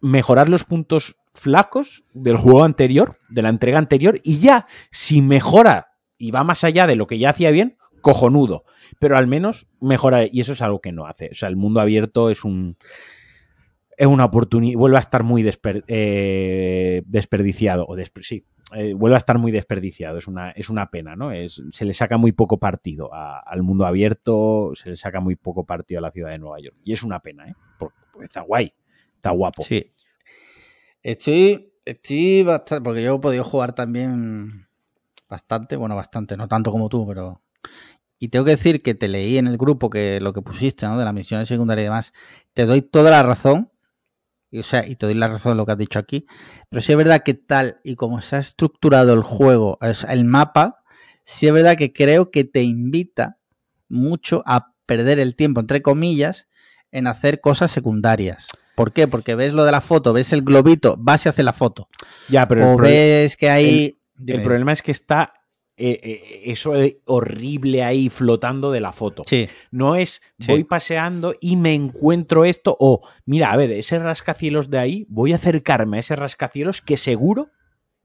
mejorar 0.00 0.48
los 0.48 0.64
puntos 0.64 1.16
flacos 1.32 2.04
del 2.12 2.36
juego 2.36 2.64
anterior, 2.64 3.18
de 3.28 3.42
la 3.42 3.48
entrega 3.48 3.78
anterior, 3.78 4.20
y 4.22 4.38
ya, 4.38 4.66
si 4.90 5.22
mejora 5.22 5.92
y 6.18 6.30
va 6.30 6.44
más 6.44 6.64
allá 6.64 6.86
de 6.86 6.96
lo 6.96 7.06
que 7.06 7.18
ya 7.18 7.30
hacía 7.30 7.50
bien, 7.50 7.76
cojonudo. 8.00 8.64
Pero 8.98 9.16
al 9.16 9.26
menos 9.26 9.66
mejora, 9.80 10.26
y 10.30 10.40
eso 10.40 10.52
es 10.52 10.62
algo 10.62 10.80
que 10.80 10.92
no 10.92 11.06
hace. 11.06 11.30
O 11.32 11.34
sea, 11.34 11.48
el 11.48 11.56
mundo 11.56 11.80
abierto 11.80 12.30
es 12.30 12.44
un. 12.44 12.76
Es 13.96 14.06
una 14.06 14.24
oportunidad. 14.24 14.78
Vuelve 14.78 14.96
a 14.96 15.00
estar 15.00 15.22
muy 15.22 15.42
desper- 15.42 15.84
eh, 15.88 17.02
desperdiciado. 17.06 17.84
O 17.86 17.96
desper- 17.96 18.22
sí, 18.24 18.44
eh, 18.74 18.92
vuelve 18.94 19.16
a 19.16 19.18
estar 19.18 19.38
muy 19.38 19.52
desperdiciado. 19.52 20.18
Es 20.18 20.26
una, 20.26 20.50
es 20.50 20.68
una 20.68 20.90
pena, 20.90 21.14
¿no? 21.16 21.30
Es, 21.32 21.62
se 21.70 21.84
le 21.84 21.92
saca 21.92 22.16
muy 22.16 22.32
poco 22.32 22.58
partido 22.58 23.14
a- 23.14 23.38
al 23.38 23.62
mundo 23.62 23.86
abierto, 23.86 24.72
se 24.74 24.90
le 24.90 24.96
saca 24.96 25.20
muy 25.20 25.36
poco 25.36 25.64
partido 25.64 25.98
a 25.98 26.02
la 26.02 26.10
ciudad 26.10 26.30
de 26.30 26.38
Nueva 26.38 26.58
York. 26.60 26.76
Y 26.84 26.92
es 26.92 27.02
una 27.02 27.20
pena, 27.20 27.48
¿eh? 27.48 27.54
Porque, 27.78 27.96
porque 28.12 28.24
está 28.26 28.40
guay, 28.40 28.72
está 29.14 29.30
guapo. 29.30 29.62
Sí. 29.62 29.92
Estoy, 31.02 31.72
estoy 31.84 32.42
bastante, 32.42 32.82
porque 32.82 33.02
yo 33.02 33.16
he 33.16 33.18
podido 33.20 33.44
jugar 33.44 33.74
también 33.74 34.66
bastante, 35.28 35.76
bueno, 35.76 35.94
bastante, 35.96 36.36
no 36.36 36.48
tanto 36.48 36.70
como 36.72 36.88
tú, 36.88 37.06
pero... 37.06 37.42
Y 38.18 38.28
tengo 38.28 38.44
que 38.44 38.52
decir 38.52 38.80
que 38.82 38.94
te 38.94 39.06
leí 39.08 39.36
en 39.36 39.46
el 39.48 39.58
grupo 39.58 39.90
que 39.90 40.18
lo 40.20 40.32
que 40.32 40.40
pusiste, 40.40 40.86
¿no? 40.86 40.96
De 40.96 41.04
las 41.04 41.12
misiones 41.12 41.46
secundarias 41.48 41.82
y 41.82 41.86
demás. 41.86 42.12
Te 42.54 42.64
doy 42.64 42.80
toda 42.80 43.10
la 43.10 43.22
razón. 43.22 43.70
Y, 44.54 44.60
o 44.60 44.62
sea, 44.62 44.86
y 44.86 44.94
te 44.94 45.06
doy 45.06 45.16
la 45.16 45.26
razón 45.26 45.52
de 45.52 45.56
lo 45.56 45.66
que 45.66 45.72
has 45.72 45.78
dicho 45.78 45.98
aquí. 45.98 46.26
Pero 46.70 46.80
sí 46.80 46.92
es 46.92 46.98
verdad 46.98 47.24
que 47.24 47.34
tal 47.34 47.80
y 47.82 47.96
como 47.96 48.20
se 48.20 48.36
ha 48.36 48.38
estructurado 48.38 49.12
el 49.12 49.22
juego, 49.22 49.78
el 50.08 50.24
mapa, 50.24 50.84
sí 51.24 51.48
es 51.48 51.52
verdad 51.52 51.76
que 51.76 51.92
creo 51.92 52.30
que 52.30 52.44
te 52.44 52.62
invita 52.62 53.38
mucho 53.88 54.44
a 54.46 54.72
perder 54.86 55.18
el 55.18 55.34
tiempo, 55.34 55.58
entre 55.58 55.82
comillas, 55.82 56.46
en 56.92 57.08
hacer 57.08 57.40
cosas 57.40 57.72
secundarias. 57.72 58.46
¿Por 58.76 58.92
qué? 58.92 59.08
Porque 59.08 59.34
ves 59.34 59.54
lo 59.54 59.64
de 59.64 59.72
la 59.72 59.80
foto, 59.80 60.12
ves 60.12 60.32
el 60.32 60.42
globito, 60.42 60.94
vas 61.00 61.26
y 61.26 61.30
haces 61.30 61.44
la 61.44 61.52
foto. 61.52 61.88
Ya, 62.28 62.46
pero 62.46 62.74
o 62.74 62.76
ves 62.76 63.36
que 63.36 63.50
hay... 63.50 63.98
El, 64.24 64.42
problema 64.42 64.72
es 64.72 64.82
que 64.82 64.92
está 64.92 65.32
eh, 65.76 66.00
eh, 66.02 66.42
eso 66.46 66.72
horrible 67.06 67.82
ahí 67.82 68.08
flotando 68.08 68.70
de 68.70 68.80
la 68.80 68.92
foto. 68.92 69.24
Sí. 69.26 69.48
No 69.70 69.96
es 69.96 70.22
voy 70.46 70.64
paseando 70.64 71.34
y 71.40 71.56
me 71.56 71.74
encuentro 71.74 72.44
esto 72.44 72.76
o 72.78 73.00
mira, 73.26 73.50
a 73.52 73.56
ver, 73.56 73.72
ese 73.72 73.98
rascacielos 73.98 74.70
de 74.70 74.78
ahí, 74.78 75.06
voy 75.08 75.32
a 75.32 75.36
acercarme 75.36 75.96
a 75.96 76.00
ese 76.00 76.14
rascacielos 76.16 76.80
que 76.80 76.96
seguro 76.96 77.50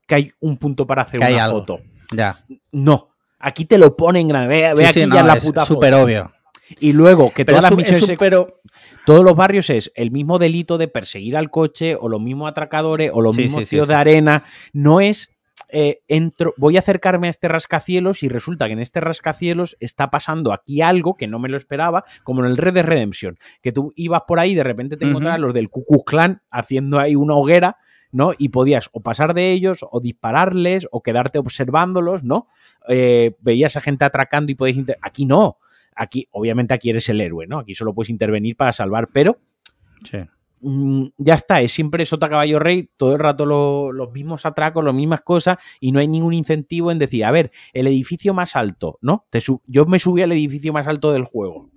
que 0.07 0.15
hay 0.15 0.31
un 0.39 0.57
punto 0.57 0.87
para 0.87 1.03
hacer 1.03 1.19
una 1.19 1.49
foto. 1.49 1.79
Ya. 2.11 2.35
No, 2.71 3.09
aquí 3.37 3.65
te 3.65 3.77
lo 3.77 3.95
ponen 3.95 4.27
grande. 4.27 4.47
Ve, 4.47 4.73
ve 4.75 4.87
aquí 4.87 4.99
ya 5.01 5.23
la 5.23 5.35
puta 5.35 5.63
súper 5.63 5.93
obvio. 5.93 6.31
Y 6.79 6.93
luego 6.93 7.31
que 7.33 7.45
todas 7.45 7.63
las 7.63 7.75
misiones 7.75 8.17
todos 9.05 9.23
los 9.23 9.35
barrios 9.35 9.69
es 9.69 9.91
el 9.95 10.11
mismo 10.11 10.37
delito 10.37 10.77
de 10.77 10.87
perseguir 10.87 11.35
al 11.35 11.49
coche 11.49 11.95
o 11.99 12.09
los 12.09 12.21
mismos 12.21 12.49
atracadores 12.49 13.11
o 13.13 13.21
los 13.21 13.35
mismos 13.35 13.67
tíos 13.67 13.87
de 13.87 13.95
arena. 13.95 14.43
No 14.73 15.01
es 15.01 15.29
eh, 15.67 16.01
entro, 16.07 16.53
voy 16.57 16.77
a 16.77 16.79
acercarme 16.79 17.27
a 17.27 17.29
este 17.29 17.47
rascacielos 17.47 18.23
y 18.23 18.29
resulta 18.29 18.67
que 18.67 18.73
en 18.73 18.79
este 18.79 19.01
rascacielos 19.01 19.77
está 19.79 20.09
pasando 20.09 20.53
aquí 20.53 20.81
algo 20.81 21.15
que 21.15 21.27
no 21.27 21.39
me 21.39 21.49
lo 21.49 21.57
esperaba, 21.57 22.03
como 22.23 22.43
en 22.43 22.51
el 22.51 22.57
Red 22.57 22.73
de 22.73 22.83
Redemption, 22.83 23.37
que 23.61 23.71
tú 23.71 23.91
ibas 23.95 24.23
por 24.27 24.39
ahí 24.39 24.51
y 24.51 24.55
de 24.55 24.63
repente 24.63 24.97
te 24.97 25.05
encontrabas 25.05 25.39
los 25.39 25.53
del 25.53 25.69
Ku 25.69 25.83
Klux 25.85 26.05
Klan 26.05 26.41
haciendo 26.49 26.99
ahí 26.99 27.15
una 27.15 27.35
hoguera, 27.35 27.77
¿no? 28.11 28.33
Y 28.37 28.49
podías 28.49 28.89
o 28.91 29.01
pasar 29.01 29.33
de 29.33 29.51
ellos, 29.51 29.85
o 29.89 29.99
dispararles, 29.99 30.87
o 30.91 31.01
quedarte 31.01 31.37
observándolos, 31.37 32.23
¿no? 32.23 32.47
Eh, 32.87 33.35
veías 33.41 33.75
a 33.77 33.81
gente 33.81 34.05
atracando 34.05 34.51
y 34.51 34.55
podéis... 34.55 34.77
Aquí 35.01 35.25
no. 35.25 35.57
Aquí, 35.95 36.27
obviamente, 36.31 36.73
aquí 36.73 36.89
eres 36.89 37.09
el 37.09 37.21
héroe, 37.21 37.45
¿no? 37.45 37.59
Aquí 37.59 37.75
solo 37.75 37.93
puedes 37.93 38.09
intervenir 38.09 38.55
para 38.55 38.73
salvar, 38.73 39.09
pero... 39.13 39.37
Sí. 40.03 40.19
Mm, 40.61 41.07
ya 41.17 41.35
está, 41.35 41.61
es 41.61 41.71
siempre 41.71 42.05
sota 42.05 42.29
caballo 42.29 42.59
rey, 42.59 42.89
todo 42.97 43.13
el 43.13 43.19
rato 43.19 43.45
los 43.45 44.11
mismos 44.11 44.45
atracos, 44.45 44.83
las 44.83 44.93
mismas 44.93 45.21
cosas, 45.21 45.57
y 45.79 45.91
no 45.91 45.99
hay 45.99 46.07
ningún 46.07 46.33
incentivo 46.33 46.91
en 46.91 46.99
decir, 46.99 47.23
a 47.23 47.31
ver, 47.31 47.51
el 47.73 47.87
edificio 47.87 48.33
más 48.33 48.55
alto, 48.55 48.97
¿no? 49.01 49.25
Te 49.29 49.39
yo 49.67 49.85
me 49.85 49.99
subí 49.99 50.21
al 50.21 50.31
edificio 50.31 50.73
más 50.73 50.87
alto 50.87 51.11
del 51.11 51.23
juego. 51.23 51.69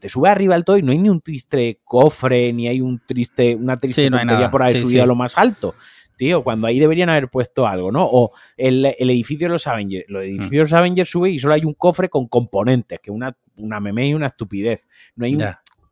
Te 0.00 0.08
sube 0.08 0.28
arriba 0.28 0.54
al 0.54 0.64
todo 0.64 0.78
y 0.78 0.82
no 0.82 0.90
hay 0.90 0.98
ni 0.98 1.08
un 1.08 1.20
triste 1.20 1.80
cofre, 1.84 2.52
ni 2.52 2.66
hay 2.66 2.80
un 2.80 3.00
triste, 3.06 3.54
una 3.54 3.76
triste 3.76 4.10
por 4.50 4.62
haber 4.62 4.78
subido 4.78 5.04
a 5.04 5.06
lo 5.06 5.14
más 5.14 5.38
alto. 5.38 5.74
Tío, 6.16 6.42
cuando 6.42 6.66
ahí 6.66 6.80
deberían 6.80 7.10
haber 7.10 7.28
puesto 7.28 7.66
algo, 7.66 7.92
¿no? 7.92 8.08
O 8.10 8.32
el, 8.56 8.86
edificio 8.86 9.46
de 9.48 9.52
los 9.52 9.66
Avengers. 9.66 10.06
Los 10.08 10.24
edificios 10.24 10.50
de 10.50 10.60
los 10.60 10.72
Avengers 10.72 11.10
sube 11.10 11.30
y 11.30 11.38
solo 11.38 11.54
hay 11.54 11.64
un 11.64 11.74
cofre 11.74 12.08
con 12.08 12.26
componentes, 12.26 12.98
que 13.00 13.10
una, 13.10 13.36
una 13.58 13.80
meme 13.80 14.08
y 14.08 14.14
una 14.14 14.26
estupidez. 14.26 14.88
No 15.14 15.26
hay 15.26 15.36
un, 15.36 15.44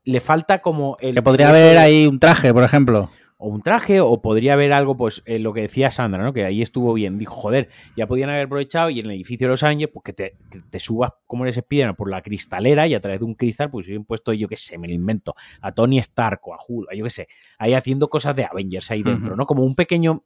le 0.05 0.20
falta 0.20 0.60
como 0.60 0.97
el. 1.01 1.14
Que 1.14 1.22
podría 1.22 1.48
haber 1.48 1.78
ahí 1.78 2.06
un 2.06 2.18
traje, 2.18 2.52
por 2.52 2.62
ejemplo. 2.62 3.10
O 3.36 3.48
un 3.48 3.62
traje, 3.62 4.01
o 4.01 4.22
podría 4.22 4.55
haber 4.55 4.72
algo, 4.72 4.97
pues 4.97 5.22
eh, 5.26 5.39
lo 5.39 5.52
que 5.52 5.62
decía 5.62 5.90
Sandra, 5.90 6.22
¿no? 6.22 6.32
Que 6.32 6.44
ahí 6.44 6.62
estuvo 6.62 6.94
bien. 6.94 7.18
Dijo, 7.18 7.35
joder, 7.35 7.68
ya 7.97 8.06
podían 8.06 8.31
haber 8.31 8.47
aprovechado 8.47 8.90
y 8.90 9.01
en 9.01 9.06
el 9.06 9.12
edificio 9.12 9.48
de 9.48 9.51
Los 9.51 9.62
Ángeles, 9.62 9.90
pues 9.93 10.05
que 10.05 10.12
te, 10.12 10.36
te 10.70 10.78
subas 10.78 11.10
como 11.26 11.44
les 11.44 11.56
Spiderman 11.56 11.97
por 11.97 12.09
la 12.09 12.22
cristalera 12.22 12.86
y 12.86 12.94
a 12.94 13.01
través 13.01 13.18
de 13.18 13.26
un 13.26 13.35
cristal, 13.35 13.70
pues 13.70 13.86
han 13.89 14.05
puesto, 14.05 14.32
yo 14.32 14.48
qué 14.48 14.56
sé, 14.56 14.78
me 14.78 14.86
lo 14.86 14.94
invento, 14.94 15.35
a 15.60 15.72
Tony 15.72 15.98
Stark 15.98 16.40
o 16.44 16.55
a 16.55 16.59
Hulk, 16.66 16.94
yo 16.94 17.05
qué 17.05 17.10
sé, 17.10 17.28
ahí 17.59 17.74
haciendo 17.74 18.09
cosas 18.09 18.36
de 18.36 18.44
Avengers 18.44 18.90
ahí 18.93 19.02
dentro, 19.02 19.36
¿no? 19.36 19.47
Como 19.47 19.64
un 19.64 19.74
pequeño 19.74 20.22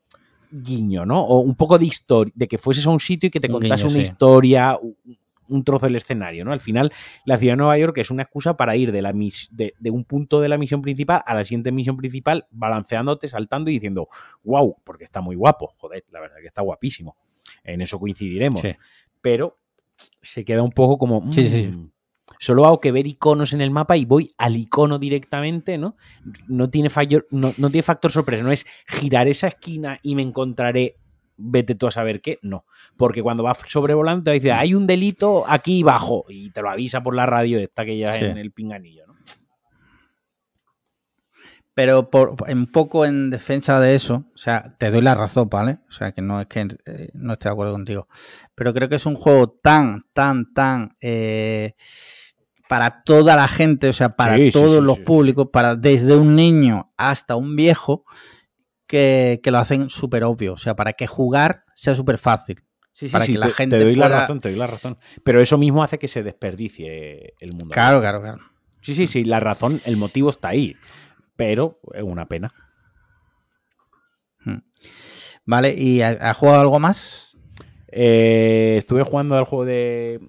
guiño, 0.50 1.04
¿no? 1.04 1.22
O 1.22 1.40
un 1.40 1.54
poco 1.54 1.78
de 1.78 1.86
historia, 1.86 2.32
de 2.36 2.46
que 2.46 2.58
fueses 2.58 2.86
a 2.86 2.90
un 2.90 3.00
sitio 3.00 3.28
y 3.28 3.30
que 3.30 3.40
te 3.40 3.48
contase 3.48 3.86
una 3.86 3.98
historia, 3.98 4.78
un 5.48 5.64
trozo 5.64 5.86
del 5.86 5.96
escenario, 5.96 6.44
¿no? 6.44 6.52
Al 6.52 6.60
final, 6.60 6.92
la 7.24 7.38
ciudad 7.38 7.54
de 7.54 7.58
Nueva 7.58 7.78
York 7.78 7.98
es 7.98 8.10
una 8.10 8.22
excusa 8.22 8.56
para 8.56 8.76
ir 8.76 8.92
de, 8.92 9.02
la 9.02 9.12
de, 9.12 9.90
un 9.90 10.04
punto 10.04 10.40
de 10.40 10.48
la 10.48 10.58
misión 10.58 10.82
principal 10.82 11.22
a 11.26 11.34
la 11.34 11.44
siguiente 11.44 11.72
misión 11.72 11.96
principal, 11.96 12.46
balanceándote, 12.50 13.28
saltando 13.28 13.70
y 13.70 13.74
diciendo, 13.74 14.08
wow, 14.44 14.76
porque 14.84 15.04
está 15.04 15.20
muy 15.20 15.36
guapo, 15.36 15.74
joder, 15.78 16.04
la 16.10 16.20
verdad 16.20 16.36
que 16.40 16.46
está 16.46 16.62
guapísimo. 16.62 17.16
En 17.64 17.80
eso 17.80 17.98
coincidiremos. 17.98 18.62
Pero 19.20 19.58
se 20.22 20.44
queda 20.44 20.62
un 20.62 20.72
poco 20.72 20.98
como... 20.98 21.20
Mm, 21.20 21.90
solo 22.38 22.66
hago 22.66 22.80
que 22.80 22.92
ver 22.92 23.06
iconos 23.06 23.52
en 23.52 23.60
el 23.60 23.70
mapa 23.70 23.96
y 23.96 24.04
voy 24.04 24.32
al 24.36 24.56
icono 24.56 24.98
directamente, 24.98 25.78
¿no? 25.78 25.96
No 26.46 26.70
tiene, 26.70 26.90
fallo, 26.90 27.26
no, 27.30 27.52
no 27.56 27.70
tiene 27.70 27.82
factor 27.82 28.12
sorpresa, 28.12 28.42
no 28.42 28.52
es 28.52 28.66
girar 28.86 29.28
esa 29.28 29.48
esquina 29.48 29.98
y 30.02 30.14
me 30.14 30.22
encontraré 30.22 30.96
vete 31.38 31.74
tú 31.74 31.86
a 31.86 31.90
saber 31.90 32.20
qué, 32.20 32.38
no. 32.42 32.66
Porque 32.96 33.22
cuando 33.22 33.42
vas 33.42 33.58
sobrevolando 33.66 34.24
te 34.24 34.32
dice, 34.32 34.52
hay 34.52 34.74
un 34.74 34.86
delito 34.86 35.44
aquí 35.46 35.82
bajo 35.82 36.26
y 36.28 36.50
te 36.50 36.60
lo 36.60 36.68
avisa 36.68 37.02
por 37.02 37.14
la 37.14 37.24
radio 37.24 37.58
esta 37.58 37.84
que 37.84 37.96
ya 37.96 38.16
en 38.16 38.36
el 38.36 38.52
pinganillo, 38.52 39.06
¿no? 39.06 39.14
Pero 41.74 42.10
por, 42.10 42.34
un 42.50 42.66
poco 42.66 43.04
en 43.04 43.30
defensa 43.30 43.78
de 43.78 43.94
eso, 43.94 44.24
o 44.34 44.38
sea, 44.38 44.74
te 44.78 44.90
doy 44.90 45.00
la 45.00 45.14
razón, 45.14 45.48
¿vale? 45.48 45.78
O 45.88 45.92
sea, 45.92 46.10
que 46.10 46.20
no 46.20 46.40
es 46.40 46.48
que 46.48 46.66
eh, 46.86 47.08
no 47.14 47.34
esté 47.34 47.48
de 47.48 47.52
acuerdo 47.52 47.72
contigo. 47.72 48.08
Pero 48.56 48.74
creo 48.74 48.88
que 48.88 48.96
es 48.96 49.06
un 49.06 49.14
juego 49.14 49.48
tan, 49.48 50.04
tan, 50.12 50.52
tan... 50.52 50.96
Eh, 51.00 51.74
para 52.68 53.02
toda 53.02 53.36
la 53.36 53.46
gente, 53.46 53.88
o 53.88 53.92
sea, 53.92 54.16
para 54.16 54.36
todos 54.52 54.82
los 54.82 54.98
públicos, 54.98 55.48
para 55.52 55.74
desde 55.74 56.16
un 56.16 56.36
niño 56.36 56.92
hasta 56.96 57.36
un 57.36 57.56
viejo, 57.56 58.04
que, 58.88 59.40
lo 59.44 59.58
hacen 59.58 59.90
súper 59.90 60.24
obvio. 60.24 60.54
O 60.54 60.56
sea, 60.56 60.74
para 60.74 60.94
que 60.94 61.06
jugar 61.06 61.64
sea 61.76 61.94
súper 61.94 62.18
fácil. 62.18 62.64
Sí, 62.92 63.06
sí, 63.06 63.12
para 63.12 63.26
que 63.26 63.38
la 63.38 63.46
te, 63.46 63.52
gente 63.52 63.78
te 63.78 63.84
doy 63.84 63.94
la 63.94 64.08
razón, 64.08 64.40
te 64.40 64.48
doy 64.48 64.58
la 64.58 64.66
razón. 64.66 64.98
Pero 65.22 65.40
eso 65.40 65.56
mismo 65.56 65.84
hace 65.84 66.00
que 66.00 66.08
se 66.08 66.24
desperdicie 66.24 67.34
el 67.38 67.52
mundo. 67.52 67.72
Claro, 67.72 68.00
claro, 68.00 68.20
claro. 68.20 68.38
Sí, 68.80 68.94
sí, 68.94 69.06
sí, 69.06 69.24
la 69.24 69.38
razón, 69.38 69.80
el 69.84 69.96
motivo 69.96 70.30
está 70.30 70.48
ahí. 70.48 70.74
Pero 71.36 71.78
es 71.94 72.02
una 72.02 72.26
pena. 72.26 72.52
Hmm. 74.44 74.62
Vale, 75.44 75.74
¿y 75.76 76.02
ha 76.02 76.34
jugado 76.34 76.60
algo 76.60 76.80
más? 76.80 77.36
Eh, 77.92 78.74
estuve 78.76 79.04
jugando 79.04 79.36
al 79.36 79.44
juego 79.44 79.64
de. 79.64 80.20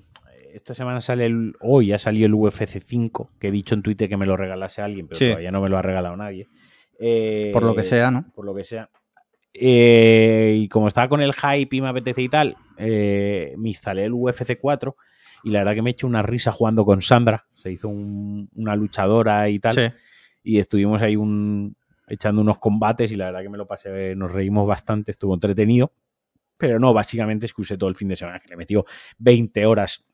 Esta 0.54 0.76
semana 0.76 1.02
sale 1.02 1.26
el. 1.26 1.54
Hoy 1.62 1.88
ya 1.88 1.98
salió 1.98 2.28
el 2.28 2.36
UFC 2.36 2.80
5, 2.86 3.32
que 3.40 3.48
he 3.48 3.52
dicho 3.52 3.74
en 3.74 3.82
Twitter 3.82 4.08
que 4.08 4.18
me 4.18 4.28
lo 4.28 4.38
regalase 4.38 4.84
alguien, 4.84 5.08
pero 5.08 5.20
todavía 5.20 5.52
no 5.52 5.62
me 5.62 5.70
lo 5.70 5.78
ha 5.78 5.82
regalado 5.82 6.16
nadie 6.16 6.48
por 7.54 7.64
lo 7.64 7.76
que 7.76 7.84
sea, 7.84 8.12
¿no? 8.12 8.26
Por 8.36 8.46
lo 8.46 8.54
que 8.54 8.64
sea. 8.64 8.90
Eh, 9.54 10.56
y 10.58 10.68
como 10.68 10.88
estaba 10.88 11.10
con 11.10 11.22
el 11.22 11.34
hype 11.34 11.76
y 11.76 11.82
me 11.82 11.90
apetece 11.90 12.22
y 12.22 12.30
tal, 12.30 12.56
eh, 12.78 13.54
me 13.58 13.70
instalé 13.70 14.06
el 14.06 14.14
UFC 14.14 14.58
4 14.60 14.96
y 15.44 15.50
la 15.50 15.60
verdad 15.60 15.76
que 15.76 15.82
me 15.82 15.90
he 15.90 15.94
hecho 15.94 16.08
una 16.08 16.22
risa 16.22 16.52
jugando 16.52 16.86
con 16.86 17.02
Sandra. 17.02 17.46
Se 17.56 17.72
hizo 17.72 17.90
una 17.90 18.76
luchadora 18.76 19.50
y 19.50 19.60
tal. 19.60 19.94
Y 20.44 20.60
estuvimos 20.60 21.02
ahí 21.02 21.16
un, 21.16 21.76
echando 22.08 22.42
unos 22.42 22.58
combates 22.58 23.12
y 23.12 23.16
la 23.16 23.26
verdad 23.26 23.42
que 23.42 23.50
me 23.50 23.58
lo 23.58 23.68
pasé, 23.68 24.16
nos 24.16 24.32
reímos 24.32 24.68
bastante, 24.68 25.12
estuvo 25.12 25.34
entretenido. 25.34 25.94
Pero 26.58 26.80
no, 26.80 26.94
básicamente 26.94 27.46
es 27.46 27.54
que 27.54 27.62
usé 27.62 27.78
todo 27.78 27.90
el 27.90 27.96
fin 27.96 28.10
de 28.10 28.18
semana, 28.18 28.40
que 28.40 28.50
le 28.50 28.58
metió 28.58 28.86
20 29.20 29.66
horas 29.66 30.06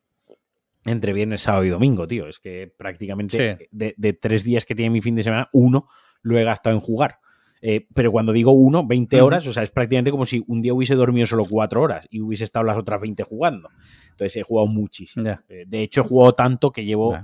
entre 0.84 1.12
viernes, 1.12 1.40
sábado 1.40 1.64
y 1.64 1.68
domingo, 1.68 2.06
tío. 2.06 2.28
Es 2.28 2.38
que 2.38 2.72
prácticamente 2.76 3.68
de, 3.70 3.94
de, 3.96 4.12
tres 4.12 4.44
días 4.44 4.64
que 4.64 4.76
tiene 4.76 4.90
mi 4.90 5.00
fin 5.00 5.16
de 5.16 5.24
semana, 5.24 5.48
uno 5.52 5.88
lo 6.26 6.38
he 6.38 6.44
gastado 6.44 6.74
en 6.74 6.80
jugar. 6.80 7.20
Eh, 7.62 7.86
pero 7.94 8.12
cuando 8.12 8.32
digo 8.32 8.52
uno, 8.52 8.86
20 8.86 9.22
horas, 9.22 9.46
o 9.46 9.52
sea, 9.52 9.62
es 9.62 9.70
prácticamente 9.70 10.10
como 10.10 10.26
si 10.26 10.44
un 10.46 10.60
día 10.60 10.74
hubiese 10.74 10.94
dormido 10.94 11.26
solo 11.26 11.46
cuatro 11.48 11.82
horas 11.82 12.06
y 12.10 12.20
hubiese 12.20 12.44
estado 12.44 12.64
las 12.64 12.76
otras 12.76 13.00
20 13.00 13.22
jugando. 13.22 13.70
Entonces 14.10 14.36
he 14.36 14.42
jugado 14.42 14.66
muchísimo. 14.66 15.30
Eh, 15.48 15.64
de 15.66 15.82
hecho, 15.82 16.00
he 16.00 16.04
jugado 16.04 16.32
tanto 16.32 16.72
que 16.72 16.84
llevo 16.84 17.18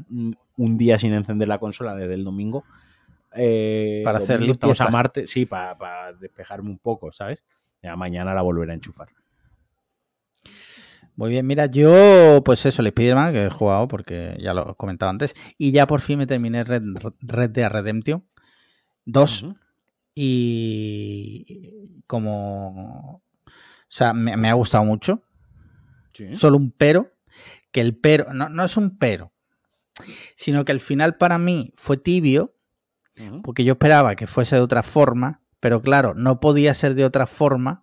un 0.56 0.78
día 0.78 0.98
sin 0.98 1.12
encender 1.12 1.48
la 1.48 1.58
consola 1.58 1.94
desde 1.94 2.14
el 2.14 2.24
domingo. 2.24 2.64
Eh, 3.34 4.02
para 4.04 4.18
hacer 4.18 4.40
limpieza. 4.40 4.84
a 4.84 4.90
Marte, 4.90 5.26
sí, 5.26 5.46
para, 5.46 6.12
despejarme 6.20 6.70
un 6.70 6.78
poco, 6.78 7.12
¿sabes? 7.12 7.42
Ya 7.82 7.96
mañana 7.96 8.34
la 8.34 8.42
volveré 8.42 8.72
a 8.72 8.74
enchufar. 8.74 9.08
Muy 11.16 11.28
bien, 11.28 11.46
mira, 11.46 11.66
yo, 11.66 12.40
pues 12.44 12.64
eso, 12.66 12.82
el 12.82 12.88
Spider-Man 12.88 13.32
que 13.32 13.44
he 13.46 13.50
jugado 13.50 13.88
porque 13.88 14.36
ya 14.40 14.54
lo 14.54 14.70
he 14.70 14.74
comentado 14.76 15.10
antes. 15.10 15.34
Y 15.58 15.72
ya 15.72 15.86
por 15.86 16.00
fin 16.00 16.18
me 16.18 16.26
terminé 16.26 16.64
Red, 16.64 16.82
Red 17.20 17.50
Dead 17.50 17.70
Redemption 17.70 18.24
Dos. 19.04 19.46
Y 20.14 22.02
como... 22.06 23.22
O 23.46 23.94
sea, 23.94 24.12
me, 24.12 24.48
ha 24.48 24.54
gustado 24.54 24.84
mucho. 24.84 25.22
Solo 26.32 26.56
un 26.56 26.72
pero. 26.72 27.12
Que 27.70 27.80
el 27.80 27.96
pero... 27.96 28.32
No, 28.32 28.48
no 28.48 28.64
es 28.64 28.76
un 28.76 28.98
pero. 28.98 29.32
Sino 30.36 30.64
que 30.64 30.72
al 30.72 30.80
final 30.80 31.16
para 31.16 31.38
mí 31.38 31.72
fue 31.76 31.96
tibio. 31.96 32.54
Porque 33.42 33.64
yo 33.64 33.74
esperaba 33.74 34.16
que 34.16 34.26
fuese 34.26 34.56
de 34.56 34.62
otra 34.62 34.82
forma. 34.82 35.42
Pero 35.60 35.80
claro, 35.80 36.14
no 36.14 36.40
podía 36.40 36.74
ser 36.74 36.94
de 36.94 37.04
otra 37.04 37.26
forma. 37.26 37.82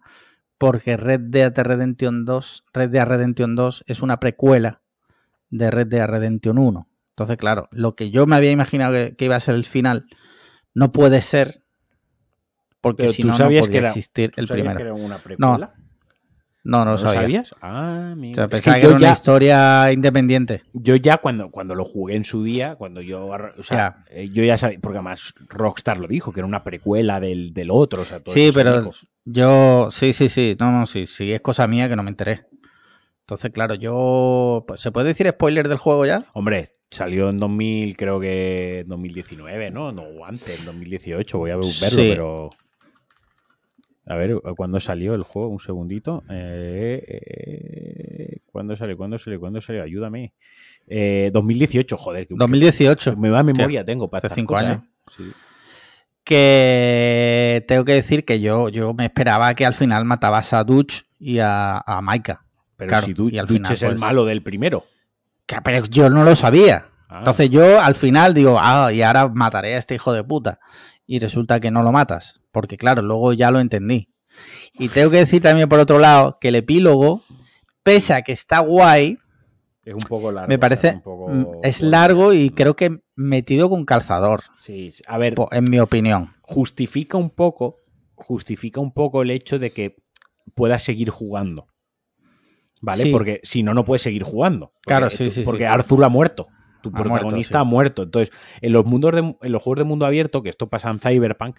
Porque 0.57 0.97
Red 0.97 1.21
Dead 1.29 1.53
Redemption 1.55 2.25
2, 2.25 2.65
Red 2.73 2.89
Dead 2.89 3.07
Redemption 3.07 3.55
2 3.55 3.85
es 3.87 4.01
una 4.01 4.19
precuela 4.19 4.81
de 5.49 5.71
Red 5.71 5.87
Dead 5.87 6.07
Redemption 6.07 6.57
1. 6.57 6.87
Entonces, 7.11 7.37
claro, 7.37 7.69
lo 7.71 7.95
que 7.95 8.11
yo 8.11 8.25
me 8.27 8.35
había 8.35 8.51
imaginado 8.51 8.93
que 9.15 9.25
iba 9.25 9.35
a 9.35 9.39
ser 9.39 9.55
el 9.55 9.65
final 9.65 10.07
no 10.79 10.91
puede 10.91 11.21
ser 11.21 11.61
porque 12.81 13.09
si 13.09 13.23
no, 13.23 13.37
no 13.37 13.49
podía 13.49 13.81
existir 13.87 14.31
el 14.37 14.47
primero. 14.47 14.77
Que 14.77 14.83
era 14.83 14.93
una 14.93 15.17
precuela? 15.17 15.73
No, 16.63 16.85
no 16.85 16.85
lo 16.85 16.91
¿No 16.91 16.97
sabía. 16.97 17.13
sabías? 17.21 17.55
Ah, 17.61 18.13
O 18.17 18.33
sea, 18.33 18.43
Es 18.45 18.49
que 18.49 18.55
pensaba 18.55 18.77
que, 18.77 18.85
era 18.85 18.95
una 18.95 19.07
ya- 19.07 19.11
historia 19.11 19.91
independiente. 19.91 20.63
Yo 20.73 20.95
ya 20.95 21.17
cuando, 21.17 21.51
cuando 21.51 21.75
lo 21.75 21.83
jugué 21.83 22.15
en 22.15 22.23
su 22.23 22.43
día, 22.43 22.75
cuando 22.75 23.01
yo, 23.01 23.27
o 23.27 23.63
sea, 23.63 24.05
eh, 24.09 24.29
yo 24.31 24.43
ya 24.43 24.57
sabía, 24.57 24.79
porque 24.81 24.97
además 24.97 25.33
Rockstar 25.47 25.99
lo 25.99 26.07
dijo, 26.07 26.31
que 26.31 26.39
era 26.41 26.47
una 26.47 26.63
precuela 26.63 27.19
del, 27.19 27.53
del 27.53 27.71
otro, 27.71 28.03
o 28.03 28.05
sea, 28.05 28.19
todo 28.21 28.33
Sí, 28.35 28.51
pero 28.53 28.89
yo, 29.25 29.89
sí, 29.91 30.13
sí, 30.13 30.29
sí, 30.29 30.55
no, 30.59 30.71
no, 30.71 30.85
sí, 30.85 31.05
sí, 31.05 31.31
es 31.33 31.41
cosa 31.41 31.67
mía 31.67 31.89
que 31.89 31.95
no 31.95 32.03
me 32.03 32.09
enteré. 32.11 32.45
Entonces, 33.21 33.51
claro, 33.51 33.75
yo, 33.75 34.63
pues, 34.67 34.79
¿se 34.81 34.91
puede 34.91 35.07
decir 35.07 35.27
spoiler 35.29 35.67
del 35.67 35.77
juego 35.77 36.05
ya? 36.05 36.25
Hombre, 36.33 36.78
salió 36.91 37.29
en 37.29 37.37
2000, 37.37 37.95
creo 37.97 38.19
que 38.19 38.83
2019, 38.87 39.71
¿no? 39.71 39.91
No, 39.91 40.03
antes, 40.25 40.59
en 40.59 40.65
2018, 40.65 41.37
voy 41.37 41.51
a 41.51 41.55
verlo, 41.57 41.71
Sí. 41.71 41.95
pero... 41.95 42.49
A 44.07 44.15
ver, 44.15 44.41
¿cuándo 44.57 44.79
salió 44.79 45.13
el 45.13 45.21
juego? 45.21 45.49
Un 45.49 45.59
segundito. 45.59 46.23
Eh, 46.31 47.03
eh, 47.07 48.37
¿Cuándo 48.51 48.75
salió? 48.75 48.97
¿Cuándo 48.97 49.19
salió? 49.19 49.39
¿Cuándo 49.39 49.61
salió? 49.61 49.83
Ayúdame. 49.83 50.33
Eh, 50.87 51.29
2018, 51.31 51.95
joder. 51.95 52.27
Que, 52.27 52.33
2018. 52.35 53.11
que 53.11 53.17
me 53.17 53.29
da 53.29 53.43
memoria 53.43 53.85
tengo 53.85 54.09
para 54.09 54.25
hace 54.25 54.33
cinco 54.33 54.55
cosas, 54.55 54.65
años. 54.67 54.83
¿eh? 54.83 54.89
Sí. 55.15 55.23
Que 56.23 57.63
tengo 57.67 57.85
que 57.85 57.93
decir 57.93 58.25
que 58.25 58.39
yo, 58.41 58.69
yo 58.69 58.93
me 58.93 59.05
esperaba 59.05 59.53
que 59.53 59.65
al 59.65 59.73
final 59.73 60.05
matabas 60.05 60.53
a 60.53 60.63
Dutch 60.63 61.03
y 61.19 61.39
a, 61.39 61.77
a 61.79 62.01
Maika. 62.01 62.45
Pero 62.77 62.89
Claro, 62.89 63.05
si 63.05 63.13
tú, 63.13 63.29
y 63.29 63.37
al 63.37 63.45
Dutch 63.45 63.57
final, 63.57 63.73
es 63.73 63.83
el 63.83 63.89
pues- 63.89 63.99
malo 64.01 64.25
del 64.25 64.41
primero. 64.41 64.85
Que- 65.49 65.61
Pero 65.63 65.85
yo 65.85 66.09
no 66.09 66.23
lo 66.23 66.35
sabía. 66.35 66.87
Ah. 67.09 67.17
Entonces 67.19 67.49
yo 67.49 67.81
al 67.81 67.95
final 67.95 68.33
digo, 68.33 68.57
ah, 68.61 68.91
y 68.93 69.01
ahora 69.01 69.27
mataré 69.27 69.75
a 69.75 69.79
este 69.79 69.95
hijo 69.95 70.13
de 70.13 70.23
puta. 70.23 70.59
Y 71.07 71.17
resulta 71.19 71.59
que 71.59 71.71
no 71.71 71.81
lo 71.81 71.91
matas. 71.91 72.39
Porque 72.51 72.77
claro, 72.77 73.01
luego 73.01 73.33
ya 73.33 73.49
lo 73.51 73.59
entendí. 73.59 74.13
Y 74.73 74.89
tengo 74.89 75.09
que 75.09 75.17
decir 75.17 75.41
también 75.41 75.67
por 75.67 75.79
otro 75.79 75.97
lado 75.97 76.37
que 76.39 76.49
el 76.49 76.55
epílogo, 76.55 77.23
pese 77.83 78.13
a 78.13 78.21
que 78.21 78.31
está 78.31 78.59
guay, 78.59 79.17
Es 79.83 79.93
un 79.95 79.99
poco 80.07 80.31
largo. 80.31 80.47
me 80.47 80.59
parece 80.59 80.91
un 80.93 81.01
poco 81.01 81.59
es 81.63 81.81
largo 81.81 82.31
y 82.33 82.51
creo 82.51 82.75
que 82.75 82.99
metido 83.15 83.69
con 83.69 83.85
calzador, 83.85 84.41
Sí, 84.55 84.91
sí. 84.91 85.01
a 85.07 85.17
ver, 85.17 85.33
en 85.51 85.63
mi 85.63 85.79
opinión. 85.79 86.35
justifica 86.43 87.17
un 87.17 87.31
poco, 87.31 87.77
justifica 88.15 88.79
un 88.79 88.93
poco 88.93 89.23
el 89.23 89.31
hecho 89.31 89.57
de 89.57 89.71
que 89.71 89.95
puedas 90.53 90.83
seguir 90.83 91.09
jugando. 91.09 91.67
¿Vale? 92.81 93.03
Sí. 93.03 93.11
Porque 93.11 93.39
si 93.43 93.63
no, 93.63 93.73
no 93.73 93.83
puedes 93.85 94.01
seguir 94.01 94.23
jugando. 94.23 94.67
Porque 94.67 94.81
Claro, 94.87 95.09
sí, 95.09 95.25
tú- 95.25 95.31
sí, 95.31 95.41
Porque 95.43 95.59
sí. 95.59 95.63
Arthur 95.65 96.03
ha 96.03 96.09
muerto. 96.09 96.47
Tu 96.81 96.89
Ha 96.89 96.93
protagonista 96.93 97.33
muerto, 97.33 97.43
sí. 97.43 97.53
ha 97.57 97.63
muerto. 97.63 98.03
Entonces, 98.03 98.31
en 98.61 98.71
los 98.71 98.85
mundos 98.85 99.11
de, 99.13 99.19
en 99.41 99.51
los 99.51 99.61
juegos 99.61 99.79
de 99.79 99.83
mundo 99.83 100.05
abierto, 100.05 100.41
que 100.43 100.49
esto 100.49 100.69
pasa 100.69 100.89
en 100.89 100.99
Cyberpunk, 100.99 101.57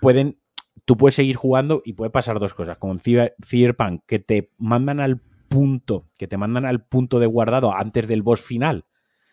pueden. 0.00 0.38
Tú 0.84 0.96
puedes 0.96 1.14
seguir 1.16 1.36
jugando 1.36 1.82
y 1.84 1.94
puede 1.94 2.10
pasar 2.10 2.38
dos 2.38 2.54
cosas. 2.54 2.78
Como 2.78 2.92
en 2.92 2.98
Cyber- 2.98 3.34
Cyberpunk, 3.44 4.02
que 4.06 4.18
te 4.18 4.50
mandan 4.58 5.00
al 5.00 5.20
punto, 5.48 6.06
que 6.18 6.28
te 6.28 6.36
mandan 6.36 6.66
al 6.66 6.84
punto 6.84 7.18
de 7.18 7.26
guardado 7.26 7.74
antes 7.74 8.06
del 8.08 8.22
boss 8.22 8.40
final. 8.42 8.84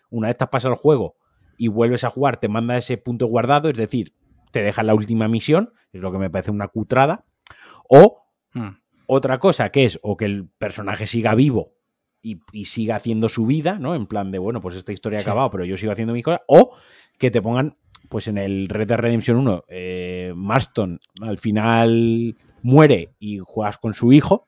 Una 0.09 0.27
vez 0.29 0.37
te 0.37 0.43
has 0.45 0.49
pasado 0.49 0.73
el 0.73 0.79
juego 0.79 1.15
y 1.57 1.67
vuelves 1.67 2.03
a 2.03 2.09
jugar, 2.09 2.37
te 2.37 2.47
manda 2.47 2.77
ese 2.77 2.97
punto 2.97 3.27
guardado, 3.27 3.69
es 3.69 3.77
decir, 3.77 4.13
te 4.51 4.63
deja 4.63 4.83
la 4.83 4.95
última 4.95 5.27
misión, 5.27 5.73
es 5.93 6.01
lo 6.01 6.11
que 6.11 6.17
me 6.17 6.29
parece 6.29 6.51
una 6.51 6.67
cutrada. 6.69 7.25
O 7.89 8.21
Mm. 8.53 8.69
Otra 9.07 9.39
cosa 9.39 9.69
que 9.69 9.85
es 9.85 9.99
o 10.01 10.17
que 10.17 10.25
el 10.25 10.47
personaje 10.57 11.07
siga 11.07 11.35
vivo 11.35 11.73
y, 12.21 12.39
y 12.51 12.65
siga 12.65 12.95
haciendo 12.95 13.29
su 13.29 13.45
vida, 13.45 13.77
¿no? 13.79 13.95
En 13.95 14.07
plan 14.07 14.31
de, 14.31 14.39
bueno, 14.39 14.61
pues 14.61 14.75
esta 14.75 14.91
historia 14.91 15.17
ha 15.19 15.21
Sí. 15.21 15.29
acabado, 15.29 15.51
pero 15.51 15.65
yo 15.65 15.77
sigo 15.77 15.91
haciendo 15.91 16.13
mi 16.13 16.23
cosa. 16.23 16.41
O 16.47 16.73
que 17.19 17.31
te 17.31 17.41
pongan, 17.41 17.77
pues 18.09 18.27
en 18.27 18.37
el 18.37 18.67
Red 18.69 18.87
Dead 18.87 18.97
Redemption 18.99 19.37
1, 19.37 19.63
eh, 19.67 20.33
Marston 20.35 20.99
al 21.21 21.37
final 21.37 22.35
muere 22.61 23.13
y 23.19 23.39
juegas 23.43 23.77
con 23.77 23.93
su 23.93 24.11
hijo. 24.11 24.47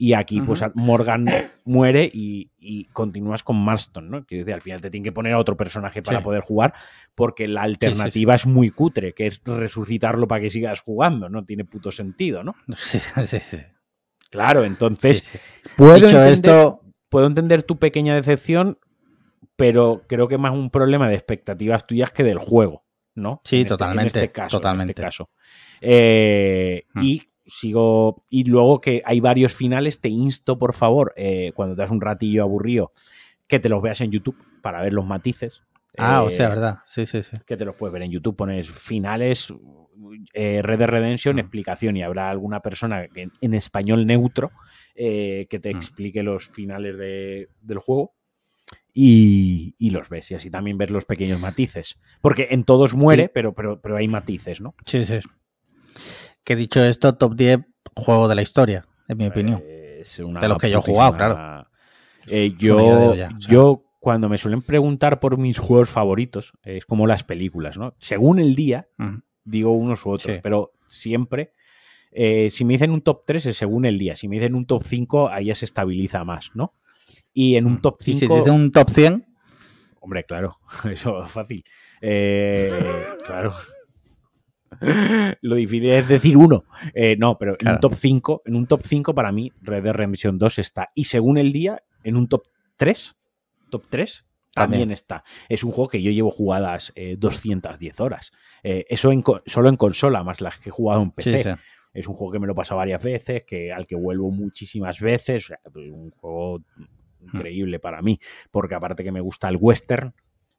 Y 0.00 0.12
aquí, 0.12 0.40
pues. 0.40 0.62
Morgan 0.74 1.26
muere 1.64 2.08
y, 2.12 2.52
y 2.56 2.84
continúas 2.86 3.42
con 3.42 3.56
Marston, 3.56 4.08
¿no? 4.08 4.24
Quiero 4.24 4.44
decir, 4.44 4.54
al 4.54 4.62
final 4.62 4.80
te 4.80 4.90
tienen 4.90 5.02
que 5.04 5.10
poner 5.12 5.32
a 5.32 5.38
otro 5.40 5.56
personaje 5.56 6.02
para 6.02 6.18
Sí. 6.18 6.24
poder 6.24 6.40
jugar, 6.40 6.72
porque 7.16 7.48
la 7.48 7.62
alternativa 7.62 8.36
es 8.36 8.46
muy 8.46 8.70
cutre, 8.70 9.12
que 9.12 9.26
es 9.26 9.42
resucitarlo 9.44 10.28
para 10.28 10.40
que 10.42 10.50
sigas 10.50 10.80
jugando, 10.82 11.28
no 11.28 11.44
tiene 11.44 11.64
puto 11.64 11.90
sentido, 11.90 12.44
¿no? 12.44 12.54
Sí, 12.78 13.00
sí, 13.26 13.38
sí. 13.40 13.58
Claro, 14.30 14.62
entonces 14.64 15.28
puedo, 15.76 15.94
Dicho 15.96 16.06
entender, 16.06 16.32
esto, 16.32 16.80
puedo 17.08 17.26
entender 17.26 17.64
tu 17.64 17.78
pequeña 17.78 18.14
decepción, 18.14 18.78
pero 19.56 20.02
creo 20.06 20.28
que 20.28 20.38
más 20.38 20.52
un 20.52 20.70
problema 20.70 21.08
de 21.08 21.14
expectativas 21.16 21.86
tuyas 21.88 22.12
que 22.12 22.22
del 22.22 22.38
juego, 22.38 22.84
¿no? 23.16 23.40
Sí, 23.42 23.56
En 23.56 23.60
este- 23.62 23.68
totalmente, 23.70 24.18
En 24.20 24.24
este 24.24 24.30
caso, 24.32 24.58
totalmente. 24.58 24.92
En 24.92 24.94
este 24.94 25.02
caso. 25.02 25.30
Eh, 25.80 26.84
Hmm. 26.94 27.02
Y 27.02 27.22
sigo. 27.48 28.20
Y 28.30 28.44
luego 28.44 28.80
que 28.80 29.02
hay 29.04 29.20
varios 29.20 29.54
finales, 29.54 30.00
te 30.00 30.08
insto, 30.08 30.58
por 30.58 30.72
favor, 30.74 31.12
eh, 31.16 31.52
cuando 31.54 31.74
te 31.74 31.82
das 31.82 31.90
un 31.90 32.00
ratillo 32.00 32.42
aburrido, 32.42 32.92
que 33.46 33.58
te 33.58 33.68
los 33.68 33.82
veas 33.82 34.00
en 34.00 34.10
YouTube 34.10 34.36
para 34.62 34.82
ver 34.82 34.92
los 34.92 35.04
matices. 35.06 35.62
ah, 35.96 36.22
o 36.22 36.30
Eh, 36.30 36.34
sea, 36.34 36.48
verdad, 36.50 36.78
sí, 36.86 37.06
sí, 37.06 37.22
sí. 37.24 37.36
que 37.44 37.56
te 37.56 37.64
los 37.64 37.74
puedes 37.74 37.92
ver 37.92 38.02
en 38.02 38.12
YouTube, 38.12 38.36
pones 38.36 38.70
finales, 38.70 39.52
eh, 40.32 40.60
Red 40.62 40.78
Dead 40.78 40.88
Redemption, 40.88 41.36
Mm. 41.36 41.38
explicación, 41.40 41.96
y 41.96 42.02
habrá 42.04 42.30
alguna 42.30 42.60
persona 42.60 43.08
que, 43.08 43.28
en 43.40 43.54
español 43.54 44.06
neutro 44.06 44.52
eh, 44.94 45.46
que 45.50 45.58
te 45.60 45.72
Mm. 45.72 45.76
explique 45.76 46.22
los 46.22 46.48
finales 46.50 46.96
de- 46.98 47.48
del 47.60 47.78
juego. 47.78 48.14
Y, 48.92 49.74
y 49.78 49.90
los 49.90 50.08
ves, 50.08 50.30
y 50.30 50.34
así 50.34 50.50
también 50.50 50.76
ver 50.76 50.90
los 50.90 51.04
pequeños 51.04 51.40
matices. 51.40 51.98
Porque 52.20 52.48
en 52.50 52.64
todos 52.64 52.94
muere, 52.94 53.24
Sí. 53.24 53.30
pero, 53.32 53.54
pero, 53.54 53.80
pero 53.80 53.96
hay 53.96 54.08
matices, 54.08 54.60
¿no? 54.60 54.74
Sí, 54.86 55.04
sí. 55.04 55.20
Que 56.48 56.56
dicho 56.56 56.82
esto, 56.82 57.14
top 57.14 57.34
10 57.34 57.58
juego 57.94 58.26
de 58.26 58.34
la 58.34 58.40
historia, 58.40 58.86
en 59.06 59.18
mi 59.18 59.26
opinión. 59.26 59.62
Es 59.66 60.18
una 60.18 60.40
De 60.40 60.48
los 60.48 60.56
que 60.56 60.70
yo 60.70 60.78
he 60.78 60.80
jugado, 60.80 61.12
putísima- 61.12 61.68
Eh, 62.26 62.54
yo, 62.58 63.10
o 63.10 63.14
sea. 63.14 63.28
yo, 63.38 63.84
cuando 64.00 64.30
me 64.30 64.38
suelen 64.38 64.62
preguntar 64.62 65.20
por 65.20 65.36
mis 65.36 65.58
juegos 65.58 65.90
favoritos, 65.90 66.54
es 66.62 66.86
como 66.86 67.06
las 67.06 67.22
películas, 67.22 67.76
¿no? 67.76 67.94
Según 67.98 68.38
el 68.38 68.54
día, 68.54 68.88
Mm. 68.96 69.16
digo 69.44 69.72
unos 69.72 70.06
u 70.06 70.10
otros, 70.12 70.36
Sí. 70.36 70.40
pero 70.42 70.72
siempre, 70.86 71.52
eh, 72.12 72.48
si 72.50 72.64
me 72.64 72.72
dicen 72.72 72.92
un 72.92 73.02
top 73.02 73.24
3 73.26 73.44
es 73.44 73.58
según 73.58 73.84
el 73.84 73.98
día, 73.98 74.16
si 74.16 74.26
me 74.26 74.36
dicen 74.36 74.54
un 74.54 74.64
top 74.64 74.82
5, 74.84 75.28
ahí 75.28 75.44
ya 75.48 75.54
se 75.54 75.66
estabiliza 75.66 76.24
más, 76.24 76.50
¿no? 76.54 76.72
Y 77.34 77.56
en 77.56 77.66
un 77.66 77.82
top 77.82 77.96
Mm. 78.00 78.00
Y 78.00 78.04
5... 78.14 78.18
si 78.20 78.26
te 78.28 78.34
dice 78.38 78.50
un 78.50 78.72
top 78.72 78.88
100, 78.88 79.26
Hombre, 80.00 80.24
claro, 80.24 80.56
eso 80.90 81.24
es 81.24 81.30
fácil. 81.30 81.62
Eh, 82.00 82.72
claro. 83.26 83.52
Lo 85.42 85.56
difícil 85.56 85.90
es 85.90 86.08
decir 86.08 86.36
uno. 86.36 86.64
Eh, 86.94 87.16
no, 87.18 87.38
pero 87.38 87.56
en 87.58 87.68
un 87.68 87.80
top 87.80 87.94
5, 87.94 88.42
en 88.46 88.56
un 88.56 88.66
top 88.66 88.82
5 88.84 89.14
para 89.14 89.32
mí 89.32 89.52
Red 89.62 89.82
Dead 89.82 89.94
Redemption 89.94 90.38
2 90.38 90.58
está. 90.58 90.88
Y 90.94 91.04
según 91.04 91.38
el 91.38 91.52
día, 91.52 91.82
en 92.04 92.16
un 92.16 92.28
top 92.28 92.44
3, 92.76 93.16
top 93.70 93.84
3, 93.88 94.24
también, 94.54 94.80
También. 94.80 94.92
está. 94.92 95.24
Es 95.48 95.62
un 95.62 95.70
juego 95.70 95.88
que 95.88 96.02
yo 96.02 96.10
llevo 96.10 96.30
jugadas 96.30 96.92
eh, 96.96 97.16
210 97.18 98.00
horas. 98.00 98.32
Eh, 98.62 98.86
eso 98.88 99.12
en 99.12 99.22
solo 99.46 99.68
en 99.68 99.76
consola, 99.76 100.24
más 100.24 100.40
las 100.40 100.58
que 100.58 100.70
he 100.70 100.72
jugado 100.72 101.02
en 101.02 101.10
PC. 101.12 101.38
sí, 101.38 101.44
sí. 101.44 101.50
Es 101.94 102.06
un 102.06 102.14
juego 102.14 102.32
que 102.32 102.38
me 102.38 102.46
lo 102.46 102.52
he 102.52 102.56
pasado 102.56 102.78
varias 102.78 103.02
veces, 103.02 103.44
que, 103.44 103.72
al 103.72 103.86
que 103.86 103.96
vuelvo 103.96 104.30
muchísimas 104.30 105.00
veces. 105.00 105.44
O 105.44 105.46
sea, 105.48 105.60
un 105.74 106.10
juego 106.10 106.62
increíble 107.20 107.78
para 107.78 108.02
mí, 108.02 108.20
porque 108.50 108.74
aparte 108.74 109.02
que 109.02 109.12
me 109.12 109.20
gusta 109.20 109.48
el 109.48 109.56
western, 109.58 110.14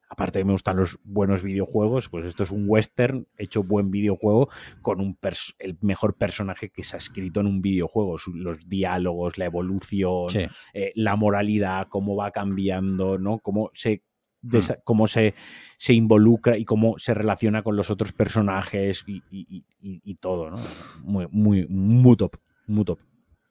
aparte 0.09 0.39
que 0.39 0.45
me 0.45 0.53
gustan 0.53 0.77
los 0.77 0.97
buenos 1.03 1.43
videojuegos, 1.43 2.09
pues 2.09 2.25
esto 2.25 2.43
es 2.43 2.51
un 2.51 2.65
western 2.67 3.27
hecho 3.37 3.61
buen 3.63 3.91
videojuego 3.91 4.49
con 4.81 4.99
un 4.99 5.17
el 5.59 5.77
mejor 5.81 6.15
personaje 6.17 6.69
que 6.69 6.83
se 6.83 6.95
ha 6.95 6.97
escrito 6.97 7.39
en 7.39 7.45
un 7.45 7.61
videojuego, 7.61 8.17
los 8.33 8.67
diálogos, 8.67 9.37
la 9.37 9.45
evolución, 9.45 10.29
Sí. 10.29 10.47
eh, 10.73 10.91
la 10.95 11.15
moralidad, 11.15 11.87
cómo 11.89 12.15
va 12.15 12.31
cambiando, 12.31 13.17
¿no? 13.19 13.37
Cómo 13.39 13.69
se 13.73 14.01
desa- 14.41 14.79
cómo 14.83 15.07
se, 15.07 15.35
se 15.77 15.93
involucra 15.93 16.57
y 16.57 16.65
cómo 16.65 16.97
se 16.97 17.13
relaciona 17.13 17.61
con 17.61 17.75
los 17.75 17.91
otros 17.91 18.11
personajes 18.13 19.03
y, 19.05 19.21
y- 19.29 19.63
y- 19.81 20.01
y 20.03 20.15
todo, 20.15 20.49
¿no? 20.49 20.57
Muy, 21.03 21.27
muy, 21.29 21.67
muy 21.67 22.15
top, 22.17 22.37
muy 22.65 22.83
top. 22.85 22.99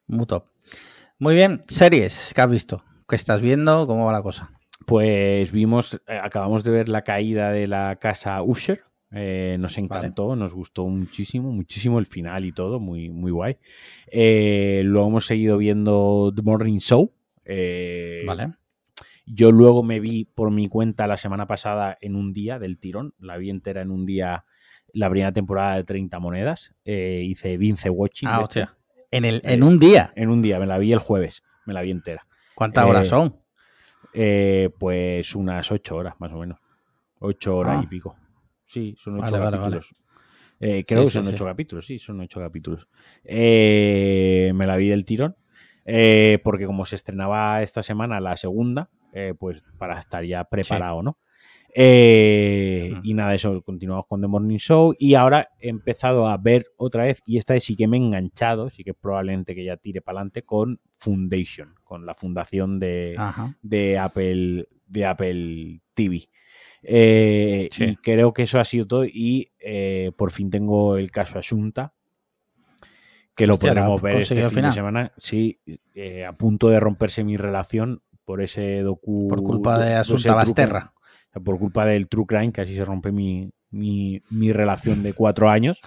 Muy 0.07 0.27
top. 0.27 0.47
Muy 1.19 1.35
bien, 1.35 1.61
series 1.69 2.33
que 2.35 2.41
has 2.41 2.51
visto. 2.51 2.83
¿Qué 3.09 3.17
estás 3.17 3.41
viendo? 3.43 3.87
¿Cómo 3.87 4.07
va 4.07 4.13
la 4.13 4.23
cosa? 4.23 4.51
Pues 4.87 5.53
vimos, 5.53 6.01
eh, 6.07 6.19
acabamos 6.23 6.65
de 6.65 6.71
ver 6.71 6.89
la 6.89 7.03
caída 7.03 7.51
de 7.53 7.67
la 7.67 7.97
casa 7.97 8.43
Usher. 8.43 8.83
eh, 9.13 9.57
nos 9.59 9.77
encantó, 9.79 10.37
nos 10.37 10.55
gustó 10.55 10.87
muchísimo, 10.87 11.51
muchísimo 11.53 11.99
el 11.99 12.07
final 12.07 12.45
y 12.45 12.53
todo, 12.53 12.79
muy, 12.81 13.09
muy 13.11 13.31
guay. 13.31 13.57
Eh, 14.11 14.83
luego 14.85 15.09
hemos 15.09 15.27
seguido 15.27 15.57
viendo 15.59 16.33
The 16.35 16.43
Morning 16.43 16.79
Show. 16.79 17.13
eh, 17.45 18.23
Vale. 18.27 18.55
Yo 19.27 19.53
luego 19.53 19.83
me 19.83 20.01
vi 20.01 20.25
por 20.25 20.51
mi 20.51 20.69
cuenta 20.69 21.07
la 21.07 21.19
semana 21.19 21.47
pasada 21.47 21.99
en 22.01 22.17
un 22.17 22.33
día 22.33 22.59
del 22.59 22.79
tirón, 22.79 23.13
la 23.19 23.37
vi 23.37 23.51
entera 23.51 23.83
en 23.83 23.91
un 23.91 24.07
día, 24.07 24.47
la 24.95 25.11
primera 25.11 25.33
temporada 25.33 25.77
de 25.77 25.85
30 25.85 26.19
monedas. 26.19 26.75
hice 26.85 27.59
Vince 27.59 27.91
Watching. 27.91 28.27
Ah, 28.31 28.41
hostia. 28.41 28.75
En, 29.11 29.27
el, 29.27 29.43
en 29.45 29.63
un 29.63 29.79
día. 29.79 30.13
En 30.17 30.31
un 30.31 30.41
día, 30.41 30.59
me 30.59 30.67
la 30.67 30.79
vi 30.79 30.93
el 30.93 30.99
jueves, 30.99 31.43
me 31.67 31.75
la 31.75 31.83
vi 31.83 31.91
entera. 31.91 32.27
¿Cuántas 32.55 32.87
horas 32.87 33.09
son? 33.09 33.37
Eh, 34.21 34.71
pues 34.79 35.35
unas 35.37 35.71
ocho 35.71 35.95
horas, 35.97 36.15
más 36.19 36.33
o 36.33 36.39
menos. 36.39 36.59
Ocho 37.21 37.57
horas 37.57 37.77
Ah. 37.79 37.83
y 37.85 37.87
pico. 37.87 38.17
Sí, 38.67 38.97
son 38.99 39.15
ocho 39.21 39.39
Vale, 39.39 39.39
vale, 39.45 39.57
capítulos. 39.59 39.91
Eh, 40.61 40.85
creo 40.85 41.03
Sí, 41.03 41.07
que 41.07 41.13
son 41.13 41.27
sí. 41.27 41.35
ocho 41.35 41.45
capítulos, 41.45 41.87
sí, 41.87 41.99
son 42.01 42.21
ocho 42.21 42.41
capítulos. 42.41 42.89
Eh, 43.25 44.51
me 44.55 44.67
la 44.67 44.77
vi 44.77 44.89
del 44.89 45.05
tirón. 45.05 45.37
Eh, 45.85 46.39
porque 46.45 46.67
como 46.67 46.85
se 46.85 46.97
estrenaba 46.97 47.63
esta 47.63 47.83
semana 47.83 48.21
la 48.21 48.37
segunda, 48.37 48.91
eh, 49.13 49.35
pues 49.39 49.65
para 49.79 49.99
estar 49.99 50.23
ya 50.25 50.45
preparado, 50.45 51.03
¿no? 51.03 51.19
Eh. 51.81 52.93
Y 53.05 53.15
nada, 53.15 53.37
eso, 53.37 53.63
continuamos 53.63 54.07
con 54.09 54.21
The 54.21 54.27
Morning 54.27 54.57
Show. 54.57 54.97
Y 54.99 55.15
ahora 55.15 55.51
he 55.61 55.69
empezado 55.69 56.27
a 56.27 56.37
ver 56.37 56.67
otra 56.77 57.05
vez, 57.05 57.23
y 57.25 57.37
esta 57.39 57.55
vez 57.55 57.63
sí 57.63 57.77
que 57.77 57.87
me 57.87 57.97
he 57.97 58.01
enganchado, 58.01 58.69
sí 58.71 58.83
que 58.83 58.95
probablemente 58.95 59.55
que 59.55 59.65
ya 59.65 59.77
tire 59.77 60.01
para 60.01 60.19
adelante 60.19 60.43
con 60.43 60.81
Foundation, 60.97 61.77
con 61.85 62.05
la 62.05 62.17
fundación 62.17 62.81
de, 62.81 63.17
de 63.63 63.97
Apple, 63.97 64.67
de 64.89 65.07
Apple 65.07 65.81
TV. 65.95 66.29
Eh, 66.83 67.69
Sí. 67.71 67.85
Y 67.85 67.97
creo 67.97 68.33
que 68.33 68.43
eso 68.43 68.59
ha 68.59 68.65
sido 68.65 68.89
todo. 68.89 69.05
Y 69.05 69.53
eh, 69.61 70.11
por 70.17 70.33
fin 70.33 70.51
tengo 70.51 70.97
el 70.97 71.13
caso 71.13 71.39
Asunta, 71.39 71.95
que 73.37 73.47
lo 73.47 73.55
Hostia, 73.55 73.73
¿lo 73.73 73.83
podremos 73.83 74.03
ver 74.03 74.21
este 74.23 74.35
fin 74.35 74.51
final? 74.51 74.71
de 74.73 74.75
semana. 74.75 75.13
Sí, 75.17 75.61
a 76.27 76.33
punto 76.33 76.71
de 76.71 76.81
romperse 76.81 77.23
mi 77.23 77.37
relación 77.37 78.03
por 78.25 78.43
ese 78.43 78.81
docu. 78.81 79.29
Por 79.29 79.45
culpa 79.45 79.79
de 79.79 79.95
Asunta 79.95 80.35
Basterra. 80.35 80.93
Por 81.41 81.59
culpa 81.59 81.85
del 81.85 82.09
True 82.09 82.27
Crime, 82.27 82.53
casi 82.53 82.75
se 82.75 82.85
rompe 82.85 83.13
mi, 83.13 83.51
mi, 83.71 84.23
mi 84.31 84.53
relación 84.53 85.03
de 85.03 85.13
cuatro 85.13 85.49
años. 85.51 85.81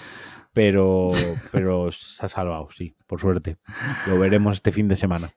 Pero, 0.54 1.08
pero 1.52 1.92
se 1.94 2.26
ha 2.26 2.30
salvado, 2.30 2.68
sí, 2.76 2.94
por 3.08 3.22
suerte. 3.22 3.58
Lo 4.08 4.20
veremos 4.20 4.56
este 4.58 4.74
fin 4.74 4.90
de 4.90 4.98
semana. 4.98 5.30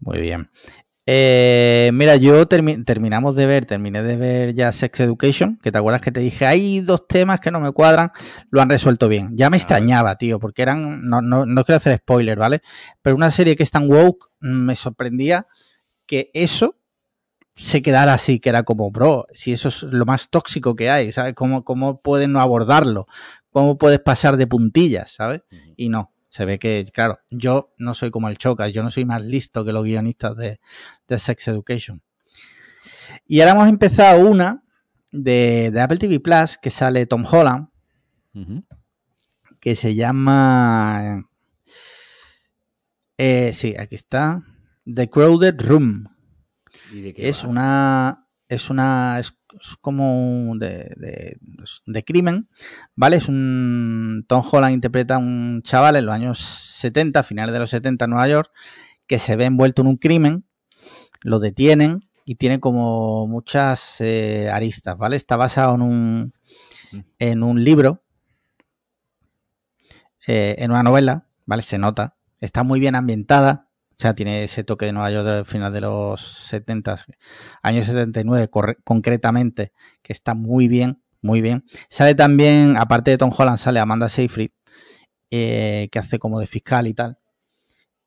Muy 0.00 0.20
bien. 0.20 0.50
Eh, 1.06 1.90
mira, 1.94 2.16
yo 2.16 2.46
termi- 2.46 2.84
terminamos 2.84 3.34
de 3.34 3.46
ver, 3.46 3.64
terminé 3.64 4.02
de 4.02 4.16
ver 4.16 4.54
ya 4.54 4.70
Sex 4.70 5.00
Education, 5.00 5.58
que 5.62 5.72
te 5.72 5.78
acuerdas 5.78 6.02
que 6.02 6.12
te 6.12 6.20
dije, 6.20 6.46
hay 6.46 6.80
dos 6.80 7.08
temas 7.08 7.40
que 7.40 7.50
no 7.50 7.58
me 7.58 7.72
cuadran, 7.72 8.12
lo 8.50 8.60
han 8.60 8.68
resuelto 8.68 9.08
bien. 9.08 9.30
Ya 9.34 9.50
me 9.50 9.56
extrañaba, 9.56 10.16
tío, 10.16 10.38
porque 10.38 10.62
eran, 10.62 11.02
no, 11.02 11.22
no, 11.22 11.46
no 11.46 11.64
quiero 11.64 11.78
hacer 11.78 11.96
spoiler, 11.96 12.38
¿vale? 12.38 12.60
Pero 13.02 13.16
una 13.16 13.30
serie 13.30 13.56
que 13.56 13.62
es 13.62 13.70
tan 13.70 13.90
woke, 13.90 14.26
me 14.40 14.74
sorprendía 14.74 15.46
que 16.06 16.30
eso 16.34 16.76
se 17.60 17.82
quedara 17.82 18.14
así, 18.14 18.40
que 18.40 18.48
era 18.48 18.62
como, 18.62 18.90
bro, 18.90 19.26
si 19.32 19.52
eso 19.52 19.68
es 19.68 19.82
lo 19.82 20.06
más 20.06 20.30
tóxico 20.30 20.74
que 20.74 20.90
hay, 20.90 21.12
¿sabes? 21.12 21.34
¿Cómo, 21.34 21.62
cómo 21.62 22.00
puedes 22.00 22.26
no 22.26 22.40
abordarlo? 22.40 23.06
¿Cómo 23.50 23.76
puedes 23.76 24.00
pasar 24.00 24.38
de 24.38 24.46
puntillas, 24.46 25.12
¿sabes? 25.12 25.42
Y 25.76 25.90
no, 25.90 26.14
se 26.28 26.46
ve 26.46 26.58
que, 26.58 26.86
claro, 26.90 27.18
yo 27.30 27.74
no 27.76 27.92
soy 27.92 28.10
como 28.10 28.28
el 28.28 28.38
Chocas, 28.38 28.72
yo 28.72 28.82
no 28.82 28.90
soy 28.90 29.04
más 29.04 29.22
listo 29.22 29.62
que 29.62 29.72
los 29.72 29.84
guionistas 29.84 30.36
de, 30.38 30.58
de 31.06 31.18
Sex 31.18 31.48
Education. 31.48 32.02
Y 33.26 33.40
ahora 33.40 33.52
hemos 33.52 33.68
empezado 33.68 34.26
una 34.26 34.64
de, 35.12 35.70
de 35.70 35.80
Apple 35.82 35.98
TV 35.98 36.18
Plus 36.18 36.56
que 36.62 36.70
sale 36.70 37.04
Tom 37.04 37.26
Holland, 37.30 37.68
que 39.60 39.76
se 39.76 39.94
llama. 39.94 41.28
Eh, 43.18 43.52
sí, 43.52 43.74
aquí 43.78 43.96
está. 43.96 44.42
The 44.86 45.10
Crowded 45.10 45.60
Room. 45.60 46.08
¿Y 46.90 47.00
de 47.02 47.14
qué 47.14 47.28
Es 47.28 47.44
va? 47.44 47.48
una. 47.48 48.26
Es 48.48 48.70
una. 48.70 49.18
Es, 49.20 49.34
como 49.80 50.54
de, 50.56 50.92
de, 50.96 51.38
de 51.86 52.04
crimen, 52.04 52.48
¿vale? 52.94 53.16
Es 53.16 53.28
un. 53.28 54.24
Tom 54.28 54.42
Holland 54.50 54.74
interpreta 54.74 55.16
a 55.16 55.18
un 55.18 55.62
chaval 55.62 55.96
en 55.96 56.06
los 56.06 56.14
años 56.14 56.38
70, 56.38 57.22
finales 57.22 57.52
de 57.52 57.58
los 57.58 57.70
70 57.70 58.04
en 58.04 58.10
Nueva 58.10 58.28
York, 58.28 58.50
que 59.06 59.18
se 59.18 59.36
ve 59.36 59.44
envuelto 59.46 59.82
en 59.82 59.88
un 59.88 59.96
crimen, 59.96 60.44
lo 61.22 61.38
detienen 61.38 62.08
y 62.24 62.36
tiene 62.36 62.60
como 62.60 63.26
muchas 63.26 63.96
eh, 64.00 64.48
aristas, 64.52 64.96
¿vale? 64.96 65.16
Está 65.16 65.36
basado 65.36 65.74
en 65.74 65.82
un, 65.82 66.32
en 67.18 67.42
un 67.42 67.62
libro, 67.64 68.04
eh, 70.26 70.56
en 70.58 70.70
una 70.70 70.82
novela, 70.82 71.26
¿vale? 71.46 71.62
Se 71.62 71.78
nota. 71.78 72.16
Está 72.40 72.62
muy 72.62 72.80
bien 72.80 72.94
ambientada. 72.94 73.68
O 74.00 74.02
sea, 74.02 74.14
tiene 74.14 74.44
ese 74.44 74.64
toque 74.64 74.86
de 74.86 74.92
Nueva 74.94 75.10
York 75.10 75.26
del 75.26 75.44
final 75.44 75.70
de 75.74 75.82
los 75.82 76.22
70, 76.48 77.04
años 77.62 77.84
79 77.84 78.48
corre- 78.48 78.78
concretamente, 78.82 79.72
que 80.00 80.14
está 80.14 80.32
muy 80.34 80.68
bien, 80.68 81.02
muy 81.20 81.42
bien. 81.42 81.66
Sale 81.90 82.14
también, 82.14 82.78
aparte 82.78 83.10
de 83.10 83.18
Tom 83.18 83.30
Holland, 83.36 83.58
sale 83.58 83.78
Amanda 83.78 84.08
Seyfried, 84.08 84.52
eh, 85.30 85.90
que 85.92 85.98
hace 85.98 86.18
como 86.18 86.40
de 86.40 86.46
fiscal 86.46 86.86
y 86.86 86.94
tal. 86.94 87.18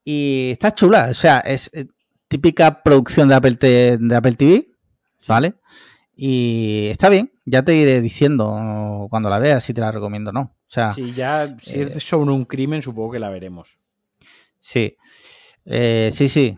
Y 0.03 0.49
está 0.53 0.71
chula, 0.71 1.09
o 1.11 1.13
sea, 1.13 1.37
es 1.41 1.69
eh, 1.73 1.85
típica 2.27 2.81
producción 2.81 3.29
de 3.29 3.35
Apple, 3.35 3.57
de 3.61 4.15
Apple 4.15 4.33
TV, 4.33 4.69
¿vale? 5.27 5.53
Y 6.15 6.87
está 6.89 7.07
bien, 7.09 7.31
ya 7.45 7.61
te 7.61 7.75
iré 7.75 8.01
diciendo 8.01 9.05
cuando 9.11 9.29
la 9.29 9.37
veas 9.37 9.63
si 9.63 9.75
te 9.75 9.81
la 9.81 9.91
recomiendo 9.91 10.31
o 10.31 10.33
no. 10.33 10.41
O 10.41 10.55
sea, 10.65 10.91
Sí, 10.93 11.13
ya, 11.13 11.55
si 11.61 11.81
eh, 11.81 11.83
es 11.83 12.03
sobre 12.03 12.31
un 12.31 12.45
crimen, 12.45 12.81
supongo 12.81 13.11
que 13.11 13.19
la 13.19 13.29
veremos. 13.29 13.77
Sí. 14.57 14.97
Eh, 15.65 16.09
sí, 16.11 16.29
sí. 16.29 16.57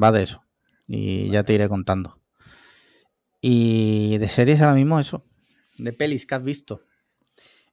Va 0.00 0.10
de 0.12 0.22
eso. 0.24 0.42
Y 0.86 1.30
ya 1.30 1.42
te 1.44 1.54
iré 1.54 1.68
contando. 1.68 2.18
Y 3.40 4.18
de 4.18 4.28
series 4.28 4.60
ahora 4.60 4.74
mismo 4.74 4.98
eso. 5.00 5.24
De 5.78 5.92
pelis 5.92 6.26
que 6.26 6.34
has 6.34 6.44
visto. 6.44 6.82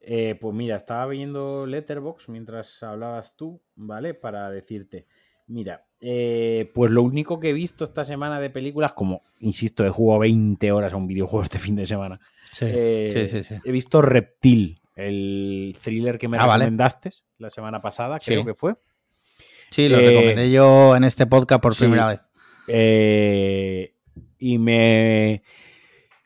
Eh, 0.02 0.36
pues 0.40 0.56
mira, 0.56 0.78
estaba 0.78 1.06
viendo 1.08 1.66
Letterbox 1.66 2.30
mientras 2.30 2.82
hablabas 2.82 3.36
tú, 3.36 3.62
¿vale? 3.76 4.14
Para 4.14 4.50
decirte, 4.50 5.06
mira, 5.48 5.86
eh, 6.00 6.72
pues 6.74 6.92
lo 6.92 7.04
único 7.04 7.40
que 7.40 7.50
he 7.50 7.54
visto 7.54 7.84
esta 7.84 8.06
semana 8.06 8.40
de 8.40 8.50
películas, 8.50 8.94
como, 8.94 9.24
insisto, 9.40 9.86
he 9.86 9.90
jugado 9.90 10.22
20 10.22 10.72
horas 10.72 10.94
a 10.94 10.96
un 10.96 11.06
videojuego 11.06 11.44
este 11.44 11.60
fin 11.60 11.76
de 11.76 11.86
semana, 11.86 12.20
Sí, 12.52 12.66
eh, 12.68 13.10
sí, 13.12 13.28
sí, 13.28 13.44
sí. 13.44 13.56
he 13.64 13.72
visto 13.72 14.02
Reptil, 14.02 14.82
el 14.96 15.76
thriller 15.80 16.18
que 16.18 16.30
me 16.30 16.38
Ah, 16.40 16.46
vale. 16.48 16.64
recomendaste 16.66 17.12
la 17.38 17.50
semana 17.50 17.82
pasada, 17.82 18.20
creo 18.20 18.42
Sí. 18.42 18.46
que 18.48 18.54
fue. 18.56 18.76
Sí, 19.72 19.88
lo 19.88 20.00
Eh, 20.00 20.08
recomendé 20.08 20.52
yo 20.52 20.96
en 20.96 21.04
este 21.04 21.26
podcast 21.28 21.62
por 21.62 21.76
sí. 21.76 21.82
primera 21.86 22.08
vez. 22.08 22.22
Eh, 22.68 23.96
y 24.38 24.58
me, 24.58 25.44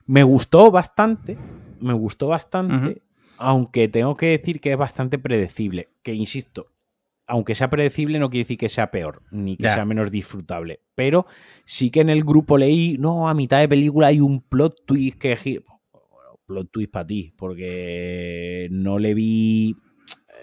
me 0.05 0.23
gustó 0.23 0.71
bastante, 0.71 1.37
me 1.79 1.93
gustó 1.93 2.27
bastante, 2.27 3.01
aunque 3.37 3.87
tengo 3.87 4.15
que 4.15 4.27
decir 4.37 4.59
que 4.59 4.71
es 4.73 4.77
bastante 4.77 5.17
predecible, 5.17 5.89
que 6.03 6.13
insisto, 6.13 6.67
aunque 7.27 7.55
sea 7.55 7.69
predecible 7.69 8.19
no 8.19 8.29
quiere 8.29 8.43
decir 8.43 8.57
que 8.57 8.69
sea 8.69 8.91
peor, 8.91 9.21
ni 9.31 9.57
que 9.57 9.69
sea 9.69 9.85
menos 9.85 10.11
disfrutable, 10.11 10.81
pero 10.95 11.25
sí 11.65 11.89
que 11.89 12.01
en 12.01 12.09
el 12.09 12.23
grupo 12.23 12.57
leí, 12.57 12.97
no, 12.99 13.29
a 13.29 13.33
mitad 13.33 13.59
de 13.59 13.69
película 13.69 14.07
hay 14.07 14.19
un 14.19 14.41
plot 14.41 14.85
twist 14.85 15.17
que... 15.17 15.35
gi-". 15.37 15.59
Bueno, 15.93 16.39
plot 16.45 16.71
twist 16.71 16.91
para 16.91 17.07
ti, 17.07 17.33
porque 17.37 18.67
no 18.71 18.99
le 18.99 19.13
vi, 19.13 19.75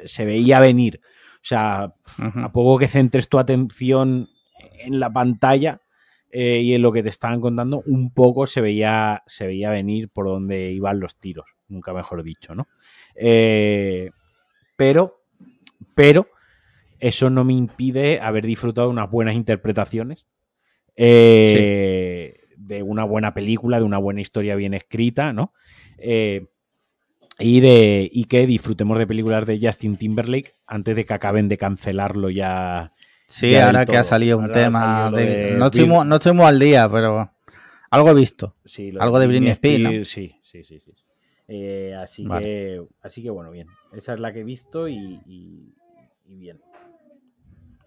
se 0.06 0.24
veía 0.24 0.58
venir. 0.60 1.00
O 1.42 1.44
sea, 1.44 1.94
a 2.18 2.52
poco 2.52 2.78
que 2.78 2.88
centres 2.88 3.28
tu 3.28 3.38
atención 3.38 4.28
en 4.78 5.00
la 5.00 5.10
pantalla 5.10 5.80
eh, 6.30 6.60
y 6.62 6.74
en 6.74 6.82
lo 6.82 6.92
que 6.92 7.02
te 7.02 7.08
estaban 7.08 7.40
contando, 7.40 7.82
un 7.86 8.12
poco 8.12 8.46
se 8.46 8.60
veía, 8.60 9.22
se 9.26 9.46
veía 9.46 9.70
venir 9.70 10.10
por 10.10 10.26
donde 10.26 10.70
iban 10.70 11.00
los 11.00 11.18
tiros, 11.18 11.46
nunca 11.68 11.92
mejor 11.92 12.22
dicho, 12.22 12.54
¿no? 12.54 12.68
Eh, 13.14 14.10
pero, 14.76 15.22
pero, 15.94 16.28
eso 17.00 17.30
no 17.30 17.44
me 17.44 17.54
impide 17.54 18.20
haber 18.20 18.46
disfrutado 18.46 18.88
de 18.88 18.92
unas 18.92 19.10
buenas 19.10 19.34
interpretaciones, 19.34 20.26
eh, 20.94 22.40
de 22.56 22.82
una 22.82 23.04
buena 23.04 23.32
película, 23.32 23.78
de 23.78 23.84
una 23.84 23.98
buena 23.98 24.20
historia 24.20 24.54
bien 24.54 24.74
escrita, 24.74 25.32
¿no? 25.32 25.54
Eh, 25.98 26.46
y, 27.40 27.60
de, 27.60 28.08
y 28.12 28.24
que 28.24 28.46
disfrutemos 28.46 28.98
de 28.98 29.06
películas 29.06 29.46
de 29.46 29.58
Justin 29.60 29.96
Timberlake 29.96 30.54
antes 30.66 30.94
de 30.96 31.04
que 31.04 31.14
acaben 31.14 31.48
de 31.48 31.58
cancelarlo 31.58 32.30
ya. 32.30 32.92
Sí, 33.26 33.52
ya 33.52 33.66
ahora 33.66 33.84
que 33.84 33.96
ha 33.96 34.04
salido 34.04 34.38
un 34.38 34.44
Ahora 34.44 34.54
tema. 34.54 34.80
salido 34.80 35.10
lo 35.10 35.16
de- 35.16 35.26
de 35.50 35.56
no, 35.56 35.66
estoy 35.66 35.86
no 35.86 36.14
estoy 36.16 36.32
muy 36.32 36.44
al 36.46 36.58
día, 36.58 36.88
pero 36.90 37.32
algo 37.90 38.10
he 38.10 38.14
visto. 38.14 38.56
Sí, 38.64 38.92
Algo 38.98 39.18
de 39.18 39.26
Britney 39.26 39.50
Spears, 39.52 39.82
¿no? 39.82 39.90
Sí, 40.04 40.34
sí, 40.42 40.64
sí. 40.64 40.80
sí. 40.84 40.92
Eh, 41.48 41.94
así, 42.00 42.24
Vale. 42.24 42.44
que, 42.44 42.82
así 43.02 43.22
que 43.22 43.30
bueno, 43.30 43.50
bien. 43.50 43.66
Esa 43.92 44.14
es 44.14 44.20
la 44.20 44.32
que 44.32 44.40
he 44.40 44.44
visto 44.44 44.86
y, 44.88 45.20
y- 45.26 45.74
y 46.26 46.36
bien. 46.36 46.60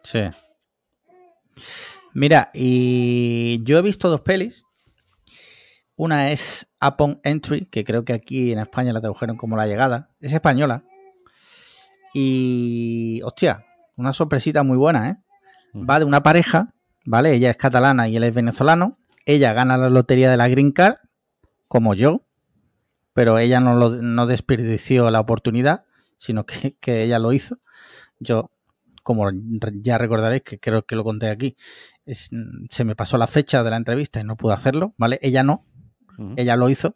Sí. 0.03 0.19
Mira, 2.13 2.51
y 2.53 3.59
yo 3.63 3.77
he 3.77 3.81
visto 3.81 4.09
dos 4.09 4.21
pelis. 4.21 4.65
Una 5.95 6.31
es 6.31 6.67
Upon 6.81 7.19
Entry, 7.23 7.65
que 7.65 7.83
creo 7.83 8.03
que 8.03 8.13
aquí 8.13 8.51
en 8.51 8.59
España 8.59 8.93
la 8.93 8.99
tradujeron 8.99 9.37
como 9.37 9.55
La 9.55 9.67
Llegada. 9.67 10.09
Es 10.19 10.33
española. 10.33 10.83
Y, 12.13 13.21
hostia, 13.23 13.65
una 13.95 14.13
sorpresita 14.13 14.63
muy 14.63 14.77
buena, 14.77 15.09
¿eh? 15.09 15.17
Va 15.75 15.99
de 15.99 16.05
una 16.05 16.21
pareja, 16.21 16.73
¿vale? 17.05 17.33
Ella 17.33 17.49
es 17.49 17.57
catalana 17.57 18.07
y 18.07 18.15
él 18.17 18.23
es 18.23 18.33
venezolano. 18.33 18.99
Ella 19.25 19.53
gana 19.53 19.77
la 19.77 19.89
lotería 19.89 20.29
de 20.29 20.37
la 20.37 20.47
Green 20.47 20.71
Card, 20.71 20.95
como 21.67 21.95
yo, 21.95 22.23
pero 23.13 23.39
ella 23.39 23.59
no, 23.59 23.75
lo, 23.75 23.89
no 23.89 24.25
desperdició 24.27 25.09
la 25.09 25.19
oportunidad, 25.19 25.85
sino 26.17 26.45
que, 26.45 26.75
que 26.79 27.03
ella 27.03 27.17
lo 27.19 27.33
hizo. 27.33 27.57
Yo, 28.19 28.51
como 29.01 29.29
ya 29.81 29.97
recordaréis, 29.97 30.43
que 30.43 30.59
creo 30.59 30.83
que 30.85 30.95
lo 30.95 31.03
conté 31.03 31.29
aquí, 31.29 31.55
es- 32.05 32.29
se 32.69 32.83
me 32.83 32.95
pasó 32.95 33.17
la 33.17 33.27
fecha 33.27 33.63
de 33.63 33.69
la 33.71 33.77
entrevista 33.77 34.19
y 34.19 34.23
no 34.23 34.37
pude 34.37 34.53
hacerlo, 34.53 34.93
¿vale? 34.97 35.17
Ella 35.23 35.41
no, 35.43 35.65
Ella 36.35 36.55
lo 36.55 36.69
hizo. 36.69 36.95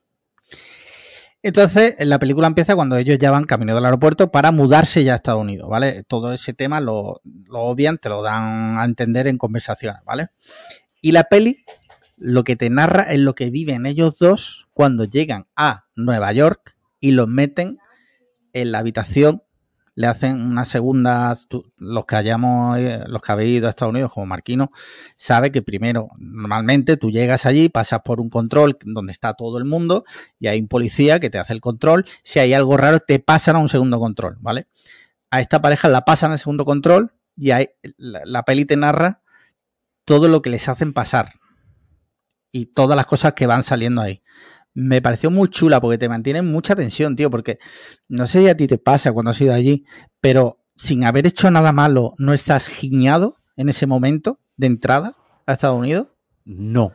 Entonces, 1.44 1.96
la 2.00 2.20
película 2.20 2.48
empieza 2.48 2.76
cuando 2.76 2.98
ellos 2.98 3.18
ya 3.20 3.32
van 3.32 3.46
camino 3.46 3.76
del 3.76 3.86
aeropuerto 3.86 4.32
para 4.32 4.52
mudarse 4.52 5.04
ya 5.04 5.14
a 5.14 5.16
Estados 5.18 5.42
Unidos, 5.42 5.70
¿vale? 5.70 6.04
Todo 6.04 6.34
ese 6.34 6.54
tema 6.54 6.82
lo, 6.82 7.22
lo 7.24 7.60
obvian, 7.60 8.00
te 8.00 8.10
lo 8.10 8.22
dan 8.22 8.78
a 8.78 8.84
entender 8.84 9.28
en 9.28 9.38
conversaciones, 9.38 10.02
¿vale? 10.04 10.28
Y 11.00 11.12
la 11.12 11.26
peli 11.26 11.64
lo 12.18 12.44
que 12.44 12.56
te 12.56 12.70
narra 12.70 13.04
es 13.04 13.20
lo 13.20 13.36
que 13.36 13.52
viven 13.52 13.86
ellos 13.86 14.18
dos 14.18 14.68
cuando 14.74 15.06
llegan 15.06 15.48
a 15.56 15.86
Nueva 15.96 16.34
York 16.34 16.76
y 17.00 17.12
los 17.12 17.28
meten 17.28 17.78
en 18.54 18.72
la 18.72 18.80
habitación 18.80 19.44
le 19.98 20.06
hacen 20.06 20.40
una 20.40 20.64
segunda, 20.64 21.36
los 21.78 22.06
que 22.06 22.16
hayamos, 22.16 22.78
eh, 22.78 23.04
los 23.08 23.20
que 23.20 23.32
habéis 23.32 23.58
ido 23.58 23.66
a 23.66 23.72
Estados 23.72 23.92
Unidos 23.92 24.14
como 24.14 24.28
Marquino, 24.28 24.72
sabe 25.16 25.52
que 25.52 25.64
primero, 25.64 26.10
normalmente 26.20 26.98
tú 26.98 27.10
llegas 27.10 27.48
allí, 27.48 27.68
pasas 27.68 28.02
por 28.06 28.22
un 28.22 28.30
control 28.30 28.78
donde 28.86 29.12
está 29.12 29.34
todo 29.34 29.58
el 29.58 29.66
mundo 29.66 30.06
y 30.38 30.50
hay 30.50 30.60
un 30.60 30.68
policía 30.68 31.20
que 31.20 31.32
te 31.32 31.40
hace 31.40 31.54
el 31.54 31.62
control, 31.62 32.06
si 32.22 32.38
hay 32.38 32.54
algo 32.54 32.78
raro 32.78 33.00
te 33.00 33.18
pasan 33.18 33.56
a 33.56 33.60
un 33.60 33.70
segundo 33.70 34.00
control, 34.00 34.38
¿vale? 34.40 34.68
A 35.32 35.42
esta 35.42 35.64
pareja 35.64 35.90
la 35.90 36.06
pasan 36.06 36.32
al 36.32 36.38
segundo 36.38 36.64
control 36.64 37.14
y 37.36 37.50
hay, 37.50 37.70
la, 37.98 38.22
la 38.24 38.44
peli 38.44 38.66
te 38.66 38.78
narra 38.78 39.24
todo 40.06 40.28
lo 40.28 40.44
que 40.44 40.52
les 40.52 40.70
hacen 40.70 40.94
pasar 40.94 41.32
y 42.52 42.68
todas 42.68 42.96
las 42.96 43.08
cosas 43.08 43.34
que 43.34 43.48
van 43.48 43.64
saliendo 43.64 44.04
ahí 44.04 44.22
me 44.80 45.02
pareció 45.02 45.32
muy 45.32 45.48
chula 45.48 45.82
porque 45.82 45.98
te 45.98 46.08
mantiene 46.08 46.44
mucha 46.44 46.76
tensión, 46.76 47.16
tío, 47.16 47.32
porque 47.32 47.58
no 48.10 48.28
sé 48.28 48.42
si 48.42 48.48
a 48.48 48.56
ti 48.56 48.68
te 48.68 48.78
pasa 48.78 49.12
cuando 49.12 49.32
has 49.32 49.42
ido 49.42 49.56
allí, 49.56 49.86
pero 50.22 50.60
sin 50.76 51.04
haber 51.04 51.26
hecho 51.26 51.50
nada 51.50 51.72
malo, 51.72 52.14
¿no 52.20 52.32
estás 52.32 52.68
giñado 52.68 53.38
en 53.56 53.70
ese 53.70 53.88
momento 53.88 54.40
de 54.56 54.68
entrada 54.68 55.16
a 55.48 55.54
Estados 55.54 55.80
Unidos? 55.80 56.10
No. 56.46 56.94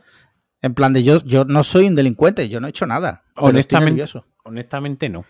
En 0.61 0.73
plan 0.75 0.93
de 0.93 1.03
yo, 1.03 1.21
yo 1.25 1.43
no 1.43 1.65
soy 1.65 1.87
un 1.87 1.95
delincuente, 1.95 2.47
yo 2.47 2.61
no 2.61 2.67
he 2.67 2.69
hecho 2.69 2.85
nada. 2.85 3.25
Honestamente, 3.35 4.05
honestamente 4.45 5.09
no. 5.09 5.25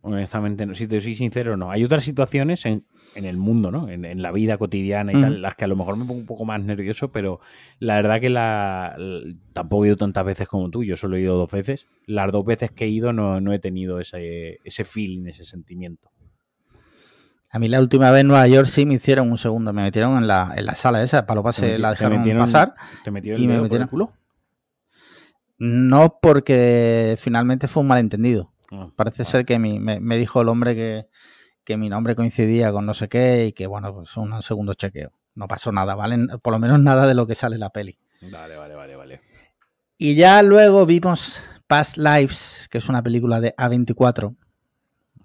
Honestamente, 0.00 0.64
no. 0.64 0.76
si 0.76 0.86
te 0.86 1.00
soy 1.00 1.16
sincero, 1.16 1.56
no. 1.56 1.72
Hay 1.72 1.82
otras 1.82 2.04
situaciones 2.04 2.64
en, 2.66 2.86
el 3.24 3.36
mundo, 3.36 3.70
¿no? 3.70 3.88
En, 3.88 4.22
la 4.22 4.32
vida 4.32 4.58
cotidiana 4.58 5.12
y 5.12 5.20
tal, 5.20 5.42
las 5.42 5.54
que 5.54 5.64
a 5.64 5.68
lo 5.68 5.76
mejor 5.76 5.96
me 5.96 6.04
pongo 6.04 6.20
un 6.20 6.26
poco 6.26 6.44
más 6.44 6.62
nervioso, 6.62 7.10
pero 7.10 7.40
la 7.78 7.96
verdad 7.96 8.20
que 8.20 8.30
la, 8.30 8.96
tampoco 9.52 9.84
he 9.84 9.88
ido 9.88 9.96
tantas 9.96 10.24
veces 10.24 10.48
como 10.48 10.70
tú, 10.70 10.84
yo 10.84 10.96
solo 10.96 11.16
he 11.16 11.20
ido 11.20 11.36
dos 11.36 11.50
veces. 11.50 11.86
Las 12.06 12.30
dos 12.30 12.44
veces 12.44 12.70
que 12.70 12.84
he 12.84 12.88
ido 12.88 13.12
no, 13.12 13.40
no 13.40 13.52
he 13.52 13.58
tenido 13.58 14.00
ese, 14.00 14.58
ese 14.64 14.84
feeling, 14.84 15.26
ese 15.26 15.44
sentimiento. 15.44 16.10
A 17.50 17.58
mí 17.58 17.68
la 17.68 17.80
última 17.80 18.10
vez 18.10 18.20
en 18.20 18.28
Nueva 18.28 18.46
York 18.48 18.66
sí 18.66 18.84
me 18.84 18.94
hicieron 18.94 19.30
un 19.30 19.38
segundo, 19.38 19.72
me 19.72 19.82
metieron 19.82 20.18
en 20.18 20.26
la, 20.26 20.52
en 20.56 20.66
la 20.66 20.74
sala 20.74 21.02
esa, 21.02 21.26
para 21.26 21.36
lo 21.36 21.42
pase, 21.42 21.78
la 21.78 21.90
dejaron 21.90 22.22
pasar. 22.36 22.74
¿Te 23.02 23.10
metieron 23.10 23.40
y 23.40 23.46
me 23.46 23.60
metieron 23.60 23.84
el 23.84 23.88
culo? 23.88 24.12
No, 25.58 26.18
porque 26.20 27.16
finalmente 27.18 27.68
fue 27.68 27.82
un 27.82 27.86
malentendido. 27.88 28.52
Ah, 28.70 28.90
Parece 28.94 29.24
ser 29.24 29.44
que 29.44 29.58
me, 29.58 30.16
dijo 30.18 30.42
el 30.42 30.48
hombre 30.48 30.74
que, 30.74 31.06
mi 31.76 31.88
nombre 31.88 32.14
coincidía 32.14 32.70
con 32.70 32.86
no 32.86 32.94
sé 32.94 33.08
qué 33.08 33.46
y 33.46 33.52
que, 33.52 33.66
bueno, 33.66 33.92
pues 33.94 34.16
un 34.16 34.42
segundo 34.42 34.74
chequeo. 34.74 35.12
No 35.34 35.48
pasó 35.48 35.72
nada, 35.72 35.94
¿vale? 35.94 36.38
Por 36.40 36.52
lo 36.52 36.58
menos 36.58 36.80
nada 36.80 37.06
de 37.06 37.14
lo 37.14 37.26
que 37.26 37.34
sale 37.34 37.56
en 37.56 37.60
la 37.60 37.70
peli. 37.70 37.98
Vale, 38.22 38.56
vale, 38.56 38.74
vale, 38.74 38.96
vale. 38.96 39.20
Y 39.98 40.14
ya 40.14 40.42
luego 40.42 40.86
vimos 40.86 41.42
Past 41.66 41.96
Lives, 41.96 42.68
que 42.70 42.78
es 42.78 42.88
una 42.88 43.02
película 43.02 43.40
de 43.40 43.54
A24. 43.56 44.36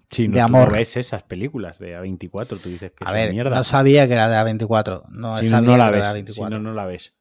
Sí, 0.09 0.27
no, 0.27 0.35
de 0.35 0.41
amor. 0.41 0.69
no 0.69 0.73
ves 0.73 0.97
esas 0.97 1.23
películas 1.23 1.79
de 1.79 1.97
A24, 1.97 2.59
tú 2.61 2.69
dices 2.69 2.91
que 2.91 3.05
a 3.05 3.11
ver, 3.13 3.31
mierda. 3.31 3.55
No 3.55 3.63
sabía 3.63 4.07
que 4.07 4.13
era 4.13 4.27
de 4.27 4.35
A24. 4.35 5.03
No, 5.09 5.37
si 5.37 5.49
no, 5.49 5.77
la 5.77 5.89
ves. 5.89 6.35
Si 6.35 6.41
no, 6.41 6.59
no 6.59 6.73
la 6.73 6.85
ves. 6.85 7.13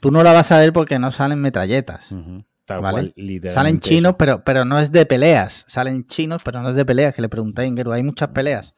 Tú 0.00 0.10
no 0.10 0.22
la 0.22 0.32
vas 0.32 0.50
a 0.50 0.58
ver 0.58 0.72
porque 0.72 0.98
no 0.98 1.10
salen 1.10 1.40
metralletas. 1.40 2.14
Salen 3.50 3.80
chinos, 3.80 4.14
pero, 4.18 4.44
pero 4.44 4.64
no 4.64 4.78
es 4.78 4.92
de 4.92 5.06
peleas. 5.06 5.64
Salen 5.66 6.06
chinos, 6.06 6.42
pero 6.44 6.62
no 6.62 6.70
es 6.70 6.76
de 6.76 6.84
peleas, 6.84 7.14
que 7.14 7.22
le 7.22 7.28
pregunté 7.28 7.62
a 7.62 7.66
Ingeru. 7.66 7.92
Hay 7.92 8.02
muchas 8.02 8.28
peleas. 8.28 8.74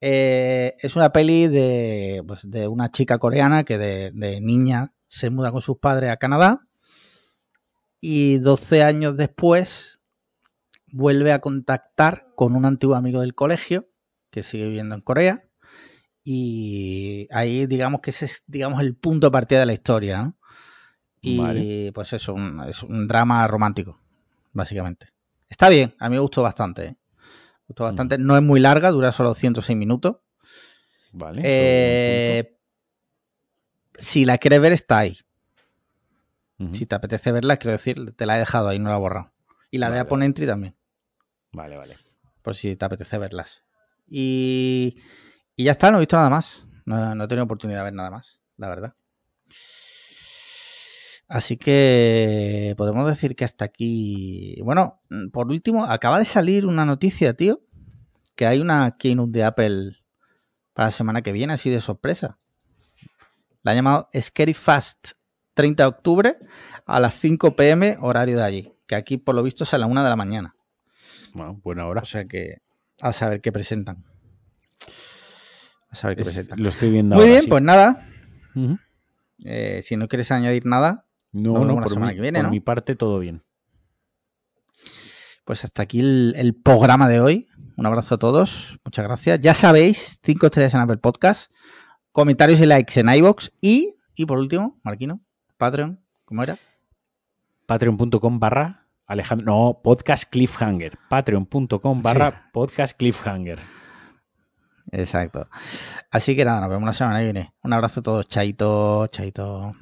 Eh, 0.00 0.76
es 0.78 0.96
una 0.96 1.12
peli 1.12 1.48
de, 1.48 2.22
pues, 2.26 2.40
de 2.42 2.66
una 2.68 2.90
chica 2.90 3.18
coreana 3.18 3.64
que 3.64 3.76
de, 3.76 4.40
niña 4.40 4.94
se 5.06 5.28
muda 5.28 5.50
con 5.50 5.60
sus 5.60 5.78
padres 5.78 6.10
a 6.10 6.16
Canadá 6.16 6.66
y 8.00 8.38
12 8.38 8.82
años 8.82 9.16
después 9.16 10.00
vuelve 10.86 11.32
a 11.32 11.40
contactar 11.40 12.28
con 12.34 12.56
un 12.56 12.64
antiguo 12.64 12.94
amigo 12.94 13.20
del 13.20 13.34
colegio 13.34 13.90
que 14.30 14.42
sigue 14.42 14.66
viviendo 14.66 14.94
en 14.94 15.02
Corea 15.02 15.44
y 16.24 17.28
ahí 17.30 17.66
digamos 17.66 18.00
que 18.00 18.10
ese 18.10 18.24
es 18.24 18.42
digamos 18.46 18.80
el 18.80 18.96
punto 18.96 19.26
de 19.26 19.32
partida 19.32 19.60
de 19.60 19.66
la 19.66 19.72
historia, 19.72 20.22
¿no? 20.22 20.39
Y 21.22 21.90
pues 21.92 22.12
eso, 22.12 22.36
es 22.66 22.82
un 22.82 23.06
drama 23.06 23.46
romántico, 23.46 24.00
básicamente. 24.52 25.08
Está 25.48 25.68
bien, 25.68 25.94
a 25.98 26.08
mí 26.08 26.14
me 26.14 26.20
gustó 26.20 26.42
bastante. 26.42 26.86
¿eh? 26.86 26.96
gustó 27.70 27.84
bastante. 27.84 28.18
No 28.18 28.36
es 28.36 28.42
muy 28.42 28.60
larga, 28.60 28.90
dura 28.90 29.12
solo 29.12 29.34
106 29.34 29.76
minutos. 29.76 30.16
Vale. 31.12 31.42
Eh, 31.44 32.56
si 33.94 34.24
la 34.24 34.38
quieres 34.38 34.60
ver, 34.60 34.72
está 34.72 34.98
ahí. 34.98 35.18
Si 36.72 36.84
te 36.84 36.94
apetece 36.94 37.32
verla, 37.32 37.56
quiero 37.56 37.72
decir, 37.72 38.14
te 38.14 38.26
la 38.26 38.36
he 38.36 38.40
dejado 38.40 38.68
ahí, 38.68 38.78
no 38.78 38.90
la 38.90 38.96
he 38.96 38.98
borrado. 38.98 39.32
Y 39.70 39.78
la 39.78 39.90
de 39.90 39.98
Apple 39.98 40.22
Entry 40.22 40.46
también. 40.46 40.76
Vale, 41.52 41.78
vale. 41.78 41.96
Por 42.42 42.54
si 42.54 42.76
te 42.76 42.84
apetece 42.84 43.16
verlas. 43.16 43.62
Y, 44.06 45.00
y 45.56 45.64
ya 45.64 45.70
está, 45.70 45.90
no 45.90 45.96
he 45.96 46.00
visto 46.00 46.16
nada 46.16 46.28
más. 46.28 46.66
No, 46.84 47.14
no 47.14 47.24
he 47.24 47.28
tenido 47.28 47.44
oportunidad 47.44 47.78
de 47.78 47.84
ver 47.84 47.94
nada 47.94 48.10
más, 48.10 48.42
la 48.58 48.68
verdad. 48.68 48.94
Así 51.30 51.56
que 51.56 52.74
podemos 52.76 53.06
decir 53.06 53.36
que 53.36 53.44
hasta 53.44 53.64
aquí. 53.64 54.60
Bueno, 54.64 55.00
por 55.32 55.46
último, 55.46 55.84
acaba 55.84 56.18
de 56.18 56.24
salir 56.24 56.66
una 56.66 56.84
noticia, 56.84 57.34
tío, 57.34 57.60
que 58.34 58.48
hay 58.48 58.58
una 58.58 58.96
keynote 58.98 59.38
de 59.38 59.44
Apple 59.44 59.96
para 60.72 60.88
la 60.88 60.90
semana 60.90 61.22
que 61.22 61.30
viene, 61.30 61.52
así 61.52 61.70
de 61.70 61.80
sorpresa. 61.80 62.40
La 63.62 63.70
han 63.70 63.76
llamado 63.76 64.08
Scary 64.12 64.54
Fast 64.54 65.12
30 65.54 65.84
de 65.84 65.88
octubre 65.88 66.38
a 66.84 66.98
las 66.98 67.14
5 67.14 67.54
pm, 67.54 67.96
horario 68.00 68.36
de 68.36 68.42
allí. 68.42 68.72
Que 68.88 68.96
aquí, 68.96 69.16
por 69.16 69.36
lo 69.36 69.44
visto, 69.44 69.62
es 69.62 69.72
a 69.72 69.78
la 69.78 69.86
1 69.86 70.02
de 70.02 70.10
la 70.10 70.16
mañana. 70.16 70.56
Bueno, 71.32 71.60
buena 71.62 71.86
hora. 71.86 72.02
O 72.02 72.06
sea 72.06 72.24
que 72.24 72.56
a 73.00 73.12
saber 73.12 73.40
qué 73.40 73.52
presentan. 73.52 74.04
A 75.90 75.94
saber 75.94 76.16
qué 76.16 76.24
presentan. 76.24 76.60
Lo 76.60 76.70
estoy 76.70 76.90
viendo 76.90 77.14
Muy 77.14 77.26
bien, 77.26 77.44
pues 77.48 77.62
nada. 77.62 78.04
Eh, 79.44 79.80
si 79.82 79.96
no 79.96 80.08
quieres 80.08 80.32
añadir 80.32 80.66
nada, 80.66 81.06
no, 81.32 81.64
no, 81.64 81.76
por, 81.76 81.98
mi, 81.98 82.14
viene, 82.14 82.40
por 82.40 82.50
mi 82.50 82.60
parte 82.60 82.96
todo 82.96 83.18
bien. 83.18 83.42
Pues 85.44 85.64
hasta 85.64 85.82
aquí 85.82 86.00
el, 86.00 86.60
programa 86.62 87.08
de 87.08 87.20
hoy. 87.20 87.46
Un 87.76 87.86
abrazo 87.86 88.16
a 88.16 88.18
todos. 88.18 88.78
Muchas 88.84 89.04
gracias. 89.04 89.40
Ya 89.40 89.54
sabéis, 89.54 90.20
cinco 90.22 90.46
estrellas 90.46 90.74
en 90.74 90.80
Apple 90.80 90.98
Podcast, 90.98 91.52
comentarios 92.12 92.60
y 92.60 92.66
likes 92.66 93.00
en 93.00 93.08
iBox 93.08 93.52
y, 93.60 93.96
y 94.14 94.26
por 94.26 94.38
último, 94.38 94.78
Marquino, 94.82 95.20
Patreon, 95.56 96.00
¿cómo 96.24 96.42
era? 96.42 96.58
Patreon.com 97.66 98.38
barra 98.38 98.86
Alejandro. 99.06 99.44
No, 99.46 99.80
podcast 99.82 100.30
cliffhanger. 100.30 100.98
Patreon.com 101.08 102.02
barra 102.02 102.50
podcast 102.52 102.96
cliffhanger. 102.96 103.58
Exacto. 104.92 105.48
Así 106.10 106.36
que 106.36 106.44
nada, 106.44 106.60
nos 106.60 106.70
vemos 106.70 106.86
la 106.86 106.92
semana 106.92 107.18
que 107.18 107.24
viene. 107.24 107.52
Un 107.62 107.72
abrazo 107.72 108.00
a 108.00 108.02
todos. 108.04 108.28
Chaito, 108.28 109.06
chaito. 109.08 109.74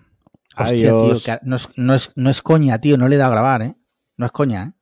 Hostia, 0.64 0.90
tío, 0.90 1.38
no 1.42 1.56
es, 1.56 1.68
no, 1.76 1.94
es, 1.94 2.12
no 2.16 2.30
es 2.30 2.42
coña, 2.42 2.80
tío, 2.80 2.96
no 2.96 3.08
le 3.08 3.16
da 3.16 3.26
a 3.26 3.30
grabar, 3.30 3.62
¿eh? 3.62 3.76
No 4.16 4.26
es 4.26 4.32
coña, 4.32 4.64
¿eh? 4.64 4.72